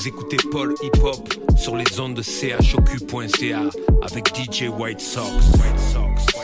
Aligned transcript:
Vous 0.00 0.08
écoutez 0.08 0.38
Paul 0.50 0.74
Hip 0.80 0.98
Hop 1.02 1.28
sur 1.58 1.76
les 1.76 2.00
ondes 2.00 2.14
de 2.14 2.22
chocu.ca 2.22 3.60
avec 4.00 4.34
DJ 4.34 4.70
White 4.70 4.98
Sox. 4.98 5.26
White 5.58 5.78
Sox. 5.78 6.38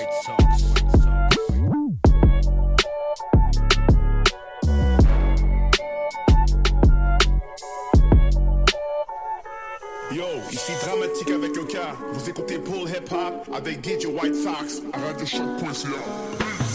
Yo, 10.12 10.24
ici 10.52 10.72
Dramatique 10.84 11.30
avec 11.30 11.56
le 11.56 11.64
K. 11.64 11.78
Vous 12.12 12.28
écoutez 12.28 12.58
Paul 12.58 12.86
Hip 12.90 13.10
Hop 13.10 13.56
avec 13.56 13.82
DJ 13.82 14.04
White 14.04 14.34
Sox 14.34 14.82
à 14.92 14.98
radiochoc.ca. 14.98 16.65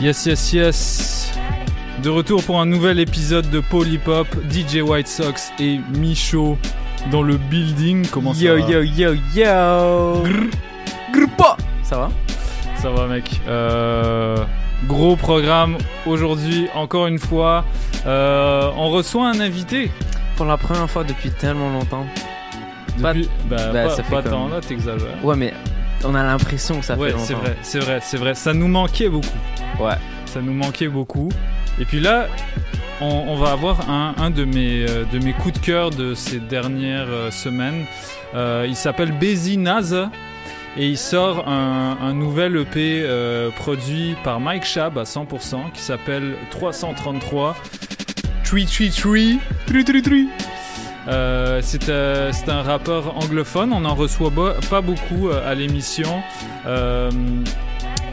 Yes, 0.00 0.26
yes, 0.26 0.52
yes. 0.52 1.32
De 2.02 2.10
retour 2.10 2.42
pour 2.44 2.60
un 2.60 2.66
nouvel 2.66 2.98
épisode 2.98 3.48
de 3.50 3.60
Polypop, 3.60 4.26
DJ 4.50 4.82
White 4.82 5.08
Sox 5.08 5.50
et 5.58 5.80
Michaud 5.98 6.58
dans 7.10 7.22
le 7.22 7.36
building. 7.36 8.06
Comment 8.08 8.34
ça 8.34 8.40
Yo 8.42 8.54
va? 8.60 8.70
yo 8.70 8.82
yo 8.82 9.14
yo 9.34 10.22
Grrr. 10.22 10.50
Grrr. 11.12 11.56
Ça 11.82 11.96
va? 11.96 12.10
Ça 12.76 12.90
va, 12.90 13.06
mec. 13.06 13.40
Euh, 13.48 14.36
gros 14.86 15.16
programme 15.16 15.78
aujourd'hui, 16.06 16.68
encore 16.74 17.06
une 17.06 17.18
fois. 17.18 17.64
Euh, 18.06 18.70
on 18.76 18.90
reçoit 18.90 19.26
un 19.28 19.40
invité. 19.40 19.90
Pour 20.36 20.46
la 20.46 20.56
première 20.56 20.90
fois 20.90 21.04
depuis 21.04 21.30
tellement 21.30 21.70
longtemps. 21.70 22.06
Depuis, 22.98 23.28
bah, 23.48 23.56
bah, 23.72 23.84
pas, 23.84 23.90
ça 23.90 24.02
fait 24.02 24.14
pas 24.14 24.22
comme- 24.22 24.32
tant, 24.32 24.48
là, 24.48 24.60
t'exagères. 24.60 25.24
Ouais 25.24 25.36
mais 25.36 25.52
on 26.04 26.14
a 26.14 26.22
l'impression 26.22 26.78
que 26.80 26.84
ça 26.84 26.96
ouais, 26.96 27.08
fait 27.08 27.12
longtemps. 27.14 27.24
c'est 27.26 27.34
vrai, 27.34 27.56
c'est 27.62 27.78
vrai, 27.78 27.98
c'est 28.02 28.16
vrai. 28.16 28.34
Ça 28.34 28.52
nous 28.52 28.68
manquait 28.68 29.08
beaucoup. 29.08 29.26
Ouais. 29.80 29.94
Ça 30.26 30.40
nous 30.40 30.52
manquait 30.52 30.88
beaucoup. 30.88 31.28
Et 31.80 31.84
puis 31.84 32.00
là, 32.00 32.26
on, 33.00 33.06
on 33.28 33.36
va 33.36 33.52
avoir 33.52 33.88
un, 33.90 34.14
un 34.18 34.30
de, 34.30 34.44
mes, 34.44 34.84
euh, 34.88 35.04
de 35.12 35.18
mes 35.18 35.32
coups 35.32 35.54
de 35.60 35.64
cœur 35.64 35.90
de 35.90 36.14
ces 36.14 36.38
dernières 36.40 37.08
euh, 37.08 37.30
semaines. 37.30 37.84
Euh, 38.34 38.66
il 38.68 38.76
s'appelle 38.76 39.12
Bézi 39.12 39.56
Naza. 39.56 40.10
Et 40.76 40.88
il 40.88 40.98
sort 40.98 41.48
un, 41.48 41.96
un 42.02 42.12
nouvel 42.14 42.56
EP 42.56 43.06
produit 43.54 44.16
par 44.24 44.40
Mike 44.40 44.64
Shab 44.64 44.98
à 44.98 45.04
100% 45.04 45.70
qui 45.72 45.80
s'appelle 45.80 46.34
333 46.50 47.54
333 48.44 49.40
333 49.66 50.18
euh, 51.06 51.60
c'est 51.62 51.90
euh, 51.90 52.32
c'est 52.32 52.48
un 52.48 52.62
rappeur 52.62 53.16
anglophone, 53.18 53.72
on 53.74 53.84
en 53.84 53.94
reçoit 53.94 54.32
pas 54.70 54.80
beaucoup 54.80 55.28
euh, 55.28 55.50
à 55.50 55.54
l'émission. 55.54 56.22
Euh, 56.66 57.10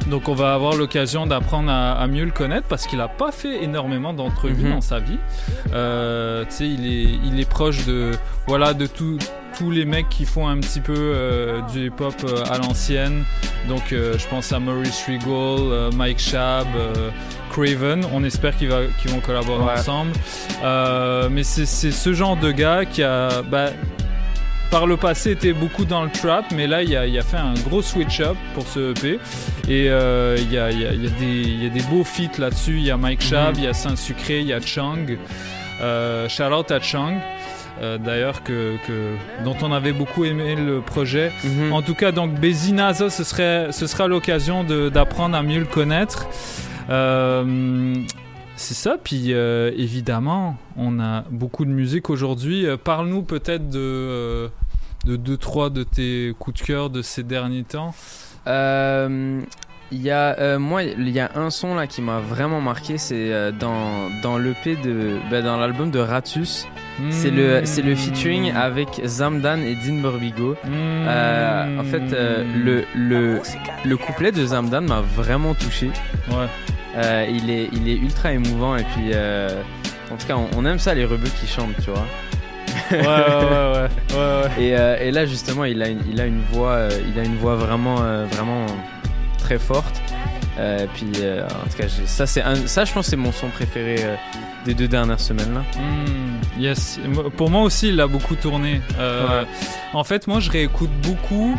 donc 0.07 0.27
on 0.27 0.33
va 0.33 0.53
avoir 0.53 0.75
l'occasion 0.75 1.25
d'apprendre 1.25 1.71
à, 1.71 1.93
à 1.93 2.07
mieux 2.07 2.25
le 2.25 2.31
connaître 2.31 2.67
parce 2.67 2.85
qu'il 2.87 2.99
a 2.99 3.07
pas 3.07 3.31
fait 3.31 3.63
énormément 3.63 4.11
d'entrevues 4.13 4.65
Mhm. 4.65 4.71
dans 4.73 4.81
sa 4.81 4.99
vie. 4.99 5.19
Euh, 5.73 6.43
tu 6.49 6.51
sais, 6.55 6.67
il 6.67 6.85
est, 6.85 7.17
il 7.23 7.39
est 7.39 7.47
proche 7.49 7.85
de, 7.85 8.11
voilà, 8.45 8.73
de 8.73 8.87
tout- 8.87 9.19
tous 9.57 9.71
les 9.71 9.85
mecs 9.85 10.09
qui 10.09 10.25
font 10.25 10.47
un 10.49 10.57
petit 10.59 10.79
peu 10.81 10.93
euh, 10.97 11.61
du 11.71 11.87
hip-hop 11.87 12.15
euh, 12.25 12.43
à 12.51 12.57
l'ancienne. 12.57 13.23
Donc 13.69 13.93
euh, 13.93 14.17
je 14.17 14.27
pense 14.27 14.51
à 14.51 14.59
Maurice 14.59 15.05
Regal, 15.07 15.23
euh, 15.71 15.91
Mike 15.95 16.19
Shab, 16.19 16.67
euh, 16.75 17.09
Craven. 17.51 18.01
On 18.13 18.23
espère 18.23 18.55
qu'ils 18.57 18.69
vont 18.69 19.19
collaborer 19.25 19.63
Ouais. 19.65 19.73
ensemble. 19.79 20.11
Euh, 20.63 21.27
mais 21.31 21.43
c'est 21.43 21.65
ce 21.65 22.13
genre 22.13 22.37
de 22.37 22.51
gars 22.51 22.85
qui 22.85 23.03
a... 23.03 23.41
bah, 23.43 23.69
par 24.69 24.87
le 24.87 24.95
passé 24.95 25.31
était 25.31 25.51
beaucoup 25.51 25.83
dans 25.83 26.01
le 26.05 26.09
trap, 26.09 26.45
mais 26.55 26.65
là 26.65 26.81
il 26.81 26.95
a, 26.95 27.05
il 27.05 27.19
a 27.19 27.23
fait 27.23 27.35
un 27.35 27.53
gros 27.67 27.81
switch 27.81 28.21
up 28.21 28.37
pour 28.53 28.65
ce 28.65 28.91
EP. 28.91 29.19
Et 29.67 29.89
euh, 29.89 30.37
il 30.39 30.49
y, 30.51 30.57
a, 30.57 30.71
il 30.71 30.79
y 30.81 30.85
a- 30.85 30.93
il 30.93 31.03
y 31.03 31.07
a 31.07 31.09
des- 31.09 31.25
il 31.41 31.63
y 31.63 31.67
a 31.67 31.69
des 31.69 31.81
beaux 31.83 32.05
feats 32.05 32.37
là-dessus. 32.39 32.77
Il 32.77 32.83
y 32.83 32.91
a 32.91 32.95
Mike 32.95 33.21
Shab, 33.21 33.55
il 33.57 33.65
y 33.65 33.67
a 33.67 33.73
Saint-Sucré, 33.73 34.39
il 34.39 34.47
y 34.47 34.53
a 34.53 34.61
Chung. 34.61 35.17
Euh, 35.81 36.29
shout 36.29 36.43
out 36.43 36.71
à 36.71 36.79
Chung. 36.79 37.17
euh, 37.81 37.97
D'ailleurs, 37.97 38.43
que, 38.43 38.77
que- 38.87 39.15
dont 39.43 39.57
on 39.61 39.73
avait 39.73 39.91
beaucoup 39.91 40.23
aimé 40.23 40.55
le 40.55 40.79
projet. 40.79 41.33
Mhm. 41.43 41.73
En 41.73 41.81
tout 41.81 41.95
cas, 41.95 42.13
donc 42.13 42.31
Bézinaza, 42.35 43.09
ce, 43.09 43.25
serait, 43.25 43.73
ce 43.73 43.87
sera 43.87 44.07
l'occasion 44.07 44.63
d'apprendre 44.63 45.35
à 45.35 45.41
mieux 45.43 45.59
le 45.59 45.65
connaître. 45.65 46.27
Euh, 46.91 47.95
c'est 48.57 48.73
ça, 48.73 48.97
puis 49.01 49.33
euh, 49.33 49.71
évidemment, 49.75 50.57
on 50.75 50.99
a 50.99 51.23
beaucoup 51.31 51.65
de 51.65 51.71
musique 51.71 52.09
aujourd'hui. 52.09 52.65
Euh, 52.65 52.77
Parle-nous 52.77 53.23
peut-être 53.23 53.69
de, 53.69 54.49
de 55.05 55.15
deux, 55.15 55.37
trois 55.37 55.69
de 55.69 55.83
tes 55.83 56.35
coups 56.37 56.61
de 56.61 56.65
cœur 56.65 56.89
de 56.89 57.01
ces 57.01 57.23
derniers 57.23 57.63
temps. 57.63 57.95
Il 59.93 60.01
y 60.01 60.09
a 60.09 60.39
euh, 60.39 60.57
moi 60.57 60.83
il 60.83 61.09
y 61.09 61.19
a 61.19 61.31
un 61.35 61.49
son 61.49 61.75
là 61.75 61.85
qui 61.85 62.01
m'a 62.01 62.19
vraiment 62.19 62.61
marqué 62.61 62.97
c'est 62.97 63.33
euh, 63.33 63.51
dans 63.51 64.09
dans 64.21 64.37
l'EP 64.37 64.77
de 64.77 65.17
bah, 65.29 65.41
dans 65.41 65.57
l'album 65.57 65.91
de 65.91 65.99
Ratus. 65.99 66.67
C'est 67.09 67.31
le 67.31 67.61
c'est 67.65 67.81
le 67.81 67.95
featuring 67.95 68.53
avec 68.53 69.01
Zamdan 69.05 69.57
et 69.63 69.75
Dean 69.75 69.95
Borbigo. 70.01 70.55
Euh, 70.65 71.79
en 71.79 71.83
fait 71.83 72.13
euh, 72.13 72.43
le 72.63 72.85
le 72.95 73.41
le 73.83 73.97
couplet 73.97 74.31
de 74.31 74.45
Zamdan 74.45 74.81
m'a 74.81 75.01
vraiment 75.01 75.53
touché. 75.55 75.89
Ouais. 76.29 76.47
Euh, 76.95 77.25
il 77.29 77.49
est 77.49 77.69
il 77.73 77.89
est 77.89 77.95
ultra 77.95 78.31
émouvant 78.33 78.75
et 78.77 78.83
puis 78.83 79.11
en 80.11 80.15
tout 80.15 80.27
cas 80.27 80.35
on, 80.37 80.47
on 80.57 80.65
aime 80.65 80.79
ça 80.79 80.93
les 80.93 81.05
rebeux 81.05 81.29
qui 81.39 81.47
chantent 81.47 81.75
tu 81.83 81.89
vois. 81.91 82.05
Ouais, 82.91 82.97
ouais, 82.99 83.05
ouais, 83.07 83.07
ouais, 83.07 83.89
ouais, 84.13 84.17
ouais. 84.17 84.63
et, 84.63 84.77
euh, 84.77 84.97
et 85.01 85.11
là 85.11 85.25
justement 85.25 85.65
il 85.65 85.81
a 85.81 85.87
une, 85.89 86.01
il 86.09 86.21
a 86.21 86.25
une 86.25 86.41
voix 86.51 86.71
euh, 86.71 86.89
il 87.13 87.19
a 87.19 87.23
une 87.23 87.35
voix 87.35 87.55
vraiment 87.55 87.97
euh, 88.01 88.25
vraiment 88.31 88.65
très 89.51 89.59
forte 89.59 90.01
Euh, 90.59 90.85
puis 90.93 91.11
euh, 91.21 91.45
en 91.45 91.67
tout 91.69 91.77
cas 91.77 91.87
ça 92.05 92.25
c'est 92.27 92.41
un- 92.41 92.67
ça 92.67 92.83
je 92.85 92.91
pense 92.93 93.07
c'est 93.07 93.15
mon 93.15 93.31
son 93.31 93.47
préféré 93.49 93.95
euh, 94.03 94.15
des 94.65 94.73
deux 94.73 94.87
dernières 94.87 95.19
semaines 95.19 95.53
là 95.53 95.63
Hmm, 95.77 96.61
yes. 96.61 96.99
Pour 97.37 97.49
moi 97.49 97.61
aussi, 97.61 97.87
il 97.89 97.99
a 98.01 98.07
beaucoup 98.07 98.35
tourné. 98.35 98.81
Euh, 98.99 99.41
Ouais. 99.41 99.47
En 99.93 100.03
fait, 100.03 100.27
moi, 100.27 100.39
je 100.39 100.51
réécoute 100.51 100.91
beaucoup 101.01 101.57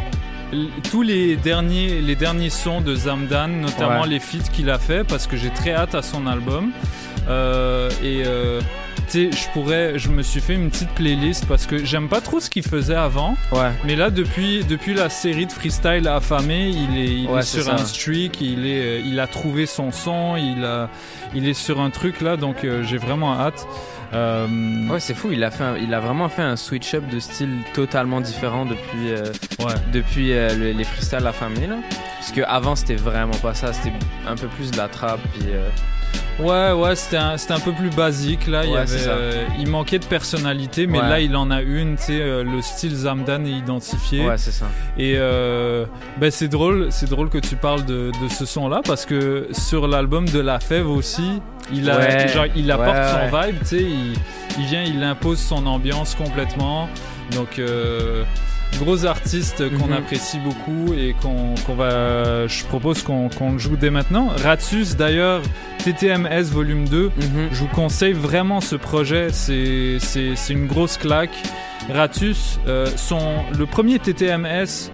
tous 0.90 1.02
les 1.02 1.36
derniers, 1.36 2.00
les 2.02 2.14
derniers 2.16 2.50
sons 2.50 2.80
de 2.82 2.94
Zamdan, 2.94 3.48
notamment 3.48 4.02
Ouais. 4.02 4.08
les 4.14 4.20
feats 4.20 4.48
qu'il 4.52 4.68
a 4.70 4.78
fait, 4.78 5.04
parce 5.04 5.26
que 5.26 5.36
j'ai 5.36 5.50
très 5.50 5.72
hâte 5.74 5.94
à 5.94 6.02
son 6.02 6.26
album. 6.26 6.70
Et 8.02 8.22
tu 9.12 9.30
sais, 9.30 9.36
je 9.36 9.48
pourrais, 9.52 9.98
je 9.98 10.08
me 10.08 10.22
suis 10.22 10.40
fait 10.40 10.54
une 10.54 10.70
petite 10.70 10.88
playlist 10.90 11.46
parce 11.46 11.66
que 11.66 11.84
j'aime 11.84 12.08
pas 12.08 12.20
trop 12.22 12.40
ce 12.40 12.48
qu'il 12.50 12.62
faisait 12.62 12.94
avant. 12.96 13.36
ouais 13.52 13.70
Mais 13.84 13.94
là, 13.94 14.08
depuis, 14.10 14.64
depuis 14.64 14.94
la 14.94 15.08
série 15.10 15.46
de 15.46 15.52
freestyle 15.52 16.08
affamé, 16.08 16.70
il 16.70 16.98
est, 16.98 17.06
il 17.24 17.28
Ouais, 17.28 17.40
est 17.40 17.42
sur 17.42 17.70
un 17.72 17.78
streak, 17.78 18.40
il, 18.40 18.66
est, 18.66 18.80
euh, 18.80 19.02
il 19.04 19.20
a 19.20 19.26
trouvé 19.26 19.66
son 19.66 19.92
son, 19.92 20.36
il, 20.36 20.64
a, 20.64 20.88
il 21.34 21.46
est 21.46 21.54
sur 21.54 21.80
un 21.80 21.90
truc 21.90 22.20
là, 22.22 22.36
donc 22.38 22.64
euh, 22.64 22.82
j'ai 22.82 22.96
vraiment 22.96 23.38
hâte. 23.38 23.66
Euh, 24.14 24.46
ouais 24.88 25.00
c'est 25.00 25.14
fou 25.14 25.32
il 25.32 25.42
a 25.42 25.50
fait 25.50 25.64
un- 25.64 25.78
il 25.78 25.94
a 25.94 25.98
vraiment 26.00 26.28
fait 26.28 26.42
un 26.42 26.56
switch 26.56 26.92
up 26.92 27.02
de 27.08 27.18
style 27.18 27.48
totalement 27.72 28.20
différent 28.20 28.66
depuis 28.66 29.08
euh, 29.10 29.24
ouais. 29.60 29.72
depuis 29.90 30.34
euh, 30.34 30.54
le- 30.54 30.72
les 30.72 30.84
freestyles 30.84 31.26
famille 31.32 31.66
là 31.66 31.76
parce 32.18 32.30
que 32.30 32.42
avant 32.42 32.76
c'était 32.76 32.94
vraiment 32.94 33.32
pas 33.40 33.54
ça 33.54 33.72
c'était 33.72 33.94
un 34.28 34.34
peu 34.36 34.48
plus 34.48 34.70
de 34.70 34.76
la 34.76 34.88
trappe 34.88 35.20
puis 35.32 35.48
Ouais, 36.40 36.72
ouais, 36.72 36.96
c'était 36.96 37.18
un, 37.18 37.36
c'était 37.36 37.52
un 37.52 37.60
peu 37.60 37.72
plus 37.72 37.90
basique 37.90 38.46
là. 38.48 38.64
il, 38.64 38.72
y 38.72 38.76
avait, 38.76 39.06
euh, 39.06 39.44
il 39.60 39.68
manquait 39.68 39.98
de 39.98 40.04
personnalité, 40.06 40.86
mais 40.86 40.98
Ouais. 41.00 41.08
là 41.08 41.20
il 41.20 41.36
en 41.36 41.50
a 41.50 41.60
une. 41.60 41.96
Tu 41.96 42.04
sais, 42.04 42.20
euh, 42.20 42.42
le 42.42 42.62
style 42.62 42.94
Zamdan 42.94 43.44
est 43.44 43.50
identifié. 43.50 44.26
ouais 44.26 44.38
c'est 44.38 44.50
ça 44.50 44.66
Et 44.98 45.14
euh, 45.18 45.84
ben 46.18 46.30
c'est 46.30 46.48
drôle, 46.48 46.88
c'est 46.90 47.08
drôle 47.08 47.28
que 47.28 47.38
tu 47.38 47.54
parles 47.54 47.84
de, 47.84 48.10
de 48.22 48.28
ce 48.28 48.46
son-là 48.46 48.80
parce 48.84 49.04
que 49.06 49.48
sur 49.52 49.86
l'album 49.86 50.26
de 50.28 50.40
La 50.40 50.58
Fève 50.58 50.88
aussi, 50.88 51.40
il 51.72 51.88
a, 51.90 51.98
Ouais, 51.98 52.28
genre, 52.28 52.46
il 52.56 52.70
apporte 52.72 52.96
son 52.96 53.36
vibe. 53.40 53.58
Tu 53.60 53.66
sais, 53.66 53.82
il, 53.82 54.14
il 54.58 54.64
vient, 54.66 54.82
il 54.82 55.02
impose 55.04 55.38
son 55.38 55.64
ambiance 55.66 56.14
complètement. 56.14 56.88
Donc, 57.32 57.60
gros 58.78 59.04
artiste 59.04 59.68
qu'on 59.78 59.86
Mhm. 59.88 59.92
apprécie 59.92 60.38
beaucoup 60.38 60.92
et 60.94 61.14
qu'on 61.22 61.54
va. 61.74 62.46
Je 62.46 62.64
propose 62.64 63.02
qu'on 63.02 63.28
le 63.52 63.58
joue 63.58 63.76
dès 63.76 63.90
maintenant. 63.90 64.28
Ratus, 64.42 64.96
d'ailleurs, 64.96 65.40
TTMS 65.78 66.44
volume 66.50 66.88
2. 66.88 67.10
Mhm. 67.16 67.48
Je 67.52 67.58
vous 67.60 67.68
conseille 67.68 68.12
vraiment 68.12 68.60
ce 68.60 68.76
projet, 68.76 69.28
c'est 69.30 69.98
une 70.50 70.66
grosse 70.66 70.96
claque. 70.96 71.34
Ratus, 71.90 72.58
euh, 72.68 72.86
son, 72.96 73.18
le 73.58 73.66
premier 73.66 73.98
TTMS, 73.98 74.90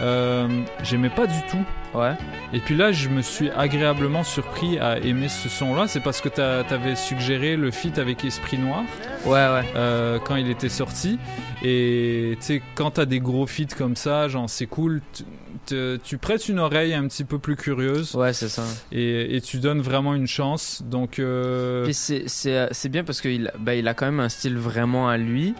euh, 0.00 0.48
j'aimais 0.82 1.10
pas 1.10 1.26
du 1.26 1.40
tout. 1.50 1.64
Ouais. 1.94 2.12
Et 2.52 2.58
puis 2.60 2.74
là, 2.76 2.90
je 2.92 3.08
me 3.08 3.22
suis 3.22 3.50
agréablement 3.50 4.24
surpris 4.24 4.78
à 4.78 4.98
aimer 4.98 5.28
ce 5.28 5.48
son-là. 5.48 5.86
C'est 5.86 6.00
parce 6.00 6.20
que 6.20 6.28
t'a- 6.28 6.64
t'avais 6.64 6.96
suggéré 6.96 7.56
le 7.56 7.70
feat 7.70 7.98
avec 7.98 8.24
Esprit 8.24 8.58
Noir 8.58 8.82
Ouais, 9.24 9.32
ouais. 9.32 9.64
euh, 9.76 10.18
quand 10.18 10.36
il 10.36 10.50
était 10.50 10.68
sorti. 10.68 11.18
Et 11.62 12.36
tu 12.40 12.46
sais, 12.46 12.62
quand 12.74 12.92
t'as 12.92 13.04
des 13.06 13.20
gros 13.20 13.46
feats 13.46 13.74
comme 13.76 13.96
ça, 13.96 14.28
genre 14.28 14.50
c'est 14.50 14.66
cool, 14.66 15.00
tu- 15.14 15.24
te- 15.66 15.96
tu 15.96 16.18
prêtes 16.18 16.48
une 16.48 16.58
oreille 16.58 16.92
un 16.94 17.06
petit 17.08 17.24
peu 17.24 17.38
plus 17.38 17.56
curieuse 17.56 18.14
Ouais, 18.14 18.32
c'est 18.34 18.48
ça. 18.48 18.64
et, 18.92 19.36
et 19.36 19.40
tu 19.40 19.58
donnes 19.58 19.80
vraiment 19.80 20.14
une 20.14 20.26
chance. 20.26 20.82
Donc, 20.84 21.18
euh, 21.18 21.86
c'est- 21.92 22.24
euh, 22.48 22.68
bien 22.90 23.02
parce 23.04 23.20
qu'il 23.20 23.50
bah, 23.58 23.74
il 23.74 23.88
a 23.88 23.94
quand 23.94 24.06
même 24.06 24.20
un 24.20 24.28
style 24.28 24.58
vraiment 24.58 25.08
à 25.08 25.16
lui. 25.16 25.54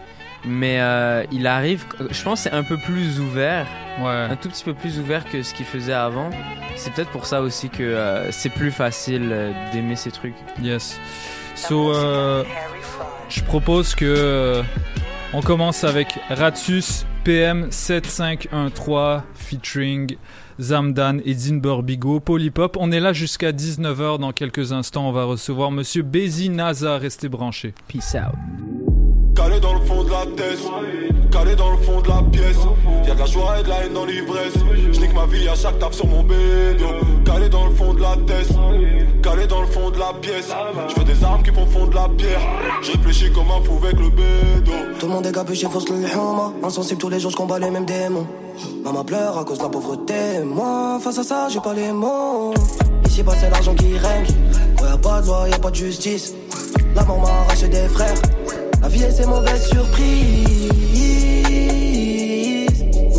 Mais 0.47 0.79
euh, 0.79 1.23
il 1.31 1.47
arrive, 1.47 1.85
je 2.11 2.23
pense, 2.23 2.43
que 2.43 2.49
c'est 2.49 2.55
un 2.55 2.63
peu 2.63 2.77
plus 2.77 3.19
ouvert, 3.19 3.65
ouais. 3.99 4.05
un 4.07 4.35
tout 4.35 4.49
petit 4.49 4.63
peu 4.63 4.73
plus 4.73 4.99
ouvert 4.99 5.25
que 5.25 5.41
ce 5.41 5.53
qu'il 5.53 5.65
faisait 5.65 5.93
avant. 5.93 6.29
C'est 6.75 6.93
peut-être 6.93 7.11
pour 7.11 7.25
ça 7.25 7.41
aussi 7.41 7.69
que 7.69 7.83
euh, 7.83 8.31
c'est 8.31 8.49
plus 8.49 8.71
facile 8.71 9.29
euh, 9.31 9.51
d'aimer 9.71 9.95
ces 9.95 10.11
trucs. 10.11 10.35
Yes. 10.61 10.99
So, 11.55 11.93
euh, 11.93 12.43
je 13.29 13.41
propose 13.41 13.95
que 13.95 14.05
euh, 14.05 14.61
on 15.33 15.41
commence 15.41 15.83
avec 15.83 16.19
Ratus 16.29 17.05
PM 17.23 17.71
7513 17.71 19.21
featuring 19.33 20.17
Zamdan 20.59 21.19
et 21.25 21.33
Dinber 21.33 21.77
Bigo, 21.81 22.19
Polypop. 22.19 22.77
On 22.79 22.91
est 22.91 22.99
là 22.99 23.13
jusqu'à 23.13 23.51
19h. 23.51 24.19
Dans 24.19 24.31
quelques 24.31 24.73
instants, 24.73 25.07
on 25.07 25.11
va 25.11 25.23
recevoir 25.23 25.71
Monsieur 25.71 26.03
Bézi 26.03 26.49
Naza. 26.49 26.97
Restez 26.97 27.29
branchés. 27.29 27.73
Peace 27.87 28.15
out. 28.15 28.84
Calé 29.35 29.59
dans 29.59 29.73
le 29.73 29.81
fond 29.81 30.03
de 30.03 30.09
la 30.09 30.25
tête, 30.37 30.59
calé 31.31 31.55
dans 31.55 31.71
le 31.71 31.77
fond 31.77 32.01
de 32.01 32.07
la 32.07 32.21
pièce. 32.31 32.57
Y'a 33.05 33.13
de 33.13 33.19
la 33.19 33.25
joie 33.25 33.59
et 33.59 33.63
de 33.63 33.69
la 33.69 33.85
haine 33.85 33.93
dans 33.93 34.05
l'ivresse. 34.05 34.53
Je 34.91 35.13
ma 35.13 35.25
vie 35.25 35.47
à 35.47 35.55
chaque 35.55 35.77
tape 35.77 35.93
sur 35.93 36.07
mon 36.07 36.23
bédo. 36.23 36.85
Calé 37.25 37.49
dans 37.49 37.67
le 37.67 37.75
fond 37.75 37.93
de 37.93 38.01
la 38.01 38.15
tête, 38.25 38.49
calé 39.21 39.45
dans 39.47 39.61
le 39.61 39.67
fond 39.67 39.89
de 39.91 39.99
la 39.99 40.13
pièce. 40.21 40.49
Je 40.95 41.03
des 41.03 41.23
armes 41.23 41.43
qui 41.43 41.51
font 41.51 41.65
fondre 41.65 41.93
la 41.93 42.09
pierre. 42.09 42.39
Je 42.81 42.91
réfléchis 42.93 43.31
comme 43.31 43.51
un 43.51 43.63
fou 43.63 43.77
avec 43.83 43.99
le 43.99 44.09
bédo. 44.09 44.71
Tout 44.99 45.07
le 45.07 45.13
monde 45.13 45.25
est 45.25 45.31
capuché, 45.31 45.67
fausse 45.67 45.89
le 45.89 45.97
huma. 45.97 46.53
Insensible 46.63 46.99
tous 46.99 47.09
les 47.09 47.19
jours, 47.19 47.31
je 47.31 47.59
les 47.59 47.69
mêmes 47.69 47.85
démons. 47.85 48.27
Maman 48.83 49.03
pleure 49.03 49.37
à 49.37 49.43
cause 49.43 49.57
de 49.57 49.63
la 49.63 49.69
pauvreté. 49.69 50.39
Moi, 50.45 50.97
face 51.01 51.19
à 51.19 51.23
ça, 51.23 51.47
j'ai 51.49 51.59
pas 51.59 51.73
les 51.73 51.91
mots. 51.91 52.53
Ici, 53.05 53.21
bas 53.21 53.33
c'est 53.37 53.49
l'argent 53.49 53.75
qui 53.75 53.97
règne. 53.97 54.25
Quand 54.77 54.85
y'a 54.85 54.97
pas 54.97 55.21
de 55.21 55.27
loi, 55.27 55.49
y'a 55.49 55.59
pas 55.59 55.71
de 55.71 55.75
justice. 55.75 56.33
La 56.95 57.03
mort 57.03 57.19
m'a 57.19 57.27
arraché 57.27 57.67
des 57.67 57.87
frères. 57.89 58.15
La 58.85 58.91
vie 58.91 59.03
et 59.03 59.09
ses 59.09 59.25
mauvaises 59.25 59.67
surprises. 59.67 60.69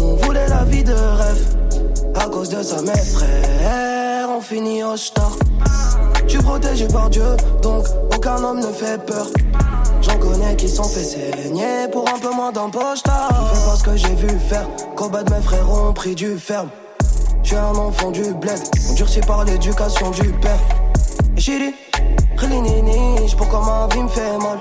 On 0.01 0.15
voulait 0.15 0.47
la 0.47 0.63
vie 0.63 0.85
de 0.85 0.93
rêve. 0.93 1.57
À 2.15 2.29
cause 2.29 2.51
de 2.51 2.63
ça, 2.63 2.83
mes 2.83 2.97
frères, 2.97 4.29
on 4.31 4.41
finit 4.41 4.85
au 4.85 4.97
star. 4.97 5.33
Tu 6.29 6.39
protégé 6.39 6.87
par 6.87 7.11
Dieu, 7.11 7.25
donc 7.63 7.85
aucun 8.15 8.45
homme 8.45 8.61
ne 8.61 8.69
fait 8.69 9.05
peur. 9.07 9.27
J'en 10.03 10.17
connais 10.19 10.55
qui 10.55 10.69
sont 10.69 10.85
fait 10.85 11.03
saigner 11.03 11.89
pour 11.91 12.09
un 12.15 12.21
peu 12.21 12.31
moins 12.31 12.53
d'empoche. 12.53 13.01
Je 13.05 13.11
fais 13.57 13.67
pas 13.69 13.77
ce 13.77 13.83
que 13.83 13.97
j'ai 13.97 14.15
vu 14.15 14.39
faire. 14.49 14.69
Combat 14.95 15.25
de 15.25 15.35
mes 15.35 15.41
frères 15.41 15.69
ont 15.69 15.93
pris 15.93 16.15
du 16.15 16.39
ferme. 16.39 16.69
J'suis 17.43 17.57
un 17.57 17.75
enfant 17.75 18.13
du 18.13 18.23
bled, 18.35 18.61
endurci 18.89 19.19
par 19.19 19.45
l'éducation 19.45 20.13
du 20.13 20.31
père. 20.35 20.61
Chiri, 21.37 21.75
Khlinini, 22.37 23.27
j'pour 23.27 23.49
pourquoi 23.49 23.89
ma 23.89 23.93
vie 23.93 24.05
me 24.05 24.09
fait 24.09 24.39
mal. 24.39 24.61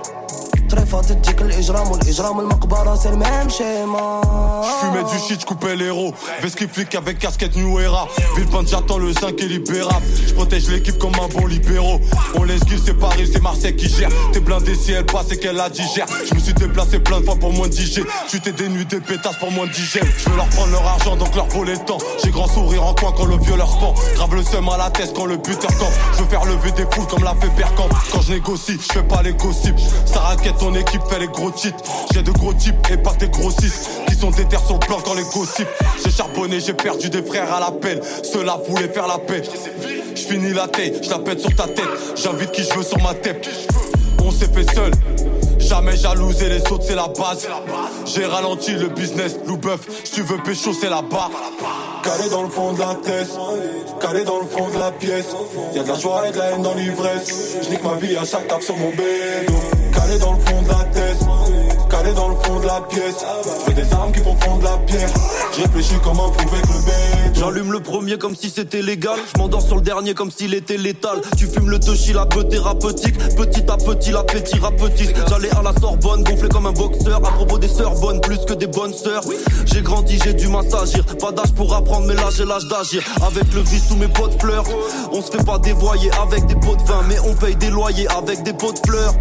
Très 0.67 0.85
tandis 0.85 1.35
que 1.35 1.44
l'Ijram 1.44 1.91
ou 1.91 1.97
l'Ijram 2.06 2.41
l'Makbara 2.41 2.95
c'est 2.97 3.12
le 3.12 3.17
même 3.17 3.50
schéma. 3.50 4.21
J'fumais 4.63 5.03
du 5.03 5.17
shit, 5.27 5.41
j'coupais 5.41 5.75
les 5.75 5.89
rots 5.89 6.13
Vesky 6.41 6.67
flic 6.67 6.95
avec 6.95 7.19
casquette 7.19 7.56
New 7.56 7.79
Era. 7.79 8.07
Villepinte 8.35 8.69
j'attends 8.69 8.97
le 8.97 9.13
5 9.13 9.39
et 9.41 9.47
libérable 9.47 10.06
J'protège 10.27 10.69
l'équipe 10.69 10.97
comme 10.97 11.13
un 11.15 11.27
bon 11.27 11.45
libéraux. 11.45 12.00
On 12.35 12.44
l'esquive, 12.44 12.81
c'est 12.83 12.94
Paris, 12.94 13.29
c'est 13.31 13.41
Marseille 13.41 13.75
qui 13.75 13.89
gère. 13.89 14.09
T'es 14.33 14.39
blindé 14.39 14.75
si 14.75 14.91
elle 14.91 15.06
passe 15.06 15.31
et 15.31 15.38
qu'elle 15.38 15.56
la 15.56 15.69
digère. 15.69 16.07
Je 16.27 16.33
me 16.35 16.39
suis 16.39 16.53
déplacé 16.53 17.00
plein 17.00 17.19
de 17.19 17.25
fois 17.25 17.35
pour 17.35 17.53
moins 17.53 17.67
de 17.67 17.73
Tu 17.73 18.41
t'es 18.41 18.51
dénué 18.51 18.85
des 18.85 19.00
pétasses 19.00 19.38
pour 19.38 19.51
moins 19.51 19.67
de 19.67 19.71
Je 19.73 20.29
veux 20.29 20.35
leur 20.35 20.47
prendre 20.47 20.71
leur 20.71 20.85
argent 20.85 21.15
donc 21.15 21.35
leur 21.35 21.47
voler 21.47 21.77
temps. 21.77 21.97
J'ai 22.23 22.31
grand 22.31 22.47
sourire 22.47 22.83
en 22.83 22.94
coin 22.94 23.13
quand 23.15 23.25
le 23.25 23.38
vieux 23.38 23.56
leur 23.56 23.77
pend. 23.77 23.94
Grave 24.15 24.35
le 24.35 24.44
seum 24.44 24.67
à 24.69 24.77
la 24.77 24.89
tête 24.89 25.13
quand 25.15 25.25
le 25.25 25.38
buteur 25.38 25.75
camp 25.77 25.91
Je 26.13 26.23
veux 26.23 26.29
faire 26.29 26.45
lever 26.45 26.71
des 26.71 26.85
poules 26.85 27.07
comme 27.07 27.23
l'a 27.23 27.35
fait 27.39 27.50
Bergkamp. 27.56 27.89
Quand 28.12 28.21
je 28.21 28.33
négocie, 28.33 28.79
je 28.79 28.94
fais 28.94 29.03
pas 29.03 29.21
les 29.21 29.33
gossips. 29.33 29.79
Ça 30.06 30.19
raquette 30.19 30.54
ton 30.55 30.73
équipe, 30.75 31.01
fait 31.09 31.19
les 31.19 31.27
gros 31.27 31.51
titres. 31.51 31.83
J'ai 32.13 32.21
de 32.21 32.31
gros 32.31 32.53
types 32.53 32.75
et 32.91 32.97
pas 32.97 33.13
des 33.13 33.29
grossistes. 33.29 33.89
Qui 34.07 34.15
sont 34.15 34.31
déter 34.31 34.57
sur 34.65 34.73
le 34.73 34.79
plan 34.79 34.97
quand 35.03 35.13
les 35.13 35.23
gossips. 35.23 35.67
J'ai 36.03 36.11
charbonné, 36.11 36.59
j'ai 36.59 36.73
perdu 36.73 37.09
des 37.09 37.23
frères 37.23 37.53
à 37.53 37.59
la 37.59 37.71
peine. 37.71 37.99
Ceux-là 38.23 38.59
faire 38.93 39.07
la 39.07 39.17
paix. 39.17 39.41
J'finis 40.15 40.53
la 40.53 40.67
tête, 40.67 41.03
j'la 41.03 41.19
pète 41.19 41.41
sur 41.41 41.55
ta 41.55 41.67
tête. 41.67 41.89
J'invite 42.15 42.51
qui 42.51 42.63
je 42.63 42.73
veux 42.73 42.83
sur 42.83 43.01
ma 43.01 43.13
tête. 43.13 43.47
On 44.23 44.31
s'est 44.31 44.51
fait 44.53 44.73
seul. 44.73 44.91
Jamais 45.59 45.97
jalousé 45.97 46.47
les 46.47 46.61
autres, 46.71 46.83
c'est 46.87 46.95
la 46.95 47.07
base. 47.07 47.47
J'ai 48.05 48.25
ralenti 48.25 48.73
le 48.73 48.87
business, 48.87 49.37
loup 49.45 49.57
bœuf. 49.57 49.81
Si 50.03 50.11
tu 50.11 50.21
veux 50.21 50.37
pécho, 50.37 50.71
c'est 50.79 50.89
là-bas. 50.89 51.29
Calé 52.03 52.29
dans 52.29 52.43
le 52.43 52.49
fond 52.49 52.73
de 52.73 52.79
la 52.79 52.95
tête, 52.95 53.29
calé 53.99 54.23
dans 54.23 54.39
le 54.39 54.45
fond 54.45 54.69
de 54.69 54.77
la 54.77 54.91
pièce. 54.91 55.25
Y'a 55.73 55.83
de 55.83 55.87
la 55.87 55.95
joie 55.95 56.29
et 56.29 56.31
de 56.31 56.37
la 56.37 56.51
haine 56.51 56.61
dans 56.61 56.75
l'ivresse. 56.75 57.57
Je 57.63 57.69
nique 57.69 57.83
ma 57.83 57.95
vie 57.95 58.15
à 58.15 58.25
chaque 58.25 58.47
tape 58.47 58.61
sur 58.61 58.77
mon 58.77 58.89
bédo. 58.91 59.75
Calé 60.05 60.19
dans 60.19 60.33
le 60.33 60.39
fond 60.39 60.61
de 60.61 60.67
la 60.67 60.83
tête, 60.93 61.17
calé 61.89 62.13
dans 62.13 62.27
le 62.29 62.35
fond 62.35 62.59
de 62.59 62.67
la 62.67 62.79
pièce. 62.81 63.25
Veux 63.65 63.73
des 63.73 63.91
armes 63.91 64.11
qui 64.11 64.19
font 64.19 64.35
fondre 64.35 64.63
la 64.63 64.77
pierre. 64.85 65.09
Je 65.51 65.61
réfléchis 65.63 65.99
comme 66.03 66.19
un 66.19 66.31
fou 66.31 66.41
avec 66.41 66.61
le 66.67 66.85
bédo. 66.85 67.39
J'allume 67.39 67.71
le 67.71 67.79
premier 67.79 68.19
comme 68.19 68.35
si 68.35 68.51
c'était 68.51 68.83
légal. 68.83 69.17
Je 69.33 69.41
m'endors 69.41 69.63
sur 69.63 69.77
le 69.77 69.81
dernier 69.81 70.13
comme 70.13 70.29
s'il 70.29 70.53
était 70.53 70.77
létal. 70.77 71.21
Tu 71.37 71.47
fumes 71.47 71.71
le 71.71 71.79
touchy, 71.79 72.13
la 72.13 72.27
peu 72.27 72.43
thérapeutique. 72.43 73.17
Petit 73.35 73.63
à 73.67 73.77
petit, 73.77 74.11
l'appétit 74.11 74.59
rapetisse. 74.59 75.09
J'allais 75.27 75.49
à 75.57 75.63
la 75.63 75.73
Sorbonne, 75.81 76.23
gonflé 76.23 76.49
comme 76.49 76.67
un 76.67 76.71
boxeur. 76.71 77.17
À 77.17 77.31
propos 77.31 77.57
des 77.57 77.67
sœurs 77.67 77.95
bonnes, 77.99 78.21
plus 78.21 78.37
que 78.45 78.53
des 78.53 78.67
bonnes 78.67 78.93
sœurs. 78.93 79.23
J'ai 79.65 79.81
grandi, 79.81 80.19
j'ai 80.23 80.35
dû 80.35 80.49
m'assagir. 80.49 81.03
Pas 81.19 81.31
d'âge 81.31 81.53
pour 81.53 81.74
apprendre, 81.74 82.05
mais 82.05 82.13
là 82.13 82.29
j'ai 82.29 82.45
l'âge 82.45 82.67
d'agir. 82.67 83.01
Avec 83.25 83.51
le 83.55 83.62
vice, 83.62 83.88
tous 83.88 83.95
mes 83.95 84.07
potes 84.07 84.39
fleurs. 84.39 84.65
On 85.12 85.24
se 85.24 85.31
fait 85.31 85.43
pas 85.43 85.57
dévoyer 85.57 86.12
avec 86.21 86.45
des 86.45 86.55
pots 86.55 86.75
de 86.75 86.83
vin, 86.83 87.01
mais 87.09 87.17
on 87.27 87.33
paye 87.33 87.55
des 87.55 87.71
loyers 87.71 88.07
avec 88.09 88.43
des 88.43 88.53
pots 88.53 88.71
de 88.71 88.79
fleurs. 88.85 89.15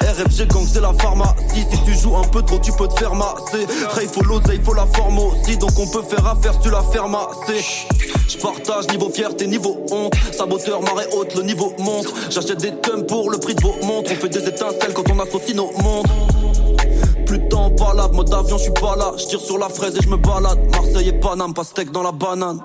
RFG 0.00 0.46
gang 0.48 0.66
c'est 0.66 0.80
la 0.80 0.92
pharmacie. 0.92 1.66
Si 1.70 1.82
tu 1.84 1.94
joues 1.94 2.16
un 2.16 2.26
peu 2.28 2.42
trop 2.42 2.58
tu 2.58 2.72
peux 2.72 2.88
te 2.88 2.98
faire 2.98 3.14
masser. 3.14 3.66
Ray 3.92 4.06
faut 4.06 4.22
l'oseille 4.22 4.60
faut 4.64 4.74
la 4.74 4.86
forme 4.86 5.18
aussi. 5.18 5.56
Donc 5.56 5.72
on 5.78 5.86
peut 5.86 6.02
faire 6.02 6.26
affaire 6.26 6.54
si 6.54 6.60
tu 6.60 6.70
la 6.70 6.82
fermes 6.82 7.16
Je 8.28 8.38
partage 8.38 8.88
niveau 8.90 9.10
fierté 9.10 9.46
niveau 9.46 9.84
honte. 9.90 10.14
Saboteur 10.32 10.82
marée 10.82 11.06
haute 11.12 11.34
le 11.36 11.42
niveau 11.42 11.72
monte. 11.78 12.12
J'achète 12.30 12.60
des 12.60 12.72
tums 12.80 13.06
pour 13.06 13.30
le 13.30 13.38
prix 13.38 13.54
de 13.54 13.62
vos 13.62 13.74
montres. 13.84 14.10
On 14.12 14.16
fait 14.16 14.28
des 14.28 14.48
étincelles 14.48 14.92
quand 14.94 15.10
on 15.10 15.18
associe 15.20 15.56
nos 15.56 15.70
montres. 15.82 16.10
Plus 17.26 17.38
de 17.38 17.48
temps 17.48 17.70
balade, 17.70 18.12
mode 18.12 18.32
avion, 18.34 18.58
je 18.58 18.64
suis 18.64 18.72
pas 18.72 18.96
là. 18.96 19.12
Je 19.16 19.26
tire 19.26 19.40
sur 19.40 19.56
la 19.56 19.68
fraise 19.68 19.96
et 19.96 20.02
je 20.02 20.08
me 20.08 20.16
balade. 20.16 20.58
Marseille 20.72 21.08
et 21.08 21.12
Paname, 21.12 21.54
pas 21.54 21.64
steak 21.64 21.92
dans 21.92 22.02
la 22.02 22.12
banane. 22.12 22.60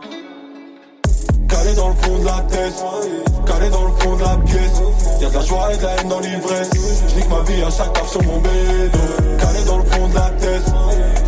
Calé 1.55 1.73
dans 1.73 1.87
le 1.87 1.95
fond 1.95 2.19
de 2.19 2.25
la 2.25 2.39
tête, 2.49 2.83
calé 3.45 3.69
dans 3.69 3.85
le 3.85 3.91
fond 3.99 4.15
de 4.17 4.21
la 4.21 4.37
pièce. 4.45 4.81
Y'a 5.21 5.29
de 5.29 5.33
la 5.33 5.41
joie 5.41 5.73
et 5.73 5.77
de 5.77 5.83
la 5.83 5.95
haine 5.95 6.09
dans 6.09 6.19
l'ivresse. 6.19 6.69
Je 7.07 7.15
nique 7.15 7.29
ma 7.29 7.41
vie 7.43 7.63
à 7.63 7.69
chaque 7.69 7.93
tape 7.93 8.07
sur 8.07 8.21
mon 8.23 8.39
bédo. 8.39 8.99
Calé 9.39 9.63
dans 9.65 9.77
le 9.77 9.85
fond 9.85 10.07
de 10.09 10.15
la 10.15 10.29
tête, 10.31 10.65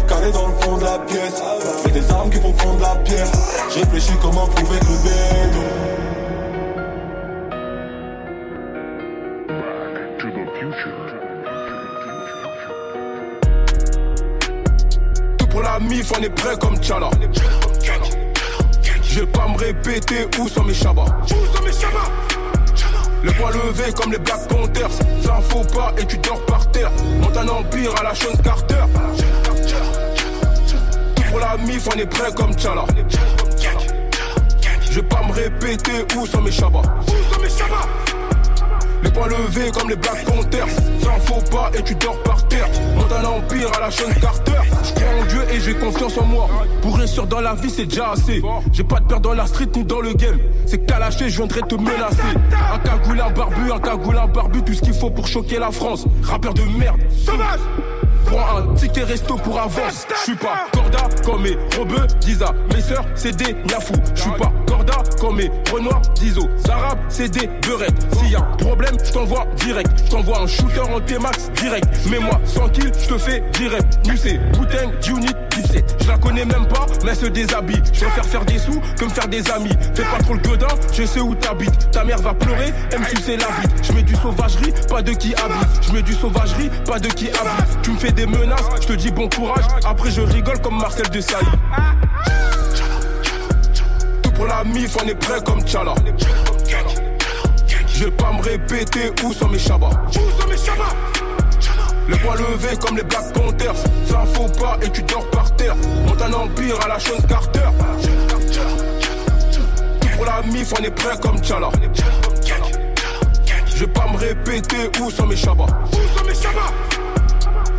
calé 0.08 0.32
dans 0.34 0.48
le 0.48 0.54
fond 0.60 0.78
de 0.78 0.84
la 0.84 1.00
pièce. 1.00 1.42
Veux 1.86 1.92
des 1.92 2.12
armes 2.12 2.30
qui 2.30 2.40
font 2.40 2.54
fondre 2.54 2.82
la 2.82 2.96
pierre. 2.98 3.28
Je 3.70 3.80
réfléchis 3.80 4.18
comment 4.22 4.44
avec 4.44 4.84
le 4.84 4.98
bédo. 5.04 5.64
Tout 15.38 15.48
pour 15.48 15.62
la 15.62 15.80
mif, 15.80 16.12
on 16.20 16.22
est 16.22 16.30
prêt 16.30 16.58
comme 16.60 16.76
Tchala. 16.78 17.10
Je 19.18 19.24
vais 19.24 19.32
pas 19.32 19.48
me 19.48 19.58
répéter 19.58 20.28
où 20.40 20.48
sont 20.48 20.64
mes 20.64 20.76
chabas. 20.76 21.06
Le 23.24 23.32
poing 23.32 23.50
levé 23.50 23.92
comme 23.96 24.12
les 24.12 24.20
Black 24.20 24.48
Panthers. 24.48 24.92
Ça 25.24 25.38
en 25.38 25.42
faut 25.42 25.64
pas 25.64 25.92
et 25.98 26.06
tu 26.06 26.20
dors 26.20 26.46
par 26.46 26.70
terre. 26.70 26.92
Monte 27.20 27.36
un 27.36 27.48
empire 27.48 27.96
à 28.00 28.04
la 28.04 28.14
Sean 28.14 28.38
Carter. 28.44 28.84
Tout 31.16 31.24
pour 31.32 31.40
la 31.40 31.58
mif, 31.58 31.88
on 31.92 31.98
est 31.98 32.06
prêt 32.06 32.32
comme 32.36 32.54
Tchala. 32.54 32.86
Je 34.88 34.96
vais 35.00 35.08
pas 35.08 35.24
me 35.24 35.34
répéter 35.34 36.06
où 36.16 36.28
sont 36.28 36.42
mes 36.42 36.52
chabas. 36.52 36.84
Les 39.04 39.12
poings 39.12 39.28
levés 39.28 39.72
comme 39.72 39.90
les 39.90 39.96
Black 39.96 40.26
Panthers. 40.26 40.68
Fais 41.00 41.08
un 41.08 41.20
faux 41.20 41.42
pas 41.52 41.72
et 41.78 41.84
tu 41.84 41.96
dors 41.96 42.22
par 42.24 42.48
terre. 42.48 42.68
Monte 42.96 43.12
un 43.12 43.26
empire 43.26 43.72
à 43.78 43.82
la 43.82 43.90
chaîne 43.90 44.14
Carter. 44.16 44.60
Je 44.84 44.94
crois 44.94 45.22
en 45.22 45.26
Dieu 45.26 45.42
et 45.52 45.60
j'ai 45.60 45.76
confiance 45.76 46.18
en 46.18 46.26
moi. 46.26 46.50
Pour 46.82 46.98
réussir 46.98 47.28
dans 47.28 47.42
la 47.42 47.56
vie, 47.56 47.70
c'est 47.70 47.86
déjà 47.86 48.12
assez. 48.12 48.42
J'ai 48.72 48.84
pas 48.84 49.00
de 49.00 49.06
peur 49.06 49.20
dans 49.20 49.34
la 49.34 49.46
street 49.46 49.70
ni 49.76 49.84
dans 49.84 50.02
le 50.02 50.14
game. 50.14 50.40
C'est 50.66 50.88
lâché, 50.98 51.30
je 51.30 51.38
viendrai 51.38 51.62
te 51.62 51.76
menacer. 51.76 52.22
Un 52.74 52.80
cagoulin 52.80 53.30
barbu, 53.30 53.72
un 53.72 53.80
cagoulin 53.80 54.28
barbu, 54.28 54.64
tout 54.64 54.74
ce 54.74 54.82
qu'il 54.82 54.94
faut 54.94 55.10
pour 55.10 55.28
choquer 55.28 55.60
la 55.60 55.72
France. 55.72 56.06
Rappeur 56.24 56.54
de 56.54 56.64
merde. 56.78 57.00
Sauvage! 57.26 57.60
Prends 58.28 58.58
un 58.58 58.76
ticket 58.76 59.04
resto 59.04 59.36
pour 59.36 59.60
avance. 59.60 60.06
Je 60.10 60.24
suis 60.24 60.36
pas 60.36 60.68
corda 60.74 61.08
comme 61.26 61.44
mes 61.44 61.58
rebeux, 61.78 62.06
Disa. 62.20 62.54
Mes 62.74 62.82
sœurs, 62.82 63.06
c'est 63.16 63.36
des 63.36 63.54
niafous. 63.54 63.94
Je 64.16 64.22
suis 64.22 64.32
pas 64.32 64.52
corda 64.68 64.96
comme 65.20 65.38
mes 65.38 65.50
renois, 65.74 66.02
Dizo. 66.16 66.48
Arabes, 66.70 67.00
c'est 67.08 67.30
des 67.30 67.48
beurettes. 67.66 68.06
S'il 68.18 68.32
y 68.32 68.36
a 68.36 68.42
problème, 68.42 68.96
je 69.04 69.12
t'envoie 69.12 69.46
direct. 69.56 69.92
Je 70.06 70.12
t'envoie 70.12 70.42
un 70.42 70.48
shooter 70.48 70.82
en 70.82 71.00
T-Max 71.00 71.50
direct. 71.62 71.88
Mais 72.10 72.20
moi, 72.20 72.40
100 72.46 72.70
kills, 72.70 72.92
je 73.00 73.08
te 73.08 73.18
fais 73.18 73.44
direct. 73.54 74.00
Nous, 74.06 74.18
c'est 74.18 74.38
Bouteng, 74.52 74.92
Unit, 75.08 75.34
17. 75.78 75.98
Je 76.02 76.08
la 76.08 76.18
connais 76.18 76.46
même 76.46 76.68
pas, 76.68 76.86
mais 77.06 77.16
se 77.16 77.26
déshabille. 77.26 77.82
Je 77.94 78.06
préfère 78.06 78.26
faire 78.26 78.46
des 78.46 78.60
sous 78.60 78.82
que 78.98 79.06
me 79.06 79.10
faire 79.10 79.28
des 79.28 79.50
amis. 79.52 79.76
Fais 79.94 80.04
pas 80.04 80.20
trop 80.24 80.34
le 80.34 80.40
godin, 80.40 80.68
je 80.94 81.04
sais 81.04 81.20
où 81.20 81.36
t'habites. 81.36 81.92
Ta 81.92 82.04
mère 82.04 82.20
va 82.20 82.34
pleurer, 82.34 82.74
elle 82.92 83.00
me 83.00 83.06
sucer 83.06 83.38
la 83.38 83.48
bite. 83.62 83.84
Je 83.84 83.94
mets 83.94 84.04
du 84.04 84.16
sauvagerie, 84.16 84.74
pas 84.90 85.02
de 85.02 85.12
qui 85.12 85.34
habite. 85.36 85.84
Je 85.88 85.92
mets 85.92 86.02
du 86.02 86.14
sauvagerie, 86.14 86.70
pas 86.86 87.00
de 87.00 87.08
qui 87.08 87.30
habite. 87.30 87.82
Tu 87.82 87.92
me 87.92 87.98
fais 87.98 88.12
des 88.12 88.26
menaces, 88.26 88.70
je 88.82 88.88
te 88.88 88.94
dis 88.94 89.12
bon 89.12 89.30
courage. 89.30 89.66
Après, 89.86 90.12
je 90.12 90.22
rigole 90.22 90.60
comme 90.62 90.78
Marcel 90.78 91.10
de 91.10 91.22
Sailly. 91.22 91.48
Tout 94.22 94.32
pour 94.32 94.48
la 94.48 94.64
mif, 94.64 94.96
on 95.02 95.08
est 95.08 95.16
prêt 95.16 95.42
comme 95.46 95.62
Tchala. 95.62 95.94
Je 97.94 98.06
vais 98.06 98.12
pas 98.12 98.32
me 98.32 98.42
répéter 98.44 99.12
où 99.24 99.34
sont 99.34 99.50
mes 99.50 99.58
chabas. 99.58 99.90
Où 100.10 100.42
sont 100.42 100.48
mes 100.48 100.58
chabas 100.58 100.94
le 102.08 102.16
poing 102.18 102.36
levé 102.36 102.78
comme 102.80 102.98
les 102.98 103.04
Black 103.04 103.34
Panthers. 103.34 103.76
Fais 104.06 104.16
un 104.16 104.26
faux 104.26 104.48
pas 104.60 104.78
et 104.82 104.90
tu 104.90 105.02
dors 105.04 105.30
par 105.30 105.56
terre. 105.56 105.76
Monte 106.06 106.22
un 106.22 106.34
empire 106.34 106.80
à 106.84 106.88
la 106.88 107.00
chaîne 107.00 107.22
Carter. 107.28 107.70
Tout 109.52 110.08
pour 110.16 110.26
la 110.26 110.42
mif, 110.44 110.74
on 110.80 110.84
est 110.84 110.92
prêt 110.92 111.18
comme 111.22 111.38
Tchala. 111.40 111.70
Je 113.68 113.86
vais 113.86 113.92
pas 113.92 114.08
me 114.12 114.18
répéter 114.18 114.90
où 115.02 115.12
sont 115.12 115.28
mes 115.28 115.36
chabas. 115.36 115.66
Où 115.66 116.18
sont 116.18 116.26
mes 116.26 116.34
chabas 116.34 116.74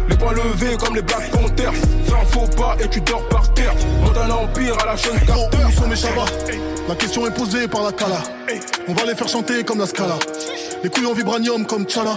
les 0.08 0.16
poings 0.16 0.32
levés 0.32 0.76
comme 0.78 0.94
les 0.94 1.02
Black 1.02 1.30
Panthers. 1.30 1.72
Fais 2.06 2.14
un 2.14 2.24
faux 2.24 2.46
pas 2.56 2.76
et 2.82 2.88
tu 2.88 3.00
dors 3.02 3.28
par 3.28 3.52
terre. 3.52 3.74
Monte 4.02 4.16
un 4.16 4.30
empire 4.30 4.74
à 4.82 4.86
la 4.86 4.96
chaîne 4.96 5.20
Carter. 5.26 5.58
Où 5.68 5.72
sont 5.72 5.86
mes 5.86 5.96
chabas 5.96 6.24
La 6.88 6.94
question 6.94 7.26
est 7.26 7.30
posée 7.30 7.68
par 7.68 7.82
la 7.82 7.92
Kala. 7.92 8.22
On 8.86 8.94
va 8.94 9.04
les 9.04 9.14
faire 9.14 9.28
chanter 9.28 9.64
comme 9.64 9.78
la 9.78 9.86
Scala. 9.86 10.18
Les 10.82 10.88
couilles 10.88 11.06
en 11.06 11.12
vibranium 11.12 11.66
comme 11.66 11.84
Tchala. 11.84 12.16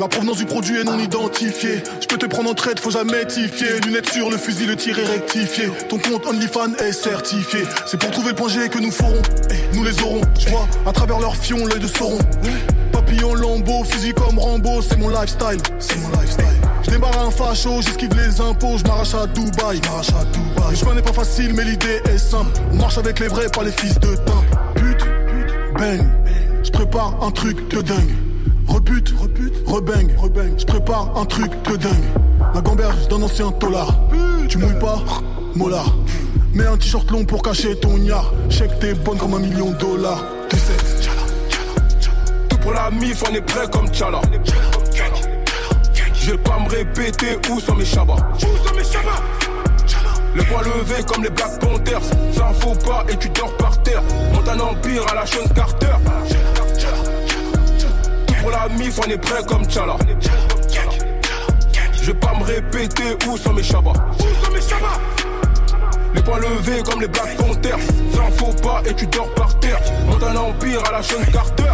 La 0.00 0.06
provenance 0.06 0.36
du 0.36 0.44
produit 0.44 0.80
est 0.80 0.84
non 0.84 0.96
identifiée. 0.96 1.82
Je 2.00 2.06
peux 2.06 2.18
te 2.18 2.26
prendre 2.26 2.48
en 2.50 2.54
traite, 2.54 2.78
faut 2.78 2.92
jamais 2.92 3.26
tifier. 3.26 3.80
Lunettes 3.84 4.10
sur 4.10 4.30
le 4.30 4.36
fusil, 4.36 4.66
le 4.66 4.76
tir 4.76 4.96
est 4.96 5.04
rectifié. 5.04 5.70
Ton 5.88 5.98
compte 5.98 6.24
OnlyFans 6.24 6.74
est 6.78 6.92
certifié. 6.92 7.64
C'est 7.84 7.98
pour 7.98 8.12
trouver 8.12 8.28
le 8.28 8.36
point 8.36 8.48
que 8.68 8.78
nous 8.78 8.92
ferons. 8.92 9.20
Nous 9.74 9.82
les 9.82 10.00
aurons. 10.02 10.20
Je 10.38 10.50
vois 10.50 10.68
à 10.86 10.92
travers 10.92 11.18
leur 11.18 11.34
fion 11.34 11.66
l'œil 11.66 11.80
de 11.80 11.88
Sauron. 11.88 12.18
Papillon 12.92 13.34
lambeau, 13.34 13.82
fusil 13.82 14.14
comme 14.14 14.38
Rambo, 14.38 14.82
c'est 14.82 14.98
mon 14.98 15.08
lifestyle. 15.08 15.60
C'est 15.80 15.98
mon 15.98 16.10
lifestyle. 16.10 16.46
Je 16.84 16.90
démarre 16.90 17.20
un 17.20 17.30
facho, 17.32 17.82
j'esquive 17.82 18.14
les 18.14 18.40
impôts, 18.40 18.78
je 18.78 18.84
m'arrache 18.84 19.14
à 19.14 19.26
Dubaï. 19.26 19.80
Je 19.82 20.12
à 20.14 20.24
Dubaï. 20.26 20.70
Le 20.70 20.76
chemin 20.76 20.94
n'est 20.94 21.02
pas 21.02 21.12
facile, 21.12 21.54
mais 21.54 21.64
l'idée 21.64 22.00
est 22.04 22.18
simple. 22.18 22.52
On 22.72 22.76
marche 22.76 22.98
avec 22.98 23.18
les 23.18 23.26
vrais, 23.26 23.48
pas 23.48 23.64
les 23.64 23.72
fils 23.72 23.98
de 23.98 24.14
teint. 24.14 24.44
Pute, 24.76 25.04
bang. 25.76 26.06
Je 26.62 26.70
prépare 26.70 27.18
un 27.20 27.32
truc 27.32 27.68
de 27.70 27.82
dingue. 27.82 28.27
Repute, 28.68 29.14
repute, 29.20 29.54
rebang, 29.66 30.08
rebang. 30.18 30.58
Je 30.58 30.64
prépare 30.64 31.12
un 31.16 31.24
truc 31.24 31.50
de 31.64 31.76
dingue. 31.76 31.94
La 32.54 32.60
gamberge 32.60 33.08
d'un 33.08 33.22
ancien 33.22 33.50
tolard. 33.52 33.94
Tu 34.48 34.58
mouilles 34.58 34.78
pas, 34.78 35.02
mola. 35.54 35.84
Mets 36.54 36.66
un 36.66 36.76
t-shirt 36.76 37.10
long 37.10 37.24
pour 37.24 37.42
cacher 37.42 37.76
ton 37.76 37.96
yard. 37.96 38.32
Check 38.50 38.78
t'es 38.78 38.94
bonne 38.94 39.18
comme 39.18 39.34
un 39.34 39.38
million 39.38 39.70
de 39.70 39.76
dollars. 39.76 40.24
Tu 40.50 40.56
sais, 40.56 41.08
Tout 42.48 42.58
pour 42.58 42.72
la 42.72 42.90
mif, 42.90 43.22
on 43.28 43.34
est 43.34 43.40
prêt 43.40 43.68
comme 43.70 43.88
Tchala. 43.88 44.20
Je 46.14 46.32
vais 46.32 46.38
pas 46.38 46.58
me 46.58 46.68
répéter 46.68 47.38
où 47.50 47.60
sont 47.60 47.74
mes 47.74 47.84
chabas. 47.84 48.16
Où 48.36 48.68
sont 48.68 48.74
mes 48.74 48.84
chabas 48.84 49.22
le 50.34 50.44
poing 50.44 50.62
levé 50.62 51.02
comme 51.04 51.24
les 51.24 51.30
Black 51.30 51.58
Panthers. 51.58 52.02
Un 52.36 52.52
faux 52.54 52.74
pas 52.86 53.04
et 53.08 53.16
tu 53.16 53.28
dors 53.30 53.56
par 53.56 53.82
terre. 53.82 54.02
Monte 54.32 54.48
un 54.48 54.60
empire 54.60 55.04
à 55.10 55.14
la 55.16 55.26
chaîne 55.26 55.48
Carter. 55.54 55.86
Pour 58.40 58.50
la 58.50 58.68
mif, 58.68 58.98
on 59.04 59.10
est 59.10 59.18
prêt 59.18 59.42
comme 59.46 59.64
Tchala. 59.64 59.96
Je 62.00 62.06
vais 62.06 62.14
pas 62.14 62.34
me 62.34 62.44
répéter 62.44 63.16
où 63.28 63.36
sont 63.36 63.52
mes 63.52 63.62
chabas. 63.62 63.92
Où 64.18 64.44
sont 64.44 64.52
mes 64.52 64.60
les 66.14 66.22
poings 66.22 66.38
levés 66.38 66.82
comme 66.82 67.00
les 67.00 67.08
Black 67.08 67.36
Panthers. 67.36 67.78
Fais 67.78 68.20
un 68.20 68.30
faux 68.30 68.52
pas 68.62 68.82
et 68.86 68.94
tu 68.94 69.06
dors 69.06 69.32
par 69.34 69.58
terre. 69.60 69.80
Monte 70.06 70.22
un 70.22 70.36
empire 70.36 70.82
à 70.88 70.92
la 70.92 71.02
chaîne 71.02 71.24
Carter. 71.26 71.64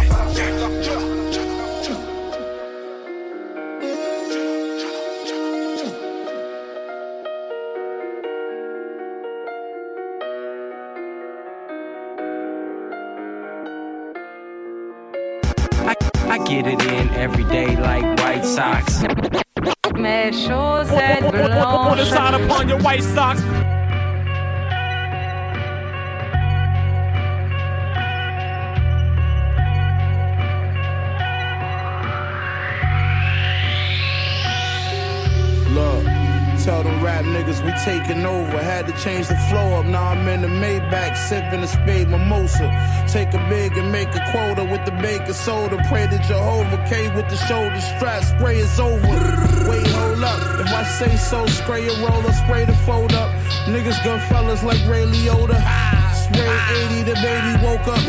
Every 17.25 17.43
day 17.45 17.75
like 17.77 18.03
White 18.19 18.45
Sox. 18.45 19.01
Mes 19.95 20.31
chaussettes 20.45 21.31
blanches. 21.31 21.89
Put 21.89 21.99
a 21.99 22.05
sign 22.05 22.33
upon 22.39 22.69
your 22.69 22.79
white 22.81 23.01
socks. 23.01 23.41
Tell 36.65 36.81
them 36.81 37.03
rap 37.03 37.23
niggas 37.23 37.63
we 37.63 37.71
taking 37.85 38.25
over. 38.25 38.57
Had 38.57 38.87
to 38.87 38.93
change 39.03 39.27
the 39.27 39.37
flow 39.49 39.77
up. 39.77 39.85
Now 39.85 40.09
I'm 40.09 40.27
in 40.27 40.41
the 40.41 40.47
Maybach, 40.47 41.15
sipping 41.15 41.61
a 41.61 41.67
spade 41.67 42.09
mimosa. 42.09 42.67
Take 43.07 43.33
a 43.35 43.41
big 43.47 43.77
and 43.77 43.91
make 43.91 44.09
a 44.15 44.21
quota 44.31 44.63
with 44.65 44.83
the 44.85 44.91
baking 45.03 45.33
soda. 45.33 45.77
Pray 45.87 46.07
to 46.07 46.17
Jehovah 46.27 46.83
K 46.89 47.13
with 47.15 47.29
the 47.29 47.37
shoulder 47.47 47.79
strap. 47.79 48.23
Spray 48.23 48.57
is 48.57 48.79
over. 48.79 48.97
Wait, 49.69 49.87
hold 49.93 50.23
up. 50.23 50.41
If 50.59 50.73
I 50.73 50.83
say 50.83 51.15
so, 51.17 51.45
spray 51.45 51.85
a 51.87 51.93
roller, 52.01 52.33
spray 52.33 52.65
the 52.65 52.75
fold 52.87 53.13
up. 53.13 53.29
Niggas 53.69 54.03
gun 54.03 54.19
fellas 54.27 54.63
like 54.63 54.81
Ray 54.89 55.05
Liotta. 55.05 55.59
Spray 56.25 56.49
80, 56.89 57.03
the 57.03 57.15
baby 57.21 57.51
woke 57.63 57.87
up. 57.87 58.01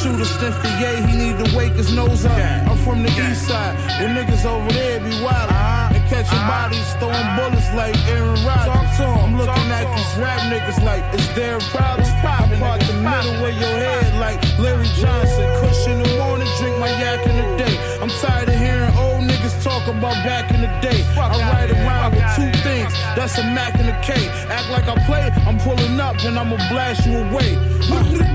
Shooter 0.00 0.24
sniff 0.24 0.56
the 0.64 0.70
yay, 0.82 0.96
he 1.06 1.14
need 1.16 1.36
to 1.44 1.56
wake 1.56 1.74
his 1.74 1.94
nose 1.94 2.26
up. 2.26 2.36
I'm 2.68 2.76
from 2.78 3.04
the 3.04 3.10
east 3.10 3.46
side, 3.46 3.78
where 4.00 4.08
niggas 4.08 4.44
over 4.44 4.72
there 4.72 4.98
be 4.98 5.22
wild. 5.22 5.50
Uh-huh. 5.50 5.89
Catching 6.10 6.42
bodies, 6.50 6.90
throwing 6.98 7.30
bullets 7.38 7.70
like 7.72 7.94
Aaron 8.10 8.34
Rodgers. 8.42 8.98
I'm 8.98 9.38
looking 9.38 9.70
at 9.70 9.86
these 9.94 10.12
rap 10.18 10.40
niggas 10.50 10.82
like, 10.82 11.06
is 11.14 11.22
there 11.36 11.56
a 11.56 11.60
problem? 11.70 12.02
I 12.02 12.58
part 12.58 12.80
the 12.80 12.94
middle 12.94 13.46
of 13.46 13.54
your 13.54 13.76
head 13.78 14.18
like 14.18 14.42
Larry 14.58 14.90
Johnson. 14.98 15.46
Kush 15.62 15.86
in 15.86 16.02
the 16.02 16.10
morning, 16.18 16.48
drink 16.58 16.76
my 16.78 16.90
yak 16.98 17.24
in 17.30 17.36
the 17.38 17.56
day. 17.62 17.78
I'm 18.02 18.10
tired 18.10 18.48
of 18.48 18.56
hearing 18.56 18.90
old 18.98 19.22
niggas 19.22 19.62
talk 19.62 19.86
about 19.86 20.18
back 20.26 20.50
in 20.50 20.62
the 20.62 20.72
day. 20.82 21.00
I 21.14 21.30
ride 21.46 21.70
around 21.70 22.10
with 22.18 22.26
two 22.34 22.50
things, 22.66 22.92
that's 23.14 23.38
a 23.38 23.44
Mac 23.44 23.78
and 23.78 23.88
a 23.88 23.98
K. 24.02 24.26
Act 24.50 24.68
like 24.70 24.88
I 24.88 24.98
play, 25.06 25.30
I'm 25.46 25.58
pulling 25.58 26.00
up 26.00 26.16
and 26.24 26.36
I'ma 26.36 26.56
blast 26.70 27.06
you 27.06 27.18
away. 27.18 27.56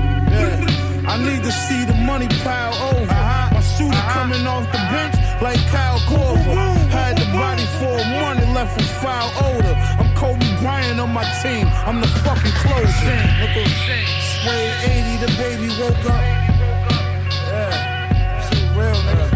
Yeah. 0.36 0.76
I 1.08 1.16
need 1.18 1.42
to 1.44 1.52
see 1.52 1.84
the 1.84 1.94
money 1.94 2.26
pile 2.42 2.74
over. 2.92 3.06
My 3.06 3.62
shooter 3.62 3.96
coming 4.10 4.46
off 4.46 4.66
the 4.72 4.78
bench 4.92 5.14
like 5.40 5.60
Kyle 5.70 6.00
Korver. 6.00 6.65
Body 7.36 7.66
for 7.78 7.98
money 8.16 8.46
left 8.54 8.76
with 8.78 8.90
foul 9.02 9.30
odor. 9.44 9.76
I'm 10.00 10.08
Kobe 10.16 10.48
Bryant 10.60 10.98
on 10.98 11.12
my 11.12 11.24
team. 11.42 11.68
I'm 11.84 12.00
the 12.00 12.08
fucking 12.24 12.56
closing. 12.64 13.20
Spray 14.32 14.72
80, 14.88 15.20
the 15.20 15.30
baby 15.36 15.68
woke 15.78 16.04
up. 16.08 16.24
Yeah, 17.44 18.40
shit 18.48 18.64
real 18.72 18.96
nigga. 19.04 19.28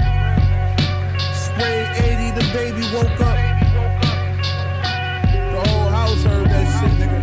Spray 1.45 1.79
80, 2.09 2.41
the 2.41 2.47
baby 2.57 2.85
woke 2.95 3.21
up. 3.21 3.37
The 5.53 5.61
whole 5.69 5.89
house 5.91 6.23
heard 6.25 6.49
that 6.49 6.67
shit, 6.81 6.93
nigga. 7.01 7.21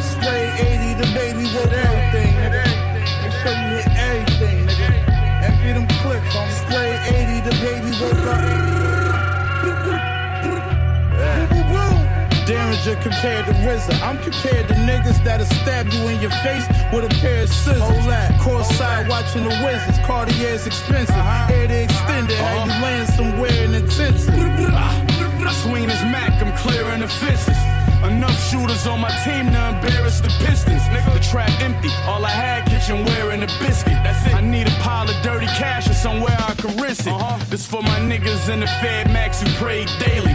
Spray 0.00 0.44
80, 0.62 0.94
the 1.02 1.08
baby 1.12 1.44
woke. 1.56 1.72
Everything, 1.72 2.32
nigga. 2.38 2.62
Sure 3.42 3.50
you 3.50 3.82
hit 3.82 3.90
everything, 3.98 4.56
nigga. 4.68 4.90
Empty 5.42 5.72
them 5.72 5.88
clips 6.02 6.36
on 6.36 6.48
spray 6.62 6.92
80, 7.02 7.50
the 7.50 7.54
baby 7.66 7.90
woke 8.00 8.26
up. 8.28 8.73
Darren 12.84 13.02
compared 13.02 13.46
to 13.46 13.52
RZA. 13.52 14.00
I'm 14.02 14.18
compared 14.18 14.68
to 14.68 14.74
niggas 14.74 15.22
that'll 15.24 15.46
stab 15.46 15.88
you 15.88 16.08
in 16.08 16.20
your 16.20 16.30
face 16.44 16.66
with 16.92 17.04
a 17.04 17.14
pair 17.20 17.42
of 17.42 17.48
scissors. 17.48 17.80
Hold 17.80 18.04
that. 18.04 18.38
Course 18.40 18.68
side 18.76 19.08
watching 19.08 19.44
the 19.44 19.56
Wizards. 19.64 19.98
Cartier's 20.04 20.66
expensive. 20.66 21.16
Uh-huh. 21.16 21.46
Hair 21.46 21.68
to 21.68 21.82
extend 21.84 22.30
it. 22.30 22.36
How 22.36 22.44
uh-huh. 22.44 22.64
you 22.64 22.82
land 22.82 23.08
somewhere 23.08 23.64
in 23.64 23.74
intensive. 23.74 24.34
Ah, 24.36 25.50
Swing 25.62 25.86
this 25.86 26.02
Mac, 26.02 26.42
I'm 26.42 26.54
clearing 26.56 27.00
the 27.00 27.08
fences. 27.08 27.56
Enough 28.04 28.38
shooters 28.50 28.86
on 28.86 29.00
my 29.00 29.08
team 29.24 29.46
to 29.52 29.68
embarrass 29.68 30.20
the 30.20 30.28
Pistons. 30.44 30.82
Nigga, 30.92 31.14
the 31.14 31.20
trap 31.20 31.48
empty. 31.62 31.88
All 32.04 32.22
I 32.24 32.28
had 32.28 32.66
kitchenware 32.68 33.30
and 33.30 33.42
a 33.44 33.46
biscuit. 33.64 33.96
That's 34.04 34.26
it. 34.26 34.34
I 34.34 34.42
need 34.42 34.66
a 34.66 34.76
pile 34.82 35.08
of 35.08 35.16
dirty 35.22 35.46
cash 35.46 35.88
or 35.88 35.94
somewhere 35.94 36.36
I 36.38 36.54
can 36.54 36.76
rinse 36.76 37.00
it. 37.06 37.12
Uh-huh. 37.12 37.42
This 37.48 37.66
for 37.66 37.82
my 37.82 37.98
niggas 38.00 38.52
in 38.52 38.60
the 38.60 38.66
Fed 38.66 39.10
Max 39.10 39.40
who 39.40 39.48
prayed 39.54 39.88
daily. 39.98 40.34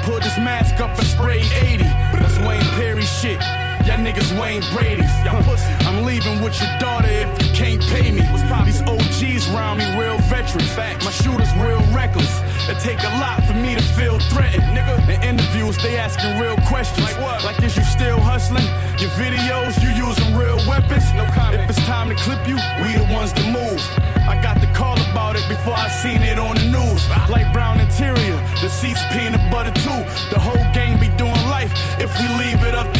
I 0.00 0.08
remember 0.08 0.20
that. 0.20 0.40
My 0.40 0.40
dog 0.40 0.40
pulled 0.40 0.40
his 0.40 0.44
mask 0.44 0.80
up 0.80 0.98
and 0.98 1.06
sprayed 1.06 1.52
80. 1.52 1.84
That's 2.14 2.38
Wayne 2.38 2.62
Perry 2.76 3.02
shit. 3.02 3.40
Y'all 3.86 3.98
niggas 3.98 4.32
Wayne 4.40 4.62
Brady's. 4.72 5.10
Y'all 5.24 5.42
pussy. 5.42 5.64
I'm 5.86 6.04
leaving 6.04 6.42
with 6.42 6.60
your 6.60 6.78
daughter 6.78 7.08
if 7.08 7.42
you 7.42 7.52
can't 7.54 7.82
pay 7.82 8.10
me. 8.10 8.20
These 8.64 8.82
OGs 8.82 9.48
round 9.50 9.78
me 9.78 9.86
real 9.98 10.18
veterans. 10.28 10.76
My 10.76 11.10
shooters 11.10 11.52
real 11.56 11.80
reckless. 11.94 12.40
It 12.70 12.78
take 12.78 13.02
a 13.02 13.18
lot 13.18 13.42
for 13.42 13.54
me 13.54 13.74
to 13.74 13.82
feel 13.82 14.20
threatened. 14.30 14.62
Nigga, 14.70 15.02
in 15.10 15.20
interviews 15.26 15.76
they 15.82 15.98
asking 15.98 16.38
real 16.38 16.56
questions. 16.70 17.02
Like 17.02 17.18
what? 17.18 17.42
Like 17.42 17.60
is 17.64 17.76
you 17.76 17.82
still 17.82 18.20
hustling? 18.20 18.62
Your 19.02 19.10
videos, 19.18 19.74
you 19.82 19.90
using 19.90 20.36
real 20.38 20.54
weapons? 20.70 21.02
No 21.18 21.26
comment. 21.34 21.64
If 21.64 21.70
it's 21.70 21.84
time 21.84 22.08
to 22.10 22.14
clip 22.14 22.46
you, 22.46 22.54
we 22.78 22.94
the 22.94 23.12
ones 23.12 23.32
to 23.32 23.42
move. 23.50 23.82
I 24.30 24.38
got 24.40 24.60
the 24.60 24.70
call 24.70 24.94
about 25.10 25.34
it 25.34 25.42
before 25.48 25.74
I 25.74 25.88
seen 25.88 26.22
it 26.22 26.38
on 26.38 26.54
the 26.54 26.70
news. 26.70 27.02
Light 27.28 27.52
brown 27.52 27.80
interior, 27.80 28.38
the 28.62 28.68
seats 28.68 29.02
peanut 29.10 29.42
butter 29.50 29.74
too. 29.74 30.00
The 30.30 30.38
whole 30.38 30.62
gang 30.70 31.00
be 31.00 31.08
doing 31.18 31.42
life 31.50 31.74
if 31.98 32.14
we 32.22 32.26
leave 32.38 32.62
it 32.62 32.76
up 32.76 32.86
to 32.94 32.99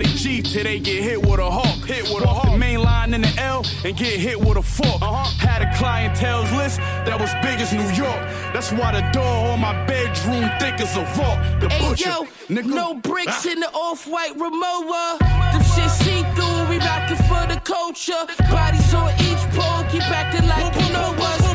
everybody 0.00 0.18
G 0.18 0.42
till 0.42 0.64
they 0.64 0.78
get 0.78 1.02
hit 1.02 1.20
with 1.20 1.40
a 1.40 1.50
hawk. 1.50 1.86
Hit 1.86 2.02
with 2.04 2.12
Walk 2.12 2.24
a 2.24 2.28
hawk. 2.28 2.50
the 2.52 2.58
main 2.58 2.82
line 2.82 3.14
in 3.14 3.22
the 3.22 3.32
L 3.38 3.64
and 3.84 3.96
get 3.96 4.18
hit 4.18 4.38
with 4.38 4.56
a 4.56 4.62
fork. 4.62 5.00
Uh-huh. 5.02 5.24
Had 5.46 5.62
a 5.62 5.70
clientele's 5.76 6.50
list 6.52 6.78
that 6.78 7.18
was 7.20 7.30
big 7.42 7.60
as 7.60 7.72
New 7.72 7.88
York. 7.94 8.20
That's 8.52 8.72
why 8.72 8.92
the 8.92 9.02
door 9.12 9.48
on 9.52 9.60
my 9.60 9.72
bedroom 9.86 10.50
thick 10.58 10.80
as 10.80 10.96
a 10.96 11.04
vault. 11.16 11.38
The 11.60 11.68
Hey 11.68 11.88
butcher, 11.88 12.08
yo, 12.08 12.24
nigga. 12.48 12.66
no 12.66 12.94
bricks 12.94 13.46
Ah. 13.46 13.50
in 13.52 13.60
the 13.60 13.70
off-white 13.72 14.36
Rimowa. 14.38 15.18
Them 15.52 15.62
shit 15.74 15.90
see 15.90 16.22
through, 16.34 16.68
we 16.70 16.78
rockin' 16.78 17.16
for 17.28 17.44
the 17.52 17.60
culture. 17.64 18.22
Bodies 18.50 18.94
on 18.94 19.12
each 19.20 19.44
pole, 19.54 19.84
keep 19.90 20.02
acting 20.10 20.46
like 20.48 20.74
you 20.80 20.92
know 20.92 21.14
us. 21.18 21.49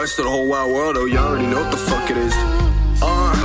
West 0.00 0.18
of 0.18 0.24
the 0.24 0.30
whole 0.30 0.48
wide 0.48 0.72
world, 0.72 0.96
oh, 0.96 1.04
you 1.04 1.18
already 1.18 1.46
know 1.46 1.60
what 1.60 1.70
the 1.70 1.76
fuck 1.76 2.10
it 2.10 2.16
is. 2.16 2.32
Uh. 3.02 3.36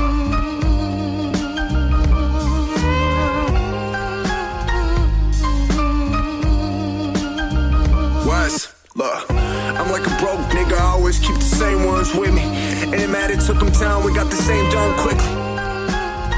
Look, 8.95 9.29
I'm 9.29 9.91
like 9.91 10.07
a 10.07 10.15
broke 10.21 10.39
nigga, 10.55 10.77
I 10.77 10.91
always 10.95 11.19
keep 11.19 11.35
the 11.35 11.41
same 11.41 11.83
ones 11.83 12.15
with 12.15 12.33
me. 12.33 12.43
And 12.43 12.93
it 12.93 13.09
mattered, 13.09 13.41
took 13.41 13.59
them 13.59 13.71
down, 13.71 14.05
we 14.05 14.13
got 14.13 14.29
the 14.29 14.37
same 14.37 14.71
done 14.71 14.97
quickly. 14.97 15.35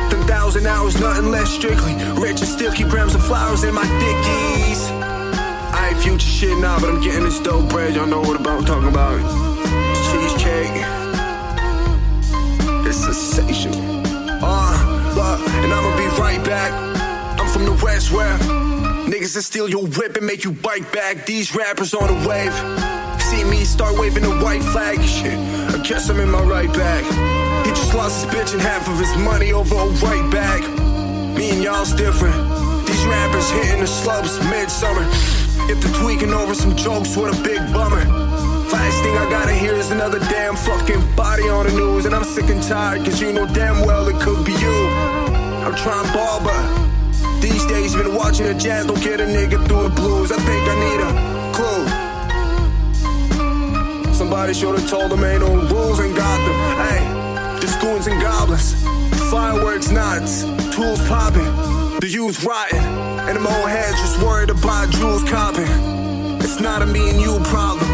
Them 0.09 0.25
thousand 0.25 0.65
hours, 0.65 0.99
nothing 0.99 1.29
less 1.29 1.51
strictly. 1.51 1.93
Rich 2.19 2.39
and 2.39 2.49
still 2.49 2.73
keep 2.73 2.87
grams 2.87 3.13
of 3.13 3.23
flowers 3.23 3.63
in 3.63 3.75
my 3.75 3.85
dickies. 4.01 4.81
I 5.77 5.89
ain't 5.91 5.99
future 5.99 6.27
shit 6.27 6.57
now, 6.57 6.79
but 6.79 6.89
I'm 6.89 7.01
getting 7.01 7.25
this 7.25 7.39
dope 7.39 7.69
bread. 7.69 7.93
Y'all 7.93 8.07
know 8.07 8.21
what 8.21 8.41
about, 8.41 8.57
I'm 8.57 8.65
talking 8.65 8.89
about. 8.89 9.56
And 15.63 15.73
I'ma 15.73 15.95
be 15.97 16.07
right 16.21 16.43
back. 16.45 16.71
I'm 17.39 17.47
from 17.47 17.65
the 17.65 17.79
West 17.83 18.11
where 18.11 18.37
niggas 19.07 19.33
that 19.35 19.43
steal 19.43 19.69
your 19.69 19.85
whip 19.87 20.15
and 20.17 20.25
make 20.25 20.43
you 20.43 20.51
bite 20.51 20.91
back. 20.91 21.25
These 21.25 21.55
rappers 21.55 21.93
on 21.93 22.07
the 22.07 22.27
wave. 22.27 22.53
See 23.21 23.43
me 23.43 23.65
start 23.65 23.97
waving 23.97 24.23
a 24.23 24.43
white 24.43 24.63
flag. 24.63 25.01
Shit, 25.01 25.37
I 25.73 25.81
guess 25.83 26.09
I'm 26.09 26.19
in 26.19 26.29
my 26.29 26.41
right 26.41 26.71
bag. 26.73 27.03
He 27.65 27.71
just 27.71 27.93
lost 27.93 28.25
his 28.25 28.33
bitch 28.33 28.53
and 28.53 28.61
half 28.61 28.87
of 28.87 28.97
his 28.99 29.15
money 29.17 29.51
over 29.51 29.75
a 29.75 29.87
right 30.05 30.31
bag. 30.31 30.61
Me 31.35 31.49
and 31.51 31.63
y'all's 31.63 31.93
different. 31.93 32.35
These 32.87 33.03
rappers 33.05 33.49
hitting 33.51 33.81
the 33.81 33.87
slopes 33.87 34.39
midsummer. 34.45 35.05
If 35.69 35.81
they're 35.81 36.01
tweaking 36.01 36.33
over 36.33 36.53
some 36.53 36.75
jokes, 36.75 37.17
what 37.17 37.37
a 37.37 37.43
big 37.43 37.59
bummer. 37.73 38.03
Last 38.71 39.03
thing 39.03 39.17
I 39.17 39.29
gotta 39.29 39.53
hear 39.53 39.73
is 39.73 39.91
another 39.91 40.19
damn 40.19 40.55
fucking 40.55 41.15
body 41.15 41.49
on 41.49 41.67
the 41.67 41.73
news. 41.73 42.05
And 42.05 42.15
I'm 42.15 42.23
sick 42.23 42.49
and 42.49 42.63
tired, 42.63 43.03
cause 43.03 43.21
you 43.21 43.33
know 43.33 43.45
damn 43.47 43.85
well 43.85 44.07
it 44.07 44.19
could 44.21 44.45
be 44.45 44.53
you. 44.53 45.26
I'm 45.67 45.75
trying 45.75 46.07
ball, 46.13 46.39
but 46.39 47.41
these 47.41 47.65
days 47.65 47.93
been 47.93 48.15
watching 48.15 48.45
the 48.45 48.53
jazz, 48.53 48.85
don't 48.85 49.03
get 49.03 49.19
a 49.19 49.25
nigga 49.25 49.67
through 49.67 49.89
the 49.89 49.89
blues. 49.89 50.31
I 50.31 50.37
think 50.37 50.65
I 50.65 50.75
need 50.79 51.01
a 51.03 51.11
clue. 54.05 54.13
Somebody 54.13 54.53
should've 54.53 54.89
told 54.89 55.11
them 55.11 55.25
ain't 55.25 55.41
no 55.41 55.49
rules 55.67 55.99
in 55.99 56.15
Gotham. 56.15 56.55
Hey, 56.79 57.59
just 57.59 57.81
goons 57.81 58.07
and 58.07 58.21
goblins. 58.21 58.81
Fireworks 59.29 59.91
knots, 59.91 60.43
tools 60.73 61.05
popping, 61.05 61.43
the 61.99 62.07
youth 62.07 62.45
rotting, 62.45 62.79
and 62.79 63.35
them 63.35 63.45
old 63.45 63.67
heads 63.67 63.99
just 63.99 64.21
worried 64.23 64.49
about 64.49 64.89
jewels 64.91 65.25
copping. 65.29 65.67
It's 66.39 66.61
not 66.61 66.81
a 66.81 66.85
me 66.85 67.09
and 67.09 67.19
you 67.19 67.41
problem. 67.43 67.86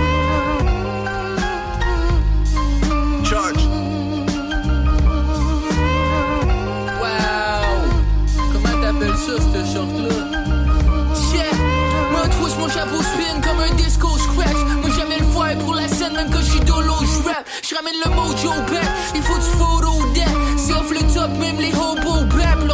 J'rap. 17.74 17.84
J'ramène 17.84 18.02
le 18.06 18.10
mojo 18.16 18.50
back, 18.72 18.86
il 19.16 19.22
faut 19.22 19.36
du 19.36 19.50
photo 19.58 20.14
deck. 20.14 20.28
C'est 20.58 20.74
off 20.74 20.92
le 20.92 21.00
top, 21.14 21.32
même 21.40 21.60
les 21.60 21.74
hobos 21.74 22.26
bap, 22.36 22.68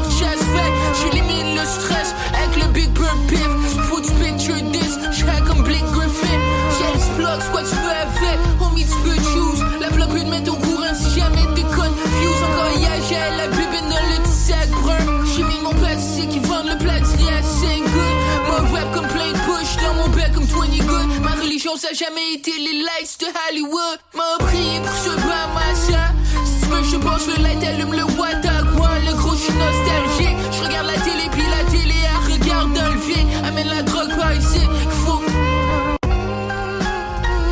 ça 21.78 21.90
a 21.92 21.94
jamais 21.94 22.34
été 22.34 22.52
les 22.58 22.80
lights 22.80 23.18
de 23.20 23.28
Hollywood. 23.50 24.00
M'a 24.16 24.46
prié 24.46 24.80
pour 24.80 24.96
ce 24.96 25.10
Bamassa. 25.10 26.14
Si 26.46 26.62
tu 26.62 26.92
je 26.92 26.98
pense 26.98 27.28
le 27.28 27.44
light, 27.44 27.64
allume 27.64 27.94
le 27.94 28.04
Watagua. 28.04 28.92
Le 29.06 29.14
gros, 29.16 29.36
je 29.36 29.44
suis 29.44 29.54
nostalgique. 29.54 30.38
Je 30.52 30.66
regarde 30.66 30.88
la 30.88 31.00
télé, 31.00 31.30
puis 31.32 31.44
la 31.50 31.64
télé, 31.70 31.94
elle 31.94 32.34
regarde 32.34 32.74
dans 32.74 32.90
le. 32.90 33.00
Amène 33.48 33.68
la 33.68 33.84
drogue 33.84 34.16
par 34.18 34.34
ici. 34.34 34.62
Faut. 35.06 35.22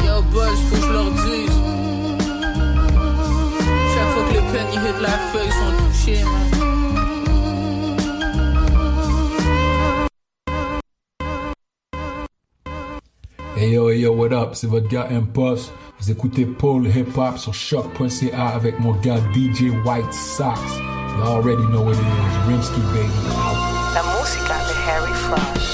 Yo, 0.06 0.22
boss, 0.32 0.60
faut 0.70 0.76
que 0.76 0.82
je 0.82 0.92
leur 0.92 1.12
dise. 1.12 1.58
Chaque 3.94 4.10
fois 4.14 4.24
que 4.30 4.34
le 4.34 4.42
penny 4.52 4.78
hit 4.78 5.02
la 5.02 5.18
feuille, 5.32 5.48
ils 5.48 5.54
sont 5.54 5.74
touchés, 5.84 6.24
man. 6.24 6.47
Hey 13.68 13.74
yo, 13.74 13.90
hey 13.90 14.00
yo, 14.00 14.14
what 14.14 14.32
up? 14.32 14.56
C'est 14.56 14.68
votre 14.68 14.88
gars 14.88 15.10
Impost. 15.12 15.74
Vous 16.00 16.10
écoutez 16.10 16.46
Paul 16.46 16.88
Hip 16.88 17.18
Hop 17.18 17.38
sur 17.38 17.54
choc.ca 17.54 18.48
avec 18.48 18.80
mon 18.80 18.94
gars 18.94 19.20
DJ 19.34 19.64
White 19.86 20.14
Sox. 20.14 20.58
You 21.18 21.24
already 21.24 21.64
know 21.64 21.82
what 21.82 21.96
it 21.96 22.00
is. 22.00 22.48
Rimsky 22.48 22.80
baby. 22.94 23.12
La 23.94 24.04
música 24.04 24.54
de 24.70 24.90
Harry 24.90 25.14
Fraud. 25.14 25.67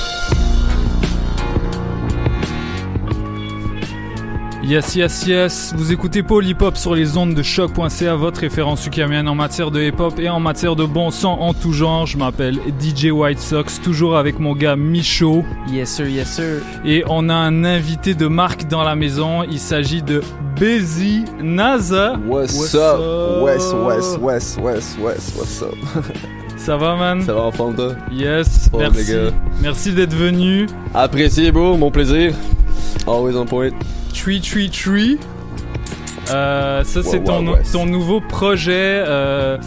Yes, 4.65 4.95
yes, 4.95 5.27
yes. 5.27 5.73
Vous 5.75 5.91
écoutez 5.91 6.23
Paul 6.23 6.45
Hip 6.45 6.61
Hop 6.61 6.77
sur 6.77 6.95
les 6.95 7.17
ondes 7.17 7.33
de 7.33 7.43
choc.ca, 7.43 8.15
votre 8.15 8.39
référence 8.39 8.85
ukamienne 8.87 9.27
en 9.27 9.35
matière 9.35 9.71
de 9.71 9.81
hip 9.81 9.99
hop 9.99 10.17
et 10.19 10.29
en 10.29 10.39
matière 10.39 10.77
de 10.77 10.85
bon 10.85 11.11
sang 11.11 11.37
en 11.41 11.53
tout 11.53 11.73
genre. 11.73 12.05
Je 12.05 12.17
m'appelle 12.17 12.59
DJ 12.79 13.07
White 13.11 13.39
Sox, 13.39 13.81
toujours 13.83 14.15
avec 14.15 14.39
mon 14.39 14.55
gars 14.55 14.77
Michaud. 14.77 15.43
Yes, 15.69 15.89
sir, 15.89 16.07
yes, 16.07 16.29
sir. 16.35 16.61
Et 16.85 17.03
on 17.09 17.27
a 17.27 17.33
un 17.33 17.65
invité 17.65 18.15
de 18.15 18.27
marque 18.27 18.69
dans 18.69 18.83
la 18.83 18.95
maison. 18.95 19.43
Il 19.43 19.59
s'agit 19.59 20.01
de 20.01 20.21
Bézi 20.57 21.25
Naza. 21.41 22.15
What's, 22.25 22.73
up? 22.73 23.43
West, 23.43 23.73
West, 23.73 24.17
West, 24.21 24.59
West, 24.61 24.97
West, 24.99 25.35
what's 25.37 25.61
up? 25.61 25.75
Ça 26.57 26.77
va, 26.77 26.95
man? 26.95 27.21
Ça 27.21 27.33
va 27.33 27.41
en 27.41 27.51
forme, 27.51 27.75
toi? 27.75 27.95
Yes, 28.13 28.69
Forme, 28.69 28.83
merci. 28.83 28.97
les 29.11 29.13
gars? 29.13 29.31
Merci 29.61 29.91
d'être 29.91 30.15
venu. 30.15 30.67
Apprécié, 30.93 31.51
bro, 31.51 31.75
mon 31.75 31.91
plaisir. 31.91 32.33
Always 33.05 33.35
on 33.35 33.45
point. 33.45 33.71
Tree 34.13 34.39
Tree 34.41 34.69
Tree. 34.69 35.17
Euh, 36.31 36.83
ça, 36.85 37.03
c'est 37.03 37.21
ton, 37.23 37.45
wow, 37.45 37.55
ton 37.71 37.85
nouveau 37.85 38.21
projet 38.21 38.71
euh, 39.05 39.57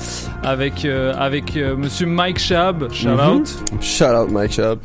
avec, 0.43 0.85
euh, 0.87 1.13
avec 1.19 1.55
euh, 1.57 1.77
monsieur 1.77 2.07
Mike 2.07 2.39
Shab. 2.39 2.91
Shout 2.93 3.09
Mhm. 3.11 3.21
out. 3.21 3.49
Shout 3.83 4.05
out, 4.05 4.31
Mike 4.31 4.53
Shab. 4.53 4.79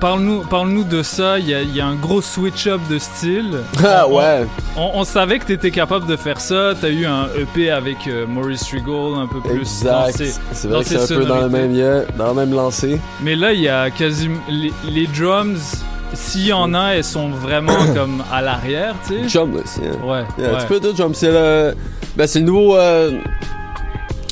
Parle-nous, 0.00 0.40
parle-nous 0.48 0.84
de 0.84 1.02
ça. 1.02 1.38
Il 1.38 1.48
y 1.48 1.54
a, 1.54 1.60
il 1.60 1.76
y 1.76 1.80
a 1.80 1.86
un 1.86 1.94
gros 1.96 2.22
switch-up 2.22 2.80
de 2.88 2.98
style. 2.98 3.58
Ah 3.84 4.06
On- 4.08 4.16
ouais. 4.16 4.46
On, 4.78 4.90
on 4.94 5.04
savait 5.04 5.38
que 5.38 5.46
tu 5.46 5.52
étais 5.52 5.70
capable 5.70 6.06
de 6.06 6.16
faire 6.16 6.40
ça. 6.40 6.72
Tu 6.80 6.86
as 6.86 6.90
eu 6.90 7.04
un 7.04 7.26
EP 7.38 7.70
avec 7.70 8.08
Maurice 8.26 8.64
Regal, 8.72 9.20
un 9.22 9.26
peu 9.26 9.40
plus 9.40 9.58
Exact. 9.60 10.22
C'est 10.52 10.68
vrai 10.68 10.82
que 10.82 10.88
c'est 10.88 11.02
un 11.12 11.18
peu 11.18 11.24
dans 11.26 11.40
le 11.42 11.48
même, 11.50 11.76
dans 12.16 12.28
le 12.28 12.34
même 12.34 12.54
lancé. 12.54 12.98
Mais 13.22 13.36
là, 13.36 13.52
il 13.52 13.60
y 13.60 13.68
a 13.68 13.90
quasiment. 13.90 14.40
Les, 14.48 14.72
les 14.90 15.06
drums, 15.06 15.84
s'il 16.14 16.46
y 16.46 16.52
en 16.52 16.74
a, 16.74 16.94
elles 16.94 17.04
sont 17.04 17.28
vraiment 17.30 17.76
comme 17.94 18.22
à 18.32 18.40
l'arrière, 18.42 18.94
tu 19.06 19.28
sais. 19.28 19.38
Drumless, 19.38 19.78
yeah. 19.82 19.92
Ouais. 20.04 20.22
Yeah, 20.38 20.52
ouais. 20.54 20.58
Tu 20.60 20.66
peux 20.66 20.80
dire 20.80 20.94
drum, 20.94 21.14
c'est 21.14 21.32
le. 21.32 21.74
Ben, 22.16 22.26
c'est 22.26 22.40
le 22.40 22.46
nouveau. 22.46 22.76
euh, 22.76 23.12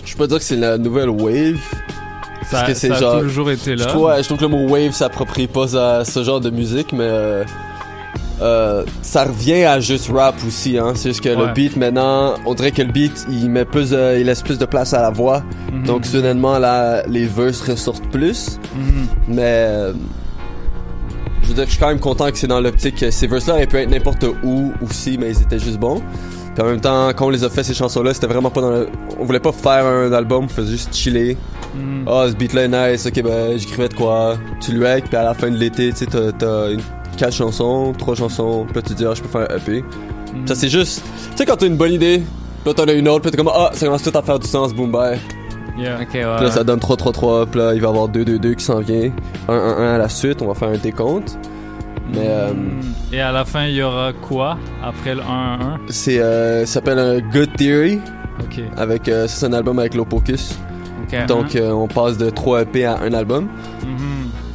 Je 0.05 0.17
peux 0.17 0.27
dire 0.27 0.39
que 0.39 0.45
c'est 0.45 0.57
la 0.57 0.79
nouvelle 0.79 1.09
wave. 1.11 1.59
Ça- 2.51 2.59
Parce 2.59 2.69
que 2.69 2.75
c'est 2.75 2.89
ça 2.89 2.97
a 2.97 3.01
genre. 3.01 3.21
toujours 3.21 3.51
été 3.51 3.77
là. 3.77 3.85
Je 3.85 3.89
trouve, 3.89 4.03
ouais, 4.05 4.19
je 4.23 4.25
trouve 4.29 4.39
que 4.39 4.45
le 4.45 4.51
mot 4.51 4.69
wave 4.69 4.93
s'approprie 4.93 5.47
pas 5.47 5.75
à 5.77 6.05
ce 6.05 6.23
genre 6.23 6.41
de 6.41 6.51
musique, 6.51 6.93
mais. 6.93 7.05
euh, 7.05 7.45
euh, 8.41 8.85
ça 9.03 9.25
revient 9.25 9.63
à 9.65 9.79
juste 9.79 10.11
rap 10.13 10.35
aussi, 10.47 10.77
hein. 10.77 10.93
C'est 10.97 11.11
juste 11.11 11.21
que 11.23 11.29
Ouais. 11.29 11.47
le 11.47 11.53
beat 11.53 11.77
maintenant, 11.77 12.35
on 12.45 12.55
dirait 12.55 12.73
que 12.73 12.83
le 12.83 12.91
beat, 12.91 13.25
il 13.31 13.49
met 13.49 13.65
plus, 13.65 13.91
de- 13.91 14.17
il 14.19 14.27
laisse 14.27 14.43
plus 14.43 14.59
de 14.59 14.65
place 14.65 14.93
à 14.95 15.01
la 15.03 15.11
voix. 15.11 15.43
Mhm. 15.73 15.85
Donc 15.87 16.05
soudainement, 16.05 16.59
là, 16.59 17.05
les 17.07 17.25
verses 17.27 17.61
ressortent 17.63 18.09
plus. 18.11 18.59
Mhm. 18.75 19.07
Mais 19.29 19.69
veux 21.53 21.57
dire 21.57 21.65
que 21.65 21.71
je 21.71 21.77
suis 21.77 21.81
quand 21.81 21.89
même 21.89 22.01
content 22.01 22.31
que 22.31 22.39
c'est 22.39 22.47
dans 22.47 22.61
l'optique 22.61 22.97
que 22.97 23.11
ces 23.11 23.27
verses-là 23.27 23.55
auraient 23.55 23.67
pu 23.67 23.77
être 23.77 23.91
n'importe 23.91 24.25
où 24.43 24.73
aussi, 24.83 25.19
mais 25.19 25.31
ils 25.31 25.43
étaient 25.43 25.59
juste 25.59 25.79
bons. 25.79 26.03
Puis 26.55 26.63
en 26.63 26.67
même 26.67 26.81
temps, 26.81 27.09
quand 27.15 27.27
on 27.27 27.31
les 27.31 27.45
a 27.45 27.49
fait 27.49 27.65
ces 27.65 27.73
chansons-là, 27.73 28.13
c'était 28.13 28.27
vraiment 28.27 28.51
pas 28.51 28.61
dans 28.61 28.71
le... 28.71 28.89
On 29.19 29.25
voulait 29.25 29.41
pas 29.41 29.53
faire 29.53 29.87
un 29.87 30.13
album, 30.13 30.45
on 30.45 30.49
faisait 30.49 30.73
juste 30.73 30.95
chiller. 30.95 31.37
Mhm. 31.75 32.05
Ah, 32.07 32.27
ce 32.29 32.35
beat-là 32.35 32.65
est 32.65 32.93
nice, 32.93 33.07
ok, 33.07 33.23
ben 33.23 33.59
j'écrivais 33.59 33.89
de 33.89 33.95
quoi. 33.95 34.37
Tu 34.61 34.73
le 34.73 34.87
hack, 34.87 35.05
puis 35.05 35.17
à 35.17 35.25
la 35.25 35.35
fin 35.35 35.51
de 35.51 35.57
l'été, 35.57 35.91
tu 35.93 36.05
sais, 36.05 36.07
t'as, 36.07 36.71
une, 36.71 36.81
quatre 37.17 37.35
chansons, 37.35 37.95
trois 37.97 38.15
chansons, 38.15 38.67
puis 38.67 38.77
là 38.77 38.83
tu 38.83 38.93
te 38.93 38.99
dis, 38.99 39.07
ah, 39.07 39.15
je 39.15 39.23
peux 39.23 39.29
faire 39.29 39.49
un 39.51 39.57
EP. 39.57 39.85
Ça, 40.47 40.55
c'est 40.55 40.69
juste. 40.69 41.03
Tu 41.31 41.37
sais, 41.37 41.47
quand 41.47 41.57
t'as 41.57 41.67
une 41.67 41.77
bonne 41.77 41.93
idée, 41.93 42.19
puis 42.19 42.67
là 42.67 42.75
t'en 42.75 42.85
as 42.85 42.93
une 42.93 43.09
autre, 43.09 43.23
puis 43.23 43.31
t'es 43.31 43.37
comme, 43.37 43.51
ah, 43.53 43.71
ça 43.73 43.87
commence 43.87 44.03
tout 44.03 44.17
à 44.17 44.23
faire 44.23 44.39
du 44.39 44.47
sens, 44.47 44.75
boom, 44.75 44.91
bye. 44.91 45.19
Yeah. 45.79 46.01
Ok, 46.01 46.09
Puis 46.11 46.19
ouais. 46.19 46.25
là, 46.25 46.51
ça 46.51 46.65
donne 46.65 46.79
3-3-3, 46.81 47.47
puis 47.47 47.59
là, 47.61 47.73
il 47.75 47.81
va 47.81 47.87
y 47.89 47.91
avoir 47.91 48.09
2-2-2 48.09 48.55
qui 48.57 48.65
s'en 48.65 48.81
vient. 48.81 49.11
1-1-1 49.49 49.95
à 49.95 49.99
la 49.99 50.09
suite, 50.09 50.43
on 50.43 50.47
va 50.49 50.55
faire 50.55 50.69
un 50.69 50.77
décompte. 50.79 51.39
Mais 52.13 52.27
euh, 52.29 52.53
Et 53.13 53.21
à 53.21 53.33
la 53.33 53.45
fin, 53.45 53.65
il 53.65 53.77
y 53.77 53.83
aura 53.83 54.13
quoi 54.13 54.59
après 54.83 55.15
le 55.15 55.23
1-1 55.23 55.25
c'est, 55.89 56.19
euh, 56.21 56.67
ça 56.67 56.75
s'appelle 56.75 56.99
un 56.99 57.21
Good 57.21 57.57
Theory. 57.57 58.01
Ok. 58.41 58.61
Avec, 58.77 59.09
euh, 59.09 59.27
c'est 59.29 59.47
un 59.47 59.53
album 59.55 59.79
avec 59.79 59.95
Lopocus. 59.95 60.59
Ok. 61.05 61.27
Donc, 61.27 61.57
euh, 61.57 61.71
on 61.71 61.87
passe 61.89 62.19
de 62.19 62.29
3 62.29 62.63
EP 62.63 62.85
à 62.85 62.99
un 62.99 63.13
album. 63.15 63.45
Mhm. 63.85 63.99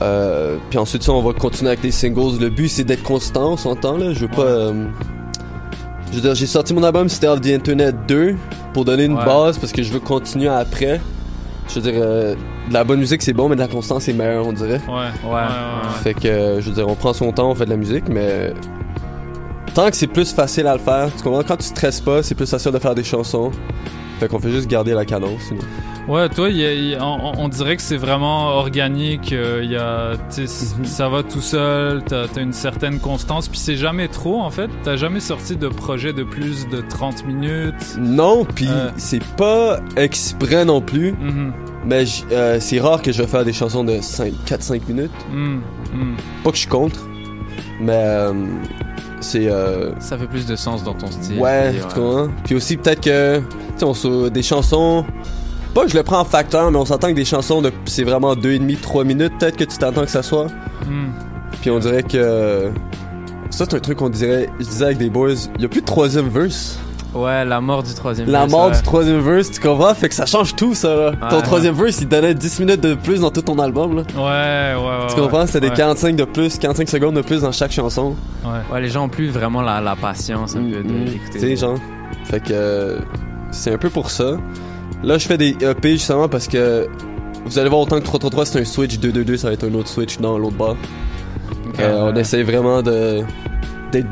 Euh, 0.03 0.57
puis 0.69 0.77
ensuite, 0.77 1.01
ça, 1.01 1.11
on 1.13 1.21
va 1.23 1.33
continuer 1.33 1.69
avec 1.69 1.81
des 1.81 1.89
singles. 1.91 2.39
Le 2.39 2.49
but, 2.49 2.67
c'est 2.67 2.83
d'être 2.83 3.01
constant, 3.03 3.53
on 3.53 3.57
s'entend, 3.57 3.97
là. 3.97 4.13
Je 4.13 4.19
veux 4.19 4.27
pas. 4.27 4.43
euh, 4.43 4.85
je 6.11 6.15
veux 6.17 6.21
dire, 6.21 6.35
j'ai 6.35 6.45
sorti 6.45 6.73
mon 6.75 6.83
album 6.83 7.09
C'était 7.09 7.27
of 7.27 7.41
the 7.41 7.47
Internet 7.47 7.95
2 8.07 8.35
pour 8.77 8.85
donner 8.85 9.05
une 9.05 9.17
Ouais. 9.17 9.25
base 9.25 9.57
parce 9.57 9.71
que 9.71 9.81
je 9.81 9.91
veux 9.91 9.99
continuer 9.99 10.49
après. 10.49 11.01
Je 11.67 11.79
veux 11.79 11.91
dire, 11.91 11.99
euh, 11.99 12.35
de 12.69 12.73
la 12.73 12.83
bonne 12.83 12.99
musique, 12.99 13.23
c'est 13.23 13.33
bon, 13.33 13.49
mais 13.49 13.55
de 13.55 13.59
la 13.61 13.67
constance, 13.67 14.03
c'est 14.03 14.13
meilleur, 14.13 14.45
on 14.45 14.53
dirait. 14.53 14.79
Ouais. 14.87 14.93
Ouais. 15.25 15.29
Ouais. 15.31 15.33
ouais, 15.33 15.89
Fait 16.03 16.13
que, 16.13 16.27
euh, 16.27 16.61
je 16.61 16.69
veux 16.69 16.75
dire, 16.75 16.87
on 16.87 16.93
prend 16.93 17.11
son 17.11 17.31
temps, 17.31 17.49
on 17.49 17.55
fait 17.55 17.65
de 17.65 17.71
la 17.71 17.75
musique, 17.75 18.07
mais 18.07 18.53
tant 19.73 19.89
que 19.89 19.95
c'est 19.95 20.05
plus 20.05 20.31
facile 20.31 20.67
à 20.67 20.73
le 20.73 20.79
faire, 20.79 21.09
tu 21.17 21.23
comprends? 21.23 21.41
Quand 21.41 21.57
tu 21.57 21.65
stresses 21.65 22.01
pas, 22.01 22.21
c'est 22.21 22.35
plus 22.35 22.47
facile 22.47 22.71
de 22.71 22.77
faire 22.77 22.93
des 22.93 23.03
chansons. 23.03 23.49
Fait 24.19 24.27
qu'on 24.27 24.37
fait 24.39 24.51
juste 24.51 24.67
garder 24.67 24.93
la 24.93 25.05
cadence. 25.05 25.41
sinon. 25.47 25.61
Ouais, 26.07 26.29
toi, 26.29 26.49
il 26.49 26.55
y 26.55 26.65
a- 26.65 26.73
il 26.73 26.85
y 26.91 26.95
a- 26.95 27.03
on, 27.05 27.33
on 27.37 27.47
dirait 27.49 27.75
que 27.75 27.81
c'est 27.81 27.97
vraiment 27.97 28.47
organique. 28.55 29.33
euh, 29.33 29.59
Il 29.63 29.71
y 29.71 29.75
a, 29.75 30.13
Mhm. 30.37 30.85
ça 30.85 31.09
va 31.09 31.21
tout 31.23 31.41
seul. 31.41 32.01
T'as 32.05 32.23
as 32.33 32.39
une 32.39 32.53
certaine 32.53 32.99
constance. 32.99 33.49
Puis 33.49 33.59
c'est 33.59 33.75
jamais 33.75 34.07
trop, 34.07 34.39
en 34.39 34.49
fait. 34.49 34.69
T'as 34.83 34.95
jamais 34.95 35.19
sorti 35.19 35.57
de 35.57 35.67
projet 35.67 36.13
de 36.13 36.23
plus 36.23 36.67
de 36.69 36.79
30 36.81 37.25
minutes. 37.25 37.97
Non, 37.99 38.45
puis 38.45 38.67
Euh. 38.69 38.89
c'est 38.95 39.23
pas 39.35 39.79
exprès 39.97 40.63
non 40.63 40.79
plus, 40.79 41.11
Mhm. 41.11 41.51
mais 41.85 42.05
euh, 42.31 42.57
c'est 42.61 42.79
rare 42.79 43.01
que 43.01 43.11
je 43.11 43.21
vais 43.21 43.27
faire 43.27 43.43
des 43.43 43.53
chansons 43.53 43.83
de 43.83 43.99
4-5 44.45 44.87
minutes. 44.87 45.11
Mhm. 45.33 45.61
Mhm. 45.93 46.15
Pas 46.43 46.51
que 46.51 46.55
je 46.55 46.61
suis 46.61 46.69
contre, 46.69 47.01
mais 47.81 47.91
euh, 47.93 48.33
c'est. 49.19 49.49
euh, 49.51 49.91
Ça 49.99 50.17
fait 50.17 50.27
plus 50.27 50.45
de 50.45 50.55
sens 50.55 50.85
dans 50.85 50.93
ton 50.93 51.07
style. 51.11 51.37
Ouais, 51.37 51.73
comprends? 51.95 52.27
Puis 52.45 52.55
aussi, 52.55 52.77
peut-être 52.77 53.01
que, 53.01 53.39
tu 53.39 53.45
sais, 53.77 53.83
on 53.83 53.93
des 54.29 54.43
chansons, 54.43 55.03
pas 55.73 55.83
que 55.83 55.89
je 55.89 55.97
le 55.97 56.03
prends 56.03 56.19
en 56.19 56.25
facteur, 56.25 56.69
mais 56.71 56.77
on 56.77 56.85
s'entend 56.85 57.07
que 57.09 57.13
des 57.13 57.25
chansons 57.25 57.61
de, 57.61 57.71
c'est 57.85 58.03
vraiment 58.03 58.33
2,5, 58.35 58.79
3 58.81 59.03
minutes, 59.03 59.33
peut-être 59.39 59.57
que 59.57 59.63
tu 59.63 59.77
t'attends 59.77 60.03
que 60.05 60.11
ça 60.11 60.23
soit. 60.23 60.47
Mhm. 60.87 61.11
Puis 61.61 61.69
on 61.71 61.79
dirait 61.79 62.03
que, 62.03 62.71
ça 63.49 63.65
c'est 63.69 63.75
un 63.75 63.79
truc 63.79 63.97
qu'on 63.97 64.09
dirait, 64.09 64.49
je 64.59 64.65
disais 64.65 64.85
avec 64.85 64.97
des 64.97 65.09
boys, 65.09 65.31
il 65.55 65.61
y 65.61 65.65
a 65.65 65.67
plus 65.69 65.81
de 65.81 65.85
troisième 65.85 66.29
verse. 66.29 66.79
Ouais, 67.15 67.45
la 67.45 67.61
mort 67.61 67.81
du 67.83 67.93
troisième 67.95 68.29
La 68.29 68.39
verse, 68.41 68.51
mort 68.51 68.67
ouais. 68.67 68.75
du 68.75 68.81
troisième 68.83 69.21
verse, 69.21 69.49
tu 69.49 69.59
comprends? 69.61 69.93
Fait 69.95 70.09
que 70.09 70.13
ça 70.13 70.25
change 70.25 70.55
tout, 70.55 70.75
ça, 70.75 70.93
là. 70.93 71.11
Ton 71.29 71.37
Ouais. 71.37 71.41
troisième 71.41 71.73
verse, 71.73 71.99
il 72.01 72.07
donnait 72.07 72.35
10 72.35 72.59
minutes 72.59 72.81
de 72.81 72.93
plus 72.95 73.21
dans 73.21 73.31
tout 73.31 73.41
ton 73.41 73.57
album, 73.59 73.95
là. 73.95 74.01
Ouais, 74.15 74.75
ouais, 74.79 74.87
ouais. 74.87 75.07
Tu 75.09 75.15
comprends? 75.15 75.47
C'était 75.47 75.61
des 75.61 75.69
ouais. 75.69 75.73
45 75.75 76.15
de 76.15 76.25
plus, 76.25 76.59
45 76.59 76.89
secondes 76.89 77.15
de 77.15 77.21
plus 77.21 77.41
dans 77.41 77.51
chaque 77.53 77.71
chanson. 77.71 78.15
Ouais. 78.43 78.51
Ouais, 78.71 78.81
les 78.81 78.89
gens 78.89 79.05
ont 79.05 79.09
plus 79.09 79.29
vraiment 79.29 79.61
la, 79.61 79.79
la 79.81 79.95
patience 79.95 80.55
un 80.55 80.59
peu 80.61 80.83
de- 80.83 80.83
Mm, 80.83 81.05
d'écouter. 81.05 81.31
Tu 81.33 81.39
sais, 81.39 81.55
genre. 81.55 81.77
Fait 82.25 82.41
que 82.41 82.49
euh, 82.51 82.99
c'est 83.51 83.73
un 83.73 83.77
peu 83.77 83.89
pour 83.89 84.11
ça. 84.11 84.33
Là, 85.03 85.17
je 85.17 85.27
fais 85.27 85.37
des 85.37 85.55
EP 85.61 85.91
justement 85.91 86.27
parce 86.27 86.47
que 86.47 86.87
vous 87.45 87.59
allez 87.59 87.69
voir 87.69 87.81
autant 87.81 87.97
que 87.99 88.03
333 88.03 88.45
c'est 88.45 88.59
un 88.59 88.65
switch 88.65 88.97
222, 88.99 89.37
ça 89.37 89.47
va 89.47 89.53
être 89.53 89.67
un 89.69 89.73
autre 89.75 89.87
switch 89.89 90.17
dans 90.19 90.37
l'autre 90.37 90.57
bar. 90.57 90.75
Euh, 91.79 92.11
on 92.11 92.15
essaie 92.15 92.43
vraiment 92.43 92.81
de 92.81 93.21
d'être 93.91 94.07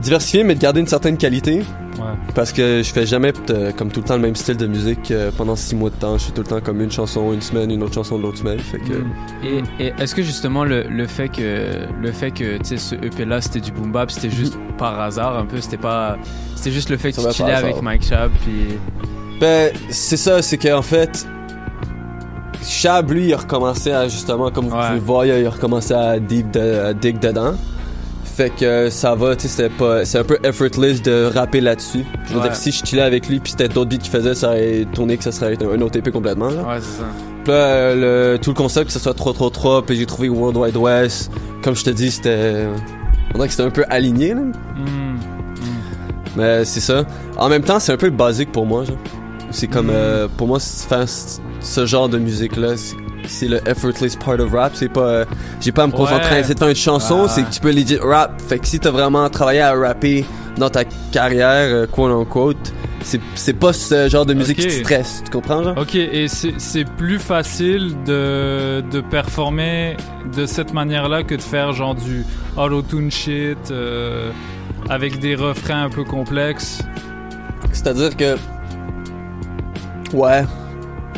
diversifié 0.00 0.42
mais 0.44 0.54
de 0.54 0.60
garder 0.60 0.80
une 0.80 0.86
certaine 0.86 1.16
qualité 1.16 1.62
Ouais. 1.98 2.12
parce 2.34 2.52
que 2.52 2.82
je 2.84 2.92
fais 2.92 3.06
jamais 3.06 3.32
euh, 3.48 3.72
comme 3.72 3.90
tout 3.90 4.00
le 4.00 4.06
temps 4.06 4.16
le 4.16 4.20
même 4.20 4.36
style 4.36 4.58
de 4.58 4.66
musique 4.66 5.10
euh, 5.10 5.30
pendant 5.34 5.56
six 5.56 5.74
mois 5.74 5.88
de 5.88 5.94
temps. 5.94 6.18
Je 6.18 6.24
fais 6.24 6.32
tout 6.32 6.42
le 6.42 6.46
temps 6.46 6.60
comme 6.60 6.82
une 6.82 6.90
chanson 6.90 7.32
une 7.32 7.40
semaine, 7.40 7.70
une 7.70 7.82
autre 7.82 7.94
chanson 7.94 8.18
l'autre 8.18 8.36
semaine. 8.36 8.58
Fait 8.58 8.76
que 8.78 8.92
Mhm. 8.98 9.64
Et, 9.78 9.84
et 9.86 9.92
est-ce 9.98 10.14
que 10.14 10.22
justement 10.22 10.64
le, 10.64 10.82
le 10.82 11.06
fait 11.06 11.30
que 11.30 11.86
le 11.98 12.12
fait 12.12 12.32
que 12.32 12.58
tu 12.58 12.64
sais 12.64 12.76
ce 12.76 12.94
EP 12.96 13.24
là 13.24 13.40
c'était 13.40 13.60
du 13.60 13.72
boom 13.72 13.92
bap 13.92 14.10
c'était 14.10 14.28
juste 14.28 14.58
par 14.76 15.00
hasard 15.00 15.38
un 15.38 15.46
peu? 15.46 15.58
C'était 15.62 15.78
pas 15.78 16.18
c'était 16.54 16.70
juste 16.70 16.90
le 16.90 16.98
fait 16.98 17.12
que 17.12 17.20
Ça 17.22 17.30
tu 17.30 17.36
chillais 17.38 17.52
avec. 17.52 17.80
Mike 17.80 18.02
Shab 18.04 18.30
puis 18.44 18.76
Ben, 19.40 19.72
c'est 19.90 20.16
ça, 20.16 20.40
c'est 20.42 20.58
qu'en 20.58 20.82
fait, 20.82 21.26
Chab, 22.66 23.10
lui, 23.10 23.26
il 23.26 23.34
a 23.34 23.36
recommencé 23.38 23.92
à, 23.92 24.08
justement, 24.08 24.50
comme 24.50 24.66
vous 24.68 24.76
Ouais. 24.76 24.82
pouvez 24.86 24.98
le 24.98 25.04
voir, 25.04 25.26
il 25.26 25.46
a, 25.46 25.50
recommencé 25.50 25.94
à, 25.94 26.18
deep 26.18 26.50
de- 26.50 26.80
à 26.86 26.94
dig 26.94 27.18
dedans. 27.18 27.54
Fait 28.24 28.50
que 28.50 28.90
ça 28.90 29.14
va, 29.14 29.34
tu 29.34 29.42
sais, 29.42 29.48
c'était 29.48 29.68
pas. 29.70 30.04
C'est 30.04 30.18
un 30.18 30.24
peu 30.24 30.38
effortless 30.44 31.00
de 31.00 31.30
rapper 31.32 31.60
là-dessus. 31.62 32.04
Je 32.26 32.34
veux 32.34 32.40
Ouais. 32.40 32.48
dire, 32.48 32.56
si 32.56 32.70
je 32.70 32.84
chillais 32.84 33.00
avec 33.02 33.28
lui, 33.28 33.40
puis 33.40 33.52
c'était 33.52 33.68
d'autres 33.68 33.88
beats 33.90 33.96
qu'il 33.98 34.10
faisait, 34.10 34.34
ça 34.34 34.48
aurait 34.48 34.86
tourné 34.92 35.16
que 35.16 35.24
ça 35.24 35.32
serait 35.32 35.56
un 35.62 35.80
autre 35.80 35.96
EP 35.98 36.10
complètement, 36.10 36.48
là. 36.50 36.62
Ouais, 36.62 36.78
c'est 36.80 36.98
ça. 36.98 37.04
Puis 37.44 37.52
là, 37.52 37.58
euh, 37.58 38.32
le, 38.34 38.38
tout 38.38 38.50
le 38.50 38.54
concept, 38.56 38.86
que 38.88 38.92
ce 38.92 38.98
soit 38.98 39.14
333, 39.14 39.86
puis 39.86 39.96
j'ai 39.96 40.04
trouvé 40.04 40.28
World 40.28 40.56
Wide 40.58 40.76
West. 40.76 41.30
Comme 41.62 41.74
je 41.76 41.84
te 41.84 41.90
dis, 41.90 42.10
c'était. 42.10 42.66
On 43.32 43.36
dirait 43.38 43.46
que 43.46 43.52
c'était 43.54 43.66
un 43.68 43.70
peu 43.70 43.84
aligné, 43.88 44.34
là. 44.34 44.40
Hmm. 44.40 45.16
Mais 46.36 46.64
c'est 46.66 46.80
ça. 46.80 47.04
En 47.38 47.48
même 47.48 47.62
temps, 47.62 47.80
c'est 47.80 47.92
un 47.92 47.96
peu 47.96 48.10
basique 48.10 48.52
pour 48.52 48.66
moi, 48.66 48.84
genre. 48.84 48.96
C'est 49.56 49.68
comme. 49.68 49.86
Mm. 49.86 49.90
euh, 49.94 50.28
pour 50.36 50.48
moi, 50.48 50.58
faire 50.60 51.06
ce 51.08 51.86
genre 51.86 52.08
de 52.10 52.18
musique-là, 52.18 52.76
c'est- 52.76 52.96
c'est 53.26 53.48
le 53.48 53.58
effortless 53.66 54.14
part 54.16 54.38
of 54.38 54.52
rap. 54.52 54.72
C'est 54.74 54.90
pas. 54.92 55.00
euh, 55.00 55.24
j'ai 55.62 55.72
pas 55.72 55.84
à 55.84 55.86
me 55.86 55.92
concentrer 55.92 56.28
Ouais. 56.30 56.36
à 56.36 56.40
essayer 56.40 56.54
de 56.54 56.58
faire 56.58 56.68
une 56.68 56.74
chanson, 56.76 57.22
Ouais. 57.22 57.28
c'est 57.28 57.42
que 57.42 57.50
tu 57.50 57.60
peux 57.60 57.72
legit 57.72 57.98
rap. 58.02 58.38
Fait 58.46 58.58
que 58.58 58.66
si 58.66 58.78
t'as 58.78 58.90
vraiment 58.90 59.28
travaillé 59.30 59.60
à 59.62 59.72
rapper 59.74 60.26
dans 60.58 60.68
ta 60.68 60.84
carrière, 61.10 61.68
euh, 61.74 61.86
quote 61.86 62.12
unquote, 62.12 62.72
c'est 63.02 63.20
c'est 63.34 63.54
pas 63.54 63.72
ce 63.72 64.08
genre 64.10 64.26
de 64.26 64.34
musique 64.34 64.58
qui 64.58 64.66
te 64.66 64.72
stresse. 64.72 65.22
Tu 65.24 65.30
comprends, 65.30 65.62
genre? 65.62 65.78
Ok, 65.78 65.94
et 65.94 66.28
c'est 66.28 66.52
c'est 66.58 66.84
plus 66.84 67.18
facile 67.18 67.94
de, 68.04 68.82
de 68.92 69.00
performer 69.00 69.96
de 70.36 70.44
cette 70.44 70.74
manière-là 70.74 71.22
que 71.22 71.34
de 71.34 71.42
faire 71.42 71.72
genre 71.72 71.94
du 71.94 72.24
auto-tune 72.58 73.10
shit 73.10 73.70
euh, 73.70 74.30
avec 74.90 75.18
des 75.18 75.34
refrains 75.34 75.84
un 75.84 75.90
peu 75.90 76.04
complexes. 76.04 76.82
C'est-à-dire 77.72 78.14
que. 78.16 78.36
Ouais. 80.12 80.44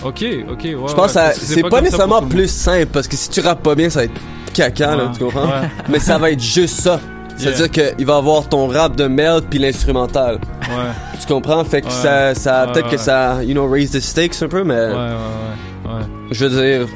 Ok, 0.04 0.24
ok, 0.50 0.64
ouais. 0.64 0.76
Je 0.88 0.94
pense 0.94 1.14
que 1.14 1.20
c'est 1.34 1.62
pas, 1.62 1.80
nécessairement 1.80 2.22
plus 2.22 2.48
simple 2.48 2.86
parce 2.92 3.08
que 3.08 3.16
si 3.16 3.30
tu 3.30 3.40
rappes 3.40 3.62
pas 3.62 3.74
bien, 3.74 3.90
ça 3.90 4.00
va 4.00 4.04
être 4.04 4.20
caca, 4.54 4.96
là, 4.96 5.10
tu 5.12 5.24
comprends? 5.24 5.46
Ouais. 5.46 5.68
Mais 5.88 5.98
ça 5.98 6.18
va 6.18 6.30
être 6.30 6.42
juste 6.42 6.80
ça. 6.80 7.00
C'est-à-dire 7.36 7.70
qu'il 7.70 8.06
va 8.06 8.16
avoir 8.16 8.48
ton 8.48 8.66
rap 8.66 8.96
de 8.96 9.06
merde 9.06 9.44
puis 9.48 9.58
l'instrumental. 9.58 10.38
Ouais. 10.62 10.92
Tu 11.20 11.26
comprends? 11.26 11.64
Fait 11.64 11.82
que 11.82 11.90
ça, 11.90 12.32
peut-être 12.72 12.90
que 12.90 12.96
ça, 12.96 13.42
you 13.44 13.52
know, 13.52 13.68
raise 13.68 13.92
the 13.92 14.00
stakes 14.00 14.42
un 14.42 14.48
peu, 14.48 14.64
mais. 14.64 14.74
Ouais, 14.74 14.92
ouais, 14.92 14.94
ouais. 14.94 15.92
ouais. 15.94 16.02
Je 16.30 16.46
veux 16.46 16.62
dire. 16.62 16.88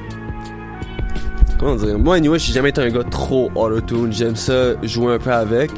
Comment 1.59 1.77
dire? 1.77 1.99
Moi, 1.99 2.17
anyway, 2.17 2.39
j'ai 2.39 2.53
jamais 2.53 2.71
été 2.71 2.81
un 2.81 2.89
gars 2.89 3.05
trop 3.09 3.51
auto-tune. 3.55 4.13
J'aime 4.13 4.37
ça 4.37 4.75
jouer 4.83 5.15
un 5.15 5.19
peu 5.19 5.33
avec. 5.33 5.71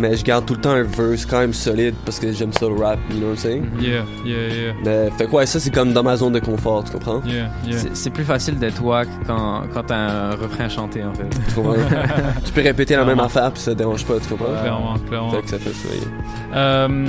Mais 0.00 0.16
je 0.16 0.24
garde 0.24 0.46
tout 0.46 0.54
le 0.54 0.60
temps 0.60 0.70
un 0.70 0.82
verse 0.82 1.26
quand 1.26 1.40
même 1.40 1.52
solide 1.52 1.94
parce 2.04 2.18
que 2.18 2.32
j'aime 2.32 2.52
ça 2.52 2.66
le 2.66 2.74
rap, 2.74 2.98
you 3.10 3.18
know 3.18 3.26
what 3.28 3.32
I'm 3.34 3.36
saying? 3.36 3.64
Yeah, 3.80 4.02
yeah, 4.24 4.48
yeah. 4.48 4.72
Mais 4.84 5.10
fait 5.18 5.26
quoi, 5.26 5.44
ça 5.46 5.60
c'est 5.60 5.70
comme 5.74 5.92
dans 5.92 6.02
ma 6.02 6.16
zone 6.16 6.32
de 6.32 6.38
confort, 6.40 6.84
tu 6.84 6.92
comprends? 6.92 7.20
Yeah, 7.26 7.50
yeah. 7.66 7.78
C'est- 7.92 8.10
plus 8.10 8.24
facile 8.24 8.58
d'être 8.58 8.82
wack 8.82 9.08
quand, 9.26 9.62
quand 9.74 9.82
t'as 9.84 9.96
un 9.96 10.30
refrain 10.30 10.68
chanté 10.68 11.04
en 11.04 11.12
fait. 11.14 11.28
Tu 11.48 11.54
comprends? 11.54 11.74
tu 12.44 12.52
peux 12.52 12.62
répéter 12.62 12.94
la 12.94 13.00
même 13.04 13.14
Clairement. 13.16 13.24
affaire 13.24 13.52
puis 13.52 13.60
ça 13.62 13.72
te 13.72 13.78
dérange 13.78 14.04
pas, 14.06 14.14
tu 14.20 14.28
comprends? 14.28 14.60
Clairement, 14.60 14.94
clairement. 15.08 15.30
Fait 15.32 15.42
que 15.42 15.48
ça 15.50 15.58
fait 15.58 15.70
ça, 15.72 15.88
yeah. 15.94 16.56
Euh, 16.56 17.06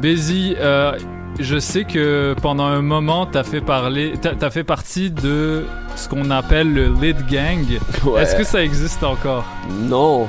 Bézi, 0.00 0.54
euh, 0.58 0.92
je 1.40 1.58
sais 1.58 1.84
que 1.84 2.34
pendant 2.42 2.66
un 2.66 2.82
moment, 2.82 3.26
t'as 3.26 3.42
fait 3.44 3.60
parler, 3.60 4.14
t'as 4.20 4.34
t'as 4.34 4.50
fait 4.50 4.64
partie 4.64 5.10
de 5.10 5.64
ce 5.96 6.08
qu'on 6.08 6.30
appelle 6.30 6.72
le 6.72 6.88
lead 7.00 7.24
gang. 7.26 7.64
Ouais. 8.04 8.22
Est-ce 8.22 8.36
que 8.36 8.44
ça 8.44 8.62
existe 8.62 9.02
encore? 9.02 9.44
Non. 9.88 10.28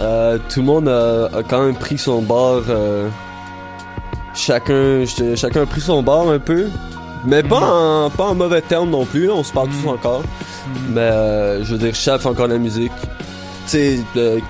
Euh, 0.00 0.38
tout 0.48 0.60
le 0.60 0.66
monde 0.66 0.88
a, 0.88 1.26
a 1.26 1.42
quand 1.42 1.64
même 1.64 1.76
pris 1.76 1.98
son 1.98 2.22
bord. 2.22 2.62
euh, 2.68 3.08
chacun, 4.34 5.04
a 5.62 5.66
pris 5.66 5.80
son 5.80 6.02
bord 6.02 6.30
un 6.30 6.38
peu. 6.38 6.66
Mais 7.24 7.42
pas, 7.42 7.60
en, 7.60 8.10
pas 8.10 8.24
en 8.24 8.34
mauvais 8.34 8.62
termes 8.62 8.90
non 8.90 9.04
plus. 9.04 9.30
On 9.30 9.44
se 9.44 9.52
parle 9.52 9.68
tous 9.68 9.88
encore. 9.88 10.22
Mais 10.90 11.00
euh, 11.00 11.64
je 11.64 11.72
veux 11.72 11.78
dire, 11.78 11.94
Chap 11.94 12.20
fait 12.20 12.28
encore 12.28 12.48
de 12.48 12.54
la 12.54 12.58
musique. 12.58 12.92
Tu 13.68 13.68
sais, 13.68 13.98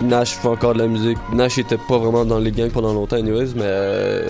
Nash 0.01 0.31
fait 0.31 0.49
encore 0.49 0.73
de 0.75 0.79
la 0.79 0.87
musique. 0.87 1.19
Nash 1.35 1.59
était 1.59 1.77
pas 1.77 1.99
vraiment 1.99 2.25
dans 2.25 2.39
les 2.39 2.51
gangs 2.51 2.71
pendant 2.71 2.95
longtemps, 2.95 3.17
anyways, 3.17 3.51
mais. 3.55 4.23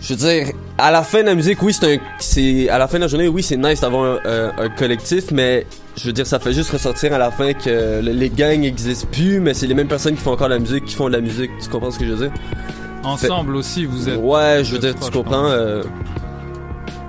je 0.00 0.14
veux 0.14 0.16
dire, 0.16 0.52
à 0.78 0.92
la 0.92 1.02
fin 1.02 1.22
de 1.22 1.26
la 1.26 1.34
musique, 1.34 1.60
oui, 1.62 1.72
c'est 1.72 1.94
un. 1.96 2.72
À 2.72 2.78
la 2.78 2.86
fin 2.86 2.98
de 2.98 3.02
la 3.02 3.08
journée, 3.08 3.26
oui, 3.26 3.42
c'est 3.42 3.56
nice 3.56 3.80
d'avoir 3.80 4.04
un, 4.24 4.30
un- 4.30 4.52
un 4.64 4.68
collectif, 4.68 5.32
mais 5.32 5.66
je 5.98 6.06
veux 6.06 6.12
dire, 6.12 6.26
ça 6.26 6.38
fait 6.38 6.52
juste 6.52 6.70
ressortir 6.70 7.12
à 7.12 7.18
la 7.18 7.30
fin 7.30 7.52
que 7.52 8.00
le- 8.02 8.12
les 8.12 8.30
gangs 8.30 8.60
n'existent 8.60 9.08
plus, 9.12 9.40
mais 9.40 9.52
c'est 9.54 9.66
les 9.66 9.74
mêmes 9.74 9.88
personnes 9.88 10.14
qui 10.14 10.22
font 10.22 10.32
encore 10.32 10.48
de 10.48 10.54
la 10.54 10.58
musique, 10.60 10.84
qui 10.86 10.94
font 10.94 11.08
de 11.08 11.12
la 11.14 11.20
musique. 11.20 11.50
Tu 11.62 11.68
comprends 11.68 11.90
ce 11.90 11.98
que 11.98 12.06
je 12.06 12.12
veux 12.12 12.28
dire? 12.28 12.32
Ensemble 13.04 13.56
aussi, 13.56 13.84
vous 13.84 14.08
êtes. 14.08 14.18
Ouais, 14.18 14.60
je 14.64 14.72
veux 14.72 14.78
dire, 14.78 14.94
tu 14.94 15.10
comprends. 15.10 15.46
euh, 15.46 15.82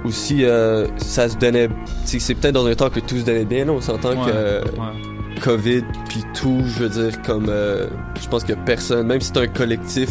aussi, 0.05 0.43
euh, 0.45 0.87
ça 0.97 1.27
se 1.29 1.35
donnait. 1.37 1.69
C'est 2.05 2.33
peut-être 2.35 2.53
dans 2.55 2.65
un 2.65 2.75
temps 2.75 2.89
que 2.89 2.99
tout 2.99 3.17
se 3.17 3.23
donnait 3.25 3.45
bien, 3.45 3.65
là, 3.65 3.71
on 3.73 3.81
s'entend 3.81 4.09
Ouais, 4.11 4.31
que. 4.31 4.35
euh, 4.35 4.61
ouais. 4.61 5.39
COVID, 5.41 5.83
puis 6.07 6.23
tout, 6.33 6.61
je 6.65 6.83
veux 6.83 6.89
dire, 6.89 7.21
comme. 7.21 7.47
euh, 7.49 7.87
je 8.21 8.27
pense 8.27 8.43
que 8.43 8.53
personne, 8.53 9.07
même 9.07 9.21
si 9.21 9.31
c'est 9.33 9.39
un 9.41 9.47
collectif, 9.47 10.09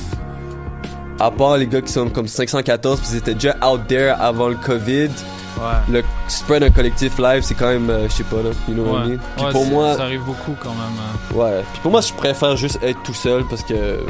à 1.20 1.30
part 1.30 1.56
les 1.56 1.66
gars 1.66 1.80
qui 1.80 1.92
sont 1.92 2.08
comme 2.10 2.28
514, 2.28 3.00
puis 3.00 3.08
ils 3.12 3.16
étaient 3.18 3.34
déjà 3.34 3.56
out 3.66 3.80
there 3.88 4.14
avant 4.20 4.48
le 4.48 4.54
COVID. 4.56 5.08
Le 5.88 6.02
spread 6.28 6.62
d'un 6.62 6.70
collectif 6.70 7.18
live, 7.18 7.42
c'est 7.42 7.54
quand 7.54 7.68
même, 7.68 7.88
euh, 7.90 8.08
je 8.08 8.14
sais 8.14 8.24
pas, 8.24 8.36
là, 8.42 8.50
you 8.68 8.74
know 8.74 8.84
what 8.84 9.04
I 9.04 9.08
mean? 9.10 9.18
Puis 9.36 9.44
Ouais, 9.46 9.52
pour 9.52 9.66
moi. 9.66 9.94
ça 9.96 10.02
arrive 10.04 10.22
beaucoup 10.22 10.54
quand 10.62 10.70
même. 10.74 11.34
euh. 11.34 11.34
Ouais. 11.58 11.64
Puis 11.72 11.80
pour 11.82 11.90
moi, 11.90 12.00
je 12.00 12.12
préfère 12.12 12.56
juste 12.56 12.78
être 12.82 13.02
tout 13.02 13.14
seul 13.14 13.44
parce 13.48 13.62
que. 13.62 14.00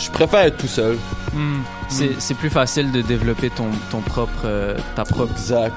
Je 0.00 0.10
préfère 0.12 0.40
être 0.42 0.56
tout 0.58 0.68
seul. 0.68 0.96
Hmm. 1.34 1.60
C'est 1.88 2.34
plus 2.34 2.50
facile 2.50 2.92
de 2.92 3.00
développer 3.02 3.50
ton, 3.50 3.66
ton 3.90 4.00
propre, 4.00 4.42
euh, 4.44 4.76
ta 4.94 5.04
propre 5.04 5.32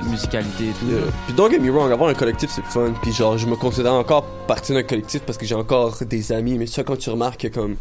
musicalité 0.10 0.66
et 0.70 0.74
tout. 0.74 0.86
Yeah. 0.86 1.00
Puis 1.26 1.34
don't 1.34 1.50
get 1.50 1.60
me 1.60 1.72
wrong, 1.72 1.92
avoir 1.92 2.10
un 2.10 2.14
collectif 2.14 2.52
c'est 2.54 2.64
fun. 2.66 2.94
Puis 3.02 3.14
genre, 3.14 3.38
je 3.38 3.48
me 3.48 3.56
considère 3.56 3.94
encore 3.94 4.24
partie 4.48 4.74
d'un 4.74 4.84
collectif 4.84 5.22
parce 5.24 5.38
que 5.40 5.46
j'ai 5.46 5.56
encore 5.56 5.96
des 6.06 6.32
amis. 6.32 6.58
Mais 6.60 6.68
ça, 6.68 6.84
quand 6.84 6.98
tu 6.98 7.10
remarques 7.10 7.42
que 7.42 7.48
comme. 7.48 7.76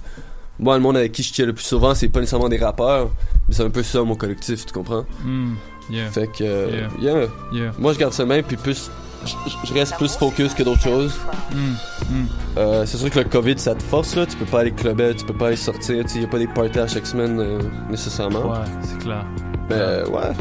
Moi, 0.59 0.77
le 0.77 0.83
monde 0.83 0.97
avec 0.99 1.13
qui 1.13 1.23
je 1.23 1.33
chill 1.33 1.47
le 1.47 1.55
plus 1.55 1.65
souvent, 1.65 1.95
c'est 1.95 2.09
pas 2.09 2.21
nécessairement 2.21 2.49
des 2.51 2.59
rappeurs. 2.59 3.11
Mais 3.49 3.55
c'est 3.55 3.65
un 3.65 3.71
peu 3.71 3.83
ça 3.83 4.03
mon 4.03 4.15
collectif, 4.15 4.65
tu 4.67 4.73
comprends? 4.73 5.05
Hmm. 5.23 5.55
Yeah. 5.91 6.11
Fait 6.11 6.27
que. 6.29 6.43
euh, 6.45 6.87
Yeah. 7.01 7.73
Moi, 7.79 7.93
je 7.93 7.99
garde 7.99 8.13
ça 8.13 8.25
même, 8.25 8.43
puis 8.45 8.57
plus. 8.57 8.91
je- 9.27 9.75
reste 9.75 9.97
plus 9.97 10.17
focus 10.17 10.55
que 10.55 10.63
d'autres 10.63 10.83
choses. 10.83 11.15
Hmm. 11.53 12.15
Hmm. 12.15 12.27
Euh, 12.59 12.87
c'est 12.87 12.97
sûr 12.97 13.11
que 13.11 13.19
le 13.19 13.25
COVID, 13.27 13.59
ça 13.59 13.75
te 13.75 13.83
force, 13.83 14.15
là. 14.17 14.25
Tu 14.27 14.37
peux 14.37 14.45
pas 14.47 14.61
aller 14.61 14.73
clubber, 14.73 15.15
tu 15.17 15.25
peux 15.25 15.35
pas 15.35 15.49
aller 15.49 15.57
sortir. 15.57 16.03
Tu 16.05 16.09
sais, 16.11 16.21
y 16.21 16.25
a 16.25 16.29
pas 16.29 16.39
des 16.39 16.47
parties 16.49 16.79
à 16.79 16.87
chaque 16.87 17.07
semaine, 17.07 17.39
euh, 17.39 17.59
nécessairement. 17.91 18.51
Ouais, 18.53 18.59
c'est 18.83 18.99
clair. 18.99 19.25
Mais 19.69 19.77
euh, 19.77 20.07
ouais. 20.07 20.33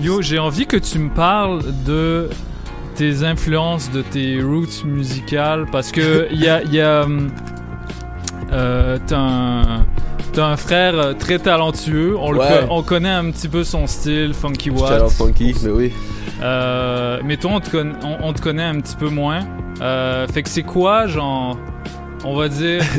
Yo, 0.00 0.20
j'ai 0.22 0.38
envie 0.38 0.66
que 0.66 0.76
tu 0.76 0.98
me 0.98 1.10
parles 1.10 1.62
de 1.86 2.28
tes 2.96 3.22
influences, 3.24 3.90
de 3.90 4.02
tes 4.02 4.42
roots 4.42 4.84
musicales, 4.84 5.66
parce 5.70 5.92
que 5.92 6.28
il 6.32 6.40
y 6.44 6.48
a, 6.48 6.62
il 6.62 6.74
y 6.74 6.80
a 6.80 7.02
hum, 7.04 7.30
euh, 8.52 8.98
t'as 9.06 10.42
un, 10.42 10.56
frère 10.56 10.94
euh, 10.98 11.12
très 11.14 11.38
talentueux. 11.38 12.16
On, 12.18 12.32
Ouais. 12.34 12.46
co- 12.48 12.66
on 12.70 12.82
connaît 12.82 13.08
un 13.10 13.30
petit 13.30 13.48
peu 13.48 13.64
son 13.64 13.86
style, 13.86 14.34
Funky 14.34 14.70
Watts. 14.70 15.10
Funky, 15.10 15.54
mais 15.62 15.70
oui. 15.70 15.92
Euh, 16.42 17.20
mais 17.24 17.36
toi, 17.36 17.52
on 17.54 17.60
te, 17.60 17.70
conna- 17.70 17.94
on, 18.04 18.28
on 18.28 18.32
te 18.32 18.40
connaît 18.40 18.64
un 18.64 18.80
petit 18.80 18.96
peu 18.96 19.08
moins. 19.08 19.40
Euh, 19.80 20.26
fait 20.28 20.42
que 20.42 20.48
c'est 20.48 20.62
quoi, 20.62 21.06
genre, 21.06 21.58
on 22.24 22.34
va 22.36 22.48
dire. 22.48 22.82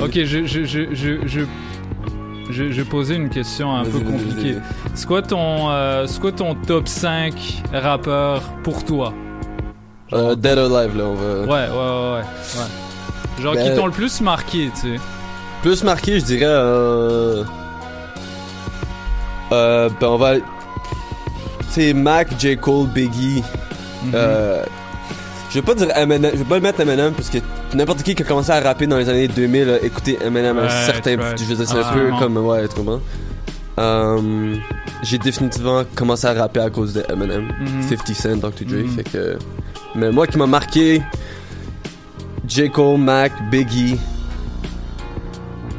Ok, 0.00 0.12
je, 0.24 0.46
je, 0.46 0.64
je, 0.64 0.84
posais 2.82 3.14
une 3.14 3.28
question 3.28 3.76
un 3.76 3.84
peu 3.84 4.00
compliquée. 4.00 4.56
C'est 4.94 5.06
quoi, 5.06 5.20
ton, 5.20 5.68
quoi 6.18 6.32
ton 6.32 6.54
top 6.54 6.88
5 6.88 7.34
rappeurs 7.74 8.40
pour 8.62 8.86
toi? 8.86 9.12
Euh, 10.14 10.34
Dead 10.34 10.56
or 10.56 10.74
Alive, 10.74 10.96
là, 10.96 11.04
on 11.04 11.14
va. 11.14 11.40
Ouais, 11.40 11.46
ouais, 11.46 11.68
ouais, 11.68 12.12
ouais. 12.14 12.20
ouais. 12.20 12.24
Genre 13.40 13.54
Ben- 13.54 13.70
qui 13.70 13.76
t'ont 13.76 13.86
le 13.86 13.92
plus 13.92 14.20
marqué, 14.20 14.70
tu 14.74 14.80
sais? 14.94 15.00
Plus 15.62 15.82
marqué, 15.84 16.20
je 16.20 16.24
dirais. 16.24 16.44
Euh... 16.46 17.44
Euh, 19.52 19.88
ben, 20.00 20.08
on 20.08 20.16
va. 20.16 20.36
Tu 20.36 20.42
sais, 21.70 21.92
Mac, 21.92 22.28
J. 22.38 22.56
Cole, 22.56 22.88
Biggie. 22.88 23.42
Mhm. 24.04 24.12
Euh. 24.14 24.64
Je 25.50 25.60
vais 25.60 25.62
pas 25.62 25.74
dire 25.74 25.96
Eminem, 25.96 26.30
je 26.34 26.38
vais 26.38 26.44
pas 26.44 26.56
le 26.56 26.60
mettre 26.60 26.80
Eminem 26.80 27.12
parce 27.12 27.30
que 27.30 27.38
n'importe 27.72 28.02
qui 28.02 28.14
qui 28.14 28.22
a 28.22 28.26
commencé 28.26 28.50
à 28.50 28.60
rapper 28.60 28.86
dans 28.86 28.98
les 28.98 29.08
années 29.08 29.28
2000 29.28 29.70
a 29.70 29.80
écouté 29.84 30.18
Eminem 30.22 30.58
à 30.58 30.62
un 30.62 30.64
Ouais, 30.64 30.84
certain. 30.84 31.16
Je 31.36 31.44
veux 31.44 31.54
dire, 31.54 31.66
c'est 31.66 31.72
un 31.72 31.82
peu 31.82 31.86
Absolument. 31.86 32.18
comme. 32.18 32.36
Ouais, 32.38 32.66
comprends? 32.74 33.00
Euh, 33.78 34.56
J'ai 35.02 35.18
définitivement 35.18 35.82
commencé 35.94 36.26
à 36.26 36.32
rapper 36.34 36.60
à 36.60 36.70
cause 36.70 36.94
de 36.94 37.04
Eminem, 37.10 37.48
Mhm. 37.60 37.82
50 37.88 38.14
Cent, 38.14 38.36
Dr. 38.36 38.64
Dre. 38.66 38.76
Mhm. 38.84 38.88
Fait 38.96 39.04
que. 39.04 39.38
Mais 39.94 40.10
moi 40.10 40.26
qui 40.26 40.36
m'a 40.36 40.46
marqué, 40.46 41.00
J. 42.46 42.70
Cole, 42.70 42.98
Mac, 42.98 43.32
Biggie. 43.50 43.96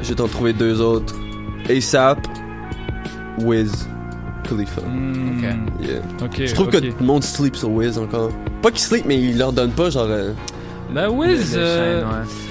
Je 0.02 0.08
vais 0.10 0.14
t'en 0.14 0.28
trouver 0.28 0.52
deux 0.52 0.80
autres. 0.80 1.14
ASAP, 1.68 2.18
Wiz, 3.40 3.88
Khalifa. 4.48 4.80
Hmm, 4.82 5.38
Yeah. 5.80 6.02
Je 6.46 6.54
trouve 6.54 6.66
ok. 6.66 6.72
que 6.72 6.78
tout 6.78 6.96
le 7.00 7.06
monde 7.06 7.22
sleep 7.24 7.56
sur 7.56 7.70
Wiz 7.70 7.98
encore. 7.98 8.30
Pas 8.62 8.70
qu'il 8.70 8.80
sleep, 8.80 9.04
mais 9.06 9.18
il 9.20 9.38
leur 9.38 9.52
donne 9.52 9.70
pas 9.70 9.90
genre. 9.90 10.06
euh, 10.08 10.32
La 10.92 11.10
Wiz. 11.10 11.54
Euh, 11.56 12.02
ouais. 12.02 12.08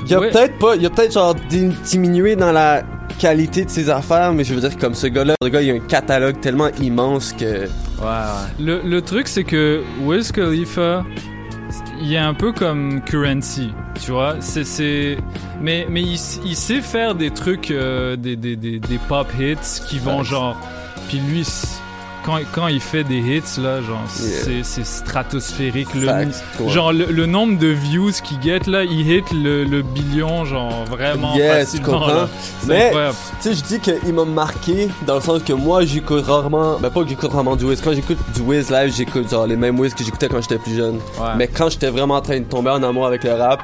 Il 0.07 0.13
a 0.15 0.19
peut-être 0.19 0.57
pas, 0.59 0.75
il 0.75 0.85
a 0.85 0.89
peut-être 0.89 1.13
genre 1.13 1.35
dim- 1.49 1.73
diminué 1.89 2.35
dans 2.35 2.51
la 2.51 2.83
qualité 3.19 3.65
de 3.65 3.69
ses 3.69 3.89
affaires, 3.89 4.31
mais 4.33 4.43
je 4.43 4.53
veux 4.53 4.61
dire 4.61 4.77
comme 4.77 4.93
ce 4.93 5.07
gars-là, 5.07 5.35
le 5.41 5.49
gars 5.49 5.61
il 5.61 5.71
a 5.71 5.73
un 5.73 5.79
catalogue 5.79 6.39
tellement 6.39 6.69
immense 6.81 7.33
que. 7.33 7.45
Ouais, 7.45 7.67
ouais. 8.01 8.63
Le, 8.63 8.81
le 8.83 9.01
truc, 9.01 9.27
c'est 9.27 9.43
que 9.43 9.83
Wiz 10.03 10.31
Khalifa, 10.31 11.03
il 12.01 12.13
est 12.13 12.17
un 12.17 12.33
peu 12.33 12.51
comme 12.51 13.01
Currency, 13.01 13.71
tu 14.03 14.11
vois. 14.11 14.37
C'est, 14.39 14.63
c'est, 14.63 15.17
mais, 15.61 15.87
mais 15.89 16.01
il, 16.01 16.17
sait 16.17 16.81
faire 16.81 17.15
des 17.15 17.31
trucs, 17.31 17.71
euh, 17.71 18.15
des, 18.15 18.35
des, 18.35 18.55
des, 18.55 18.79
des 18.79 18.97
pop 19.07 19.27
hits 19.39 19.81
qui 19.87 19.99
vont 19.99 20.23
genre. 20.23 20.57
Puis 21.07 21.19
lui, 21.19 21.45
quand, 22.27 22.39
quand 22.51 22.67
il 22.67 22.81
fait 22.81 23.05
des 23.05 23.19
hits, 23.19 23.61
là, 23.61 23.81
genre, 23.81 24.03
c'est, 24.09 24.61
c'est 24.63 24.85
stratosphérique. 24.85 25.87
Le, 25.95 26.27
genre, 26.69 26.91
le, 26.91 27.05
le 27.05 27.25
nombre 27.25 27.57
de 27.57 27.67
views 27.67 28.11
qu'il 28.23 28.41
get, 28.41 28.59
là, 28.67 28.83
il 28.83 29.09
hit 29.09 29.23
le, 29.31 29.63
le 29.63 29.81
billion, 29.81 30.43
genre, 30.43 30.83
vraiment 30.85 31.33
facilement. 31.37 32.05
là. 32.05 32.27
Mais, 32.67 32.87
incroyable. 32.87 33.15
tu 33.41 33.49
sais, 33.49 33.55
je 33.55 33.63
dis 33.63 33.79
qu'il 33.79 34.13
m'a 34.13 34.25
marqué 34.25 34.89
dans 35.05 35.15
le 35.15 35.21
sens 35.21 35.41
que 35.41 35.53
moi, 35.53 35.85
j'écoute 35.85 36.25
rarement, 36.25 36.77
ben 36.81 36.89
pas 36.89 37.01
que 37.03 37.09
j'écoute 37.09 37.31
rarement 37.31 37.55
du 37.55 37.63
Wiz. 37.63 37.79
Quand 37.81 37.93
j'écoute 37.93 38.17
du 38.35 38.41
Wiz 38.41 38.69
live, 38.69 38.93
j'écoute 38.93 39.29
genre 39.31 39.47
les 39.47 39.55
mêmes 39.55 39.79
Wiz 39.79 39.93
que 39.93 40.03
j'écoutais 40.03 40.27
quand 40.27 40.41
j'étais 40.41 40.57
plus 40.57 40.75
jeune. 40.75 40.95
Ouais. 41.19 41.35
Mais 41.37 41.47
quand 41.47 41.69
j'étais 41.69 41.89
vraiment 41.89 42.15
en 42.15 42.21
train 42.21 42.39
de 42.39 42.45
tomber 42.45 42.71
en 42.71 42.83
amour 42.83 43.07
avec 43.07 43.23
le 43.23 43.33
rap, 43.33 43.61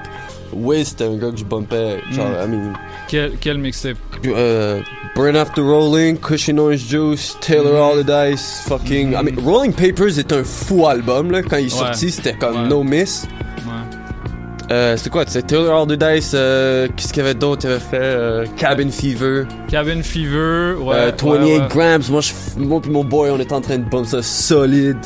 Wiz 0.53 0.87
c'était 0.89 1.05
un 1.05 1.15
gars 1.17 1.31
que 1.31 1.37
je 1.37 1.43
bumpais. 1.43 1.99
Genre, 2.11 2.25
Mm. 2.27 2.43
I 2.43 2.47
mean, 2.47 2.73
Quel, 3.13 3.33
quel 3.39 3.59
mixtape? 3.59 3.97
Euh, 4.25 4.81
Burn 5.15 5.35
After 5.35 5.61
Rolling, 5.61 6.17
Cushion 6.17 6.57
Orange 6.57 6.79
Juice, 6.89 7.37
Taylor. 7.41 7.75
All 7.79 8.03
the 8.03 8.07
Dice, 8.07 8.63
fucking. 8.67 9.11
I 9.13 9.21
mean, 9.21 9.37
Rolling 9.45 9.71
Papers 9.71 10.17
est 10.17 10.33
un 10.33 10.43
fou 10.43 10.87
album 10.87 11.29
là. 11.29 11.43
Quand 11.43 11.57
il 11.57 11.67
est 11.67 11.73
Ouais. 11.73 11.77
sorti, 11.77 12.09
c'était 12.09 12.33
comme 12.33 12.63
Ouais. 12.63 12.67
no 12.67 12.81
miss. 12.81 13.27
Ouais. 13.67 14.71
Euh, 14.71 14.97
c'était 14.97 15.11
quoi? 15.11 15.25
C'était 15.27 15.45
Taylor 15.45 15.79
All 15.83 15.85
the 15.87 15.91
Dice, 16.03 16.31
euh, 16.33 16.87
qu'est-ce 16.97 17.13
qu'il 17.13 17.21
y 17.21 17.25
avait 17.25 17.35
d'autre? 17.35 17.67
Il 17.67 17.69
avait 17.73 17.79
fait 17.81 17.97
euh, 18.01 18.45
Cabin 18.57 18.89
Fever. 18.89 19.43
Cabin 19.69 20.01
Fever, 20.01 20.73
ouais. 20.79 20.95
Euh, 20.95 21.11
28 21.11 21.27
ouais, 21.29 21.37
ouais. 21.59 21.67
grams, 21.69 22.01
moi, 22.09 22.21
je, 22.21 22.31
moi 22.57 22.81
pis 22.81 22.89
mon 22.89 23.03
boy, 23.03 23.29
on 23.29 23.39
était 23.39 23.53
en 23.53 23.61
train 23.61 23.77
de 23.77 23.87
bump 23.87 24.07
ça 24.07 24.23
solide. 24.23 24.97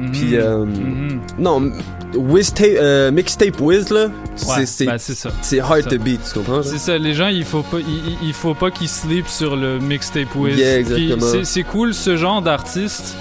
Mhm. 0.00 0.12
Puis, 0.12 0.36
euh, 0.36 0.64
Mhm. 0.64 1.20
non, 1.38 1.70
Wiz 2.14 2.52
euh, 2.60 3.10
mixtape 3.12 3.60
Wiz, 3.60 3.90
là, 3.90 4.06
Ouais, 4.06 4.10
c'est, 4.36 4.66
c'est, 4.66 4.86
ben, 4.86 4.98
ça. 4.98 5.28
hard 5.28 5.36
C'est 5.42 5.60
to 5.84 5.90
ça. 5.90 5.96
beat, 5.98 6.20
tu 6.24 6.38
comprends? 6.38 6.62
C'est 6.62 6.78
ça, 6.78 6.98
les 6.98 7.14
gens, 7.14 7.28
il 7.28 7.44
faut 7.44 7.62
pas, 7.62 7.78
il, 7.78 8.16
il- 8.28 8.32
faut 8.34 8.54
pas 8.54 8.70
qu'ils 8.70 8.88
sleep 8.88 9.28
sur 9.28 9.54
le 9.56 9.78
mixtape 9.78 10.34
Wiz. 10.34 10.56
Yeah, 10.58 10.78
exactement. 10.78 11.44
C'est 11.44 11.62
cool 11.62 11.94
ce 11.94 12.16
genre 12.16 12.42
d'artiste. 12.42 13.14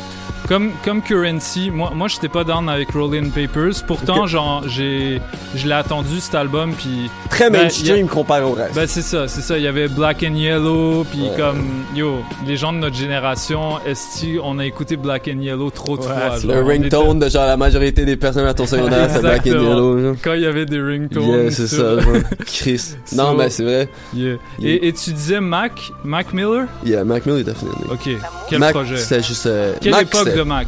Comme, 0.50 0.72
comme 0.84 1.02
Currency, 1.04 1.70
moi, 1.72 1.92
moi 1.96 2.08
j'étais 2.08 2.28
pas 2.28 2.44
down 2.44 2.68
avec 2.70 2.90
Rolling 2.92 3.30
Papers. 3.32 3.84
Pourtant, 3.86 4.26
genre, 4.26 4.64
j'ai, 4.68 5.22
je 5.56 5.68
l'ai 5.68 5.74
attendu 5.76 6.20
cet 6.20 6.34
album. 6.34 6.74
Puis 6.74 7.10
Très 7.30 7.52
ben, 7.52 7.62
mainstream 7.64 8.08
a- 8.08 8.10
comparé 8.10 8.42
au 8.44 8.54
reste. 8.54 8.74
Ben 8.74 8.88
c'est 8.88 9.04
ça, 9.04 9.28
c'est 9.28 9.42
ça. 9.42 9.58
Il 9.60 9.64
y 9.64 9.68
avait 9.68 9.88
Black 9.88 10.26
and 10.28 10.34
Yellow, 10.34 11.04
puis 11.12 11.22
Ouais. 11.22 11.38
comme 11.38 11.64
yo, 11.96 12.16
les 12.48 12.58
gens 12.58 12.74
de 12.74 12.80
notre 12.80 12.96
génération, 12.96 13.78
esti, 13.86 14.38
on 14.44 14.58
a 14.58 14.66
écouté 14.66 14.98
Black 14.98 15.30
and 15.32 15.40
Yellow 15.40 15.70
trop 15.70 15.98
de 15.98 16.02
Ouais, 16.02 16.08
fois. 16.08 16.16
c'est 16.38 16.48
genre, 16.48 16.56
le 16.56 16.64
on 16.64 16.68
ringtone 16.68 17.18
était- 17.18 17.26
de 17.26 17.30
genre 17.32 17.46
la 17.46 17.58
majorité 17.58 18.06
des 18.06 18.18
personnes 18.18 18.48
à 18.48 18.54
ton 18.56 18.66
secondaire, 18.66 19.08
c'est 19.12 19.22
Black 19.22 19.42
and. 19.46 19.50
Yellow. 19.52 20.02
genre. 20.02 20.16
Quand 20.24 20.34
il 20.34 20.42
y 20.42 20.46
avait 20.48 20.66
des 20.66 20.82
ringtones. 20.82 21.24
Yeah, 21.30 21.52
c'est 21.52 21.68
ça. 21.68 21.84
Chris. 22.48 22.96
Non, 23.14 23.32
So- 23.32 23.38
mais 23.38 23.50
c'est 23.52 23.64
vrai. 23.64 23.90
Yeah. 24.16 24.38
Yeah. 24.58 24.70
Et, 24.72 24.88
et 24.88 24.94
tu 24.94 25.12
disais 25.12 25.40
Mac, 25.40 25.74
Mac 26.04 26.34
Miller? 26.34 26.66
Yeah, 26.84 27.04
Mac 27.04 27.28
Miller, 27.28 27.44
definitely. 27.44 27.84
Ok. 27.92 28.10
Quel 28.50 28.58
Mac, 28.60 28.72
projet? 28.74 28.98
c'était 28.98 29.22
juste. 29.22 29.46
euh, 29.46 29.74
Quelle 29.80 29.92
Mac, 29.92 30.08
époque 30.08 30.39
de 30.40 30.44
Mac? 30.44 30.68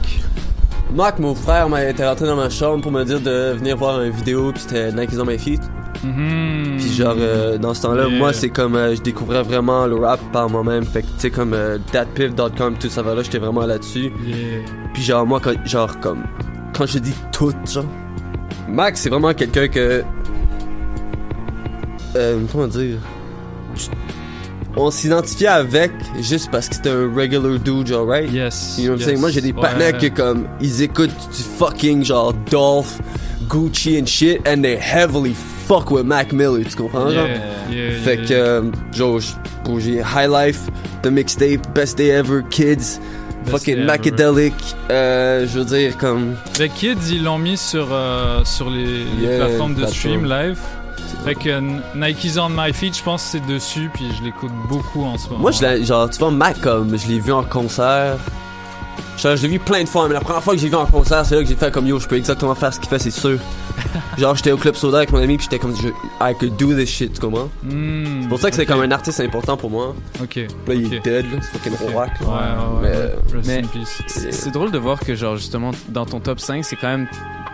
Mac, 0.94 1.20
mon 1.20 1.34
frère, 1.34 1.70
m'a 1.70 1.86
été 1.86 2.06
rentré 2.06 2.26
dans 2.26 2.36
ma 2.36 2.50
chambre 2.50 2.82
pour 2.82 2.92
me 2.92 3.06
dire 3.06 3.22
de 3.22 3.54
venir 3.54 3.78
voir 3.78 4.02
une 4.02 4.12
vidéo, 4.12 4.52
puis 4.52 4.62
c'était 4.68 4.92
Nike 4.92 5.12
on 5.18 5.24
my 5.26 5.38
feet. 5.40 5.62
Mhm. 6.04 6.76
Puis 6.78 6.92
genre, 6.94 7.16
euh, 7.18 7.58
dans 7.58 7.74
ce 7.74 7.84
temps-là, 7.84 8.08
Yeah. 8.10 8.18
moi, 8.20 8.34
c'est 8.34 8.50
comme, 8.50 8.76
euh, 8.76 8.96
je 8.96 9.02
découvrais 9.02 9.44
vraiment 9.44 9.86
le 9.86 9.96
rap 9.96 10.20
par 10.34 10.50
moi-même. 10.50 10.84
Fait 10.84 11.04
que, 11.04 11.08
tu 11.08 11.14
sais, 11.20 11.30
comme 11.30 11.54
euh, 11.54 11.78
datpiff.com, 11.94 12.76
tout 12.80 12.90
ça 12.90 13.02
va 13.02 13.16
là, 13.16 13.24
j'étais 13.24 13.38
vraiment 13.38 13.66
là-dessus. 13.66 14.12
Yeah. 14.26 14.38
Puis 14.94 15.04
genre, 15.04 15.26
moi, 15.26 15.40
quand, 15.42 15.54
genre, 15.66 15.98
comme, 16.02 16.24
quand 16.76 16.86
je 16.86 17.00
dis 17.00 17.14
tout, 17.32 17.54
genre, 17.72 17.86
Mac, 18.68 18.98
c'est 18.98 19.10
vraiment 19.10 19.34
quelqu'un 19.34 19.68
que, 19.70 20.04
euh, 22.18 22.40
comment 22.52 22.68
dire, 22.68 22.98
on 24.78 24.90
s'identifiait 24.92 25.48
avec 25.48 25.92
juste 26.22 26.50
parce 26.52 26.70
que 26.70 26.76
c'était 26.76 26.90
un 26.90 27.14
regular 27.14 27.60
dude, 27.60 27.88
genre, 27.88 28.08
right? 28.08 28.32
Yes. 28.32 28.76
You 28.78 28.86
know 28.86 28.92
what 28.94 28.96
I'm 28.96 29.00
yes. 29.00 29.06
saying? 29.06 29.20
Moi, 29.20 29.30
j'ai 29.32 29.42
des 29.42 29.52
Ouais. 29.52 29.62
partenaires 29.62 29.98
qui, 29.98 30.12
comme, 30.12 30.48
ils 30.62 30.82
écoutent 30.82 31.10
du 31.10 31.44
fucking, 31.58 32.04
genre, 32.06 32.34
Dolph, 32.50 33.00
Gucci 33.50 34.00
and 34.02 34.06
shit, 34.06 34.48
and 34.48 34.62
they 34.62 34.78
heavily 34.78 35.34
fuck 35.68 35.92
with 35.92 36.06
Mac 36.06 36.32
Miller, 36.32 36.64
tu 36.64 36.76
comprends, 36.78 37.10
genre? 37.10 37.28
Yeah, 37.28 37.40
yeah, 37.72 38.00
Fait 38.04 38.16
yeah, 38.18 38.26
que, 38.28 38.34
euh, 38.34 38.62
genre, 38.94 39.20
pour- 39.66 39.80
j'ai 39.80 40.00
High 40.00 40.30
Life, 40.30 40.62
The 41.04 41.08
Mixtape, 41.08 41.68
Best 41.76 41.98
Day 41.98 42.10
Ever, 42.10 42.42
Kids, 42.50 43.00
Best 43.44 43.52
fucking. 43.66 43.84
Macadelic, 43.86 44.54
euh, 44.90 45.46
je 45.48 45.60
veux 45.60 45.66
dire, 45.66 45.98
comme. 45.98 46.36
Les 46.60 46.70
kids, 46.70 46.96
ils 47.12 47.24
l'ont 47.24 47.40
mis 47.40 47.58
sur, 47.58 47.88
euh, 47.92 48.42
sur 48.46 48.70
les, 48.70 49.04
plateformes 49.38 49.74
de 49.74 49.80
plateforme. 49.80 49.94
stream 49.94 50.26
live. 50.26 50.60
Fait 51.24 51.36
que 51.36 51.50
N- 51.50 51.82
Nike's 51.96 52.38
on 52.38 52.50
my 52.50 52.74
feet, 52.74 52.98
je 52.98 53.04
pense 53.04 53.24
que 53.24 53.30
c'est 53.32 53.46
dessus, 53.46 53.90
puis 53.94 54.06
je 54.18 54.24
l'écoute 54.24 54.52
beaucoup 54.68 55.04
en 55.04 55.18
ce 55.18 55.28
moment. 55.30 55.42
Moi, 55.42 55.52
je 55.52 55.62
l'ai, 55.62 55.86
genre, 55.86 56.10
tu 56.10 56.18
vois, 56.18 56.32
Mac, 56.32 56.60
comme, 56.62 56.98
je 56.98 57.08
l'ai 57.08 57.20
vu 57.20 57.32
en 57.32 57.44
concert. 57.44 58.18
Genre, 59.20 59.36
je 59.36 59.44
l'ai 59.44 59.50
vu 59.50 59.60
plein 59.60 59.84
de 59.84 59.90
fois, 59.90 60.08
mais 60.08 60.16
la 60.16 60.20
première 60.22 60.42
fois 60.42 60.56
que 60.56 60.60
j'ai 60.60 60.70
vu 60.70 60.76
en 60.76 60.86
concert, 60.88 61.24
c'est 61.26 61.36
là 61.36 61.42
que 61.44 61.48
j'ai 61.48 61.56
fait 61.56 61.72
comme 61.72 61.86
yo, 61.86 62.00
je 62.00 62.08
peux 62.08 62.18
exactement 62.18 62.56
faire 62.56 62.74
ce 62.74 62.80
qu'il 62.80 62.90
fait, 62.90 62.98
c'est 62.98 63.12
sûr. 63.12 63.38
genre, 64.18 64.36
j'étais 64.36 64.52
au 64.52 64.58
club 64.58 64.74
soda 64.76 64.98
avec 64.98 65.12
mon 65.12 65.20
ami, 65.20 65.38
puis 65.38 65.44
j'étais 65.44 65.60
comme, 65.60 65.76
je, 65.76 65.90
I 66.20 66.34
could 66.40 66.56
do 66.58 66.74
this 66.74 66.90
shit, 66.90 67.14
tu 67.14 67.22
comprends? 67.22 67.50
Hmm, 67.62 68.24
C'est 68.24 68.28
pour 68.30 68.40
ça 68.40 68.50
que 68.50 68.56
c'est 68.56 68.66
comme 68.66 68.82
un 68.82 68.90
artiste 68.92 69.20
important 69.20 69.58
pour 69.58 69.70
moi. 69.70 69.94
Ok. 70.24 70.38
Là, 70.38 70.74
il 70.74 70.92
est 70.92 71.00
dead, 71.02 71.26
là, 71.32 71.40
c'est 71.42 71.60
fucking 71.60 71.74
Ok. 71.74 71.94
rock. 71.94 72.10
Ouais, 72.22 72.28
ouais, 72.28 72.34
ouais. 72.34 72.82
Mais, 72.82 72.90
ouais. 72.90 73.38
Rest 73.38 73.48
mais- 73.48 73.58
in 73.60 73.68
peace. 73.68 74.02
C'est 74.08 74.32
c'est 74.34 74.50
drôle 74.52 74.72
de 74.72 74.80
voir 74.80 75.00
que, 75.00 75.14
genre, 75.14 75.36
justement, 75.36 75.70
dans 75.90 76.06
ton 76.08 76.20
top 76.20 76.40
5, 76.40 76.66
c'est 76.66 76.76
quand 76.78 76.88
même. 76.88 77.08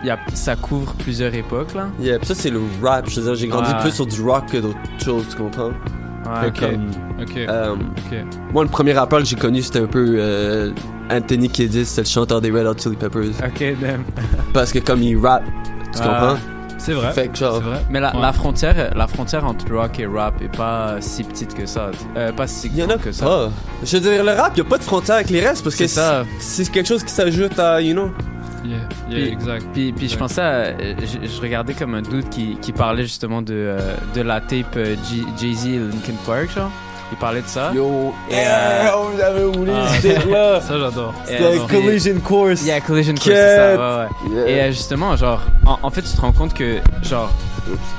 Y 0.04 0.10
a- 0.10 0.18
ça 0.34 0.56
couvre 0.56 0.94
plusieurs 0.94 1.34
époques, 1.34 1.74
là. 1.74 1.88
Yeah, 2.00 2.18
pis 2.18 2.26
ça, 2.26 2.34
c'est 2.34 2.50
le 2.50 2.60
rap. 2.82 3.08
Je 3.08 3.20
veux 3.20 3.26
dire, 3.26 3.34
j'ai 3.34 3.48
grandi 3.48 3.70
Ouais. 3.72 3.80
plus 3.80 3.90
sur 3.92 4.06
du 4.06 4.20
rock 4.22 4.46
que 4.52 4.58
d'autres 4.58 4.78
choses, 5.04 5.24
tu 5.30 5.36
comprends? 5.36 5.68
Ouais, 5.70 6.40
Fait 6.42 6.46
ok. 6.48 6.60
comme, 6.60 6.90
Ok. 7.22 7.36
euh, 7.36 7.72
ok. 7.74 8.18
moi, 8.52 8.64
le 8.64 8.68
premier 8.70 8.92
rappeur 8.92 9.20
que 9.20 9.24
j'ai 9.24 9.36
connu, 9.36 9.62
c'était 9.62 9.80
un 9.80 9.86
peu 9.86 10.16
euh, 10.18 10.72
Anthony 11.10 11.48
Kiedis, 11.48 11.86
c'est 11.86 12.02
le 12.02 12.06
chanteur 12.06 12.40
des 12.40 12.50
Red 12.50 12.66
Hot 12.66 12.74
Chili 12.78 12.96
Peppers. 12.96 13.30
Ok, 13.44 13.64
damn. 13.80 14.02
Parce 14.52 14.72
que 14.72 14.78
comme 14.80 15.02
il 15.02 15.16
rap, 15.18 15.42
tu 15.94 15.98
comprends? 16.02 16.36
C'est 16.80 16.92
vrai. 16.92 17.12
Fait 17.12 17.28
que 17.28 17.36
genre, 17.36 17.56
C'est 17.56 17.64
vrai. 17.68 17.84
Mais 17.90 17.98
la, 18.00 18.14
Ouais. 18.14 18.20
la 18.22 18.32
frontière, 18.32 18.92
la 18.94 19.06
frontière 19.08 19.44
entre 19.44 19.72
rock 19.74 19.98
et 19.98 20.06
rap 20.06 20.40
est 20.40 20.54
pas 20.54 20.96
si 21.00 21.24
petite 21.24 21.52
que 21.54 21.66
ça. 21.66 21.90
Euh, 22.16 22.30
pas 22.32 22.46
si 22.46 22.68
il 22.68 22.76
y 22.76 22.82
en 22.82 22.84
a 22.84 22.88
grande 22.90 23.00
que 23.00 23.10
ça. 23.12 23.24
pas. 23.26 23.50
Je 23.82 23.96
veux 23.96 24.08
dire, 24.10 24.22
le 24.24 24.30
rap, 24.32 24.56
y 24.56 24.60
a 24.60 24.64
pas 24.64 24.78
de 24.78 24.84
frontière 24.84 25.16
avec 25.16 25.30
les 25.30 25.40
restes 25.40 25.64
parce 25.64 25.74
que 25.74 25.86
C'est 25.88 25.94
ça. 25.94 26.24
c'est 26.38 26.64
c'est 26.64 26.70
quelque 26.70 26.86
chose 26.86 27.02
qui 27.02 27.12
s'ajoute 27.12 27.58
à, 27.58 27.80
you 27.80 27.94
know. 27.94 28.10
Yeah, 28.64 28.76
yeah, 28.76 28.86
Puis- 29.10 29.28
exact. 29.28 29.66
Puis, 29.72 29.92
puis 29.92 30.08
je 30.08 30.16
pensais, 30.16 30.40
à- 30.40 30.72
je, 30.78 31.26
je 31.28 31.40
regardais 31.40 31.74
comme 31.74 31.94
un 31.94 32.02
doute 32.02 32.28
qui, 32.30 32.56
qui 32.60 32.72
parlait 32.72 33.02
justement 33.04 33.40
de, 33.42 33.54
euh, 33.54 33.94
de 34.14 34.20
la 34.22 34.40
tape 34.40 34.76
euh, 34.76 34.96
Jay-Z 35.38 35.66
et 35.66 35.78
Linkin 35.78 36.14
Park, 36.26 36.50
genre. 36.54 36.70
Il 37.10 37.16
parlait 37.16 37.40
de 37.40 37.46
ça. 37.46 37.72
Yo, 37.74 38.12
Et, 38.30 38.34
euh, 38.34 38.88
oh, 38.94 39.06
j'avais 39.16 39.44
oublié 39.44 39.74
Ah. 39.74 39.88
ce 39.88 40.08
shit-là. 40.08 40.60
Ça, 40.68 40.78
j'adore. 40.78 41.14
C'était 41.24 41.58
collision 41.70 42.20
course. 42.20 42.60
Il 42.60 42.66
y 42.68 42.70
a 42.70 42.80
Collision 42.82 43.14
Course, 43.14 43.28
c'est 43.28 43.56
ça, 43.56 43.76
ouais, 44.26 44.28
ouais. 44.34 44.50
Yeah. 44.50 44.66
Et 44.66 44.72
justement, 44.72 45.16
genre, 45.16 45.40
en, 45.64 45.78
en 45.82 45.90
fait, 45.90 46.02
tu 46.02 46.14
te 46.14 46.20
rends 46.20 46.32
compte 46.32 46.52
que, 46.52 46.76
genre, 47.02 47.30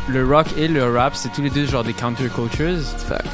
le 0.09 0.23
rock 0.27 0.45
et 0.59 0.67
le 0.67 0.95
rap, 0.95 1.15
c'est 1.15 1.29
tous 1.29 1.41
les 1.41 1.49
deux, 1.49 1.65
genre, 1.65 1.83
des 1.83 1.93
countercultures. 1.93 2.77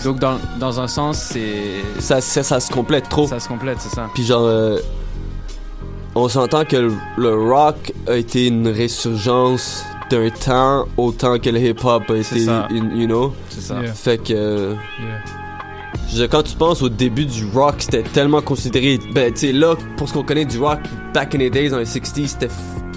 Donc, 0.05 0.19
dans, 0.19 0.37
dans 0.59 0.79
un 0.79 0.87
sens, 0.87 1.17
c'est. 1.17 1.81
Ça, 1.99 2.21
ça, 2.21 2.41
ça 2.43 2.61
se 2.61 2.71
complète 2.71 3.09
trop. 3.09 3.27
Ça 3.27 3.41
se 3.41 3.49
complète, 3.49 3.79
c'est 3.81 3.93
ça. 3.93 4.07
Puis 4.13 4.23
genre, 4.23 4.45
euh, 4.45 4.77
on 6.15 6.29
s'entend 6.29 6.63
que 6.65 6.77
le, 6.77 6.93
le 7.17 7.33
rock 7.51 7.91
a 8.07 8.15
été 8.15 8.47
une 8.47 8.67
résurgence 8.69 9.83
d'un 10.09 10.29
temps 10.29 10.85
autant 10.97 11.39
que 11.39 11.49
le 11.49 11.59
hip-hop 11.59 12.03
a 12.09 12.15
été, 12.17 12.45
une- 12.71 12.91
you 12.95 13.05
know? 13.07 13.33
C'est 13.49 13.61
ça. 13.61 13.81
Yeah. 13.81 13.93
Fait 13.93 14.17
que, 14.23 14.33
Yeah. 14.73 15.21
je 16.13 16.23
quand 16.25 16.43
tu 16.43 16.55
penses 16.55 16.81
au 16.83 16.89
début 16.89 17.25
du 17.25 17.45
rock, 17.53 17.75
c'était 17.79 18.03
tellement 18.03 18.41
considéré. 18.41 18.99
Ben, 19.13 19.33
tu 19.33 19.47
sais, 19.47 19.51
là, 19.51 19.75
pour 19.97 20.07
ce 20.07 20.13
qu'on 20.13 20.23
connaît 20.23 20.45
du 20.45 20.59
rock, 20.59 20.79
back 21.13 21.33
in 21.35 21.39
the 21.39 21.51
days, 21.51 21.69
dans 21.69 21.79
les 21.79 21.85
60s, 21.85 22.27
c'était. 22.27 22.49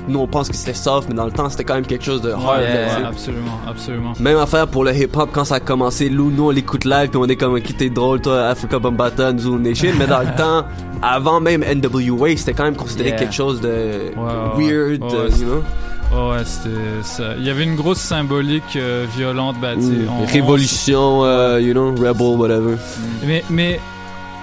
Nous, 0.09 0.19
on 0.19 0.27
pense 0.27 0.49
que 0.49 0.57
c'était 0.57 0.75
soft, 0.75 1.09
mais 1.09 1.15
dans 1.15 1.27
le 1.27 1.31
temps, 1.33 1.49
c'était 1.51 1.65
quand 1.65 1.75
même 1.75 1.87
quelque 1.87 2.05
chose 2.05 2.23
de 2.23 2.31
hard. 2.33 2.59
Ouais, 2.61 2.87
là, 3.03 3.09
absolument, 3.09 3.61
absolument. 3.69 4.13
Même 4.21 4.39
affaire 4.39 4.67
pour 4.67 4.85
le 4.85 4.95
hip-hop 4.95 5.31
quand 5.33 5.45
ça 5.45 5.57
a 5.57 5.61
commencé. 5.61 6.09
Nous, 6.11 6.31
nous 6.31 6.47
on 6.47 6.51
l'écoute 6.51 6.85
live 6.85 7.09
puis 7.11 7.19
on 7.19 7.27
est 7.27 7.37
comme 7.37 7.55
ok 7.55 7.77
t'es 7.77 7.91
drôle 7.91 8.21
toi 8.21 8.47
Africa 8.49 8.79
Bambata, 8.79 9.37
Zoo 9.37 9.59
Nation. 9.59 9.91
mais 9.99 10.07
dans 10.07 10.21
le 10.21 10.35
temps, 10.37 10.65
avant 11.03 11.41
même 11.41 11.63
NWA, 11.63 12.37
c'était 12.37 12.55
quand 12.55 12.65
même 12.65 12.77
considéré 12.77 13.11
Yeah. 13.11 13.19
quelque 13.19 13.35
chose 13.35 13.61
de 13.61 14.13
weird, 14.57 15.01
you 15.39 15.45
know? 15.45 15.63
Oh, 16.11 16.31
ouais, 16.33 16.43
c'était 16.45 16.71
ça. 17.03 17.35
Il 17.37 17.45
y 17.45 17.51
avait 17.51 17.65
une 17.65 17.77
grosse 17.77 17.99
symbolique 17.99 18.77
euh, 18.77 19.05
violente, 19.17 19.57
bah, 19.61 19.75
tu 19.75 19.83
sais, 19.83 19.89
Mm. 19.91 20.09
on- 20.09 20.23
on- 20.23 20.27
Révolution, 20.27 21.25
euh, 21.25 21.61
you 21.61 21.73
know, 21.73 21.91
rebel, 21.91 22.37
whatever. 22.39 22.77
Mais, 23.27 23.45
mais 23.51 23.79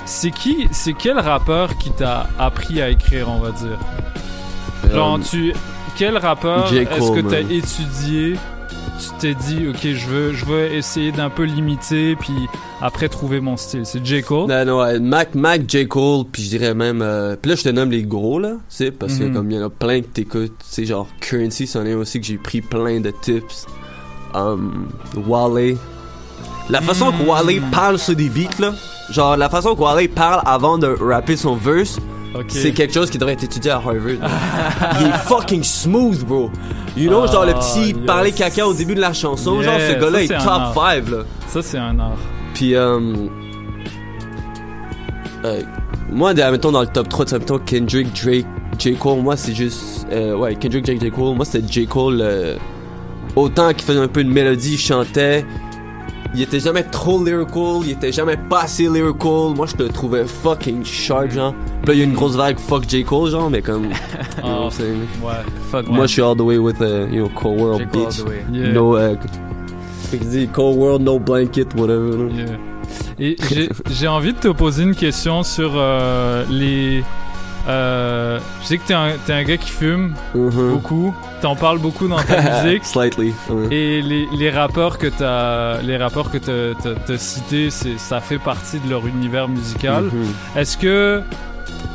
c'est 0.05 0.29
qui, 0.29 0.67
c'est 0.71 0.93
quel 0.93 1.17
rappeur 1.19 1.75
qui 1.77 1.89
t'a 1.89 2.27
appris 2.37 2.81
à 2.83 2.89
écrire, 2.89 3.27
on 3.29 3.39
va 3.39 3.49
dire? 3.49 3.79
Genre, 4.93 5.15
Euh, 5.15 5.23
tu. 5.29 5.53
Quel 5.97 6.17
rappeur 6.17 6.67
J. 6.67 6.77
est-ce 6.79 7.11
que 7.11 7.21
t'as 7.21 7.39
étudié? 7.41 8.35
Tu 8.99 9.09
t'es 9.19 9.33
dit, 9.33 9.67
ok, 9.69 9.79
je 9.81 10.07
veux, 10.07 10.33
je 10.33 10.45
veux 10.45 10.71
essayer 10.73 11.11
d'un 11.11 11.29
peu 11.29 11.43
limiter, 11.43 12.15
puis 12.15 12.33
après 12.81 13.09
trouver 13.09 13.39
mon 13.41 13.57
style. 13.57 13.85
C'est 13.85 14.05
J. 14.05 14.21
Cole? 14.21 14.47
Non, 14.49 14.65
non, 14.65 14.99
Mac, 15.01 15.35
Mac, 15.35 15.61
J. 15.67 15.87
Cole, 15.87 16.25
puis 16.31 16.43
je 16.43 16.49
dirais 16.49 16.73
même. 16.73 17.01
euh, 17.01 17.35
puis 17.41 17.49
là, 17.51 17.55
je 17.57 17.63
te 17.63 17.69
nomme 17.69 17.91
les 17.91 18.03
gros, 18.03 18.39
là, 18.39 18.51
tu 18.51 18.57
sais, 18.69 18.91
parce 18.91 19.17
que 19.17 19.23
Mhm. 19.25 19.33
comme 19.33 19.51
il 19.51 19.57
y 19.57 19.59
en 19.61 19.65
a 19.65 19.69
plein 19.69 20.01
que 20.01 20.07
t'écoutes, 20.07 20.57
tu 20.59 20.65
sais, 20.67 20.85
genre 20.85 21.07
Currency, 21.19 21.67
c'en 21.67 21.85
est 21.85 21.93
aussi 21.93 22.19
que 22.21 22.25
j'ai 22.25 22.37
pris 22.37 22.61
plein 22.61 22.99
de 23.01 23.11
tips. 23.21 23.65
Um, 24.33 24.87
Wale. 25.27 25.77
La 26.69 26.81
façon 26.81 27.11
que 27.11 27.23
Wale 27.23 27.61
parle 27.71 27.99
sur 27.99 28.15
des 28.15 28.27
beats, 28.29 28.59
là, 28.59 28.73
genre 29.09 29.37
la 29.37 29.49
façon 29.49 29.75
que 29.75 29.81
Wale 29.81 30.09
parle 30.09 30.41
avant 30.45 30.77
de 30.77 30.87
rapper 30.87 31.37
son 31.37 31.55
verse, 31.55 31.99
C'est 32.47 32.71
quelque 32.73 32.93
chose 32.93 33.09
qui 33.09 33.17
devrait 33.17 33.33
être 33.33 33.43
étudié 33.43 33.71
à 33.71 33.75
Harvard. 33.75 33.95
il 35.01 35.07
est 35.07 35.17
fucking 35.25 35.63
smooth, 35.63 36.23
bro. 36.25 36.49
You 36.97 37.09
know, 37.09 37.27
genre 37.27 37.45
le 37.45 37.53
Ah, 37.55 37.59
petit 37.59 37.91
yes. 37.91 38.05
parler 38.05 38.31
caca 38.31 38.67
au 38.67 38.73
début 38.73 38.95
de 38.95 39.01
la 39.01 39.13
chanson, 39.13 39.61
genre 39.61 39.79
ce 39.79 39.99
gars-là 39.99 40.23
est 40.23 40.27
c'est 40.27 40.35
un 40.35 40.39
top 40.39 40.47
art. 40.49 40.73
5, 40.73 41.09
là. 41.09 41.17
Ça, 41.47 41.61
c'est 41.61 41.77
un 41.77 41.97
art. 41.99 42.17
Puis, 42.53 42.75
euh, 42.75 42.99
euh, 45.45 45.61
moi, 46.11 46.33
mettons, 46.33 46.71
dans 46.71 46.81
le 46.81 46.87
top 46.87 47.09
3, 47.09 47.25
tu 47.25 47.31
sais, 47.31 47.39
mettons, 47.39 47.59
Kendrick, 47.59 48.07
Drake, 48.23 48.45
J. 48.79 48.95
Cole, 48.95 49.19
moi, 49.21 49.35
c'est 49.37 49.53
juste. 49.53 50.07
euh, 50.11 50.35
ouais, 50.35 50.55
Kendrick, 50.55 50.85
Drake, 50.85 51.01
J. 51.01 51.11
Cole, 51.11 51.35
moi, 51.35 51.45
c'était 51.45 51.67
J. 51.71 51.87
Cole. 51.87 52.19
euh, 52.21 52.55
autant 53.35 53.73
qu'il 53.73 53.83
faisait 53.83 53.99
un 53.99 54.07
peu 54.07 54.23
de 54.23 54.29
mélodie, 54.29 54.73
il 54.73 54.79
chantait. 54.79 55.45
Il 56.35 56.41
était 56.41 56.59
jamais 56.59 56.83
trop 56.83 57.23
lyrical, 57.23 57.81
il 57.85 57.91
était 57.91 58.11
jamais 58.11 58.35
pas 58.35 58.63
assez 58.63 58.83
lyrical. 58.89 59.53
Moi, 59.55 59.65
je 59.67 59.81
le 59.83 59.89
trouvais 59.89 60.25
fucking 60.25 60.83
sharp, 60.83 61.31
genre. 61.31 61.53
Puis 61.83 61.87
là, 61.87 61.93
il 61.93 61.99
y 61.99 62.01
a 62.01 62.05
une 62.05 62.13
grosse 62.13 62.35
vague 62.35 62.59
fuck 62.59 62.83
J. 62.89 63.03
Cole, 63.05 63.29
genre, 63.31 63.49
mais 63.49 63.61
comme. 63.61 63.85
you 63.89 63.89
know 64.41 64.49
what 64.49 64.63
I'm 64.65 64.71
saying? 64.71 64.99
Ouais. 65.23 65.31
Fuck 65.71 65.87
Moi, 65.87 66.05
je 66.07 66.11
suis 66.11 66.21
all 66.21 66.35
the 66.35 66.41
way 66.41 66.57
with, 66.57 66.81
uh, 66.81 67.07
you 67.09 67.21
know, 67.25 67.29
Cold 67.35 67.59
World, 67.61 67.87
bitch. 67.91 68.21
Yeah. 68.51 68.73
No, 68.73 68.97
uh, 68.97 69.15
dit 70.11 70.47
Cold 70.51 70.77
World, 70.77 71.01
no 71.03 71.19
blanket, 71.19 71.73
whatever. 71.75 72.29
Yeah. 72.33 72.45
Et 73.17 73.37
j'ai- 73.91 74.07
envie 74.07 74.33
de 74.33 74.37
te 74.39 74.47
poser 74.49 74.83
une 74.83 74.93
question 74.95 75.41
sur 75.43 75.71
euh, 75.75 76.43
les. 76.49 77.01
euh, 77.67 78.39
je 78.61 78.67
sais 78.67 78.77
que 78.77 78.85
t'es 78.87 78.93
un, 78.93 79.13
un 79.29 79.43
gars 79.43 79.57
qui 79.57 79.69
fume 79.69 80.13
Mhm. 80.33 80.73
beaucoup. 80.73 81.13
T'en 81.45 81.55
parles 81.55 81.77
beaucoup 81.77 82.07
dans 82.07 82.17
ta 82.23 82.63
musique. 82.63 82.83
Slightly. 82.83 83.31
ouais. 83.51 83.67
Et 83.69 84.01
les, 84.01 84.27
les 84.35 84.49
rappeurs 84.49 84.97
que 84.97 85.05
t'as, 85.05 85.79
les 85.83 85.95
rappeurs 85.95 86.31
que 86.31 86.39
t'as, 86.39 87.17
cités, 87.19 87.69
ça 87.69 88.19
fait 88.19 88.39
partie 88.39 88.79
de 88.79 88.89
leur 88.89 89.05
univers 89.05 89.47
musical. 89.47 90.05
Mhm. 90.05 90.33
Est-ce 90.55 90.75
que, 90.75 91.21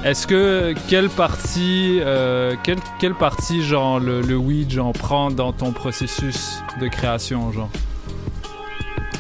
est-ce 0.05 0.29
que 0.29 0.73
quelle 0.87 1.09
partie, 1.09 1.99
euh, 2.01 2.55
quelle, 2.63 2.79
quelle 3.01 3.17
partie 3.17 3.65
genre 3.65 3.99
le, 3.99 4.21
le 4.21 4.37
weed 4.37 4.71
genre 4.71 4.93
prend 4.93 5.33
dans 5.33 5.53
ton 5.53 5.73
processus 5.73 6.61
de 6.81 6.87
création 6.87 7.51
genre? 7.51 7.71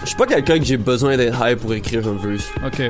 Je 0.02 0.10
suis 0.10 0.16
pas 0.16 0.26
quelqu'un 0.26 0.60
que 0.60 0.64
j'ai 0.64 0.76
besoin 0.76 1.16
d'être 1.16 1.36
high 1.44 1.56
pour 1.56 1.74
écrire 1.74 2.06
un 2.06 2.14
verse. 2.24 2.48
Ok. 2.64 2.88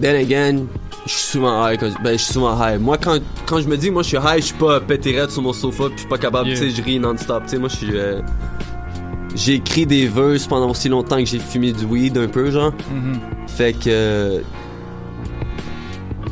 Then 0.00 0.16
again, 0.16 0.64
je 1.10 1.16
suis 1.18 1.28
souvent 1.32 1.66
high. 1.68 1.78
Quand, 1.78 1.90
ben, 2.02 2.12
je 2.12 2.22
suis 2.24 2.32
souvent 2.34 2.56
high. 2.64 2.80
Moi, 2.80 2.96
quand, 2.98 3.18
quand 3.46 3.60
je 3.60 3.68
me 3.68 3.76
dis, 3.76 3.90
moi, 3.90 4.02
je 4.02 4.08
suis 4.08 4.16
high, 4.18 4.36
je 4.40 4.46
suis 4.46 4.54
pas 4.54 4.80
pété 4.80 5.18
raide 5.18 5.30
sur 5.30 5.42
mon 5.42 5.52
sofa, 5.52 5.84
puis 5.84 5.94
je 5.96 6.00
suis 6.00 6.08
pas 6.08 6.18
capable, 6.18 6.48
Yeah. 6.48 6.58
tu 6.58 6.70
sais, 6.70 6.76
je 6.76 6.82
ris 6.82 6.98
non-stop. 6.98 7.42
Tu 7.44 7.50
sais, 7.50 7.58
moi, 7.58 7.68
je 7.68 7.76
suis. 7.76 7.90
euh, 7.96 8.20
j'ai 9.34 9.54
écrit 9.54 9.86
des 9.86 10.06
verses 10.08 10.46
pendant 10.46 10.70
aussi 10.70 10.88
longtemps 10.88 11.16
que 11.18 11.24
j'ai 11.26 11.38
fumé 11.38 11.72
du 11.72 11.84
weed 11.84 12.16
un 12.18 12.26
peu, 12.28 12.50
genre. 12.50 12.72
Mhm. 12.92 13.18
Fait 13.48 13.72
que. 13.72 13.88
euh, 13.88 14.40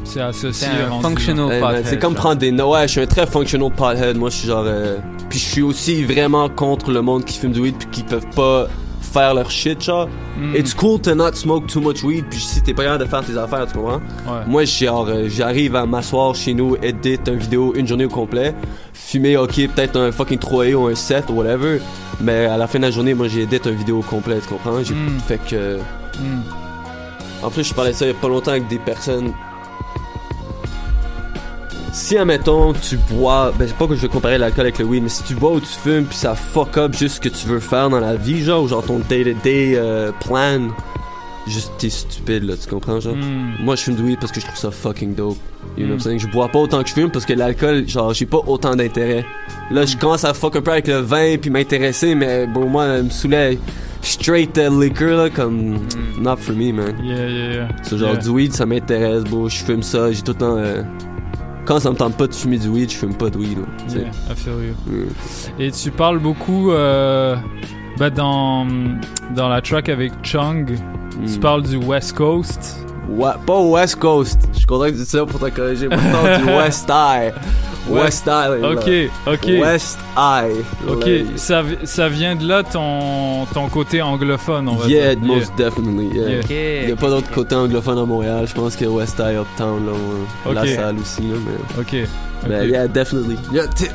C'est 0.05 0.21
associé. 0.21 0.69
C'est 0.69 0.83
un 0.93 1.01
functional 1.01 1.53
hey, 1.53 1.61
man, 1.61 1.71
pothead, 1.75 1.87
c'est 1.87 1.99
comme 1.99 2.15
genre. 2.15 2.23
prendre 2.23 2.37
des. 2.41 2.51
no- 2.53 2.73
Ouais, 2.73 2.83
je 2.87 2.93
suis 2.93 3.01
un 3.01 3.07
très 3.07 3.27
functional 3.27 3.71
pothead. 3.71 4.17
Moi, 4.17 4.31
je 4.31 4.37
suis 4.37 4.49
genre. 4.49 4.65
euh, 4.67 4.97
Puis 5.29 5.39
je 5.39 5.45
suis 5.45 5.63
aussi 5.63 6.05
vraiment 6.05 6.49
contre 6.49 6.91
le 6.91 7.03
monde 7.03 7.25
qui 7.25 7.39
fume 7.39 7.53
du 7.53 7.61
weed, 7.61 7.77
puis 7.77 7.89
qui 7.91 8.03
peuvent 8.03 8.29
pas 8.35 8.67
faire 9.13 9.35
leur 9.35 9.51
shit, 9.51 9.83
genre. 9.83 10.09
Mm. 10.39 10.55
It's 10.57 10.75
cool 10.75 11.01
to 11.01 11.15
not 11.15 11.33
smoke 11.35 11.67
too 11.67 11.81
much 11.81 12.03
weed, 12.03 12.27
puis 12.31 12.39
si 12.41 12.63
t'es 12.63 12.75
pas 12.75 12.85
capable 12.85 13.05
de 13.05 13.09
faire 13.11 13.25
tes 13.25 13.37
affaires, 13.37 13.67
tu 13.67 13.75
comprends? 13.75 13.97
Ouais. 14.27 14.45
Moi, 14.47 14.65
genre, 14.65 15.07
euh, 15.09 15.29
j'arrive 15.29 15.75
à 15.77 15.87
m'asseoir 15.87 16.35
chez 16.35 16.55
nous, 16.55 16.77
edit 16.83 17.19
une 17.27 17.37
vidéo 17.39 17.73
une 17.75 17.87
journée 17.87 18.05
au 18.05 18.09
complet, 18.11 18.55
fumer, 18.93 19.37
ok, 19.37 19.55
peut-être 19.75 19.97
un 19.99 20.13
fucking 20.13 20.39
3A 20.39 20.75
ou 20.75 20.87
un 20.87 20.95
7 20.95 21.25
ou 21.31 21.35
whatever, 21.35 21.81
mais 22.21 22.47
à 22.47 22.57
la 22.57 22.67
fin 22.67 22.79
de 22.79 22.85
la 22.85 22.91
journée, 22.91 23.15
moi, 23.15 23.29
j'ai 23.29 23.43
edit 23.43 23.61
une 23.65 23.75
vidéo 23.77 23.99
au 23.99 24.03
complet, 24.03 24.39
tu 24.41 24.49
comprends? 24.49 24.83
J'ai 24.83 24.95
Mm. 24.95 25.19
fait 25.27 25.41
que. 25.49 25.79
Mm. 26.21 26.43
En 27.43 27.51
plus, 27.51 27.65
je 27.65 27.73
parlais 27.75 27.93
de 27.93 27.97
ça 27.97 28.05
il 28.05 28.09
y 28.09 28.11
a 28.11 28.15
pas 28.15 28.29
longtemps 28.29 28.51
avec 28.51 28.67
des 28.69 28.79
personnes. 28.79 29.33
Si, 31.99 32.17
admettons, 32.17 32.73
tu 32.75 32.97
bois, 33.11 33.53
ben, 33.59 33.67
c'est 33.67 33.77
pas 33.77 33.89
que 33.89 33.97
je 33.97 34.01
veux 34.03 34.09
comparer 34.09 34.39
l'alcool 34.39 34.61
avec 34.67 34.79
le 34.79 34.85
weed, 34.85 35.03
mais 35.03 35.09
si 35.09 35.25
tu 35.25 35.35
bois 35.35 35.51
ou 35.55 35.61
tu 35.61 35.67
fumes, 35.67 36.05
puis 36.05 36.17
ça 36.17 36.37
fuck 36.37 36.77
up 36.79 36.95
juste 36.97 37.17
ce 37.17 37.21
que 37.21 37.29
tu 37.29 37.47
veux 37.49 37.59
faire 37.59 37.91
dans 37.91 37.99
la 37.99 38.15
vie, 38.15 38.45
genre, 38.45 38.63
ou 38.63 38.69
genre 38.69 38.85
ton 38.85 39.01
day-to-day 39.01 39.73
euh, 39.75 40.13
plan, 40.25 40.69
juste 41.49 41.73
t'es 41.79 41.91
stupide, 41.91 42.45
là, 42.45 42.55
tu 42.57 42.69
comprends, 42.71 43.01
genre? 43.01 43.17
Mm. 43.17 43.65
Moi, 43.65 43.75
je 43.75 43.83
fume 43.83 43.97
du 43.97 44.03
weed 44.05 44.21
parce 44.21 44.31
que 44.31 44.41
je 44.41 44.47
trouve 44.47 44.59
ça 44.59 44.71
fucking 44.71 45.15
dope. 45.17 45.37
You 45.77 45.85
know 45.87 45.95
what 45.95 45.95
I'm 45.97 46.01
saying? 46.01 46.19
Je 46.21 46.29
bois 46.29 46.49
pas 46.49 46.61
autant 46.61 46.83
que 46.85 46.89
je 46.89 46.95
fume 46.95 47.11
parce 47.11 47.27
que 47.27 47.33
l'alcool, 47.33 47.87
genre, 47.89 48.15
j'ai 48.15 48.27
pas 48.27 48.41
autant 48.47 48.77
d'intérêt. 48.77 49.27
Là, 49.73 49.85
je 49.85 49.97
commence 49.97 50.25
à 50.25 50.33
fuck 50.35 50.55
un 50.55 50.63
peu 50.63 50.71
avec 50.71 50.87
le 50.87 50.99
vin 51.01 51.37
puis 51.37 51.51
m'intéresser, 51.51 52.15
mais 52.15 52.47
bon, 52.47 52.69
moi, 52.69 53.03
me 53.03 53.11
saoulait 53.11 53.59
straight 54.03 54.57
uh, 54.57 54.71
liquor, 54.71 55.17
là, 55.25 55.31
comme, 55.31 55.81
not 56.21 56.37
for 56.37 56.55
me, 56.55 56.73
man. 56.73 56.95
Yeah, 57.03 57.29
yeah, 57.29 57.53
yeah. 57.55 57.69
Genre 57.91 58.13
Yeah. 58.13 58.17
du 58.23 58.29
weed, 58.29 58.53
ça 58.55 58.67
m'intéresse, 58.67 59.25
bro. 59.25 59.49
Je 59.49 59.57
fume 59.57 59.83
ça, 59.83 60.13
j'ai 60.13 60.23
tout 60.23 60.33
le 60.33 60.39
temps. 60.39 60.57
euh, 60.57 60.83
Quand 61.69 61.79
ça 61.81 61.91
me 61.91 61.97
tente 61.97 62.17
pas 62.17 62.27
de 62.27 62.35
fumer 62.35 62.57
du 62.59 62.69
weed, 62.69 62.91
je 62.91 62.97
fume 62.97 63.15
pas 63.15 63.29
de 63.29 63.37
weed. 63.37 63.59
Yeah, 63.91 64.07
I 64.31 64.35
feel 64.35 64.55
you. 64.55 64.75
Mm. 64.91 65.61
Et 65.61 65.71
tu 65.71 65.91
parles 65.91 66.19
beaucoup 66.19 66.73
euh, 66.73 67.37
bah, 67.99 68.09
dans, 68.09 68.67
dans 69.37 69.49
la 69.51 69.61
track 69.61 69.91
avec 69.91 70.13
Chung, 70.23 70.67
tu 71.27 71.37
Mm. 71.37 71.41
parles 71.41 71.63
du 71.65 71.77
West 71.77 72.15
Coast. 72.15 72.79
Ouais, 73.11 73.33
pas 73.47 73.61
West 73.61 73.97
Coast. 73.97 74.49
Je 74.53 74.59
suis 74.59 74.67
content 74.67 74.85
que 74.87 74.91
tu 74.93 74.97
dis 74.97 75.05
ça 75.05 75.27
pour 75.27 75.39
te 75.41 75.49
corriger. 75.51 75.89
Parle 75.89 76.39
du 76.43 76.45
West 76.57 76.89
Eye. 76.89 77.33
West 77.89 78.27
Eye. 78.27 78.61
là. 78.61 78.71
Ok, 78.71 78.91
ok. 79.27 79.47
West 79.63 79.99
Eye. 80.17 80.65
Ok, 80.89 81.09
ça, 81.37 81.63
ça 81.85 82.09
vient 82.09 82.37
de 82.37 82.47
là 82.47 82.63
ton, 82.63 83.47
ton 83.55 83.69
côté 83.69 84.03
anglophone, 84.03 84.69
on 84.69 84.77
va 84.77 84.87
Yeah, 84.89 85.15
dire. 85.15 85.25
most 85.27 85.53
definitely. 85.57 86.09
Yeah. 86.15 86.29
Yeah. 86.29 86.41
Ok. 86.41 86.51
Il 86.51 86.89
y 86.89 86.93
a 86.93 86.97
pas 86.97 87.09
d'autre 87.09 87.31
côté 87.31 87.55
anglophone 87.55 87.99
à 87.99 88.05
Montréal. 88.05 88.45
Je 88.47 88.55
pense 88.55 88.77
que 88.77 88.85
West 88.85 89.19
Eye 89.21 89.37
Uptown, 89.37 89.87
là, 89.87 89.93
ouais. 89.93 90.55
la 90.55 90.63
Ok. 90.63 90.69
salle 90.69 90.97
aussi, 90.99 91.23
là, 91.23 91.37
mais. 91.47 91.81
Ok. 91.81 92.09
Ok. 92.45 92.51
yeah, 92.69 92.87
definitely. 92.89 93.37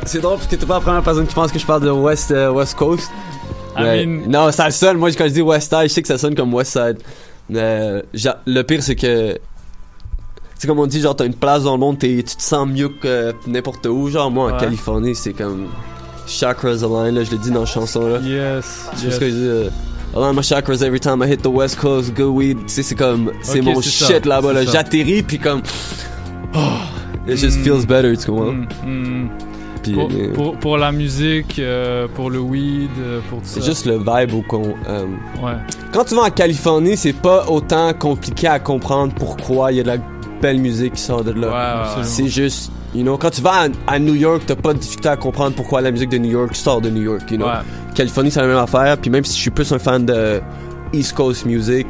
C'est 0.05 0.19
drôle 0.21 0.37
parce 0.37 0.47
que 0.47 0.55
t'es 0.55 0.65
pas 0.65 0.75
la 0.75 0.81
première 0.81 1.03
personne 1.03 1.27
qui 1.27 1.33
pense 1.35 1.51
que 1.51 1.59
je 1.59 1.65
parle 1.65 1.83
de 1.83 1.89
West, 1.91 2.31
euh, 2.31 2.49
West 2.51 2.75
Coast. 2.75 3.09
I 3.77 3.81
Ouais. 3.83 4.05
mean- 4.05 4.27
Non, 4.29 4.51
ça 4.51 4.69
sonne. 4.71 4.97
Moi, 4.97 5.09
quand 5.17 5.23
je 5.25 5.29
dis 5.33 5.41
West 5.41 5.69
Side, 5.73 5.83
je 5.83 5.93
sais 5.93 6.01
que 6.01 6.07
ça 6.07 6.17
sonne 6.17 6.35
comme 6.35 6.53
West 6.53 6.73
Side. 6.73 6.97
Mais 7.49 8.03
le 8.45 8.61
pire, 8.63 8.81
c'est 8.83 8.95
que. 8.95 9.37
C'est 10.63 10.67
comme 10.69 10.79
on 10.79 10.87
dit, 10.87 11.01
genre, 11.01 11.13
t'as 11.13 11.25
une 11.25 11.33
place 11.33 11.63
dans 11.63 11.73
le 11.73 11.77
monde, 11.77 11.99
tu 11.99 12.23
te 12.23 12.41
sens 12.41 12.65
mieux 12.65 12.87
que 12.87 13.33
n'importe 13.47 13.85
où. 13.85 14.07
Genre, 14.07 14.31
moi, 14.31 14.49
en 14.49 14.53
Ouais. 14.53 14.59
Californie, 14.61 15.13
c'est 15.13 15.33
comme. 15.33 15.67
Chakras 16.25 16.85
align, 16.85 17.13
là, 17.15 17.25
je 17.25 17.31
l'ai 17.31 17.37
dit 17.37 17.51
dans 17.51 17.59
la 17.59 17.65
chanson, 17.65 18.07
là. 18.07 18.19
Yes. 18.19 18.87
Yes. 19.03 19.13
ce 19.15 19.19
que 19.19 19.25
je 19.25 19.31
dis? 19.31 19.41
euh, 19.41 19.69
Align 20.15 20.33
my 20.37 20.41
chakras 20.41 20.81
every 20.81 21.01
time 21.01 21.21
I 21.21 21.27
hit 21.29 21.41
the 21.41 21.47
West 21.47 21.77
Coast, 21.81 22.13
good 22.15 22.33
weed. 22.33 22.57
Tu 22.59 22.75
sais, 22.75 22.81
c'est 22.83 22.95
comme. 22.95 23.33
C'est 23.41 23.59
mon 23.59 23.81
c'est 23.81 23.89
shit 23.89 24.25
là-bas, 24.25 24.53
là. 24.53 24.61
c'est. 24.65 24.71
J'atterris, 24.71 25.23
puis 25.23 25.37
comme. 25.37 25.61
Oh, 26.55 26.59
it 27.27 27.35
just 27.37 27.59
Mm. 27.59 27.63
feels 27.65 27.85
better, 27.85 28.15
tu 28.15 28.27
comprends? 28.27 28.53
Mm, 28.53 28.67
mm. 28.85 29.29
Pour, 29.95 30.09
euh, 30.13 30.33
pour, 30.33 30.55
pour 30.59 30.77
la 30.77 30.93
musique, 30.93 31.59
euh, 31.59 32.07
pour 32.15 32.29
le 32.29 32.39
weed, 32.39 32.89
euh, 32.99 33.19
pour 33.29 33.39
tout 33.39 33.47
ça. 33.47 33.55
c'est 33.59 33.65
juste 33.65 33.85
le 33.85 33.97
vibe 33.97 34.33
au 34.33 34.41
con. 34.41 34.75
euh, 34.87 35.03
Ouais. 35.43 35.57
Quand 35.91 36.05
tu 36.05 36.15
vas 36.15 36.21
en 36.21 36.29
Californie, 36.29 36.95
c'est 36.95 37.11
pas 37.11 37.47
autant 37.49 37.93
compliqué 37.93 38.47
à 38.47 38.59
comprendre 38.59 39.13
pourquoi 39.13 39.73
il 39.73 39.79
y 39.79 39.79
a 39.81 39.83
de 39.83 39.87
la 39.89 39.97
belle 40.43 40.59
musique 40.59 40.93
qui 40.93 41.01
sort 41.01 41.23
de 41.23 41.31
là. 41.31 41.47
Ouais, 41.47 41.53
ouais, 41.53 41.97
ouais. 41.97 42.03
c'est 42.03 42.27
juste, 42.27 42.71
you 42.93 43.01
know, 43.01 43.17
quand 43.17 43.31
tu 43.31 43.41
vas 43.41 43.63
à, 43.87 43.93
à 43.95 43.97
New 43.99 44.13
York, 44.15 44.43
t'as 44.45 44.55
pas 44.55 44.73
de 44.73 44.77
difficulté 44.79 45.09
à 45.09 45.15
comprendre 45.17 45.55
pourquoi 45.55 45.81
la 45.81 45.89
musique 45.91 46.09
de 46.09 46.17
New 46.19 46.29
York 46.31 46.55
sort 46.55 46.81
de 46.81 46.89
New 46.89 47.01
York, 47.01 47.23
you 47.31 47.37
know. 47.37 47.47
Ouais. 47.47 47.53
Californie, 47.95 48.29
c'est 48.29 48.41
la 48.41 48.47
même 48.47 48.57
affaire, 48.57 48.97
puis 48.97 49.09
même 49.09 49.23
si 49.25 49.35
je 49.37 49.41
suis 49.41 49.49
plus 49.51 49.71
un 49.71 49.79
fan 49.79 50.05
de 50.05 50.41
East 50.93 51.13
Coast 51.13 51.45
music, 51.45 51.87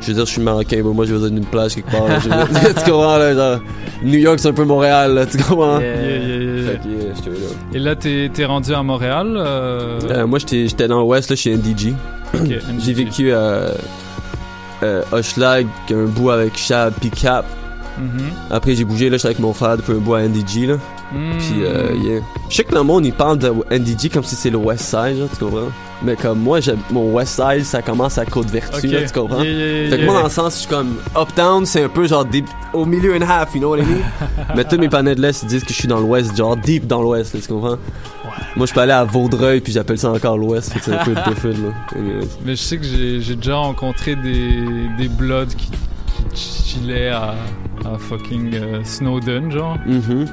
je 0.00 0.06
veux 0.08 0.14
dire, 0.14 0.26
je 0.26 0.30
suis 0.30 0.40
marocain, 0.42 0.80
bon, 0.82 0.94
moi 0.94 1.04
j'ai 1.06 1.12
besoin 1.12 1.30
d'une 1.30 1.44
plage 1.44 1.74
quelque 1.74 1.90
part. 1.90 2.06
là, 2.08 2.18
je 2.20 2.28
veux 2.28 2.60
dire, 2.60 2.74
tu 2.84 2.90
comprends, 2.90 3.18
là, 3.18 3.34
genre, 3.34 3.60
New 4.02 4.18
York, 4.18 4.38
c'est 4.40 4.48
un 4.48 4.52
peu 4.52 4.64
Montréal, 4.64 5.12
là, 5.14 5.26
tu 5.26 5.36
comprends? 5.38 5.80
Yeah, 5.80 5.94
yeah, 6.02 6.18
yeah, 6.18 6.36
yeah. 6.62 6.70
Fait 6.70 6.78
que, 6.78 6.88
yeah, 6.88 7.14
j'étais 7.16 7.30
là. 7.30 7.36
Et 7.74 7.78
là, 7.78 7.96
t'es 8.30 8.44
rendu 8.44 8.72
à 8.72 8.82
Montréal. 8.82 9.34
euh, 9.36 9.98
Euh, 10.08 10.26
moi, 10.26 10.38
j'étais 10.38 10.88
dans 10.88 11.00
l'Ouest, 11.00 11.30
là, 11.30 11.36
chez 11.36 11.52
NDG. 11.56 11.94
ok, 12.34 12.48
J'ai 12.78 12.92
vécu 12.92 13.32
à 13.32 13.36
euh, 13.38 13.72
Hochelag, 15.12 15.66
un 15.90 16.04
bout 16.04 16.30
avec 16.30 16.56
Chab 16.56 16.92
puis 17.00 17.10
Cap. 17.10 17.44
Mhm. 17.98 18.30
Après, 18.50 18.74
j'ai 18.74 18.84
bougé, 18.84 19.10
là, 19.10 19.16
j'étais 19.16 19.28
avec 19.28 19.40
mon 19.40 19.52
frère 19.52 19.76
depuis 19.76 19.92
un 19.92 19.96
bout 19.96 20.14
à 20.14 20.22
NDG, 20.22 20.66
là. 20.66 20.76
Puis, 21.10 21.62
euh, 21.62 21.94
yeah. 21.94 22.20
Je 22.48 22.56
sais 22.56 22.64
que 22.64 22.74
le 22.74 22.82
monde, 22.82 23.06
il 23.06 23.12
parle 23.12 23.38
de 23.38 23.52
NDG 23.70 24.10
comme 24.10 24.24
si 24.24 24.34
c'est 24.34 24.50
le 24.50 24.58
West 24.58 24.84
Side, 24.84 25.18
genre, 25.18 25.28
tu 25.30 25.44
comprends? 25.44 25.70
Mais 26.02 26.14
comme 26.14 26.38
moi, 26.38 26.60
mon 26.90 27.12
West 27.12 27.40
Side, 27.40 27.64
ça 27.64 27.82
commence 27.82 28.18
à 28.18 28.24
Côte-Vertu, 28.24 28.88
tu 28.88 29.12
comprends? 29.12 29.42
Yeah, 29.42 29.52
yeah, 29.52 29.90
Fait 29.90 29.98
que 29.98 30.04
moi, 30.04 30.14
dans 30.14 30.24
le 30.24 30.30
sens, 30.30 30.54
je 30.54 30.58
suis 30.60 30.68
comme 30.68 30.96
Uptown, 31.16 31.66
c'est 31.66 31.82
un 31.82 31.88
peu 31.88 32.06
genre 32.06 32.24
deep, 32.24 32.46
au 32.72 32.84
milieu 32.84 33.16
and 33.16 33.22
half, 33.22 33.54
you 33.54 33.60
know 33.60 33.70
what 33.70 33.78
I 33.78 33.82
mean? 33.82 34.02
Mais 34.56 34.64
tous 34.64 34.78
mes 34.78 34.88
panneaux 34.88 35.14
de 35.14 35.20
l'Est, 35.20 35.42
ils 35.42 35.48
disent 35.48 35.64
que 35.64 35.72
je 35.72 35.78
suis 35.78 35.88
dans 35.88 35.98
l'Ouest, 35.98 36.36
genre 36.36 36.56
deep 36.56 36.86
dans 36.86 37.02
l'Ouest, 37.02 37.40
tu 37.40 37.48
comprends? 37.48 37.78
Moi, 38.56 38.66
je 38.66 38.72
peux 38.72 38.80
aller 38.80 38.92
à 38.92 39.04
Vaudreuil, 39.04 39.60
puis 39.60 39.72
j'appelle 39.72 39.98
ça 39.98 40.10
encore 40.10 40.38
l'Ouest. 40.38 40.72
C'est 40.82 40.92
un 40.92 41.04
peu 41.04 41.14
difficile, 41.26 41.64
là. 41.64 41.98
Anyways. 41.98 42.28
Mais 42.44 42.56
je 42.56 42.62
sais 42.62 42.76
que 42.76 42.84
j'ai 42.84 43.20
j'ai 43.20 43.34
déjà 43.36 43.56
rencontré 43.56 44.14
des, 44.14 44.62
des 44.98 45.08
Bloods 45.08 45.54
qui, 45.56 45.70
chillaient 46.38 47.08
à, 47.08 47.34
à 47.84 47.98
fucking 47.98 48.54
euh, 48.54 48.80
Snowden, 48.84 49.50
genre. 49.50 49.76
Mhm. 49.86 50.26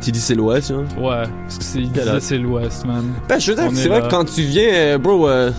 Tu 0.00 0.10
dis 0.10 0.20
c'est 0.20 0.34
l'Ouest, 0.34 0.68
genre? 0.68 0.84
Ouais, 0.98 1.24
parce 1.44 1.58
que 1.58 2.20
c'est 2.20 2.38
l'Ouest, 2.38 2.84
man. 2.84 3.04
Ben, 3.28 3.38
je 3.38 3.52
veux 3.52 3.56
dire, 3.56 3.70
c'est 3.74 3.88
vrai 3.88 4.02
que 4.02 4.08
quand 4.08 4.24
tu 4.24 4.42
viens, 4.42 4.72
euh, 4.72 4.98
bro, 4.98 5.28
euh, 5.28 5.50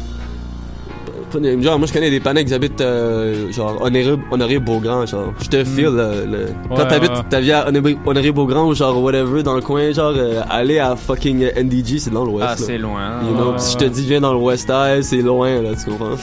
genre, 1.61 1.77
moi 1.79 1.87
je 1.87 1.93
connais 1.93 2.09
des 2.09 2.19
panneaux 2.19 2.43
qui 2.43 2.53
habitent, 2.53 2.81
euh, 2.81 3.51
genre, 3.51 3.77
Honoré, 3.81 4.15
Honoré 4.31 4.59
Beaugrand, 4.59 5.05
genre. 5.05 5.33
Je 5.41 5.47
te 5.49 5.63
file, 5.63 5.85
le, 5.85 6.25
le- 6.25 6.45
Quand. 6.69 6.75
Ouais, 6.77 6.87
t'habites 6.87 7.11
ouais. 7.11 7.23
ta 7.29 7.39
vie 7.39 7.51
à 7.51 7.67
Honoré, 7.67 7.97
Honoré 8.05 8.31
Beaugrand 8.31 8.65
ou 8.67 8.73
genre, 8.75 9.01
whatever, 9.01 9.43
dans 9.43 9.55
le 9.55 9.61
coin, 9.61 9.91
genre, 9.91 10.13
euh, 10.15 10.41
aller 10.49 10.79
à 10.79 10.95
fucking 10.95 11.45
Ah, 11.55 11.59
NDG, 11.61 11.99
c'est 11.99 12.11
dans 12.11 12.25
l'Ouest. 12.25 12.41
là. 12.47 12.55
c'est 12.57 12.77
loin. 12.77 13.21
You 13.27 13.35
know, 13.35 13.51
Ouais, 13.53 13.59
si 13.59 13.73
je 13.73 13.77
te 13.77 13.85
dis 13.85 14.05
viens 14.05 14.21
dans 14.21 14.33
le 14.33 14.39
West 14.39 14.71
c'est 15.01 15.21
loin, 15.21 15.61
là, 15.61 15.69
tu 15.75 15.89
comprends? 15.89 16.15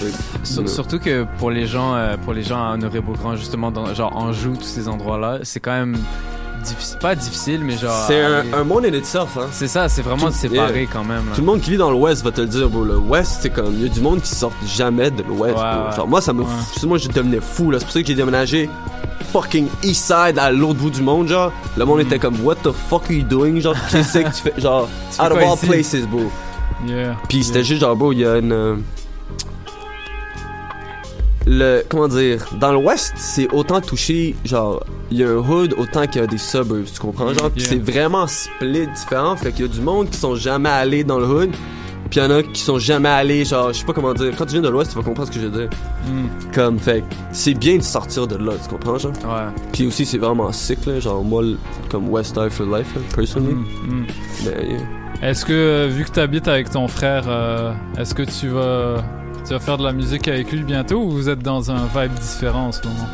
Sur-. 0.45 0.69
Surtout 0.69 0.99
que 0.99 1.27
pour 1.39 1.51
les 1.51 1.67
gens, 1.67 1.95
euh, 1.95 2.17
pour 2.25 2.33
les 2.33 2.43
gens 2.43 2.63
à 2.63 2.75
Honoré 2.75 3.01
Beaugrand, 3.01 3.37
justement, 3.37 3.71
dans, 3.71 3.93
genre 3.95 4.17
Anjou, 4.17 4.55
tous 4.57 4.65
ces 4.65 4.89
endroits-là, 4.89 5.39
c'est 5.43 5.61
quand 5.61 5.73
même 5.73 5.97
difficile, 6.61 6.99
pas 6.99 7.15
difficile, 7.15 7.61
mais 7.65 7.77
genre. 7.77 8.05
C'est 8.07 8.21
un, 8.23 8.45
un 8.53 8.65
monde 8.65 8.85
in 8.87 8.93
itself, 8.95 9.37
hein. 9.37 9.47
C'est 9.53 9.69
ça, 9.69 9.89
c'est 9.89 10.03
vraiment 10.03 10.29
Tout- 10.29 10.33
séparé 10.37 10.83
yeah. 10.83 10.91
quand 10.93 11.05
même. 11.05 11.27
là. 11.29 11.33
Tout 11.35 11.41
le 11.41 11.47
monde 11.47 11.61
qui 11.61 11.71
vit 11.71 11.77
dans 11.77 11.91
l'Ouest 11.91 12.23
va 12.25 12.31
te 12.31 12.41
le 12.41 12.47
dire, 12.47 12.69
bro. 12.69 12.85
Le 12.85 12.97
Ouest, 12.99 13.39
c'est 13.43 13.51
comme. 13.51 13.75
Il 13.75 13.83
y 13.83 13.87
a 13.87 13.89
du 13.89 14.01
monde 14.01 14.21
qui 14.23 14.35
sort 14.35 14.53
jamais 14.67 15.11
de 15.11 15.23
l'Ouest, 15.23 15.57
Ouais, 15.57 15.63
bro. 15.63 15.89
ouais. 15.91 15.97
Genre, 15.97 16.09
moi, 16.09 16.21
ça 16.21 16.33
me. 16.33 16.43
f- 16.45 16.87
Moi, 16.87 16.99
je 16.99 17.09
devenais 17.09 17.41
fou, 17.41 17.71
là. 17.71 17.79
C'est 17.79 17.85
pour 17.85 17.93
ça 17.93 18.01
que 18.03 18.07
j'ai 18.07 18.15
déménagé 18.15 18.71
fucking 19.33 19.69
East 19.83 20.07
Side 20.07 20.39
à 20.39 20.51
l'autre 20.51 20.79
bout 20.81 20.91
du 20.91 21.03
monde, 21.03 21.29
genre. 21.29 21.53
Le 21.77 21.85
monde 21.85 22.01
était 22.01 22.19
comme, 22.19 22.41
What 22.45 22.57
the 22.63 22.73
fuck 22.89 23.05
are 23.07 23.13
you 23.13 23.23
doing? 23.23 23.61
Genre, 23.61 23.75
qu'est-ce 23.91 24.19
que 24.19 24.25
tu 24.29 24.43
fais? 24.43 24.55
Genre, 24.61 24.89
Tu 25.15 25.21
out 25.23 25.33
of 25.33 25.39
all 25.39 25.55
ici? 25.55 25.67
places, 25.67 26.07
bro. 26.07 26.31
Yeah. 26.87 27.17
Puis 27.29 27.45
c'était 27.45 27.63
juste 27.65 27.81
genre, 27.81 27.95
bro, 27.97 28.13
il 28.13 28.21
y 28.21 28.27
a 28.27 28.39
une. 28.39 28.83
Le. 31.47 31.83
Comment 31.89 32.09
dire 32.09 32.45
Dans 32.61 32.73
l'Ouest, 32.73 33.13
c'est 33.17 33.49
autant 33.53 33.81
touché, 33.81 34.35
genre, 34.45 34.85
il 35.11 35.19
y 35.19 35.25
a 35.25 35.29
un 35.31 35.37
hood 35.39 35.75
autant 35.79 36.07
qu'il 36.07 36.21
y 36.21 36.25
a 36.25 36.27
des 36.27 36.39
suburbs, 36.39 36.85
tu 36.93 37.01
comprends? 37.01 37.33
Genre, 37.33 37.51
Yeah. 37.57 37.67
c'est 37.69 37.79
vraiment 37.79 38.27
split 38.27 38.87
différent. 38.95 39.37
Fait 39.37 39.53
qu'il 39.53 39.67
y 39.67 39.69
a 39.69 39.73
du 39.73 39.81
monde 39.81 40.11
qui 40.11 40.19
sont 40.19 40.35
jamais 40.37 40.69
allés 40.69 41.03
dans 41.05 41.19
le 41.19 41.27
hood. 41.27 41.51
Puis 42.11 42.19
il 42.19 42.25
y 42.25 42.27
en 42.27 42.31
a 42.31 42.43
qui 42.43 42.61
sont 42.61 42.79
jamais 42.81 43.09
allés, 43.09 43.45
genre, 43.45 43.73
je 43.73 43.79
sais 43.79 43.85
pas 43.85 43.93
comment 43.93 44.13
dire. 44.15 44.33
Quand 44.37 44.45
tu 44.45 44.53
viens 44.55 44.63
de 44.63 44.69
l'Ouest, 44.69 44.91
tu 44.91 44.97
vas 44.97 45.05
comprendre 45.05 45.29
ce 45.29 45.33
que 45.35 45.41
je 45.41 45.47
veux 45.47 45.61
dire. 45.61 45.71
Mm. 46.09 46.53
Comme, 46.53 46.79
fait 46.81 47.05
c'est 47.31 47.55
bien 47.55 47.77
de 47.77 47.83
sortir 47.83 48.27
de 48.27 48.37
là, 48.37 48.53
tu 48.61 48.69
comprends, 48.69 48.99
genre? 48.99 49.13
Ouais. 49.25 49.47
Puis 49.73 49.87
aussi, 49.87 50.05
c'est 50.05 50.19
vraiment 50.19 50.51
sick, 50.51 50.85
là. 50.87 50.99
Genre, 50.99 51.23
moi, 51.23 51.45
comme 51.89 52.09
West 52.09 52.35
Side 52.35 52.51
for 52.51 52.67
Life, 52.67 52.93
là, 52.97 53.01
personally. 53.15 53.55
Mm, 53.55 53.65
mm. 53.87 54.07
Mais, 54.45 54.67
yeah. 54.71 55.31
Est-ce 55.31 55.45
que, 55.45 55.53
euh, 55.53 55.89
vu 55.89 56.05
que 56.05 56.11
tu 56.11 56.19
habites 56.21 56.49
avec 56.49 56.71
ton 56.71 56.89
frère, 56.89 57.25
euh, 57.29 57.73
est-ce 57.99 58.13
que 58.15 58.23
tu 58.23 58.49
vas, 58.49 59.05
tu 59.51 59.55
vas 59.55 59.59
faire 59.61 59.79
de 59.79 59.85
la 59.85 59.93
musique 59.93 60.29
avec 60.29 60.53
lui 60.53 60.63
bientôt 60.63 61.01
ou 61.01 61.11
vous 61.11 61.29
êtes 61.29 61.41
dans 61.41 61.73
un 61.73 61.81
vibe 61.93 62.13
différent 62.21 62.69
en 62.69 62.73
ce 62.73 62.83
moment? 62.85 63.09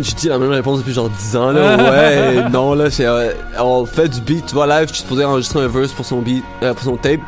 J'ai 0.00 0.12
dit 0.12 0.28
la 0.28 0.38
même 0.38 0.52
réponse 0.52 0.78
depuis 0.78 0.92
genre 0.92 1.10
10 1.10 1.36
ans 1.36 1.50
là. 1.50 1.76
Ouais, 1.90 2.48
non 2.50 2.74
là, 2.74 2.88
c'est 2.88 3.04
euh, 3.04 3.32
on 3.58 3.84
fait 3.84 4.08
du 4.08 4.20
beat, 4.20 4.46
tu 4.46 4.54
vois 4.54 4.68
live, 4.68 4.86
je 4.86 4.94
suis 4.94 5.02
supposé 5.02 5.24
enregistrer 5.24 5.62
un 5.62 5.66
verse 5.66 5.90
pour 5.90 6.04
son 6.04 6.20
beat, 6.20 6.44
euh, 6.62 6.72
pour 6.72 6.84
son 6.84 6.96
tape. 6.96 7.18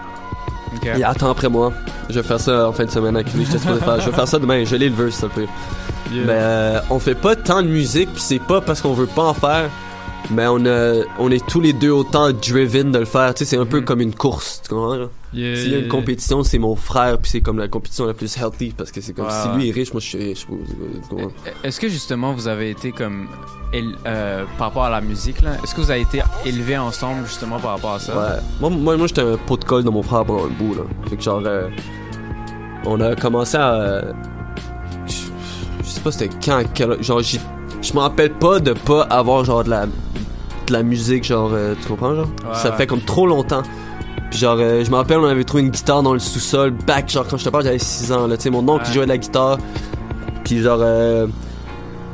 Ok. 0.77 0.89
Il 0.97 1.03
attend 1.03 1.33
après 1.33 1.49
moi. 1.49 1.73
Je 2.09 2.21
vais 2.21 2.23
faire 2.23 2.39
ça 2.39 2.69
en 2.69 2.73
fin 2.73 2.85
de 2.85 2.91
semaine 2.91 3.17
avec 3.17 3.35
lui. 3.35 3.45
J'étais 3.45 3.59
supposé 3.59 3.81
faire. 3.81 4.01
Je 4.01 4.09
vais 4.09 4.15
faire 4.15 4.29
ça 4.29 4.39
demain. 4.39 4.65
Je 4.65 4.77
lis 4.77 4.91
le 4.91 4.95
verse, 4.95 5.17
ça 5.17 5.27
peut. 5.29 5.47
Yeah. 6.13 6.25
Mais 6.27 6.33
euh, 6.33 6.81
on 6.91 7.01
fait 7.01 7.17
pas 7.17 7.35
tant 7.35 7.61
de 7.61 7.67
musique, 7.67 8.13
puis 8.13 8.23
c'est 8.23 8.39
pas 8.39 8.61
parce 8.61 8.81
qu'on 8.81 8.93
veut 8.93 9.07
pas 9.07 9.25
en 9.25 9.35
faire. 9.35 9.69
Mais 10.31 10.47
on, 10.47 10.65
a, 10.65 11.03
on 11.19 11.31
est 11.31 11.45
tous 11.47 11.61
les 11.61 11.73
deux 11.75 11.91
autant 11.91 12.33
driven 12.33 12.91
de 12.91 12.99
le 13.01 13.05
faire. 13.05 13.35
Tu 13.35 13.41
sais, 13.45 13.51
c'est 13.51 13.57
un 13.59 13.67
peu 13.67 13.83
comme 13.83 14.01
une 14.01 14.15
course. 14.15 14.63
Tu 14.63 14.71
comprends? 14.71 14.95
là? 14.97 15.07
Yeah, 15.35 15.57
S'il 15.57 15.73
y 15.73 15.75
a 15.75 15.79
une 15.81 15.89
compétition, 15.89 16.43
c'est 16.45 16.59
mon 16.59 16.77
frère, 16.77 17.19
puis 17.19 17.31
c'est 17.31 17.41
comme 17.41 17.59
la 17.59 17.69
compétition 17.69 18.07
la 18.07 18.15
plus 18.15 18.35
healthy. 18.39 18.73
Parce 18.77 18.91
que 18.91 19.01
c'est 19.01 19.13
comme 19.13 19.29
si 19.31 19.49
lui 19.59 19.69
est 19.69 19.73
riche, 19.73 19.93
moi 19.93 20.01
je 20.01 20.07
suis 20.07 20.19
riche. 20.19 20.47
Tu 20.47 21.09
comprends? 21.11 21.29
Est-ce 21.63 21.79
que 21.79 21.89
justement 21.89 22.33
vous 22.33 22.49
avez 22.49 22.71
été 22.71 22.93
comme 22.93 23.27
euh, 24.07 24.45
par 24.57 24.69
rapport 24.69 24.85
à 24.85 24.91
la 24.91 25.01
musique 25.01 25.43
là, 25.43 25.57
est-ce 25.63 25.75
que 25.75 25.81
vous 25.81 25.91
avez 25.91 26.03
été 26.03 26.23
élevés 26.47 26.79
ensemble 26.79 27.27
justement 27.27 27.59
par 27.59 27.73
rapport 27.73 27.95
à 27.95 27.99
ça? 27.99 28.17
Ouais. 28.17 28.41
Moi, 28.61 28.71
moi, 28.71 28.97
moi 28.97 29.07
j'étais 29.09 29.23
un 29.23 29.37
pot 29.37 29.57
de 29.57 29.65
colle 29.65 29.85
de 29.85 29.91
mon 29.91 30.03
frère 30.03 30.25
pendant 30.25 30.45
un 30.47 30.51
bout, 30.51 30.75
là. 30.75 30.83
Fait 31.11 31.17
que 31.17 31.23
genre, 31.23 31.43
euh, 31.45 31.69
on 32.87 33.01
a 33.01 33.15
commencé 33.17 33.57
à. 33.57 33.75
euh, 33.75 34.13
je, 35.07 35.89
sais 35.89 36.01
pas 36.01 36.13
c'était 36.13 36.31
quand, 36.45 36.63
quel- 36.73 37.03
genre, 37.03 37.21
je 37.21 37.93
me 37.93 37.99
rappelle 37.99 38.33
pas 38.33 38.61
de 38.61 38.73
pas 38.73 39.03
avoir 39.03 39.45
genre 39.45 39.65
de 39.65 39.71
la, 39.71 39.87
de 40.67 40.73
la 40.73 40.83
musique, 40.83 41.25
genre, 41.25 41.51
euh, 41.53 41.75
tu 41.81 41.89
comprends, 41.89 42.15
genre? 42.15 42.27
Ouais, 42.45 42.55
Ça 42.55 42.73
fait 42.73 42.87
comme 42.87 43.01
trop 43.01 43.27
longtemps. 43.27 43.63
Puis 44.31 44.39
genre, 44.39 44.57
euh, 44.59 44.85
je 44.85 44.91
me 44.91 44.97
rappelle, 44.97 45.19
on 45.19 45.25
avait 45.27 45.45
trouvé 45.45 45.63
une 45.63 45.71
guitare 45.71 46.03
dans 46.03 46.13
le 46.13 46.19
sous-sol, 46.19 46.71
back, 46.73 47.11
genre, 47.11 47.27
quand 47.29 47.37
je 47.37 47.45
te 47.45 47.49
parle, 47.51 47.65
j'avais 47.65 47.79
6 47.79 48.11
ans, 48.13 48.27
là. 48.27 48.37
Tu 48.37 48.45
sais, 48.45 48.51
mon 48.51 48.67
oncle 48.69 48.85
qui 48.85 48.93
jouait 48.93 49.05
de 49.05 49.11
la 49.11 49.19
guitare. 49.19 49.59
Puis 50.45 50.61
genre, 50.61 50.81
euh, 50.83 51.27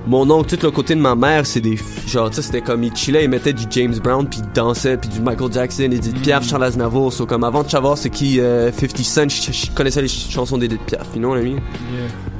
mon 0.06 0.28
oncle, 0.30 0.56
tout 0.56 0.64
le 0.64 0.70
côté 0.70 0.94
de 0.94 1.00
ma 1.00 1.14
mère, 1.14 1.44
c'est 1.46 1.60
des. 1.60 1.78
Genre, 2.06 2.30
tu 2.30 2.36
sais, 2.36 2.42
c'était 2.42 2.60
comme 2.62 2.82
il 2.84 2.94
chillait, 2.96 3.24
il 3.24 3.30
mettait 3.30 3.52
du 3.52 3.64
James 3.70 3.94
Brown, 4.02 4.26
puis 4.28 4.40
il 4.42 4.52
dansait, 4.52 4.96
puis 4.96 5.08
du 5.10 5.20
Michael 5.20 5.52
Jackson, 5.52 5.82
Edith 5.84 6.20
Piaf, 6.22 6.46
Charles 6.48 6.64
Aznavour. 6.64 7.12
So, 7.12 7.26
comme 7.26 7.44
avant 7.44 7.62
de 7.62 7.68
savoir 7.70 7.98
c'est 7.98 8.10
qui 8.10 8.40
euh, 8.40 8.70
50 8.72 8.98
Cent, 8.98 9.28
je, 9.28 9.70
connaissais 9.72 10.00
les 10.02 10.08
ch- 10.08 10.30
chansons 10.32 10.58
d'Edith 10.58 10.80
Piaf, 10.86 11.06
you 11.14 11.20
know 11.20 11.30
what 11.30 11.40
I 11.40 11.44
mean? 11.44 11.60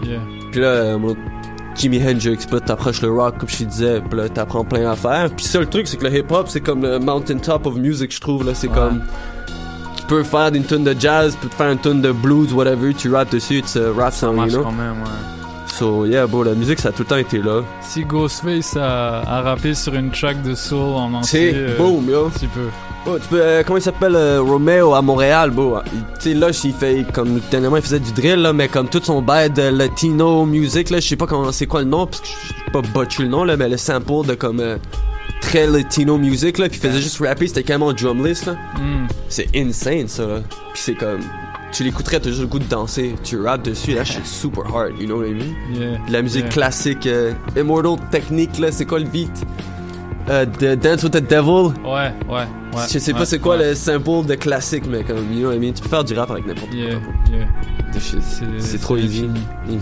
Yeah, 0.03 0.11
yeah. 0.11 0.21
Puis 0.51 0.61
là, 0.61 0.67
euh, 0.69 0.99
mon 0.99 1.15
Jimi 1.77 1.99
Hendrix, 2.03 2.37
puis 2.37 2.47
là, 2.53 2.61
t'approches 2.61 3.01
le 3.03 3.11
rock, 3.13 3.39
comme 3.39 3.49
je 3.49 3.59
te 3.59 3.65
disais, 3.65 4.01
puis 4.09 4.19
là, 4.19 4.29
t'apprends 4.29 4.65
plein 4.65 4.83
d'affaires. 4.83 5.31
Puis 5.35 5.47
ça, 5.47 5.61
le 5.61 5.67
truc, 5.67 5.87
c'est 5.89 5.97
que 5.97 6.05
le 6.07 6.19
hip-hop, 6.19 6.47
c'est 6.49 6.61
comme 6.61 6.83
le 6.83 6.99
mountain 6.99 7.39
top 7.39 7.67
of 7.67 7.77
music, 7.77 8.13
je 8.15 8.21
trouve, 8.21 8.45
là. 8.45 8.53
C'est 8.55 8.69
Ouais. 8.69 8.75
comme. 8.75 9.03
Tu 9.97 10.03
peux 10.07 10.23
faire 10.25 10.53
une 10.53 10.65
tune 10.65 10.83
de 10.85 10.95
jazz, 10.99 11.37
tu 11.41 11.47
peux 11.47 11.55
faire 11.57 11.71
une 11.71 11.79
tune 11.79 12.01
de 12.03 12.11
blues, 12.13 12.53
whatever, 12.53 12.93
tu 12.93 13.13
rappes 13.15 13.31
dessus, 13.31 13.59
it's 13.59 13.77
a 13.77 13.93
rap 13.97 14.13
Ça 14.13 14.27
song, 14.27 14.37
marche 14.37 14.51
you 14.53 14.59
know? 14.59 14.65
quand 14.65 14.73
même, 14.73 15.03
ouais. 15.03 15.69
So, 15.79 16.05
yeah, 16.05 16.27
bro, 16.27 16.43
la 16.43 16.55
musique, 16.55 16.81
ça 16.81 16.89
a 16.89 16.93
tout 16.93 17.03
le 17.05 17.09
temps 17.09 17.17
été 17.17 17.39
là. 17.39 17.63
Si 17.81 18.05
Ghostface 18.05 18.77
a, 18.77 19.21
a 19.21 19.41
rappé 19.43 19.73
sur 19.75 19.95
une 19.95 20.11
track 20.11 20.43
de 20.43 20.55
soul 20.57 20.79
en 20.97 21.15
entier, 21.15 21.53
C'est 21.53 21.57
euh, 21.57 21.77
boom, 21.79 22.09
yo. 22.11 22.31
tu 22.39 22.49
peux. 22.49 22.69
Oh, 23.07 23.19
tu 23.19 23.29
peux, 23.29 23.41
euh, 23.41 23.63
comment 23.65 23.79
il 23.79 23.83
s'appelle 23.83 24.15
euh, 24.15 24.43
Romeo 24.43 24.93
à 24.93 25.01
Montréal, 25.01 25.51
bro. 25.51 25.79
Tu 26.21 26.33
sais, 26.33 26.35
là, 26.35 26.49
il 26.65 26.73
fait 26.75 27.07
comme 27.15 27.41
dernièrement, 27.51 27.79
il 27.79 27.83
faisait 27.83 27.99
du 27.99 28.13
drill, 28.13 28.37
là, 28.37 28.53
mais 28.53 28.69
comme 28.69 28.89
tout 28.89 29.01
son 29.03 29.23
bail 29.23 29.49
de 29.51 29.63
latino 29.63 30.45
music, 30.45 30.91
là, 30.91 31.01
je 31.01 31.09
sais 31.09 31.17
pas 31.17 31.27
comment, 31.27 31.51
c'est 31.51 31.67
quoi 31.67 31.81
le 31.81 31.87
nom, 31.89 32.07
parce 32.07 32.21
que 32.21 32.27
je 32.29 32.73
pas 32.73 32.83
botcher 32.83 33.23
le 33.23 33.31
nom, 33.31 33.45
là, 33.45 33.57
mais 33.57 33.69
le 33.71 33.79
sample 33.79 34.27
de 34.27 34.35
comme 34.35 34.61
euh, 34.61 34.77
très 35.41 35.67
latino 35.67 36.19
music, 36.19 36.59
là, 36.59 36.69
puis 36.69 36.79
il 36.83 36.89
faisait 36.89 37.01
juste 37.01 37.19
rapper, 37.21 37.47
c'était 37.47 37.63
carrément 37.63 37.93
drumless, 37.95 38.45
là. 38.45 38.53
Mm. 38.79 39.07
C'est 39.31 39.49
insane, 39.57 40.07
ça, 40.09 40.27
là. 40.27 40.41
Puis 40.75 40.83
c'est 40.85 40.95
comme, 40.95 41.21
tu 41.73 41.85
l'écouterais, 41.85 42.21
t'as 42.21 42.29
juste 42.29 42.43
le 42.43 42.49
goût 42.49 42.59
de 42.59 42.65
danser, 42.65 43.15
tu 43.25 43.41
rappes 43.41 43.63
dessus, 43.63 43.95
là, 43.95 44.05
c'est 44.05 44.27
super 44.27 44.65
hard, 44.77 44.93
you 45.01 45.07
know 45.07 45.21
what 45.21 45.27
I 45.29 45.33
mean? 45.33 45.55
Yeah. 45.75 45.99
La 46.11 46.21
musique 46.21 46.43
Yeah. 46.43 46.51
classique, 46.51 47.07
euh, 47.07 47.33
Immortal 47.57 47.97
Technique, 48.11 48.59
là, 48.59 48.71
c'est 48.71 48.85
quoi 48.85 48.99
le 48.99 49.07
beat? 49.07 49.31
Euh, 50.29 50.45
de 50.45 50.75
Dance 50.75 51.03
with 51.03 51.13
the 51.13 51.29
Devil. 51.29 51.73
Ouais, 51.85 52.13
ouais, 52.29 52.31
ouais. 52.31 52.47
Je 52.93 52.99
sais 52.99 53.13
pas 53.13 53.21
ouais, 53.21 53.25
c'est 53.27 53.39
quoi 53.39 53.57
ouais. 53.57 53.71
le 53.71 53.75
sample 53.75 54.27
de 54.27 54.35
classique, 54.35 54.85
mais 54.89 55.03
comme, 55.03 55.33
you 55.33 55.41
know 55.41 55.49
what 55.49 55.55
I 55.57 55.59
mean? 55.59 55.73
Tu 55.73 55.83
peux 55.83 55.89
faire 55.89 56.05
du 56.05 56.15
rap 56.15 56.31
avec 56.31 56.47
n'importe 56.47 56.73
Yeah, 56.73 56.95
quoi. 56.97 57.13
yeah. 57.33 57.47
C'est 58.59 58.81
trop 58.81 58.97
easy. 58.97 59.25
Mhm. 59.25 59.81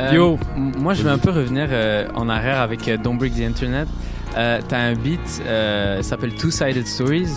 Euh, 0.00 0.12
Yo. 0.12 0.38
Moi, 0.56 0.94
je 0.94 1.02
vais 1.02 1.10
un 1.10 1.18
peu 1.18 1.30
revenir 1.30 1.66
euh, 1.70 2.06
en 2.14 2.28
arrière 2.28 2.60
avec 2.60 2.86
euh, 2.88 2.96
Don't 2.96 3.18
Break 3.18 3.34
the 3.34 3.40
Internet. 3.40 3.88
Euh, 4.36 4.60
T'as 4.66 4.78
un 4.78 4.94
beat, 4.94 5.20
euh, 5.46 6.00
s'appelle 6.02 6.34
Two 6.34 6.50
Sided 6.50 6.86
Stories. 6.86 7.28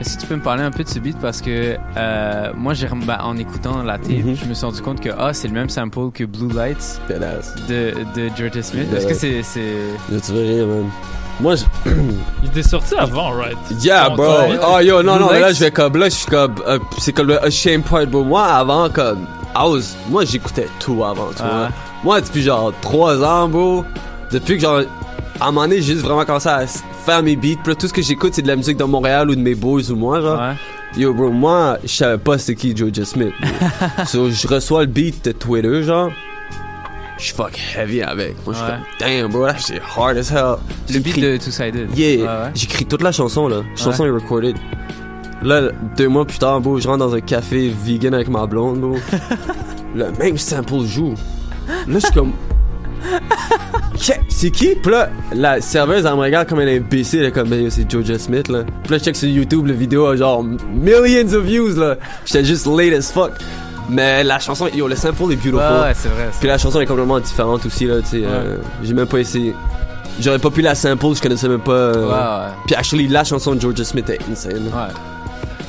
Est-ce 0.00 0.16
que 0.16 0.20
tu 0.22 0.26
peux 0.26 0.36
me 0.36 0.40
parler 0.42 0.62
un 0.62 0.70
peu 0.70 0.82
de 0.84 0.88
ce 0.88 0.98
beat 0.98 1.18
parce 1.18 1.40
que 1.42 1.76
euh, 1.96 2.50
moi, 2.56 2.72
j'ai 2.74 2.86
ben, 2.88 3.18
en 3.22 3.36
écoutant 3.36 3.82
la 3.82 3.98
tape, 3.98 4.10
Mhm. 4.10 4.36
je 4.36 4.44
me 4.46 4.54
suis 4.54 4.64
rendu 4.66 4.80
compte 4.82 5.00
que 5.00 5.10
ah, 5.18 5.32
c'est 5.34 5.48
le 5.48 5.54
même 5.54 5.68
sample 5.68 6.10
que 6.12 6.24
Blue 6.24 6.52
Lights 6.52 7.00
Badass. 7.08 7.54
de, 7.68 7.92
de 8.16 8.30
Georgia 8.36 8.62
Smith. 8.62 8.86
Est-ce 8.96 9.06
que 9.06 9.14
c'est 9.14 9.42
c'est 9.42 10.20
tu 10.24 10.32
veux 10.32 10.40
rire, 10.42 10.66
man. 10.66 10.84
Moi, 11.40 11.54
je... 11.56 11.64
Il 12.42 12.48
était 12.50 12.62
sorti 12.62 12.94
avant, 12.98 13.30
right? 13.32 13.56
Yeah, 13.82 14.10
bro. 14.10 14.26
Oh, 14.66 14.78
yo, 14.80 15.02
non, 15.02 15.16
Blue 15.16 15.24
non, 15.24 15.32
là, 15.32 15.52
je 15.52 15.60
vais 15.60 15.70
comme, 15.70 15.96
là, 15.96 16.06
je 16.10 16.14
suis 16.14 16.26
comme, 16.26 16.54
euh, 16.66 16.78
c'est 16.98 17.12
comme 17.12 17.28
le 17.28 17.42
a 17.42 17.48
shame 17.50 17.82
part, 17.82 18.06
bro. 18.06 18.22
Moi, 18.24 18.44
avant, 18.44 18.88
comme, 18.90 19.26
I 19.56 19.62
was, 19.64 19.94
moi, 20.10 20.24
j'écoutais 20.26 20.68
tout 20.78 21.02
avant, 21.04 21.28
tu 21.34 21.42
Ah. 21.42 21.46
vois. 21.48 21.68
Moi, 22.04 22.20
depuis 22.20 22.42
genre 22.42 22.72
3 22.82 23.22
ans, 23.24 23.48
bro, 23.48 23.84
depuis 24.30 24.56
que 24.56 24.60
genre, 24.62 24.80
à 25.40 25.48
un 25.48 25.50
moment 25.52 25.62
donné, 25.62 25.76
j'ai 25.80 25.94
juste 25.94 26.04
vraiment 26.04 26.24
commencé 26.26 26.48
à 26.50 26.58
faire 27.00 27.22
mes 27.22 27.36
beats. 27.36 27.56
Puis 27.62 27.72
là, 27.72 27.74
tout 27.74 27.88
ce 27.88 27.92
que 27.92 28.02
j'écoute, 28.02 28.34
c'est 28.34 28.42
de 28.42 28.48
la 28.48 28.56
musique 28.56 28.76
de 28.76 28.84
Montréal 28.84 29.30
ou 29.30 29.34
de 29.34 29.40
mes 29.40 29.54
boys 29.54 29.90
ou 29.90 29.96
moi, 29.96 30.20
genre. 30.20 30.40
Yo, 30.96 31.14
bro, 31.14 31.30
moi, 31.30 31.78
je 31.84 31.88
savais 31.88 32.18
pas 32.18 32.36
c'est 32.36 32.54
qui 32.56 32.76
Jojo 32.76 33.04
Smith. 33.04 33.32
bro. 33.40 34.04
so, 34.06 34.30
je 34.30 34.48
reçois 34.48 34.82
le 34.82 34.88
beat 34.88 35.24
de 35.24 35.32
Twitter, 35.32 35.84
genre. 35.84 36.10
Je 37.16 37.26
suis 37.26 37.34
fuck 37.34 37.52
heavy 37.76 38.02
avec. 38.02 38.34
Moi, 38.44 38.54
je 38.54 38.58
suis 38.58 38.66
comme, 38.66 38.80
damn, 38.98 39.30
bro, 39.30 39.46
c'est 39.58 39.80
hard 39.96 40.16
as 40.16 40.30
hell. 40.32 40.56
le 40.92 40.98
beat 40.98 41.20
de 41.20 41.36
Two 41.36 41.50
Sided? 41.50 41.96
Yeah, 41.96 42.24
ouais. 42.24 42.50
j'écris 42.54 42.86
toute 42.86 43.02
la 43.02 43.12
chanson, 43.12 43.46
là. 43.46 43.58
La 43.58 43.76
chanson 43.76 44.04
est 44.04 44.10
recorded. 44.10 44.56
Là, 45.42 45.70
deux 45.96 46.08
mois 46.08 46.24
plus 46.26 46.38
tard, 46.38 46.60
bro, 46.60 46.78
je 46.78 46.88
rentre 46.88 46.98
dans 46.98 47.14
un 47.14 47.20
café 47.20 47.72
vegan 47.84 48.14
avec 48.14 48.28
ma 48.28 48.46
blonde, 48.46 48.80
bro. 48.80 48.96
le 49.94 50.10
même 50.18 50.38
sample 50.38 50.84
joue. 50.84 51.14
Là, 51.86 51.94
je 51.94 51.98
suis 51.98 52.12
comme. 52.12 52.32
check, 54.00 54.20
c'est 54.28 54.50
qui? 54.50 54.74
Puis 54.74 54.90
là, 54.90 55.10
la 55.34 55.60
serveuse, 55.60 56.04
elle 56.06 56.12
me 56.14 56.20
regarde 56.20 56.48
comme 56.48 56.58
un 56.60 56.66
imbécile, 56.66 57.22
là, 57.22 57.30
comme, 57.30 57.48
Ben, 57.48 57.70
c'est 57.70 57.90
Georgia 57.90 58.18
Smith, 58.18 58.48
là. 58.48 58.64
Puis 58.82 58.92
là, 58.92 58.98
je 58.98 59.04
check 59.04 59.16
sur 59.16 59.28
YouTube, 59.28 59.66
la 59.66 59.74
vidéo 59.74 60.06
a 60.06 60.16
genre 60.16 60.42
millions 60.44 61.32
of 61.34 61.44
views, 61.44 61.74
là. 61.78 61.96
J'étais 62.24 62.44
juste 62.44 62.66
late 62.66 62.92
as 62.98 63.12
fuck. 63.12 63.32
Mais 63.88 64.22
la 64.22 64.38
chanson, 64.38 64.68
yo, 64.74 64.86
le 64.86 64.94
sample 64.96 65.32
est 65.32 65.36
beautiful. 65.36 65.54
Ouais, 65.56 65.80
ouais, 65.82 65.92
c'est 65.94 66.08
vrai, 66.08 66.28
Puis 66.38 66.48
la 66.48 66.58
chanson 66.58 66.80
est 66.80 66.86
complètement 66.86 67.18
différente 67.20 67.66
aussi, 67.66 67.86
là, 67.86 68.00
tu 68.00 68.06
sais. 68.06 68.22
euh, 68.24 68.56
J'ai 68.84 68.94
même 68.94 69.06
pas 69.06 69.18
essayé. 69.18 69.54
J'aurais 70.20 70.38
pas 70.38 70.50
pu 70.50 70.60
la 70.62 70.74
sample, 70.74 71.06
je 71.16 71.20
connaissais 71.22 71.48
même 71.48 71.60
pas. 71.60 71.72
euh, 71.72 72.06
Ouais, 72.06 72.12
ouais. 72.12 72.52
Puis 72.66 72.74
actually, 72.76 73.08
la 73.08 73.24
chanson 73.24 73.54
de 73.54 73.60
Georgia 73.60 73.84
Smith 73.84 74.08
est 74.10 74.20
insane. 74.30 74.66
Ouais. 74.66 74.92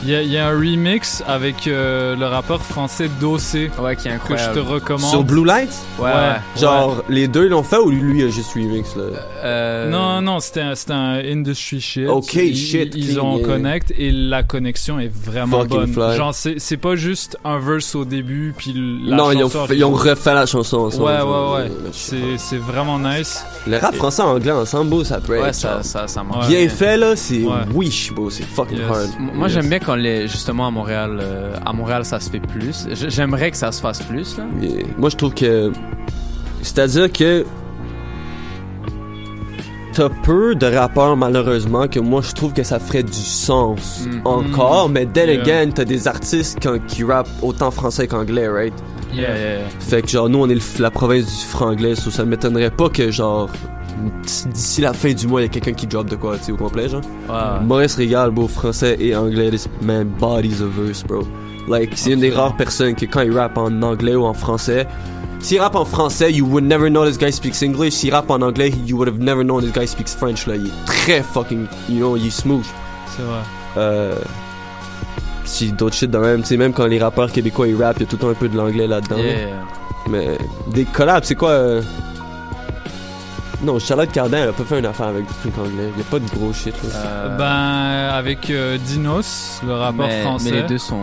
Il 0.03 0.09
y, 0.09 0.15
a- 0.15 0.21
il 0.23 0.31
y 0.31 0.37
a 0.37 0.47
un 0.47 0.51
remix 0.57 1.23
avec 1.27 1.67
euh, 1.67 2.15
le 2.15 2.25
rappeur 2.25 2.61
français 2.61 3.07
Dossé. 3.19 3.69
Ouais, 3.79 3.95
qui 3.95 4.07
est 4.07 4.11
Que 4.27 4.35
je 4.35 4.43
te 4.45 4.49
incroyable. 4.49 4.59
recommande. 4.61 5.09
Sur 5.11 5.23
Blue 5.23 5.45
Lights? 5.45 5.75
Ouais, 5.99 6.05
ouais. 6.05 6.35
Genre, 6.59 7.03
les 7.07 7.27
deux 7.27 7.47
l'ont 7.47 7.61
fait 7.61 7.77
ou 7.77 7.91
lui 7.91 8.23
a 8.23 8.29
juste 8.29 8.53
remix, 8.55 8.95
là? 8.95 9.03
Euh, 9.43 9.89
Non, 9.91 10.21
non, 10.21 10.39
c'était 10.39 10.61
un, 10.61 10.73
c'était 10.75 10.93
un 10.93 11.19
industry 11.23 11.79
shit. 11.81 12.07
Ok, 12.07 12.33
ils, 12.33 12.55
shit, 12.55 12.93
Ils 12.95 13.13
clean, 13.15 13.23
ont 13.25 13.37
yeah. 13.37 13.47
connect 13.47 13.93
et 13.95 14.11
la 14.11 14.41
connexion 14.41 14.99
est 14.99 15.11
vraiment 15.13 15.59
Fucking 15.61 15.77
bonne. 15.77 15.93
fly. 15.93 16.17
Genre, 16.17 16.33
c'est 16.33 16.55
c'est 16.59 16.77
pas 16.77 16.95
juste 16.95 17.37
un 17.45 17.59
verse 17.59 17.93
au 17.93 18.03
début, 18.05 18.55
puis 18.57 18.73
la 19.05 19.15
non, 19.17 19.31
ils 19.31 19.37
ont, 19.43 19.49
chanson 19.49 19.67
fait- 19.67 19.75
ils 19.77 19.83
ont 19.85 19.91
refait 19.93 20.33
la 20.33 20.45
chanson 20.47 20.77
ensemble. 20.77 21.03
Ouais, 21.05 21.17
genre, 21.19 21.53
ouais, 21.53 21.61
ouais. 21.63 21.69
euh, 21.69 21.89
C'est 21.91 22.37
c'est 22.37 22.57
vraiment 22.57 22.97
nice. 22.97 23.45
Le 23.67 23.77
rap 23.77 23.93
français 23.95 24.23
en 24.23 24.31
anglais 24.35 24.51
ensemble, 24.51 24.89
beau, 24.89 25.03
ça 25.03 25.19
peut 25.19 25.39
Ouais, 25.39 25.49
être. 25.49 25.55
ça, 25.55 25.83
ça, 25.83 26.07
ça 26.07 26.23
marche. 26.23 26.47
Bien 26.47 26.67
fait, 26.69 26.97
là, 26.97 27.15
c'est 27.15 27.43
Ouais. 27.43 27.53
wish, 27.75 28.11
beau, 28.13 28.31
c'est 28.31 28.43
fucking 28.43 28.79
Yes. 28.79 28.87
hard. 28.89 29.09
Moi, 29.35 29.47
j'aime 29.47 29.67
bien 29.69 29.77
quand 29.79 29.90
les, 29.95 30.27
justement 30.27 30.67
à 30.67 30.71
Montréal, 30.71 31.19
euh, 31.21 31.53
à 31.65 31.73
Montréal, 31.73 32.05
ça 32.05 32.19
se 32.19 32.29
fait 32.29 32.39
plus. 32.39 32.87
J- 32.91 33.05
J'aimerais 33.09 33.51
que 33.51 33.57
ça 33.57 33.71
se 33.71 33.81
fasse 33.81 34.01
plus, 34.01 34.37
là. 34.37 34.45
Moi, 34.97 35.09
je 35.09 35.15
trouve 35.15 35.33
que. 35.33 35.71
C'est-à-dire 36.61 37.11
que. 37.11 37.45
T'as 39.93 40.07
peu 40.23 40.55
de 40.55 40.67
rappeurs, 40.67 41.17
malheureusement, 41.17 41.85
que 41.89 41.99
moi, 41.99 42.21
je 42.21 42.31
trouve 42.31 42.53
que 42.53 42.63
ça 42.63 42.79
ferait 42.79 43.03
du 43.03 43.11
sens 43.11 44.05
Mm. 44.07 44.21
encore. 44.25 44.87
Mais 44.87 45.05
then 45.05 45.27
Yeah. 45.29 45.41
again, 45.41 45.71
t'as 45.75 45.83
des 45.83 46.07
artistes 46.07 46.59
qui, 46.61 46.69
qui 46.87 47.03
rappent 47.03 47.27
autant 47.41 47.71
français 47.71 48.07
qu'anglais, 48.07 48.47
right? 48.47 48.73
Yeah, 49.13 49.35
yeah, 49.35 49.37
yeah. 49.59 49.67
Fait 49.79 50.01
que, 50.01 50.07
genre, 50.07 50.29
nous, 50.29 50.39
on 50.39 50.47
est 50.49 50.53
le- 50.55 50.61
la 50.81 50.91
province 50.91 51.25
du 51.25 51.45
franglais, 51.45 51.95
so 51.95 52.09
ça 52.09 52.23
m'étonnerait 52.23 52.71
pas 52.71 52.87
que, 52.87 53.11
genre, 53.11 53.49
d'ici 54.53 54.81
la 54.81 54.93
fin 54.93 55.13
du 55.13 55.27
mois, 55.27 55.41
il 55.41 55.45
y 55.45 55.47
a 55.47 55.49
quelqu'un 55.49 55.73
qui 55.73 55.87
drop 55.87 56.09
de 56.09 56.15
quoi, 56.15 56.37
tu 56.37 56.45
sais, 56.45 56.51
au 56.51 56.57
complet, 56.57 56.89
genre. 56.89 57.01
Ouais. 57.29 57.65
Maurice 57.65 57.95
Régal, 57.95 58.31
beau 58.31 58.47
français 58.47 58.97
et 58.99 59.15
anglais, 59.15 59.49
this 59.49 59.67
man 59.81 60.07
bodies 60.19 60.61
of 60.61 60.69
verse, 60.77 61.03
bro. 61.03 61.23
Like, 61.67 61.91
c'est 61.95 62.11
une 62.11 62.19
des 62.19 62.31
rares 62.31 62.55
personnes 62.55 62.95
que 62.95 63.05
quand 63.05 63.21
il 63.21 63.37
rappe 63.37 63.57
en 63.57 63.81
anglais 63.81 64.15
ou 64.15 64.25
en 64.25 64.33
français, 64.33 64.87
s'il 65.39 65.59
rappe 65.59 65.75
en 65.75 65.85
français, 65.85 66.31
you 66.31 66.45
would 66.45 66.63
never 66.63 66.89
know 66.89 67.05
this 67.05 67.17
guy 67.17 67.31
speaks 67.31 67.63
English. 67.63 67.93
S'il 67.93 68.13
rappe 68.13 68.29
en 68.29 68.41
anglais, 68.41 68.71
you 68.85 68.97
would 68.97 69.07
have 69.07 69.19
never 69.19 69.43
known 69.43 69.61
this 69.61 69.71
guy 69.71 69.87
speaks 69.87 70.15
French, 70.15 70.45
là. 70.47 70.55
Il 70.55 70.67
est 70.67 70.85
très 70.85 71.21
fucking, 71.23 71.65
you 71.89 71.97
know, 71.97 72.15
il 72.15 72.27
est 72.27 72.29
smooth. 72.29 72.65
C'est 73.15 73.23
vrai. 73.23 73.41
Euh. 73.77 74.15
Si 75.43 75.71
d'autres 75.71 75.95
shit 75.95 76.09
de 76.09 76.17
même, 76.17 76.41
tu 76.41 76.49
sais, 76.49 76.57
même 76.57 76.71
quand 76.71 76.85
les 76.85 76.99
rappeurs 76.99 77.31
québécois 77.31 77.67
ils 77.67 77.75
rappent, 77.75 77.97
il 77.97 78.01
y 78.01 78.03
a 78.03 78.05
tout 78.07 78.15
le 78.15 78.21
temps 78.21 78.29
un 78.29 78.35
peu 78.35 78.47
de 78.47 78.55
l'anglais 78.55 78.87
là-dedans. 78.87 79.17
Yeah. 79.17 79.47
Mais 80.09 80.37
des 80.67 80.85
collabs, 80.85 81.23
c'est 81.23 81.35
quoi 81.35 81.49
euh, 81.49 81.81
Non, 83.64 83.78
Charlotte 83.80 84.12
Cardin, 84.12 84.38
elle 84.39 84.49
a 84.49 84.53
pas 84.53 84.64
fait 84.64 84.80
une 84.80 84.86
affaire 84.88 85.07
avec 85.07 85.28
du 85.28 85.34
truc 85.36 85.53
anglais. 85.57 85.89
Il 85.95 85.99
y 85.99 86.01
a 86.01 86.05
pas 86.09 86.20
de 86.20 86.26
gros 86.30 86.51
shit 86.51 86.74
là. 86.84 86.89
Euh, 86.95 87.38
Ben, 87.38 88.16
avec 88.16 88.49
euh, 88.49 88.78
Dinos, 88.86 89.62
le 89.66 89.74
rappeur 89.74 90.07
mais, 90.07 90.22
français. 90.24 90.49
mais 90.51 90.62
les 90.62 90.68
deux 90.68 90.78
sont. 90.80 90.99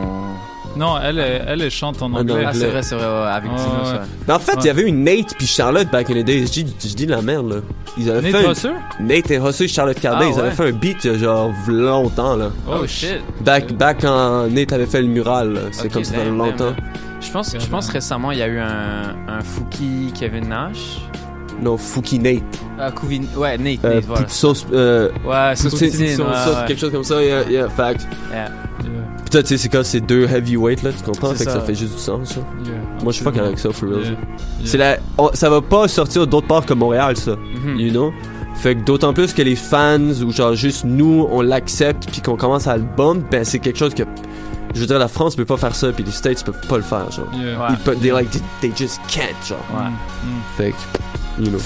Non, 0.76 0.96
elle, 1.02 1.18
elle, 1.18 1.44
elle, 1.48 1.62
elle 1.62 1.70
chante 1.70 2.02
en 2.02 2.06
En 2.12 2.16
anglais. 2.20 2.44
Ah, 2.46 2.52
c'est 2.52 2.66
vrai, 2.68 2.82
c'est 2.82 2.94
vrai, 2.96 3.06
ouais, 3.06 3.28
avec 3.30 3.50
Dinos, 3.50 3.66
ouais. 3.84 3.92
ouais. 3.98 4.04
Mais 4.26 4.34
en 4.34 4.38
fait, 4.38 4.56
il 4.60 4.66
y 4.66 4.70
avait 4.70 4.82
une 4.82 5.02
Nate 5.04 5.34
puis 5.36 5.46
Charlotte 5.46 5.88
back 5.90 6.10
in 6.10 6.14
the. 6.22 6.26
Je 6.28 6.44
dis, 6.50 6.76
je 6.80 6.94
dis 6.94 7.06
de 7.06 7.10
la 7.12 7.22
merde 7.22 7.48
là. 7.50 7.56
Ils 7.96 8.10
avaient 8.10 8.30
Nate 8.30 8.42
fait 8.42 8.50
Husser? 8.52 8.68
un... 8.68 9.02
Nate 9.04 9.30
et 9.30 9.38
Hussey, 9.38 9.66
Charlotte 9.68 9.98
Cardin, 9.98 10.26
Ah, 10.28 10.32
ils 10.34 10.40
avaient 10.40 10.50
fait 10.50 10.68
un 10.68 10.72
beat 10.72 11.04
il 11.04 11.12
y 11.12 11.14
a 11.14 11.18
genre 11.18 11.50
longtemps 11.68 12.36
là. 12.36 12.50
Oh, 12.68 12.86
shit. 12.86 13.20
Back, 13.40 13.72
back 13.72 13.98
quand 14.02 14.46
Nate 14.50 14.72
avait 14.72 14.86
fait 14.86 15.00
le 15.00 15.08
mural, 15.08 15.52
là. 15.54 15.60
c'est 15.72 15.92
comme 15.92 16.04
ça 16.04 16.14
fait 16.14 16.24
damn, 16.24 16.36
longtemps. 16.38 16.72
damn. 16.72 16.76
Je 17.20 17.30
pense, 17.32 17.56
je 17.58 17.66
pense 17.66 17.88
récemment, 17.88 18.30
il 18.30 18.38
y 18.38 18.42
a 18.42 18.46
eu 18.46 18.58
un, 18.60 19.16
un 19.26 19.40
Fouki 19.40 20.12
Kevin 20.16 20.48
Nash. 20.48 21.00
Non, 21.62 21.76
Fouki 21.76 22.18
Nate. 22.18 22.42
Ah. 22.78 22.90
Ouais, 23.36 23.58
Nate, 23.58 23.84
Euh, 23.84 23.94
Nate, 23.94 24.04
voilà. 24.04 24.22
petite 24.22 24.30
sauce, 24.36 24.66
euh, 24.72 25.10
Ouais, 25.26 25.56
sauce 25.56 25.72
poutine, 25.72 25.90
poutine, 25.90 26.16
sauce, 26.16 26.26
ouais, 26.26 26.32
sauce, 26.44 26.56
ouais. 26.56 26.64
quelque 26.68 26.80
chose 26.80 26.92
comme 26.92 27.04
ça, 27.04 27.22
yeah, 27.22 27.42
yeah, 27.50 27.68
fact. 27.68 28.06
Yeah. 28.30 28.50
Toi, 29.30 29.42
tu 29.42 29.48
sais, 29.48 29.58
c'est 29.58 29.68
quand 29.68 29.84
c'est 29.84 30.00
deux 30.00 30.24
heavyweight 30.24 30.82
là, 30.82 30.90
tu 30.92 31.02
comprends? 31.04 31.34
Fait 31.34 31.44
que 31.44 31.50
ça 31.50 31.58
ça. 31.58 31.60
fait 31.60 31.74
juste 31.74 31.92
du 31.94 31.98
sens, 32.00 32.28
ça. 32.30 32.40
Yeah, 32.64 32.72
Moi, 33.02 33.12
je 33.12 33.16
suis 33.16 33.24
fuck 33.24 33.34
absolument. 33.36 33.46
avec 33.48 33.58
ça, 33.58 33.72
for 33.72 33.88
real. 33.90 34.02
Yeah. 34.02 34.14
C'est 34.64 34.78
la... 34.78 34.96
on- 35.18 35.30
Ça 35.34 35.50
va 35.50 35.60
pas 35.60 35.86
sortir 35.88 36.26
d'autre 36.26 36.46
part 36.46 36.64
que 36.64 36.72
Montréal, 36.72 37.14
ça. 37.16 37.32
Mhm. 37.36 37.76
You 37.78 37.90
know? 37.90 38.12
Fait 38.54 38.74
que 38.74 38.80
d'autant 38.84 39.12
plus 39.12 39.34
que 39.34 39.42
les 39.42 39.54
fans, 39.56 40.00
ou 40.24 40.32
genre 40.32 40.54
juste 40.54 40.84
nous, 40.84 41.26
on 41.30 41.42
l'accepte, 41.42 42.08
puis 42.10 42.22
qu'on 42.22 42.36
commence 42.36 42.66
à 42.66 42.76
le 42.76 42.84
bomb, 42.96 43.22
ben 43.30 43.44
c'est 43.44 43.58
quelque 43.58 43.78
chose 43.78 43.92
que. 43.94 44.04
Je 44.74 44.80
veux 44.80 44.86
dire, 44.86 44.98
la 44.98 45.08
France 45.08 45.34
peut 45.36 45.44
pas 45.44 45.56
faire 45.56 45.74
ça, 45.74 45.92
puis 45.92 46.04
les 46.04 46.10
States 46.10 46.42
peuvent 46.44 46.66
pas 46.68 46.76
le 46.76 46.82
faire, 46.82 47.10
genre. 47.10 47.28
Yeah. 47.34 47.68
Ils 47.70 47.76
peuvent, 47.78 47.98
they, 48.00 48.10
like, 48.10 48.30
they, 48.30 48.40
they 48.60 48.72
just 48.76 48.98
can't, 49.08 49.26
genre. 49.46 49.58
Ouais. 49.74 49.88
Mm. 49.90 50.40
Fait 50.56 50.70
que, 50.70 50.76
you 51.40 51.50
know. 51.50 51.58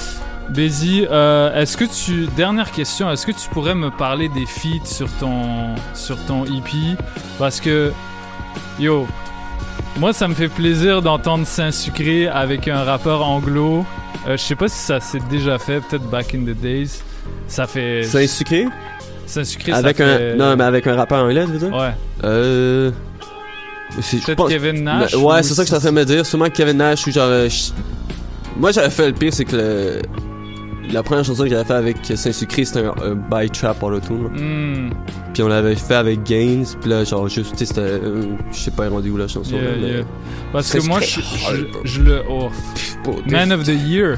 Bézi, 0.51 1.07
euh, 1.11 1.55
est-ce 1.61 1.77
que 1.77 1.85
tu 1.85 2.27
dernière 2.37 2.71
question, 2.73 3.11
est-ce 3.11 3.25
que 3.27 3.33
tu 3.33 3.49
pourrais 3.51 3.75
me 3.75 3.91
parler 3.91 4.29
des 4.29 4.45
feats 4.47 4.85
sur 4.85 5.09
ton 5.19 5.75
sur 5.95 6.17
ton 6.27 6.45
EP 6.45 6.97
parce 7.39 7.61
que 7.61 7.93
yo, 8.79 9.07
moi 9.99 10.13
ça 10.13 10.29
me 10.29 10.35
fait 10.35 10.49
plaisir 10.49 11.01
d'entendre 11.01 11.47
Saint-Sucré 11.47 12.29
avec 12.29 12.69
un 12.69 12.83
rappeur 12.85 13.23
anglo. 13.27 13.87
Euh, 14.29 14.37
je 14.37 14.43
sais 14.43 14.55
pas 14.57 14.69
si 14.69 14.79
ça 14.79 15.01
s'est 15.01 15.23
déjà 15.31 15.59
fait, 15.59 15.81
peut-être 15.81 16.09
back 16.11 16.35
in 16.35 16.41
the 16.41 16.55
days. 16.61 17.01
Ça 17.49 17.67
fait 17.67 18.03
C'est 18.05 18.27
sucré? 18.27 18.67
Saint-Sucré 19.27 19.73
Avec 19.73 19.97
ça 19.97 20.05
un. 20.05 20.19
fait- 20.19 20.35
Non, 20.37 20.55
mais 20.57 20.65
avec 20.65 20.87
un 20.87 20.97
rappeur 20.97 21.25
anglais, 21.25 21.45
tu 21.47 21.53
veux 21.53 21.59
dire? 21.59 21.75
Ouais. 21.77 21.93
Euh. 22.25 22.91
Peut-être 23.95 24.37
pense- 24.37 24.49
Kevin 24.51 24.85
Nash. 24.85 25.15
Ouais, 25.15 25.41
ou 25.41 25.43
c'est 25.43 25.55
ça 25.55 25.63
que 25.63 25.69
je 25.69 25.75
suis 25.75 25.77
en 25.77 25.81
train 25.81 25.91
de 25.91 25.95
me 25.95 26.05
dire. 26.05 26.25
Sûrement 26.27 26.49
Kevin 26.51 26.77
Nash 26.79 27.07
ou 27.07 27.11
genre. 27.13 27.29
Moi, 28.57 28.71
j'avais 28.73 28.91
fait 28.91 29.07
le 29.09 29.13
pire, 29.15 29.33
c'est 29.33 29.45
que 29.45 29.57
le... 29.57 30.03
la 30.93 31.03
première 31.03 31.25
chanson 31.25 31.45
que 31.45 31.49
j'avais 31.51 31.65
fait 31.65 31.73
avec 31.75 31.97
Saint-Sucré, 32.05 32.65
c'était 32.65 32.85
un, 32.87 32.95
un 33.03 33.15
by 33.15 33.49
trap 33.51 33.83
auto-tune. 33.83 34.25
là. 34.25 34.29
Hmm, 34.31 34.91
Puis 35.33 35.43
on 35.43 35.49
l'avait 35.49 35.75
fait 35.75 35.95
avec 35.95 36.23
Gaines, 36.23 36.67
puis 36.81 36.91
là, 36.91 37.05
genre, 37.05 37.29
juste, 37.29 37.53
tu 37.53 37.59
sais, 37.59 37.65
c'était. 37.67 37.81
euh, 37.81 38.23
je 38.51 38.57
sais 38.59 38.71
pas 38.71 38.89
rendu 38.89 39.11
où 39.11 39.17
la 39.17 39.27
chanson. 39.29 39.55
yeah, 39.57 39.63
là, 39.63 39.77
mais- 39.81 39.89
yeah. 39.89 40.05
Parce 40.53 40.71
que 40.73 40.87
moi 40.87 41.01
je, 41.01 42.01
le 42.03 42.23
oh, 42.29 42.51
Man 43.27 43.53
of 43.53 43.65
the 43.65 43.69
Year. 43.87 44.17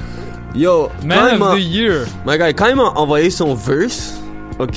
Yo, 0.55 0.89
Man 1.05 1.41
of 1.41 1.57
the 1.57 1.61
Year. 1.63 2.07
My 2.27 2.37
guy, 2.39 2.53
quand 2.55 2.67
il 2.67 2.77
m'a 2.77 2.91
envoyé 2.97 3.31
son 3.31 3.55
verse, 3.55 4.21
ok, 4.59 4.77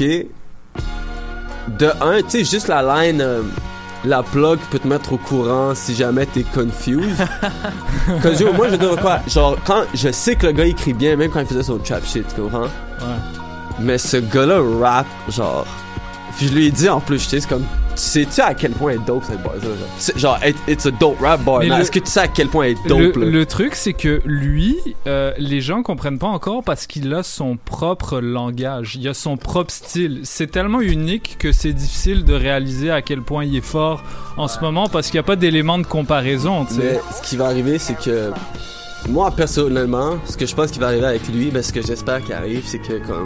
de 1.79 1.87
un, 2.01 2.21
tu 2.21 2.29
sais, 2.29 2.43
juste 2.45 2.67
la 2.67 2.81
line, 2.83 3.21
euh, 3.21 3.41
la 4.07 4.23
plug 4.23 4.59
peut 4.71 4.79
te 4.79 4.87
mettre 4.87 5.13
au 5.13 5.17
courant 5.17 5.75
si 5.75 5.93
jamais 5.93 6.25
t'es 6.25 6.43
confused. 6.43 7.27
Cause 8.23 8.39
yo, 8.39 8.53
moi 8.53 8.67
je 8.67 8.71
veux 8.71 8.77
dire 8.77 8.95
quoi, 9.01 9.19
genre, 9.27 9.57
quand 9.65 9.83
je 9.93 10.11
sais 10.11 10.35
que 10.35 10.47
le 10.47 10.53
gars 10.53 10.65
écrit 10.65 10.93
bien, 10.93 11.15
même 11.15 11.29
quand 11.29 11.41
il 11.41 11.45
faisait 11.45 11.63
son 11.63 11.77
trap 11.77 12.05
shit, 12.05 12.25
tu 12.33 12.41
comprends? 12.41 12.63
Ouais. 12.63 13.19
Mais 13.79 13.97
ce 13.97 14.17
gars-là 14.17 14.59
rap, 14.81 15.05
genre. 15.29 15.65
Puis 16.37 16.47
je 16.47 16.53
lui 16.53 16.67
ai 16.67 16.71
dit 16.71 16.89
en 16.89 16.99
plus, 16.99 17.19
tu 17.19 17.29
sais, 17.29 17.39
c'est 17.41 17.49
comme. 17.49 17.65
Tu 17.97 18.03
sais-tu 18.03 18.41
à 18.41 18.53
quel 18.53 18.71
point 18.73 18.91
est 18.91 19.05
dope 19.07 19.23
cette 19.25 19.41
bar 19.41 19.55
là 19.55 19.59
genre? 19.61 19.71
C'est- 19.97 20.17
Genre, 20.19 20.37
it- 20.45 20.55
it's 20.67 20.85
a 20.85 20.91
dope 20.91 21.19
rap 21.19 21.41
le- 21.45 21.71
Est-ce 21.81 21.89
que 21.89 21.97
tu 21.97 22.05
sais 22.11 22.19
à 22.19 22.27
quel 22.27 22.47
point 22.47 22.65
est 22.67 22.77
Le, 22.83 22.89
dope 23.07 23.15
là? 23.17 23.25
le 23.25 23.45
truc, 23.47 23.73
c'est 23.73 23.93
que 23.93 24.21
lui, 24.23 24.77
euh, 25.07 25.33
les 25.39 25.61
gens 25.61 25.81
comprennent 25.81 26.19
pas 26.19 26.27
encore 26.27 26.63
parce 26.63 26.85
qu'il 26.85 27.11
a 27.15 27.23
son 27.23 27.57
propre 27.57 28.19
langage, 28.19 28.95
il 28.95 29.07
a 29.07 29.15
son 29.15 29.35
propre 29.35 29.71
style. 29.71 30.19
C'est 30.23 30.51
tellement 30.51 30.79
unique 30.81 31.37
que 31.39 31.51
c'est 31.51 31.73
difficile 31.73 32.23
de 32.23 32.33
réaliser 32.35 32.91
à 32.91 33.01
quel 33.01 33.21
point 33.23 33.43
il 33.45 33.55
est 33.55 33.61
fort 33.61 34.03
en 34.37 34.47
ce 34.47 34.59
moment 34.59 34.87
parce 34.87 35.07
qu'il 35.07 35.15
n'y 35.15 35.21
a 35.21 35.23
pas 35.23 35.35
d'éléments 35.35 35.79
de 35.79 35.87
comparaison, 35.87 36.65
tu 36.65 36.75
Mais 36.75 36.99
ce 37.11 37.27
qui 37.27 37.35
va 37.35 37.45
arriver, 37.47 37.79
c'est 37.79 37.97
que 37.99 38.29
moi 39.09 39.31
personnellement, 39.31 40.17
ce 40.25 40.37
que 40.37 40.45
je 40.45 40.53
pense 40.53 40.69
qui 40.69 40.77
va 40.79 40.87
arriver 40.87 41.05
avec 41.07 41.27
lui, 41.29 41.49
ben 41.49 41.63
ce 41.63 41.73
que 41.73 41.81
j'espère 41.81 42.23
qu'il 42.23 42.33
arrive, 42.33 42.61
c'est 42.65 42.79
que 42.79 42.93
comme 43.07 43.25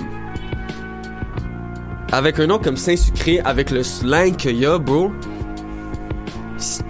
avec 2.12 2.39
un 2.39 2.47
nom 2.47 2.59
comme 2.59 2.78
Saint-Sucré, 2.78 3.39
avec 3.45 3.72
le 3.72 3.84
slang 3.84 4.36
qu'il 4.36 4.57
y 4.57 4.66
a, 4.66 4.78
bro, 4.78 5.12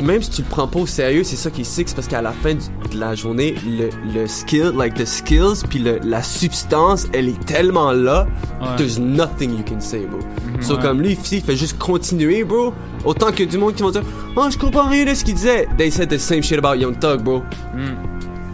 même 0.01 0.21
si 0.21 0.29
tu 0.31 0.41
le 0.41 0.47
prends 0.49 0.67
pas 0.67 0.79
au 0.79 0.85
sérieux, 0.85 1.23
c'est 1.23 1.37
ça 1.37 1.49
qui 1.49 1.61
est 1.61 1.65
sick, 1.65 1.87
c'est 1.87 1.95
parce 1.95 2.07
qu'à 2.07 2.21
la 2.21 2.31
fin 2.33 2.55
du- 2.55 2.89
de 2.93 2.99
la 2.99 3.15
journée, 3.15 3.55
le, 3.65 3.89
le 4.13 4.27
skill, 4.27 4.73
like 4.77 4.95
the 4.95 5.05
skills, 5.05 5.63
puis 5.69 5.81
la 6.03 6.21
substance, 6.21 7.07
elle 7.13 7.29
est 7.29 7.45
tellement 7.45 7.91
là, 7.93 8.27
Ouais. 8.59 8.67
there's 8.77 8.99
nothing 8.99 9.51
you 9.57 9.63
can 9.65 9.79
say, 9.79 10.05
bro. 10.05 10.19
So 10.59 10.75
Ouais. 10.75 10.81
comme 10.81 11.01
lui, 11.01 11.17
il 11.31 11.41
fait 11.41 11.55
juste 11.55 11.77
continuer, 11.79 12.43
bro. 12.43 12.73
Autant 13.05 13.31
que 13.31 13.43
du 13.43 13.57
monde 13.57 13.73
qui 13.75 13.81
vont 13.83 13.91
dire, 13.91 14.03
oh, 14.35 14.47
je 14.51 14.57
comprends 14.57 14.89
rien 14.89 15.05
de 15.05 15.13
ce 15.13 15.23
qu'il 15.23 15.35
disait. 15.35 15.67
They 15.77 15.89
said 15.89 16.09
the 16.09 16.17
same 16.17 16.43
shit 16.43 16.57
about 16.57 16.75
Young 16.75 16.99
Thug, 16.99 17.21
bro. 17.23 17.41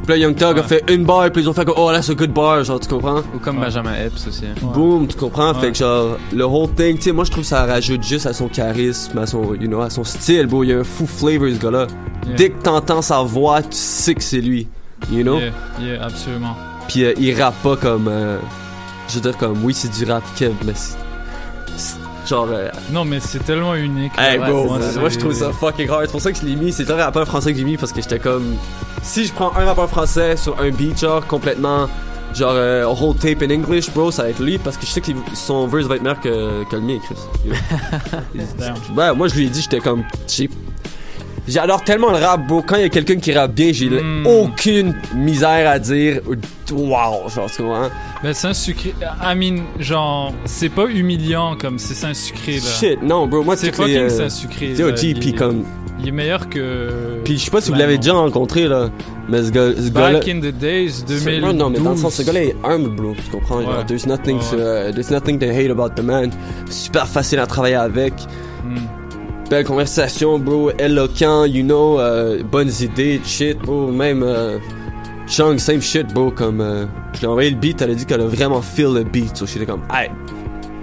Puis 0.08 0.18
là, 0.18 0.26
Young 0.26 0.38
Thug 0.38 0.58
a 0.58 0.64
fait 0.64 0.89
une 0.89 1.03
bar, 1.03 1.30
puis 1.32 1.41
ils 1.41 1.49
ont 1.49 1.53
fait 1.53 1.66
comme, 1.66 1.76
oh, 1.78 1.91
that's 1.91 2.10
a 2.10 2.14
good 2.14 2.32
bar, 2.32 2.64
genre, 2.64 2.80
tu 2.80 2.88
comprends? 2.88 3.20
Ou 3.36 3.39
comme 3.39 3.60
Benjamin 3.60 3.93
Epps 3.93 4.26
aussi. 4.26 4.45
Boom, 4.74 5.05
tu 5.05 5.18
comprends? 5.18 5.53
Ouais. 5.53 5.60
Fait 5.60 5.72
que 5.74 5.80
genre, 5.80 6.18
le 6.34 6.45
whole 6.45 6.70
thing, 6.70 6.95
tu 6.95 7.01
sais, 7.01 7.12
moi 7.12 7.26
je 7.26 7.32
trouve 7.32 7.43
que 7.43 7.49
ça 7.49 7.66
rajoute 7.66 8.03
juste 8.03 8.26
à 8.26 8.32
son 8.32 8.47
charisme, 8.47 9.18
à 9.18 9.28
son, 9.28 9.53
you 9.55 9.68
know, 9.68 9.82
à 9.82 9.89
son 9.89 10.05
style, 10.05 10.45
bro. 10.47 10.64
Il 10.64 10.70
y 10.70 10.74
a 10.74 10.78
un 10.80 10.86
fou 10.86 11.05
flavor, 11.05 11.49
ce 11.53 11.62
gars-là. 11.62 11.88
Yeah. 12.26 12.36
Dès 12.38 12.49
que 12.51 12.64
t'entends 12.64 13.01
sa 13.01 13.22
voix, 13.22 13.62
tu 13.62 13.68
sais 13.72 14.16
que 14.16 14.24
c'est 14.24 14.39
lui. 14.39 14.70
You 15.12 15.24
know? 15.24 15.39
Yeah, 15.39 15.51
yeah, 15.82 16.05
absolument. 16.05 16.55
Puis 16.88 17.03
euh, 17.03 17.14
il 17.20 17.41
rappe 17.43 17.62
pas 17.62 17.76
comme. 17.76 18.08
euh, 18.08 18.38
je 19.10 19.16
veux 19.16 19.22
dire, 19.22 19.38
comme, 19.38 19.62
oui, 19.66 19.74
c'est 19.74 19.91
du 19.91 20.10
rap 20.10 20.24
Kev, 20.38 20.53
mais 20.66 20.72
c'est. 20.74 21.97
Genre. 22.28 22.48
euh, 22.52 22.70
Non, 22.92 23.06
mais 23.06 23.20
c'est 23.20 23.40
tellement 23.46 23.76
unique. 23.76 24.12
Hey 24.18 24.38
Ouais, 24.40 24.50
bro, 24.50 24.66
moi, 25.00 25.10
je 25.10 25.18
trouve 25.20 25.34
ça 25.34 25.52
fucking 25.54 25.90
rare. 25.90 26.02
C'est 26.06 26.12
pour 26.12 26.22
ça 26.22 26.32
que 26.32 26.38
je 26.38 26.46
l'ai 26.46 26.56
mis. 26.56 26.72
C'est 26.74 26.90
un 26.92 26.96
rappeur 26.96 27.26
français 27.28 27.52
que 27.54 27.58
j'ai 27.60 27.64
mis 27.64 27.78
parce 27.78 27.92
que 27.92 28.02
j'étais 28.02 28.20
comme. 28.20 28.56
Si 29.04 29.26
je 29.26 29.34
prends 29.34 29.52
un 29.56 29.66
rappeur 29.66 29.90
français 29.90 30.36
sur 30.36 30.60
un 30.60 30.70
beat, 30.70 31.00
genre 31.00 31.26
complètement. 31.26 31.88
Genre, 32.36 32.52
euh, 32.54 32.86
whole 32.86 33.16
tape 33.16 33.42
in 33.42 33.50
English, 33.52 33.90
bro, 33.92 34.12
ça 34.12 34.24
va 34.24 34.30
être 34.30 34.42
lui 34.44 34.58
parce 34.58 34.76
que 34.78 34.86
je 34.86 34.92
sais 34.92 35.02
que 35.02 35.12
son 35.34 35.66
verse 35.68 35.86
va 35.86 35.96
être 35.96 36.04
meilleur 36.04 36.20
que, 36.20 36.64
que 36.70 36.76
le 36.76 36.82
mien, 36.82 36.98
Chris. 37.04 37.16
Ouais, 38.96 39.14
moi 39.16 39.28
je 39.28 39.36
lui 39.36 39.46
ai 39.46 39.50
dit, 39.50 39.62
j'étais 39.62 39.80
comme. 39.80 40.04
j'ai- 40.28 40.50
J'adore 41.48 41.84
tellement 41.84 42.12
le 42.12 42.18
rap, 42.18 42.45
bro. 42.48 42.62
Quand 42.62 42.76
il 42.76 42.82
y 42.82 42.86
a 42.86 42.89
quelqu'un 42.89 43.16
qui 43.18 43.32
rappe 43.32 43.54
bien, 43.54 43.72
j'ai 43.72 43.88
Hmm. 43.89 44.26
aucune 44.28 44.95
misère 45.16 45.70
à 45.70 45.80
dire. 45.80 46.20
Wow, 46.72 47.30
genre, 47.34 47.50
tu 47.50 47.62
comprends? 47.64 47.89
Ben, 48.22 48.34
c'est 48.34 48.48
un 48.48 48.54
sucré. 48.54 48.93
I 49.24 49.36
mean, 49.36 49.64
genre, 49.80 50.34
c'est 50.45 50.68
pas 50.70 50.86
humiliant 50.88 51.56
comme 51.56 51.80
c'est 51.80 52.06
un 52.06 52.14
sucré 52.14 52.56
là. 52.56 52.60
Shit, 52.60 53.02
non, 53.02 53.28
bro, 53.28 53.43
moi, 53.43 53.56
c'est 53.56 53.74
fucking 53.74 53.95
euh, 53.95 54.10
c'est 54.10 54.24
un 54.24 54.30
sucré. 54.30 54.74
Yo, 54.74 54.89
là. 54.89 54.95
G, 54.95 55.10
Il 55.12 55.20
puis 55.20 55.30
est- 55.30 55.34
comme- 55.34 55.64
Il 56.00 56.10
est 56.10 56.12
meilleur 56.12 56.48
que. 56.50 57.22
Puis 57.24 57.39
je 57.39 57.45
sais 57.45 57.50
pas 57.52 57.60
si 57.60 57.72
vous 57.72 57.78
l'avez 57.78 57.98
déjà 57.98 58.14
rencontré, 58.14 58.68
là. 58.68 58.89
Mais 59.30 59.41
ce 59.43 59.50
gars- 59.50 59.72
ce 59.76 59.89
gars-là. 59.89 60.20
Back 60.20 60.28
in 60.28 60.39
the 60.41 60.52
days, 60.54 60.91
C'est- 60.91 61.06
2012. 61.08 61.41
Non, 61.41 61.54
non, 61.54 61.70
mais 61.72 61.80
dans 61.80 61.89
le 61.91 61.98
sens, 61.98 62.14
ce 62.16 62.22
gars-là 62.24 62.43
est 62.43 62.56
armed, 62.64 62.95
bro. 62.95 63.16
Tu 63.16 63.32
comprends? 63.32 63.62
Genre, 63.62 63.70
Ouais. 63.80 63.86
there's 63.88 64.06
nothing, 64.06 64.38
Ouais, 64.38 64.43
to, 64.52 64.58
uh, 64.58 64.93
there's 64.93 65.10
nothing 65.10 65.39
to 65.39 65.45
hate 65.48 65.72
about 65.72 65.89
the 65.95 66.04
man. 66.04 66.30
Super 66.70 67.08
facile 67.08 67.39
à 67.39 67.48
travailler 67.48 67.76
avec. 67.78 68.14
Belle 69.50 69.64
conversation, 69.66 70.39
bro. 70.39 70.72
Éloquent, 70.78 71.45
you 71.45 71.64
know. 71.64 72.00
euh, 72.00 72.43
bonnes 72.43 72.72
idées, 72.82 73.22
shit, 73.26 73.58
bro. 73.60 73.88
Même. 73.91 74.24
Euh, 74.24 74.60
Chung, 75.28 75.58
same 75.58 75.82
shit, 75.82 76.14
bro. 76.14 76.32
Comme. 76.32 76.62
euh, 76.62 76.86
je 77.14 77.20
lui 77.20 77.26
ai 77.26 77.30
envoyé 77.30 77.50
le 77.50 77.56
beat, 77.58 77.82
elle 77.82 77.91
a 77.91 77.95
dit 77.95 78.06
qu'elle 78.06 78.22
a 78.22 78.28
vraiment 78.28 78.62
feel 78.62 78.93
le 78.93 79.04
beat. 79.04 79.36
So 79.38 79.45
j'étais 79.45 79.66
comme, 79.66 79.82
hey. 79.93 80.10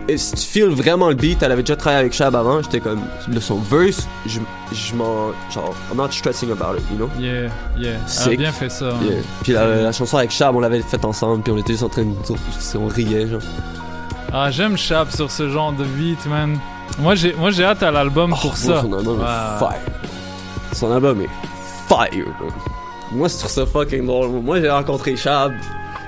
Et 0.07 0.19
si 0.19 0.35
tu 0.35 0.43
feels 0.43 0.69
vraiment 0.75 1.09
le 1.09 1.15
beat, 1.15 1.43
elle 1.43 1.51
avait 1.53 1.63
déjà 1.63 1.77
travaillé 1.77 2.01
avec 2.01 2.13
Shab 2.13 2.35
avant. 2.37 2.61
J'étais 2.63 2.81
comme, 2.81 3.01
le 3.27 3.41
son 3.41 3.57
verse, 3.59 4.07
je, 4.27 4.39
je 4.73 4.95
m'en. 4.95 5.29
Genre, 5.51 5.75
I'm 5.91 5.97
not 5.97 6.11
stressing 6.11 6.51
about 6.51 6.77
it, 6.79 6.85
you 6.91 6.97
know? 6.99 7.09
Yeah, 7.19 7.49
yeah. 7.79 7.97
Elle 8.27 8.33
a 8.33 8.37
bien 8.37 8.53
fait 8.53 8.69
ça. 8.71 8.89
hein. 8.91 8.97
Yeah. 9.03 9.17
Puis 9.43 9.53
la, 9.53 9.67
la 9.83 9.93
chanson 9.93 10.19
avec 10.19 10.31
Chab, 10.31 10.55
on 10.57 10.61
l'avait 10.61 10.83
faite 10.83 11.05
ensemble, 11.07 11.43
puis 11.43 11.53
on 11.53 11.57
était 11.59 11.73
juste 11.73 11.85
en 11.85 11.89
train 11.89 12.03
de. 12.05 12.15
On 12.79 12.87
riait, 12.89 13.27
genre. 13.29 13.41
Ah, 14.33 14.51
j'aime 14.51 14.77
Chap 14.77 15.11
sur 15.11 15.31
ce 15.31 15.49
genre 15.49 15.73
de 15.73 15.85
beat, 15.85 16.25
man. 16.27 16.59
Moi, 16.99 17.15
j'ai, 17.15 17.33
moi, 17.35 17.51
j'ai 17.51 17.65
hâte 17.65 17.83
à 17.83 17.91
l'album 17.91 18.31
pour 18.31 18.41
Bro, 18.41 18.55
ça. 18.55 18.83
Son 18.83 18.93
album 18.93 19.21
est 19.21 19.59
fire. 19.59 19.81
Son 20.73 20.93
album 20.93 21.21
est 21.23 21.31
fire, 21.89 22.27
bro. 22.39 22.49
Moi, 23.13 23.29
c'est 23.29 23.39
sur 23.39 23.51
ça 23.51 23.67
fucking 23.67 24.07
drôle. 24.07 24.29
Moi, 24.31 24.61
j'ai 24.61 24.71
rencontré 24.71 25.17
Chab. 25.17 25.53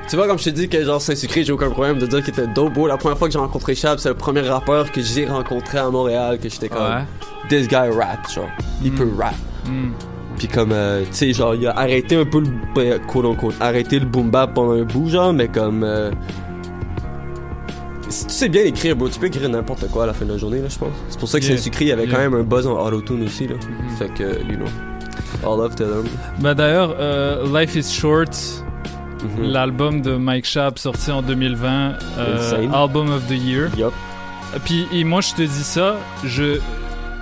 Tu 0.08 0.16
vois, 0.16 0.28
comme 0.28 0.38
je 0.38 0.44
t'ai 0.44 0.52
dit 0.52 0.68
que 0.68 0.84
genre 0.84 1.00
Saint-Sucré, 1.00 1.42
j'ai 1.42 1.52
aucun 1.52 1.70
problème 1.70 1.98
de 1.98 2.06
dire 2.06 2.22
qu'il 2.22 2.32
était 2.32 2.46
dope. 2.46 2.76
La 2.86 2.96
première 2.96 3.18
fois 3.18 3.28
que 3.28 3.32
j'ai 3.32 3.38
rencontré 3.38 3.74
Chab, 3.74 3.98
c'est 3.98 4.08
le 4.08 4.14
premier 4.14 4.42
rappeur 4.42 4.90
que 4.92 5.00
j'ai 5.02 5.26
rencontré 5.26 5.78
à 5.78 5.90
Montréal, 5.90 6.38
que 6.38 6.48
j'étais 6.48 6.68
comme. 6.68 6.82
Ouais. 6.82 7.04
This 7.48 7.66
guy 7.68 7.76
rap, 7.76 8.30
genre. 8.32 8.48
Il 8.84 8.92
peut 8.92 9.08
rap. 9.18 9.34
Hmm. 9.66 9.90
Puis 10.38 10.48
comme, 10.48 10.72
euh, 10.72 11.02
tu 11.10 11.12
sais, 11.12 11.32
genre, 11.32 11.54
il 11.54 11.66
a 11.66 11.76
arrêté 11.76 12.16
un 12.16 12.24
peu 12.24 12.40
le, 12.40 12.48
ben, 12.74 13.00
quote 13.06 13.24
unquote, 13.24 13.54
arrêté 13.60 13.98
le 13.98 14.06
boom 14.06 14.30
bap 14.30 14.54
pendant 14.54 14.72
un 14.72 14.84
bout, 14.84 15.08
genre, 15.08 15.32
mais 15.32 15.48
comme, 15.48 15.82
euh, 15.82 16.10
si 18.08 18.26
tu 18.26 18.32
sais 18.32 18.48
bien 18.48 18.62
écrire, 18.64 18.94
bro, 18.96 19.08
tu 19.08 19.18
peux 19.18 19.26
écrire 19.26 19.48
n'importe 19.48 19.88
quoi 19.90 20.04
à 20.04 20.06
la 20.06 20.12
fin 20.14 20.24
de 20.24 20.32
la 20.32 20.38
journée, 20.38 20.60
là, 20.60 20.68
je 20.68 20.78
pense. 20.78 20.92
C'est 21.08 21.18
pour 21.18 21.28
ça 21.28 21.40
que 21.40 21.44
Yeah. 21.44 21.56
Saint-Sucré, 21.56 21.84
il 21.86 21.88
y 21.88 21.92
avait 21.92 22.06
quand 22.06 22.18
même 22.18 22.34
un 22.34 22.42
buzz 22.42 22.66
en 22.66 22.72
auto-tune 22.78 23.24
aussi, 23.24 23.46
là. 23.48 23.54
Fait 23.98 24.08
que, 24.12 24.22
you 24.48 24.56
know, 24.56 24.66
all 25.44 25.58
love 25.58 25.74
to 25.76 25.84
them. 25.84 26.04
Bah 26.40 26.54
d'ailleurs, 26.54 26.94
euh, 26.98 27.44
Life 27.58 27.74
is 27.76 27.92
Short, 27.92 28.30
Mhm. 29.22 29.50
l'album 29.50 30.02
de 30.02 30.16
Mike 30.16 30.44
Schaap 30.44 30.78
sorti 30.78 31.10
en 31.10 31.22
2020, 31.22 31.94
euh. 32.18 32.68
Album 32.72 33.10
of 33.10 33.26
the 33.28 33.32
Year. 33.32 33.68
Yup. 33.76 33.92
Puis 34.64 34.86
et 34.92 35.04
moi 35.04 35.20
je 35.20 35.34
te 35.34 35.42
dis 35.42 35.48
ça, 35.64 35.96
je 36.24 36.58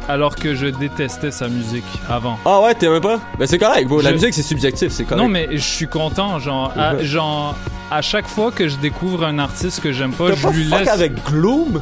alors 0.08 0.36
que 0.36 0.54
je 0.54 0.66
détestais 0.66 1.30
sa 1.30 1.48
musique 1.48 1.84
avant. 2.08 2.38
Ah 2.44 2.60
ouais, 2.60 2.74
même 2.82 3.00
pas? 3.00 3.20
Ben 3.38 3.46
c'est 3.46 3.58
correct, 3.58 3.86
bro. 3.88 4.00
La 4.00 4.10
Je- 4.10 4.14
musique, 4.14 4.34
c'est 4.34 4.42
subjectif, 4.42 4.90
c'est 4.92 5.04
correct. 5.04 5.22
Non 5.22 5.28
mais 5.28 5.48
je 5.52 5.56
suis 5.58 5.86
content, 5.88 6.38
genre, 6.38 6.72
à, 6.76 6.98
genre 7.02 7.54
à 7.90 8.02
chaque 8.02 8.28
fois 8.28 8.50
que 8.52 8.68
je 8.68 8.76
découvre 8.76 9.24
un 9.24 9.38
artiste 9.38 9.80
que 9.80 9.92
j'aime 9.92 10.12
pas, 10.12 10.32
je 10.34 10.42
pas 10.42 10.50
lui 10.52 10.64
fuck 10.64 10.80
laisse. 10.80 10.88
avec 10.88 11.12
Gloom? 11.26 11.80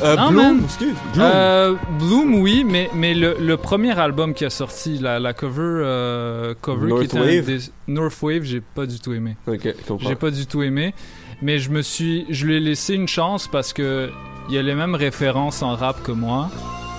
Euh, 0.00 0.14
Non, 0.16 0.28
Bloom, 0.30 0.42
man. 0.56 0.60
excuse. 0.64 0.94
Bloom. 1.12 1.26
Euh, 1.32 1.74
Bloom, 1.98 2.34
oui, 2.36 2.64
mais, 2.64 2.88
mais 2.94 3.14
le, 3.14 3.36
le 3.40 3.56
premier 3.56 3.98
album 3.98 4.32
qui 4.32 4.44
a 4.44 4.50
sorti, 4.50 4.96
la, 4.98 5.18
la 5.18 5.32
cover, 5.32 5.60
euh, 5.60 6.54
cover 6.60 6.94
qui 6.98 7.04
était 7.06 7.16
un 7.18 7.20
Northwave? 7.24 7.44
des- 7.46 7.60
Northwave, 7.88 8.42
j'ai 8.44 8.60
pas 8.60 8.86
du 8.86 9.00
tout 9.00 9.12
aimé. 9.12 9.36
Ok. 9.48 9.74
J'ai 9.98 10.14
pas 10.14 10.30
du 10.30 10.46
tout 10.46 10.62
aimé, 10.62 10.94
mais 11.42 11.58
je 11.58 11.70
me 11.70 11.82
suis, 11.82 12.26
je 12.30 12.46
lui 12.46 12.56
ai 12.56 12.60
laissé 12.60 12.94
une 12.94 13.08
chance 13.08 13.48
parce 13.48 13.72
que 13.72 14.08
il 14.48 14.54
y 14.54 14.58
a 14.58 14.62
les 14.62 14.74
mêmes 14.76 14.94
références 14.94 15.62
en 15.62 15.74
rap 15.74 16.00
que 16.04 16.12
moi. 16.12 16.48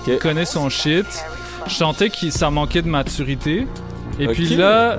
Il 0.06 0.18
connaît 0.18 0.44
son 0.44 0.68
shit. 0.68 1.06
Je 1.66 1.74
sentais 1.74 2.08
que 2.10 2.30
ça 2.30 2.50
manquait 2.50 2.82
de 2.82 2.88
maturité. 2.88 3.66
Et 4.18 4.26
puis 4.28 4.56
là, 4.56 4.98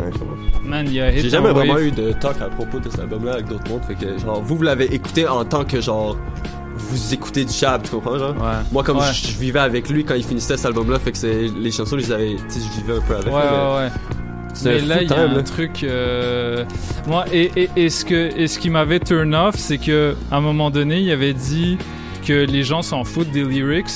man, 0.63 0.87
il 0.89 0.99
a 1.01 1.11
hit 1.11 1.21
J'ai 1.23 1.29
jamais 1.29 1.51
vraiment 1.51 1.77
eu 1.77 1.91
de 1.91 2.11
talk 2.13 2.41
à 2.41 2.45
propos 2.49 2.79
de 2.79 2.89
cet 2.89 3.01
album-là 3.01 3.33
avec 3.33 3.47
d'autres 3.47 3.69
mondes. 3.69 3.81
Fait 3.87 3.95
que, 3.95 4.17
genre, 4.17 4.41
vous, 4.41 4.57
vous 4.57 4.63
l'avez 4.63 4.93
écouté 4.93 5.27
en 5.27 5.43
tant 5.45 5.63
que, 5.63 5.79
genre, 5.81 6.17
vous 6.75 7.13
écoutez 7.13 7.45
du 7.45 7.53
Chab, 7.53 7.83
tu 7.83 7.91
comprends, 7.91 8.17
genre? 8.17 8.35
Moi, 8.71 8.83
comme 8.83 8.97
Ouais. 8.97 9.03
je, 9.13 9.37
vivais 9.37 9.59
avec 9.59 9.89
lui 9.89 10.03
quand 10.03 10.15
il 10.15 10.23
finissait 10.23 10.57
cet 10.57 10.65
album-là, 10.67 10.97
fait 10.99 11.11
que 11.11 11.17
c'est, 11.17 11.47
les 11.55 11.71
chansons, 11.71 11.97
je 11.97 12.05
les 12.05 12.11
avais, 12.11 12.35
tu 12.35 12.59
sais, 12.59 12.59
je 12.75 12.81
vivais 12.81 12.97
un 12.97 13.01
peu 13.01 13.15
avec. 13.15 13.27
Ouais, 13.27 13.41
mais 13.51 13.75
ouais. 13.75 14.81
Là, 14.87 15.01
il 15.01 15.09
y 15.09 15.13
a 15.13 15.21
un 15.21 15.43
truc. 15.43 15.83
euh, 15.83 16.65
Moi, 17.07 17.25
et, 17.31 17.51
et, 17.55 17.69
et 17.75 17.89
ce 17.89 18.03
que, 18.03 18.29
et 18.37 18.47
ce 18.47 18.59
qui 18.59 18.69
m'avait 18.69 18.99
turn 18.99 19.33
off, 19.35 19.55
c'est 19.55 19.77
que 19.77 20.15
à 20.31 20.37
un 20.37 20.41
moment 20.41 20.69
donné, 20.69 20.99
il 20.99 21.11
avait 21.11 21.33
dit 21.33 21.77
que 22.25 22.33
les 22.45 22.63
gens 22.63 22.81
s'en 22.81 23.03
foutent 23.03 23.31
des 23.31 23.43
lyrics. 23.43 23.87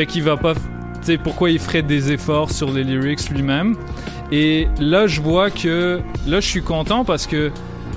Fait 0.00 0.06
qu'il 0.06 0.22
va 0.22 0.38
pas. 0.38 0.54
Tu 0.54 0.60
sais, 1.02 1.18
pourquoi 1.18 1.50
il 1.50 1.58
ferait 1.58 1.82
des 1.82 2.10
efforts 2.10 2.50
sur 2.52 2.72
les 2.72 2.84
lyrics 2.84 3.28
lui-même. 3.28 3.76
Et 4.32 4.66
là, 4.80 5.06
je 5.06 5.20
vois 5.20 5.50
que. 5.50 6.00
Là, 6.26 6.40
je 6.40 6.46
suis 6.48 6.62
content 6.62 7.04
parce 7.04 7.26
que. 7.26 7.50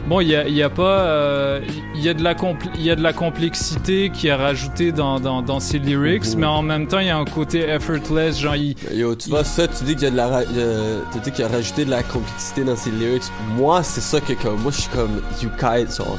Bon, 0.09 0.19
il 0.19 0.27
y 0.27 0.35
a, 0.35 0.45
y 0.49 0.61
pas. 0.69 0.99
euh, 0.99 1.61
Il 1.95 2.01
y, 2.03 2.09
a 2.09 2.13
de 2.13 2.21
la 2.21 2.35
y 2.77 2.89
a 2.89 2.95
de 2.97 3.01
la 3.01 3.13
complexité 3.13 4.09
qui 4.09 4.27
est 4.27 4.33
rajoutée 4.33 4.91
dans, 4.91 5.21
dans, 5.21 5.41
dans 5.41 5.61
ses 5.61 5.79
lyrics, 5.79 6.25
Mhm. 6.33 6.39
mais 6.41 6.45
en 6.45 6.61
même 6.61 6.87
temps, 6.87 6.99
il 6.99 7.07
y 7.07 7.09
a 7.09 7.17
un 7.17 7.23
côté 7.23 7.69
effortless. 7.69 8.37
Genre, 8.37 8.57
il. 8.57 8.75
Yo, 8.93 9.15
tu 9.15 9.29
vois, 9.29 9.45
ça, 9.45 9.65
tu 9.69 9.85
dis 9.85 9.93
qu'il 9.95 10.03
y 10.03 10.07
a 10.07 10.11
de 10.11 10.17
la, 10.17 10.39
euh, 10.57 10.99
tu 11.13 11.19
dis 11.21 11.31
qu'il 11.31 11.45
a 11.45 11.47
rajouté 11.47 11.85
de 11.85 11.89
la 11.89 12.03
complexité 12.03 12.65
dans 12.65 12.75
ses 12.75 12.91
lyrics. 12.91 13.23
Moi, 13.55 13.81
c'est 13.81 14.01
ça 14.01 14.19
que, 14.19 14.33
comme, 14.33 14.59
moi, 14.61 14.73
je 14.75 14.81
suis 14.81 14.89
comme, 14.89 15.21
you 15.41 15.49
guys, 15.57 15.85
genre. 15.95 16.17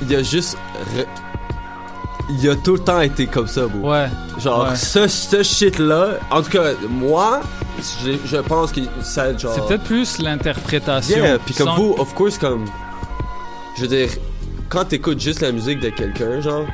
Il 0.00 0.16
a 0.16 0.22
juste. 0.22 0.56
re- 0.96 1.04
Il 2.38 2.48
a 2.48 2.56
tout 2.56 2.74
le 2.74 2.78
temps 2.78 3.00
été 3.00 3.26
comme 3.26 3.46
ça, 3.48 3.66
bro. 3.66 3.90
Ouais. 3.90 4.06
Genre, 4.38 4.68
Ouais. 4.68 4.76
ce, 4.76 5.08
ce 5.08 5.42
shit-là, 5.42 6.10
en 6.30 6.42
tout 6.42 6.50
cas, 6.50 6.72
moi, 6.88 7.40
je, 8.04 8.12
je 8.24 8.36
pense 8.36 8.72
que 8.72 8.80
ça, 9.02 9.36
genre. 9.36 9.52
C'est 9.54 9.66
peut-être 9.66 9.84
plus 9.84 10.18
l'interprétation. 10.18 11.16
Yeah, 11.18 11.38
puis 11.38 11.54
comme 11.54 11.66
sans- 11.68 11.76
vous, 11.76 11.94
of 11.98 12.14
course, 12.14 12.38
comme. 12.38 12.66
Je 13.76 13.82
veux 13.82 13.88
dire, 13.88 14.08
quand 14.68 14.84
t'écoutes 14.84 15.20
juste 15.20 15.40
la 15.40 15.52
musique 15.52 15.80
de 15.80 15.90
quelqu'un, 15.90 16.40
genre, 16.40 16.66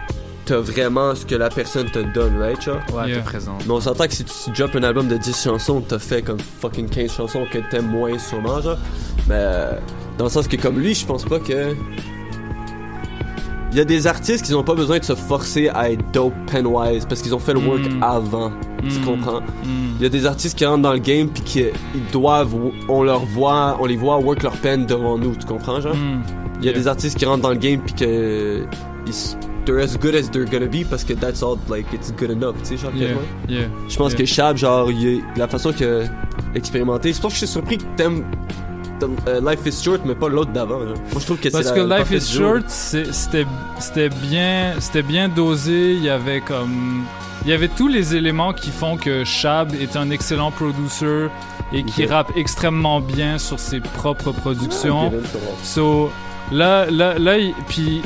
t'as 0.44 0.58
vraiment 0.58 1.14
ce 1.14 1.24
que 1.24 1.34
la 1.34 1.48
personne 1.48 1.90
te 1.90 2.00
donne, 2.00 2.38
right, 2.40 2.60
genre? 2.62 2.76
Ouais, 2.92 3.08
Yeah. 3.08 3.16
t'es 3.18 3.22
présent. 3.24 3.56
Mais 3.66 3.72
on 3.72 3.80
s'entend 3.80 4.06
que 4.06 4.12
si 4.14 4.24
tu 4.24 4.50
drops 4.50 4.76
un 4.76 4.82
album 4.82 5.08
de 5.08 5.16
10 5.16 5.42
chansons, 5.42 5.80
t'as 5.80 5.98
fait 5.98 6.22
comme 6.22 6.38
fucking 6.60 6.88
15 6.88 7.12
chansons 7.12 7.46
que 7.50 7.58
t'aimes 7.70 7.88
moins 7.88 8.18
sûrement, 8.18 8.60
genre. 8.60 8.78
Mais 9.28 9.34
euh, 9.36 9.72
dans 10.18 10.24
le 10.24 10.30
sens 10.30 10.46
que 10.46 10.56
comme 10.56 10.78
lui, 10.78 10.94
je 10.94 11.06
pense 11.06 11.24
pas 11.24 11.38
que. 11.38 11.74
Il 13.76 13.80
y 13.80 13.82
a 13.82 13.84
des 13.84 14.06
artistes 14.06 14.46
qui 14.46 14.52
n'ont 14.52 14.62
pas 14.62 14.74
besoin 14.74 14.98
de 15.00 15.04
se 15.04 15.14
forcer 15.14 15.68
à 15.68 15.90
être 15.90 16.02
dope 16.10 16.32
penwise 16.50 17.04
parce 17.04 17.20
qu'ils 17.20 17.34
ont 17.34 17.38
fait 17.38 17.52
le 17.52 17.58
work 17.60 17.82
Mm. 17.82 18.02
avant. 18.02 18.50
Tu 18.88 18.98
Mm. 19.00 19.04
comprends? 19.04 19.40
Mm. 19.40 19.96
Il 19.98 20.02
y 20.02 20.06
a 20.06 20.08
des 20.08 20.24
artistes 20.24 20.56
qui 20.56 20.64
rentrent 20.64 20.80
dans 20.80 20.94
le 20.94 20.98
game 20.98 21.28
puis 21.28 21.42
qui 21.42 21.60
ils 21.94 22.10
doivent, 22.10 22.54
on 22.88 23.02
leur 23.02 23.26
voit, 23.26 23.76
on 23.78 23.84
les 23.84 23.96
voit 23.96 24.16
work 24.18 24.42
leur 24.44 24.56
pen 24.56 24.86
devant 24.86 25.18
nous. 25.18 25.36
Tu 25.36 25.44
comprends, 25.44 25.78
genre? 25.82 25.94
Il 25.94 26.64
y 26.64 26.68
a 26.68 26.72
Yeah. 26.72 26.80
des 26.80 26.88
artistes 26.88 27.18
qui 27.18 27.26
rentrent 27.26 27.42
dans 27.42 27.50
le 27.50 27.56
game 27.58 27.80
puis 27.84 27.92
que 27.92 28.64
ils, 29.06 29.12
they're 29.66 29.80
as 29.84 29.98
good 29.98 30.14
as 30.14 30.30
they're 30.30 30.46
gonna 30.50 30.68
be 30.68 30.82
parce 30.88 31.04
que 31.04 31.12
that's 31.12 31.42
all 31.42 31.58
like 31.68 31.84
it's 31.92 32.10
good 32.18 32.30
enough. 32.30 32.54
Tu 32.62 32.64
sais, 32.64 32.76
genre. 32.78 32.92
Yeah, 32.96 33.08
Je 33.90 33.96
pense 33.98 34.12
yeah. 34.12 34.18
que 34.20 34.24
Shab, 34.24 34.56
genre, 34.56 34.90
il 34.90 35.20
la 35.36 35.48
façon 35.48 35.74
qu'il 35.74 35.84
a 35.86 36.04
expérimenté, 36.54 37.12
c'est 37.12 37.20
pour 37.20 37.30
ça 37.30 37.34
que 37.34 37.40
je 37.40 37.44
suis 37.46 37.52
surpris 37.52 37.76
que 37.76 37.84
t'aimes 37.98 38.24
euh, 39.02 39.40
Life 39.40 39.60
is 39.66 39.82
Short, 39.82 40.00
mais 40.04 40.14
pas 40.14 40.28
l'autre 40.28 40.50
d'avant. 40.52 40.80
genre. 40.80 40.96
Moi, 41.12 41.20
je 41.20 41.24
trouve 41.24 41.38
que 41.38 41.48
Parce 41.48 41.64
la- 41.66 41.72
que 41.72 41.80
le 41.80 41.96
Life 41.98 42.10
is. 42.10 42.36
Short, 42.36 42.64
c'était 42.68 44.08
bien, 44.08 44.74
c'était 44.78 45.02
bien 45.02 45.28
dosé. 45.28 45.94
Il 45.94 46.02
y 46.02 46.10
avait 46.10 46.40
comme, 46.40 47.04
il 47.44 47.50
y 47.50 47.52
avait 47.52 47.68
tous 47.68 47.88
les 47.88 48.14
éléments 48.16 48.52
qui 48.52 48.70
font 48.70 48.96
que 48.96 49.24
Shab 49.24 49.74
est 49.74 49.96
un 49.96 50.10
excellent 50.10 50.50
producer 50.50 51.28
et 51.72 51.82
qui 51.84 52.04
Ok. 52.04 52.10
rappe 52.10 52.32
extrêmement 52.36 53.00
bien 53.00 53.38
sur 53.38 53.58
ses 53.58 53.80
propres 53.80 54.32
productions. 54.32 55.10
Comprends. 55.10 55.56
So 55.64 56.10
là, 56.52 56.86
là, 56.90 57.18
là, 57.18 57.34
puis 57.68 58.02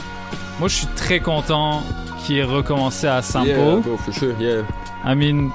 moi 0.59 0.69
je 0.69 0.75
suis 0.77 0.87
très 0.97 1.21
content 1.21 1.83
qu'il 2.25 2.39
ait 2.39 2.45
recommencé 2.45 3.07
à 3.07 3.23
sample. 3.23 3.49
Yeah, 3.49 3.77
bro, 3.77 3.97
for 3.99 4.15
sure, 4.15 4.35
yeah. 4.41 4.63
I 5.05 5.15
mean, 5.15 5.51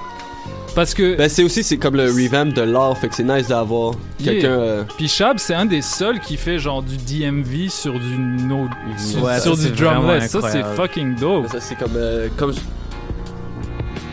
Parce 0.75 0.93
que. 0.93 1.15
Ben, 1.15 1.29
c'est 1.29 1.43
aussi, 1.43 1.63
c'est 1.63 1.77
comme 1.77 1.95
le 1.95 2.03
revamp 2.11 2.53
de 2.53 2.61
l'art, 2.61 2.97
fait 2.97 3.07
que 3.07 3.15
c'est 3.15 3.23
nice 3.23 3.47
d'avoir 3.47 3.93
quelqu'un. 4.23 4.49
Yeah. 4.49 4.57
euh, 4.59 4.83
Puis 4.97 5.07
Chab, 5.07 5.37
c'est 5.39 5.53
un 5.55 5.65
des 5.65 5.81
seuls 5.81 6.19
qui 6.19 6.35
fait 6.37 6.59
genre 6.59 6.83
du 6.83 6.97
DMV 6.97 7.69
sur 7.69 7.93
du 7.93 8.17
no, 8.17 8.67
sur, 8.97 9.23
Ouais, 9.23 9.39
sur 9.39 9.55
ça, 9.55 9.61
du 9.61 9.67
c'est 9.69 9.81
vraiment 9.83 10.01
drumless. 10.01 10.29
Ça, 10.31 10.39
c'est 10.41 10.47
incroyable. 10.59 10.75
fucking 10.75 11.15
dope. 11.15 11.47
Ça, 11.47 11.59
c'est 11.61 11.75
comme. 11.75 11.95
euh, 11.95 12.27
comme 12.37 12.53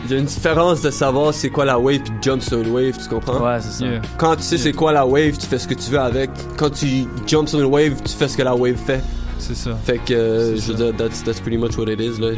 il 0.05 0.11
y 0.11 0.15
a 0.15 0.17
une 0.17 0.25
différence 0.25 0.81
de 0.81 0.91
savoir 0.91 1.33
c'est 1.33 1.49
quoi 1.49 1.63
la 1.63 1.79
wave 1.79 1.99
puis 1.99 2.11
jump 2.21 2.41
sur 2.41 2.59
une 2.59 2.71
wave, 2.71 2.97
tu 3.01 3.07
comprends? 3.07 3.39
Ouais, 3.41 3.59
c'est 3.61 3.71
ça. 3.83 3.85
Yeah. 3.85 4.01
Quand 4.17 4.35
tu 4.35 4.43
sais 4.43 4.57
c'est 4.57 4.73
quoi 4.73 4.91
la 4.91 5.05
wave, 5.05 5.37
tu 5.37 5.45
fais 5.47 5.57
ce 5.57 5.67
que 5.67 5.73
tu 5.75 5.91
veux 5.91 5.99
avec. 5.99 6.29
Quand 6.57 6.69
tu 6.69 7.05
jump 7.25 7.47
sur 7.47 7.59
une 7.61 7.67
wave, 7.67 7.93
tu 8.03 8.11
fais 8.13 8.27
ce 8.27 8.35
que 8.35 8.43
la 8.43 8.53
wave 8.53 8.75
fait. 8.75 9.01
C'est 9.39 9.55
ça. 9.55 9.71
Fait 9.83 9.99
que, 9.99 10.13
euh, 10.13 10.55
je 10.57 10.71
veux 10.71 10.75
dire, 10.75 10.93
that's, 10.97 11.23
that's 11.23 11.39
pretty 11.39 11.57
much 11.57 11.77
what 11.77 11.89
it 11.91 11.99
is, 12.01 12.19
là. 12.19 12.31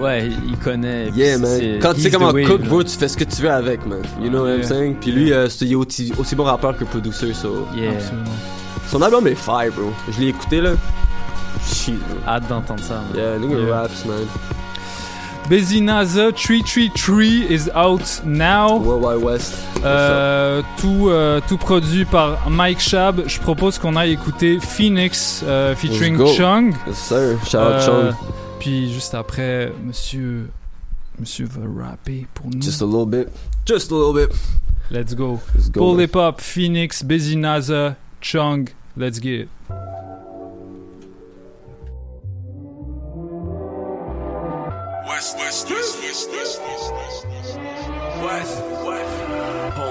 Ouais, 0.00 0.28
il 0.48 0.56
connaît. 0.58 1.08
Yeah, 1.16 1.38
man. 1.38 1.60
Quand 1.80 1.94
tu 1.94 2.00
sais 2.02 2.10
comment 2.10 2.32
cook, 2.32 2.62
bro, 2.62 2.82
tu 2.82 2.96
fais 2.96 3.08
ce 3.08 3.16
que 3.16 3.24
tu 3.24 3.42
veux 3.42 3.50
avec, 3.50 3.84
man. 3.86 4.00
You 4.20 4.28
know 4.30 4.42
what 4.44 4.50
I'm 4.56 4.62
saying? 4.62 4.96
Puis 5.00 5.10
lui, 5.12 5.32
euh, 5.32 5.48
c'est 5.48 5.64
il 5.64 5.72
est 5.72 5.74
aussi, 5.74 6.12
aussi 6.18 6.34
bon 6.34 6.44
rappeur 6.44 6.76
que 6.76 6.84
producer, 6.84 7.32
so. 7.34 7.66
Yeah. 7.76 7.92
Absolument. 7.92 8.24
Son 8.90 9.02
album 9.02 9.26
est 9.26 9.34
fire, 9.34 9.72
bro. 9.76 9.92
Je 10.10 10.20
l'ai 10.20 10.28
écouté, 10.28 10.60
là. 10.60 10.70
Shit, 11.66 11.98
bro. 12.08 12.16
Hâte 12.26 12.48
d'entendre 12.48 12.82
ça. 12.82 12.94
man. 12.94 13.16
Yeah, 13.16 13.38
nigga 13.38 13.58
Yeah. 13.58 13.80
raps, 13.82 14.04
man. 14.06 14.24
Bezinaza 15.48 16.30
333 16.32 17.46
is 17.48 17.70
out 17.74 18.20
now. 18.24 18.78
World 18.78 19.02
Wide 19.02 19.22
West. 19.24 19.54
Euh, 19.82 20.60
tout, 20.78 21.08
euh, 21.08 21.40
tout 21.48 21.56
produit 21.56 22.04
par 22.04 22.50
Mike 22.50 22.80
Shab. 22.80 23.22
Je 23.26 23.38
propose 23.40 23.78
qu'on 23.78 23.96
aille 23.96 24.12
écouter 24.12 24.58
Phoenix 24.60 25.42
euh, 25.46 25.74
featuring 25.74 26.18
Let's 26.18 26.22
go. 26.22 26.34
Chung. 26.36 26.74
Yes, 26.86 26.98
sir. 26.98 27.38
Shout 27.46 27.56
out 27.58 27.80
Chung. 27.82 28.12
Puis 28.68 28.92
juste 28.92 29.14
après, 29.14 29.72
monsieur, 29.82 30.50
monsieur 31.18 31.46
va 31.46 31.62
rapper 31.84 32.26
pour 32.34 32.50
nous. 32.50 32.60
Just 32.60 32.82
a 32.82 32.84
little 32.84 33.06
bit. 33.06 33.28
Just 33.64 33.90
a 33.90 33.94
little 33.94 34.12
bit. 34.12 34.30
Let's 34.90 35.14
go. 35.14 35.40
Let's 35.54 35.70
go. 35.70 35.80
Pull 35.80 35.92
man. 35.92 36.00
Hip 36.00 36.14
Hop, 36.14 36.38
Phoenix, 36.42 37.02
Bezinaza, 37.02 37.96
Chung. 38.20 38.68
Let's 38.94 39.20
get 39.20 39.40
it. 39.40 39.48
West, 45.08 45.38
west, 45.38 45.70
west, 45.70 46.02
west, 46.02 46.30
west, 46.30 46.60
west, 46.60 46.92
west, 46.92 47.26
west, 47.26 48.22
west. 48.22 48.77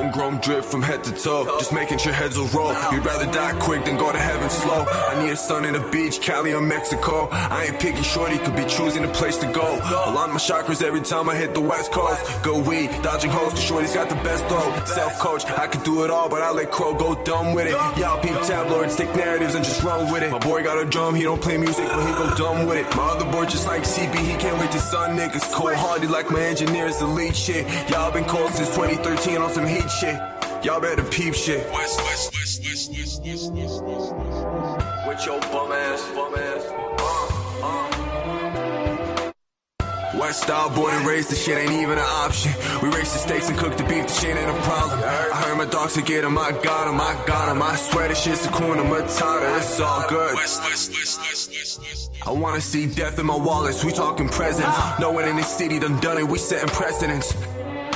Homegrown 0.08 0.40
drip 0.40 0.64
from 0.64 0.82
head 0.82 1.04
to 1.04 1.12
toe, 1.12 1.44
just 1.60 1.74
making 1.74 1.98
sure 1.98 2.14
heads 2.14 2.38
will 2.38 2.48
roll. 2.48 2.74
You'd 2.94 3.06
rather 3.06 3.30
die 3.32 3.58
quick 3.60 3.84
than 3.84 3.98
go 3.98 4.10
to 4.10 4.18
heaven 4.18 4.50
slow. 4.50 4.86
I 4.88 5.22
need 5.22 5.32
a 5.32 5.36
sun 5.36 5.66
in 5.66 5.74
the 5.74 5.86
beach, 5.92 6.22
Cali 6.22 6.54
or 6.54 6.62
Mexico. 6.62 7.28
I 7.32 7.66
ain't 7.66 7.80
picky, 7.80 8.04
shorty 8.04 8.38
could 8.38 8.56
be 8.56 8.64
choosing 8.66 9.04
a 9.04 9.10
place 9.10 9.38
to 9.38 9.52
go. 9.52 9.68
Align 10.06 10.30
my 10.30 10.38
chakras 10.38 10.82
every 10.82 11.02
time 11.02 11.30
I 11.30 11.36
hit 11.36 11.54
the 11.54 11.60
west 11.60 11.92
coast. 11.92 12.22
Go 12.42 12.58
weed, 12.58 12.90
dodging 13.04 13.32
hoes, 13.32 13.52
cause 13.52 13.64
shorty's 13.64 13.94
got 13.94 14.08
the 14.08 14.16
best 14.16 14.46
throw. 14.46 14.86
Self 14.86 15.20
coach, 15.20 15.46
I 15.46 15.68
could 15.68 15.84
do 15.84 16.06
it 16.06 16.10
all, 16.10 16.30
but 16.30 16.42
I 16.42 16.52
let 16.52 16.72
Crow 16.72 16.94
go 16.94 17.22
dumb 17.26 17.54
with 17.54 17.68
it. 17.68 17.74
Y'all 18.00 18.22
peep 18.22 18.40
tabloids, 18.44 18.96
take 18.96 19.14
narratives 19.14 19.56
and 19.56 19.66
just 19.66 19.84
run 19.84 20.10
with 20.12 20.24
it. 20.24 20.32
My 20.32 20.40
boy 20.40 20.64
got 20.64 20.82
a 20.82 20.86
drum, 20.86 21.16
he 21.16 21.24
don't 21.24 21.42
play 21.42 21.58
music, 21.58 21.86
but 21.86 22.08
he 22.08 22.14
go 22.14 22.34
dumb 22.36 22.66
with 22.66 22.78
it. 22.78 22.96
My 22.96 23.10
other 23.10 23.30
boy 23.30 23.46
just 23.46 23.68
like 23.68 23.84
CB, 23.84 24.16
he 24.20 24.38
can't 24.38 24.58
wait 24.58 24.72
to 24.72 24.80
sun 24.80 25.18
niggas. 25.18 25.52
Cold 25.52 25.76
hearted 25.76 26.10
like 26.12 26.32
my 26.32 26.42
engineer 26.42 26.78
engineers, 26.88 27.02
elite 27.02 27.36
shit. 27.36 27.68
Y'all 27.90 28.12
been 28.12 28.26
cold 28.26 28.52
since 28.52 28.70
2013 28.70 29.38
on 29.38 29.52
some 29.52 29.66
heat 29.66 29.90
shit. 29.90 29.97
Y'all 30.00 30.80
better 30.80 31.02
peep 31.02 31.34
shit. 31.34 31.68
West, 31.72 32.00
west, 32.04 32.32
west, 32.34 32.64
west, 32.64 32.92
west, 32.92 33.24
west, 33.24 33.52
west, 33.52 33.52
west, 33.52 34.14
west. 34.14 35.08
With 35.08 35.26
your 35.26 35.40
bum 35.50 35.72
ass, 35.72 36.08
bum 36.14 36.36
ass. 36.36 36.66
Uh, 37.02 37.64
uh. 40.14 40.20
West 40.20 40.44
style, 40.44 40.70
born 40.76 40.94
and 40.94 41.08
raised, 41.08 41.32
the 41.32 41.36
shit 41.36 41.58
ain't 41.58 41.72
even 41.72 41.98
an 41.98 42.06
option. 42.06 42.54
We 42.84 42.90
raise 42.96 43.12
the 43.12 43.18
steaks 43.18 43.50
and 43.50 43.58
cook 43.58 43.76
the 43.76 43.86
beef, 43.86 44.06
the 44.06 44.14
shit 44.14 44.38
ain't 44.38 44.48
a 44.48 44.54
problem. 44.62 45.00
I 45.00 45.42
heard 45.42 45.58
my 45.58 45.66
dogs 45.66 45.96
to 45.96 46.04
get 46.04 46.24
'em, 46.24 46.38
I 46.38 46.52
got 46.52 46.88
'em, 46.88 47.02
I 47.02 47.16
got 47.26 47.50
'em. 47.50 47.64
I 47.64 47.76
swear 47.76 48.08
this 48.08 48.22
shit's 48.22 48.46
a 48.46 48.50
Kuna 48.50 48.84
Matata, 48.84 49.58
it's 49.58 49.80
all 49.80 50.08
good. 50.08 50.36
West, 50.36 50.62
west, 50.64 50.92
west, 50.92 51.20
west, 51.22 51.50
west, 51.50 51.80
west. 51.80 52.12
I 52.24 52.32
wanna 52.32 52.62
see 52.62 52.86
death 52.86 53.18
in 53.18 53.26
my 53.26 53.36
wallets, 53.36 53.84
we 53.84 53.92
talking 53.92 54.30
presents. 54.30 54.78
No 55.00 55.10
one 55.10 55.28
in 55.28 55.38
this 55.38 55.48
city 55.48 55.80
done 55.80 56.00
done 56.02 56.20
it, 56.20 56.28
we 56.28 56.38
setting 56.38 56.70
precedents. 56.70 57.34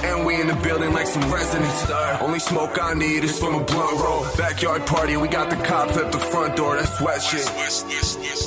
And 0.04 0.26
we 0.26 0.42
in 0.42 0.48
the 0.48 0.56
building 0.56 0.94
like 0.94 1.08
some 1.08 1.32
residents. 1.32 1.90
Only 2.22 2.40
smoke 2.40 2.78
I 2.82 2.94
need 2.94 3.24
is 3.24 3.38
from 3.40 3.56
a 3.56 3.64
blunt 3.64 4.00
roll. 4.00 4.26
Backyard 4.38 4.86
party, 4.86 5.18
we 5.18 5.28
got 5.28 5.50
the 5.50 5.58
cops 5.58 5.98
at 5.98 6.12
the 6.12 6.20
front 6.20 6.56
door. 6.56 6.76
That's 6.76 7.00
wet 7.02 7.22
shit. 7.22 7.46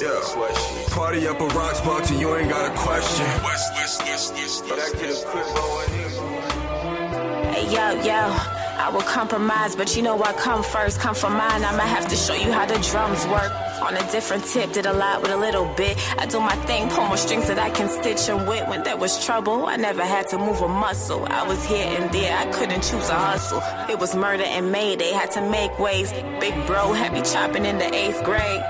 Yeah. 0.02 0.94
Party 0.94 1.26
up 1.28 1.40
a 1.40 1.46
rocks 1.48 1.80
box 1.80 2.10
and 2.10 2.20
you 2.20 2.34
ain't 2.36 2.50
got 2.50 2.72
a 2.72 2.74
question. 2.76 3.26
Back 3.44 4.90
to 4.90 5.06
the 5.06 5.24
crib, 5.26 5.46
Hey 7.54 7.64
yo, 7.66 8.02
yo, 8.02 8.34
I 8.78 8.90
will 8.92 9.02
compromise, 9.02 9.76
but 9.76 9.96
you 9.96 10.02
know 10.02 10.20
I 10.22 10.32
come 10.32 10.62
first, 10.62 11.00
come 11.00 11.14
for 11.14 11.30
mine. 11.30 11.64
I'ma 11.64 11.84
have 11.84 12.08
to 12.08 12.16
show 12.16 12.34
you 12.34 12.52
how 12.52 12.66
the 12.66 12.78
drums 12.90 13.24
work. 13.26 13.52
On 13.86 13.94
a 13.94 14.10
different 14.10 14.44
tip, 14.44 14.72
did 14.72 14.86
a 14.86 14.92
lot 14.94 15.20
with 15.20 15.30
a 15.30 15.36
little 15.36 15.66
bit. 15.74 15.98
I 16.18 16.24
do 16.24 16.40
my 16.40 16.56
thing, 16.64 16.88
pull 16.88 17.04
more 17.04 17.18
strings 17.18 17.48
that 17.48 17.58
I 17.58 17.68
can 17.68 17.90
stitch 17.90 18.30
and 18.30 18.48
wit. 18.48 18.66
When 18.66 18.82
there 18.82 18.96
was 18.96 19.22
trouble, 19.22 19.66
I 19.66 19.76
never 19.76 20.02
had 20.02 20.26
to 20.28 20.38
move 20.38 20.62
a 20.62 20.68
muscle. 20.68 21.26
I 21.28 21.46
was 21.46 21.62
here 21.66 21.84
and 21.84 22.10
there, 22.10 22.34
I 22.34 22.46
couldn't 22.46 22.82
choose 22.82 23.10
a 23.10 23.14
hustle. 23.14 23.62
It 23.90 23.98
was 23.98 24.16
murder 24.16 24.44
and 24.44 24.72
mayday, 24.72 25.12
had 25.12 25.30
to 25.32 25.42
make 25.50 25.78
ways. 25.78 26.12
Big 26.40 26.54
bro 26.66 26.94
had 26.94 27.12
me 27.12 27.20
chopping 27.20 27.66
in 27.66 27.76
the 27.76 27.94
eighth 27.94 28.24
grade. 28.24 28.62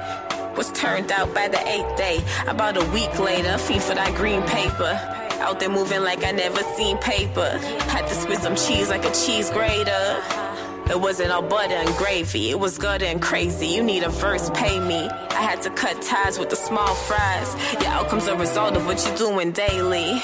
Was 0.57 0.73
turned 0.73 1.13
out 1.13 1.33
by 1.33 1.47
the 1.47 1.61
eighth 1.69 1.97
day. 1.97 2.21
About 2.49 2.77
a 2.77 2.85
week 2.91 3.17
later, 3.21 3.57
fiend 3.59 3.85
for 3.85 3.95
that 3.95 4.17
green 4.17 4.43
paper. 4.43 4.99
Out 5.41 5.61
there 5.61 5.69
moving 5.69 6.03
like 6.03 6.25
I 6.25 6.33
never 6.33 6.63
seen 6.77 6.97
paper. 6.99 7.59
Had 7.87 8.09
to 8.09 8.15
spit 8.15 8.41
some 8.41 8.57
cheese 8.57 8.89
like 8.89 9.05
a 9.05 9.13
cheese 9.13 9.49
grater. 9.51 10.54
It 10.91 11.01
wasn't 11.01 11.33
all 11.33 11.41
butter 11.43 11.75
and 11.75 11.89
gravy, 11.97 12.51
it 12.51 12.59
was 12.61 12.77
gutter 12.77 13.07
and 13.07 13.21
crazy. 13.21 13.69
You 13.69 13.83
need 13.83 14.03
a 14.03 14.11
verse, 14.11 14.51
pay 14.51 14.79
me. 14.79 15.09
I 15.09 15.41
had 15.41 15.63
to 15.63 15.71
cut 15.71 16.03
ties 16.03 16.39
with 16.39 16.51
the 16.51 16.57
small 16.57 16.95
fries. 16.95 17.57
Your 17.81 17.91
outcome's 17.91 18.27
a 18.27 18.37
result 18.37 18.77
of 18.77 18.85
what 18.85 19.05
you're 19.05 19.17
doing 19.17 19.53
daily. 19.53 20.21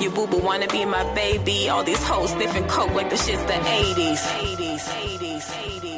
Your 0.00 0.12
boo 0.12 0.28
boo 0.28 0.38
wanna 0.38 0.68
be 0.68 0.84
my 0.84 1.02
baby. 1.14 1.68
All 1.68 1.82
these 1.82 2.02
hoes 2.02 2.30
sniffing 2.30 2.68
coke 2.68 2.94
like 2.94 3.10
the 3.10 3.16
shit's 3.16 3.42
the 3.44 3.54
80s. 3.54 4.18
80s, 4.18 4.84
80s, 4.88 5.42
80s. 5.42 5.97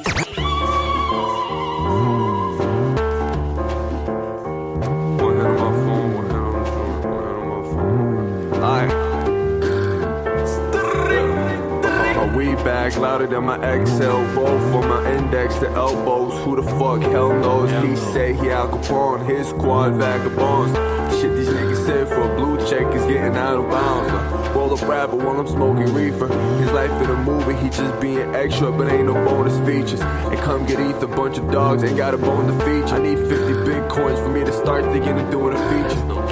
Bag 12.64 12.96
louder 12.96 13.26
than 13.26 13.44
my 13.44 13.56
XL, 13.84 14.34
both 14.34 14.62
from 14.70 14.88
my 14.88 15.12
index 15.12 15.56
to 15.58 15.68
elbows. 15.70 16.44
Who 16.44 16.56
the 16.56 16.62
fuck 16.62 17.00
hell 17.02 17.32
knows? 17.32 17.70
He 17.84 17.96
say 18.12 18.32
he 18.34 18.50
Al 18.50 18.68
Capone, 18.68 19.24
his 19.26 19.48
squad 19.48 19.94
vagabonds. 19.94 20.72
The 20.72 21.20
shit 21.20 21.36
these 21.36 21.48
niggas 21.48 21.86
said 21.86 22.08
for 22.08 22.22
a 22.22 22.36
blue 22.36 22.58
check 22.68 22.86
is 22.94 23.04
getting 23.06 23.36
out 23.36 23.58
of 23.58 23.70
bounds. 23.70 24.11
Uh, 24.11 24.52
Roll 24.54 24.76
a 24.76 24.86
rapper 24.86 25.16
while 25.16 25.38
I'm 25.40 25.46
smoking 25.46 25.92
reefer. 25.94 26.28
His 26.58 26.70
life 26.72 26.90
in 27.02 27.11
a 27.11 27.16
movie, 27.22 27.54
he 27.54 27.70
just 27.70 28.00
being 28.00 28.34
extra, 28.34 28.72
but 28.72 28.90
ain't 28.90 29.06
no 29.06 29.14
bonus 29.14 29.56
features. 29.66 30.00
And 30.00 30.38
come 30.40 30.66
get 30.66 30.80
ether, 30.80 31.06
bunch 31.06 31.38
of 31.38 31.50
dogs 31.50 31.84
ain't 31.84 31.96
got 31.96 32.14
a 32.14 32.18
bone 32.18 32.46
to 32.46 32.58
feature. 32.64 32.96
I 32.96 32.98
need 32.98 33.18
50 33.18 33.34
bitcoins 33.70 34.22
for 34.22 34.28
me 34.28 34.44
to 34.44 34.52
start 34.52 34.84
thinking 34.86 35.18
of 35.18 35.30
doing 35.30 35.56
a 35.56 35.61
feature. 35.70 36.29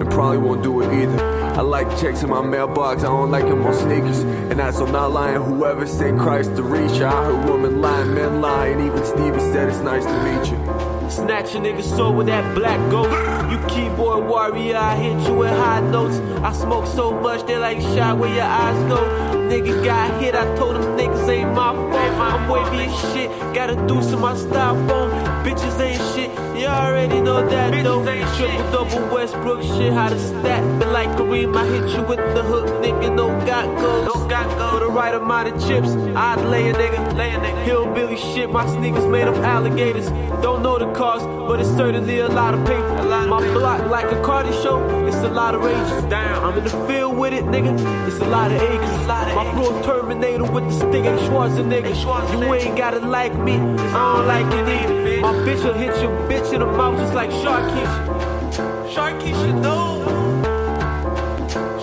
And 0.00 0.10
probably 0.10 0.38
won't 0.38 0.62
do 0.62 0.82
it 0.82 0.92
either. 0.92 1.24
I 1.56 1.62
like 1.62 1.88
checks 1.98 2.22
in 2.22 2.28
my 2.30 2.42
mailbox, 2.42 3.02
I 3.02 3.06
don't 3.06 3.30
like 3.30 3.46
them 3.46 3.64
on 3.64 3.74
sneakers. 3.74 4.20
And 4.20 4.58
that's 4.58 4.78
I'm 4.78 4.92
not 4.92 5.12
lying, 5.12 5.42
whoever 5.42 5.86
sent 5.86 6.18
Christ 6.18 6.54
to 6.56 6.62
reach 6.62 6.98
you. 6.98 7.06
I 7.06 7.24
heard 7.24 7.48
women 7.48 7.80
lying, 7.80 8.14
men 8.14 8.40
lying, 8.40 8.80
even 8.80 9.04
Steven 9.04 9.40
said 9.40 9.68
it's 9.68 9.78
nice 9.78 10.04
to 10.04 10.22
meet 10.22 10.50
you. 10.50 10.86
Snatch 11.10 11.54
a 11.54 11.58
nigga 11.58 11.82
soul 11.82 12.14
with 12.14 12.26
that 12.26 12.54
black 12.54 12.78
ghost. 12.90 13.10
You 13.50 13.58
keyboard 13.68 14.26
warrior, 14.26 14.76
I 14.76 14.96
hit 14.96 15.26
you 15.26 15.34
with 15.34 15.50
high 15.50 15.80
notes. 15.80 16.18
I 16.42 16.52
smoke 16.52 16.86
so 16.86 17.12
much 17.20 17.46
they 17.46 17.56
like 17.56 17.80
shot 17.80 18.18
where 18.18 18.34
your 18.34 18.44
eyes 18.44 18.88
go. 18.88 19.35
Nigga 19.50 19.84
got 19.84 20.20
hit, 20.20 20.34
I 20.34 20.44
told 20.56 20.76
them 20.76 20.96
niggas 20.98 21.28
ain't 21.28 21.54
my 21.54 21.72
fault. 21.72 21.94
I'm 21.94 22.48
wavy 22.48 22.84
as 22.84 23.12
shit, 23.12 23.30
gotta 23.54 23.76
do 23.86 24.02
some 24.02 24.20
my 24.20 24.34
styrofoam. 24.34 25.10
Bitches 25.44 25.80
ain't 25.80 26.02
shit, 26.12 26.30
you 26.60 26.66
already 26.66 27.20
know 27.20 27.46
that 27.48 27.72
though. 27.84 28.04
Triple 28.36 28.70
double 28.70 29.14
Westbrook 29.14 29.62
shit, 29.62 29.92
how 29.92 30.08
to 30.10 30.18
stat. 30.18 30.62
But 30.78 30.88
like 30.88 31.08
Kareem, 31.10 31.56
I 31.56 31.64
hit 31.64 31.88
you 31.96 32.02
with 32.02 32.18
the 32.34 32.42
hook, 32.42 32.66
nigga. 32.82 33.14
No 33.14 33.28
got 33.46 33.64
goals, 33.80 34.14
no 34.14 34.28
got. 34.28 34.46
For 34.72 34.80
the 34.80 34.90
right 34.90 35.14
amount 35.14 35.48
of 35.48 35.66
chips, 35.66 35.88
I'd 35.88 36.44
lay 36.50 36.68
a 36.68 36.74
nigga, 36.74 37.16
lay 37.16 37.30
a 37.30 37.38
nigga. 37.38 37.64
Hillbilly 37.64 38.16
shit, 38.16 38.50
my 38.50 38.66
sneakers 38.66 39.06
made 39.06 39.26
of 39.26 39.36
alligators. 39.38 40.10
Don't 40.42 40.62
know 40.62 40.78
the 40.78 40.92
cost, 40.92 41.24
but 41.24 41.60
it's 41.60 41.70
certainly 41.70 42.18
a 42.18 42.28
lot 42.28 42.52
of 42.52 42.66
paper. 42.66 42.82
My 43.26 43.40
block 43.54 43.88
like 43.90 44.10
a 44.12 44.20
Cardi 44.22 44.52
show, 44.62 44.78
it's 45.06 45.16
a 45.18 45.30
lot 45.30 45.54
of 45.54 45.62
rages. 45.64 46.02
Damn, 46.10 46.44
I'm 46.44 46.58
in 46.58 46.64
the 46.64 46.86
field 46.86 47.16
with 47.16 47.32
it, 47.32 47.44
nigga. 47.44 47.72
It's 48.06 48.18
a 48.18 48.26
lot 48.26 48.50
of 48.50 48.60
acres. 48.60 48.96
My 49.36 49.52
bro 49.52 49.82
Terminator 49.82 50.44
with 50.44 50.64
the 50.64 50.72
stick 50.72 51.04
ain't 51.04 51.20
Schwarzenegger. 51.20 52.40
You 52.40 52.54
ain't 52.54 52.74
gotta 52.74 53.00
like 53.00 53.36
me, 53.38 53.56
I 53.56 54.16
don't 54.16 54.26
like 54.26 54.46
it 54.46 54.66
either. 54.66 55.20
My 55.20 55.34
bitch 55.44 55.62
will 55.62 55.74
hit 55.74 55.94
your 56.00 56.10
bitch 56.26 56.54
in 56.54 56.60
the 56.60 56.66
mouth 56.66 56.96
just 56.98 57.12
like 57.12 57.28
Sharkeisha. 57.28 58.94
Sharkeisha, 58.94 59.60
no. 59.60 60.00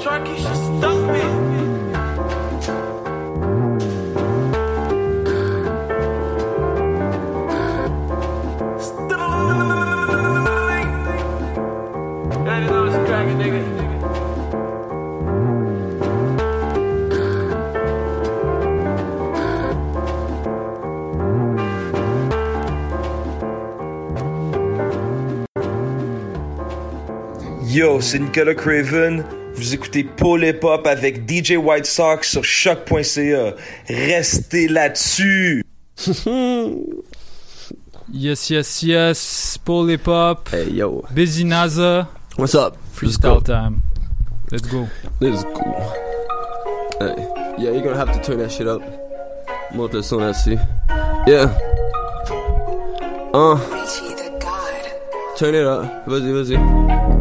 Sharkeisha, 0.02 0.80
stop 0.80 1.16
it. 1.16 1.43
Yo, 27.74 28.00
c'est 28.02 28.20
Nicolas 28.20 28.54
Craven. 28.54 29.24
Vous 29.56 29.74
écoutez 29.74 30.04
Paul 30.04 30.46
Hip 30.46 30.60
Hop 30.62 30.86
avec 30.86 31.28
DJ 31.28 31.54
White 31.54 31.88
Sox 31.88 32.22
sur 32.22 32.44
choc.ca. 32.44 33.56
Restez 33.90 34.68
là-dessus. 34.68 35.64
Yes, 38.16 38.52
yes, 38.52 38.84
yes. 38.84 39.58
Paul 39.66 39.90
Hip 39.90 40.06
Hop. 40.06 40.50
Hey, 40.54 40.70
yo. 40.72 41.04
Busy 41.10 41.46
Naza. 41.46 42.06
What's 42.38 42.54
up? 42.54 42.78
Freestyle 42.94 43.42
time. 43.44 43.82
Let's 44.52 44.68
go. 44.68 44.88
Let's 45.20 45.44
go. 45.44 45.64
Hey. 47.00 47.16
Yeah, 47.58 47.72
you're 47.72 47.82
gonna 47.82 47.98
have 47.98 48.14
to 48.14 48.22
turn 48.22 48.38
that 48.38 48.52
shit 48.52 48.68
up. 48.68 48.84
Monte 49.74 49.94
le 49.94 50.04
son 50.04 50.20
là-dessus. 50.20 50.60
Yeah. 51.26 51.50
Uh. 53.34 53.58
Turn 55.36 55.56
it 55.56 55.66
up. 55.66 56.06
Vas-y, 56.06 56.32
vas-y. 56.32 57.13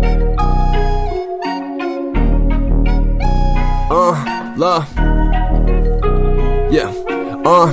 Uh, 4.63 4.65
là. 4.65 4.87
Yeah. 6.71 6.91
Uh. 7.45 7.67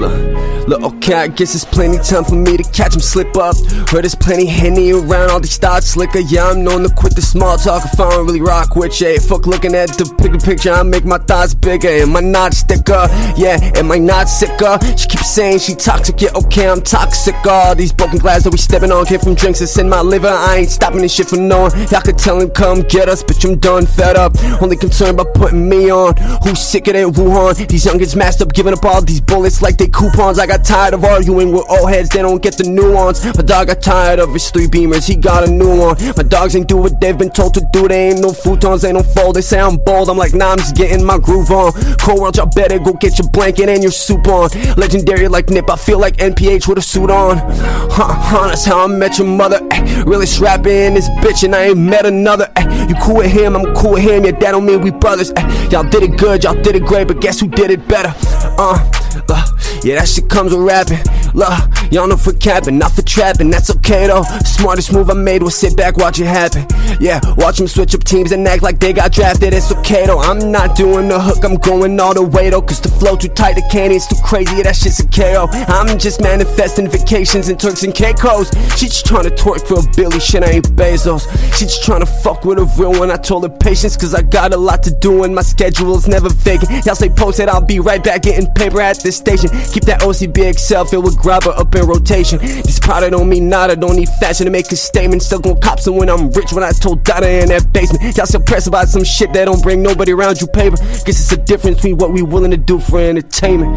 Là. 0.00 0.25
Okay, 0.68 1.14
I 1.14 1.28
guess 1.28 1.54
it's 1.54 1.64
plenty 1.64 1.98
time 1.98 2.24
for 2.24 2.34
me 2.34 2.56
to 2.56 2.64
catch 2.64 2.94
him 2.94 3.00
slip 3.00 3.36
up. 3.36 3.54
Heard 3.88 4.02
there's 4.02 4.16
plenty 4.16 4.46
Henny 4.46 4.90
around, 4.90 5.30
all 5.30 5.38
these 5.38 5.56
thoughts 5.58 5.86
slicker. 5.86 6.18
Uh, 6.18 6.22
yeah, 6.28 6.48
I'm 6.48 6.64
known 6.64 6.82
to 6.82 6.88
quit 6.92 7.14
the 7.14 7.22
small 7.22 7.56
talk 7.56 7.84
if 7.84 8.00
I 8.00 8.10
don't 8.10 8.26
really 8.26 8.40
rock 8.40 8.74
with 8.74 9.00
ya. 9.00 9.16
Fuck 9.20 9.46
looking 9.46 9.76
at 9.76 9.90
the 9.90 10.12
bigger 10.20 10.38
picture, 10.38 10.72
I 10.72 10.82
make 10.82 11.04
my 11.04 11.18
thoughts 11.18 11.54
bigger. 11.54 11.88
Am 11.88 12.16
I 12.16 12.20
not 12.20 12.52
sticker? 12.52 13.06
Yeah, 13.36 13.60
am 13.76 13.92
I 13.92 13.98
not 13.98 14.28
sicker? 14.28 14.76
She 14.96 15.06
keeps 15.06 15.30
saying 15.30 15.60
she 15.60 15.76
toxic, 15.76 16.20
yeah, 16.20 16.30
okay, 16.34 16.68
I'm 16.68 16.82
toxic. 16.82 17.36
All 17.46 17.76
these 17.76 17.92
broken 17.92 18.18
glass 18.18 18.42
that 18.42 18.50
we 18.50 18.58
stepping 18.58 18.90
on 18.90 19.06
came 19.06 19.20
from 19.20 19.36
drinks 19.36 19.60
that's 19.60 19.78
in 19.78 19.88
my 19.88 20.00
liver. 20.00 20.26
I 20.26 20.56
ain't 20.56 20.68
stopping 20.68 21.00
this 21.00 21.14
shit 21.14 21.28
for 21.28 21.36
no 21.36 21.60
one. 21.62 21.78
Y'all 21.92 22.00
could 22.00 22.18
tell 22.18 22.40
him, 22.40 22.50
come 22.50 22.82
get 22.82 23.08
us, 23.08 23.22
bitch, 23.22 23.48
I'm 23.48 23.56
done, 23.58 23.86
fed 23.86 24.16
up. 24.16 24.32
Only 24.60 24.76
concerned 24.76 25.20
about 25.20 25.32
putting 25.32 25.68
me 25.68 25.92
on. 25.92 26.16
Who's 26.42 26.58
sicker 26.58 26.92
than 26.92 27.12
Wuhan? 27.12 27.68
These 27.68 27.84
youngins 27.84 28.16
masked 28.16 28.42
up, 28.42 28.52
giving 28.52 28.72
up 28.72 28.84
all 28.84 29.00
these 29.00 29.20
bullets 29.20 29.62
like 29.62 29.76
they 29.76 29.86
coupons. 29.86 30.40
I 30.40 30.46
got 30.46 30.55
tired 30.58 30.94
of 30.94 31.04
arguing 31.04 31.52
with 31.52 31.64
old 31.68 31.90
heads, 31.90 32.08
they 32.08 32.22
don't 32.22 32.42
get 32.42 32.56
the 32.56 32.64
nuance. 32.64 33.24
My 33.24 33.42
dog 33.42 33.68
got 33.68 33.82
tired 33.82 34.18
of 34.18 34.32
his 34.32 34.50
three 34.50 34.66
beamers, 34.66 35.06
he 35.06 35.16
got 35.16 35.46
a 35.46 35.50
new 35.50 35.78
one. 35.78 35.96
My 36.16 36.22
dogs 36.22 36.54
ain't 36.56 36.68
do 36.68 36.76
what 36.76 37.00
they've 37.00 37.16
been 37.16 37.30
told 37.30 37.54
to 37.54 37.68
do, 37.72 37.88
they 37.88 38.08
ain't 38.08 38.20
no 38.20 38.30
futons, 38.30 38.82
they 38.82 38.92
don't 38.92 39.06
fold. 39.06 39.36
They 39.36 39.40
say 39.40 39.60
I'm 39.60 39.76
bold, 39.76 40.08
I'm 40.08 40.16
like, 40.16 40.34
nah, 40.34 40.52
I'm 40.52 40.58
just 40.58 40.76
getting 40.76 41.04
my 41.04 41.18
groove 41.18 41.50
on. 41.50 41.72
Cold 41.98 42.20
world, 42.20 42.36
y'all 42.36 42.46
better 42.46 42.78
go 42.78 42.92
get 42.94 43.18
your 43.18 43.28
blanket 43.30 43.68
and 43.68 43.82
your 43.82 43.92
soup 43.92 44.26
on. 44.28 44.50
Legendary 44.76 45.28
like 45.28 45.50
Nip, 45.50 45.70
I 45.70 45.76
feel 45.76 45.98
like 45.98 46.16
NPH 46.16 46.68
with 46.68 46.78
a 46.78 46.82
suit 46.82 47.10
on. 47.10 47.38
Huh, 47.38 48.12
huh, 48.12 48.48
that's 48.48 48.64
how 48.64 48.84
I 48.84 48.86
met 48.86 49.18
your 49.18 49.26
mother. 49.26 49.60
Ay, 49.70 50.02
really 50.06 50.26
strapping 50.26 50.94
this 50.94 51.08
bitch, 51.20 51.44
and 51.44 51.54
I 51.54 51.68
ain't 51.68 51.78
met 51.78 52.06
another. 52.06 52.50
Ay, 52.56 52.86
you 52.88 52.94
cool 53.02 53.16
with 53.16 53.30
him, 53.30 53.56
I'm 53.56 53.74
cool 53.74 53.92
with 53.92 54.02
him, 54.02 54.24
yeah, 54.24 54.32
that 54.32 54.52
don't 54.52 54.66
mean 54.66 54.80
we 54.80 54.90
brothers. 54.90 55.32
Ay, 55.36 55.68
y'all 55.70 55.88
did 55.88 56.02
it 56.02 56.18
good, 56.18 56.44
y'all 56.44 56.60
did 56.60 56.76
it 56.76 56.84
great, 56.84 57.08
but 57.08 57.20
guess 57.20 57.40
who 57.40 57.48
did 57.48 57.70
it 57.70 57.86
better? 57.88 58.12
Uh, 58.58 58.90
uh 59.28 59.55
yeah, 59.82 59.96
that 59.96 60.08
shit 60.08 60.28
comes 60.28 60.52
with 60.52 60.62
rapping. 60.62 60.98
Look, 61.34 61.52
y'all 61.92 62.06
know 62.06 62.16
for 62.16 62.32
capping, 62.32 62.78
not 62.78 62.92
for 62.92 63.02
trapping, 63.02 63.50
that's 63.50 63.70
okay 63.76 64.06
though. 64.06 64.22
Smartest 64.44 64.92
move 64.92 65.10
I 65.10 65.14
made 65.14 65.42
was 65.42 65.54
sit 65.56 65.76
back, 65.76 65.96
watch 65.96 66.18
it 66.20 66.26
happen. 66.26 66.66
Yeah, 67.00 67.20
watch 67.36 67.58
them 67.58 67.68
switch 67.68 67.94
up 67.94 68.04
teams 68.04 68.32
and 68.32 68.46
act 68.46 68.62
like 68.62 68.78
they 68.80 68.92
got 68.92 69.12
drafted, 69.12 69.52
it's 69.52 69.72
okay 69.72 70.06
though. 70.06 70.20
I'm 70.20 70.50
not 70.50 70.76
doing 70.76 71.08
the 71.08 71.20
hook, 71.20 71.44
I'm 71.44 71.56
going 71.56 71.98
all 72.00 72.14
the 72.14 72.22
way 72.22 72.50
though. 72.50 72.62
Cause 72.62 72.80
the 72.80 72.88
flow 72.88 73.16
too 73.16 73.28
tight, 73.28 73.54
the 73.54 73.68
canyon's 73.70 74.06
too 74.06 74.16
crazy, 74.24 74.62
that 74.62 74.76
shit's 74.76 75.00
a 75.00 75.08
KO. 75.08 75.48
I'm 75.68 75.98
just 75.98 76.20
manifesting 76.20 76.88
vacations 76.88 77.48
and 77.48 77.58
Turks 77.58 77.82
and 77.82 77.94
Caicos. 77.94 78.50
She 78.76 78.86
just 78.86 79.06
trying 79.06 79.24
to 79.24 79.30
twerk 79.30 79.66
for 79.66 79.80
a 79.80 79.96
Billy, 79.96 80.20
shit, 80.20 80.42
I 80.42 80.50
ain't 80.50 80.68
Bezos. 80.76 81.26
She 81.56 81.64
just 81.64 81.84
trying 81.84 82.00
to 82.00 82.06
fuck 82.06 82.44
with 82.44 82.58
a 82.58 82.64
real 82.78 82.98
one, 82.98 83.10
I 83.10 83.16
told 83.16 83.42
her 83.42 83.56
patience, 83.58 83.96
cause 83.96 84.14
I 84.14 84.22
got 84.22 84.52
a 84.52 84.56
lot 84.56 84.82
to 84.84 84.90
do 84.90 85.24
and 85.24 85.34
my 85.34 85.42
schedule's 85.42 86.08
never 86.08 86.28
vacant. 86.30 86.86
Y'all 86.86 86.94
say 86.94 87.10
post 87.10 87.40
it, 87.40 87.48
I'll 87.48 87.60
be 87.60 87.80
right 87.80 88.02
back 88.02 88.22
getting 88.22 88.50
paper 88.52 88.80
at 88.80 89.02
this 89.02 89.16
station. 89.16 89.50
Keep 89.72 89.84
that 89.84 90.00
OCB 90.00 90.48
Excel 90.48 90.84
filled 90.84 91.04
with 91.04 91.18
grabber 91.18 91.50
up 91.50 91.74
in 91.74 91.86
rotation. 91.86 92.38
This 92.38 92.80
product 92.80 93.12
don't 93.12 93.28
mean 93.28 93.48
nada, 93.48 93.76
don't 93.76 93.96
need 93.96 94.08
fashion 94.20 94.46
to 94.46 94.50
make 94.50 94.70
a 94.72 94.76
statement. 94.76 95.22
Still 95.22 95.40
gon' 95.40 95.60
cop 95.60 95.80
some 95.80 95.96
when 95.96 96.10
I'm 96.10 96.30
rich 96.30 96.52
when 96.52 96.64
I 96.64 96.72
told 96.72 97.04
Dada 97.04 97.42
in 97.42 97.48
that 97.48 97.72
basement. 97.72 98.16
Y'all 98.16 98.26
suppressed 98.26 98.46
press 98.46 98.66
about 98.66 98.88
some 98.88 99.04
shit 99.04 99.32
that 99.32 99.44
don't 99.44 99.62
bring 99.62 99.82
nobody 99.82 100.12
around 100.12 100.40
you 100.40 100.46
paper. 100.46 100.76
Guess 100.76 101.08
it's 101.08 101.32
a 101.32 101.36
difference 101.36 101.76
between 101.76 101.98
what 101.98 102.12
we 102.12 102.22
willing 102.22 102.50
to 102.50 102.56
do 102.56 102.78
for 102.78 102.98
entertainment. 103.00 103.74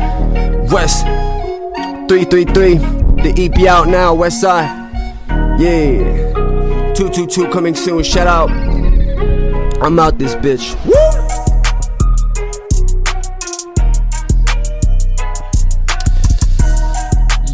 West 0.71 1.03
333, 2.07 2.75
the 3.23 3.33
EP 3.37 3.67
out 3.67 3.87
now, 3.87 4.13
West 4.13 4.41
Side. 4.41 4.69
Yeah. 5.59 6.33
222 6.93 7.49
coming 7.49 7.75
soon, 7.75 8.03
shout 8.03 8.27
out. 8.27 8.49
I'm 9.81 9.99
out 9.99 10.17
this 10.17 10.35
bitch. 10.35 10.75
Woo! 10.85 11.28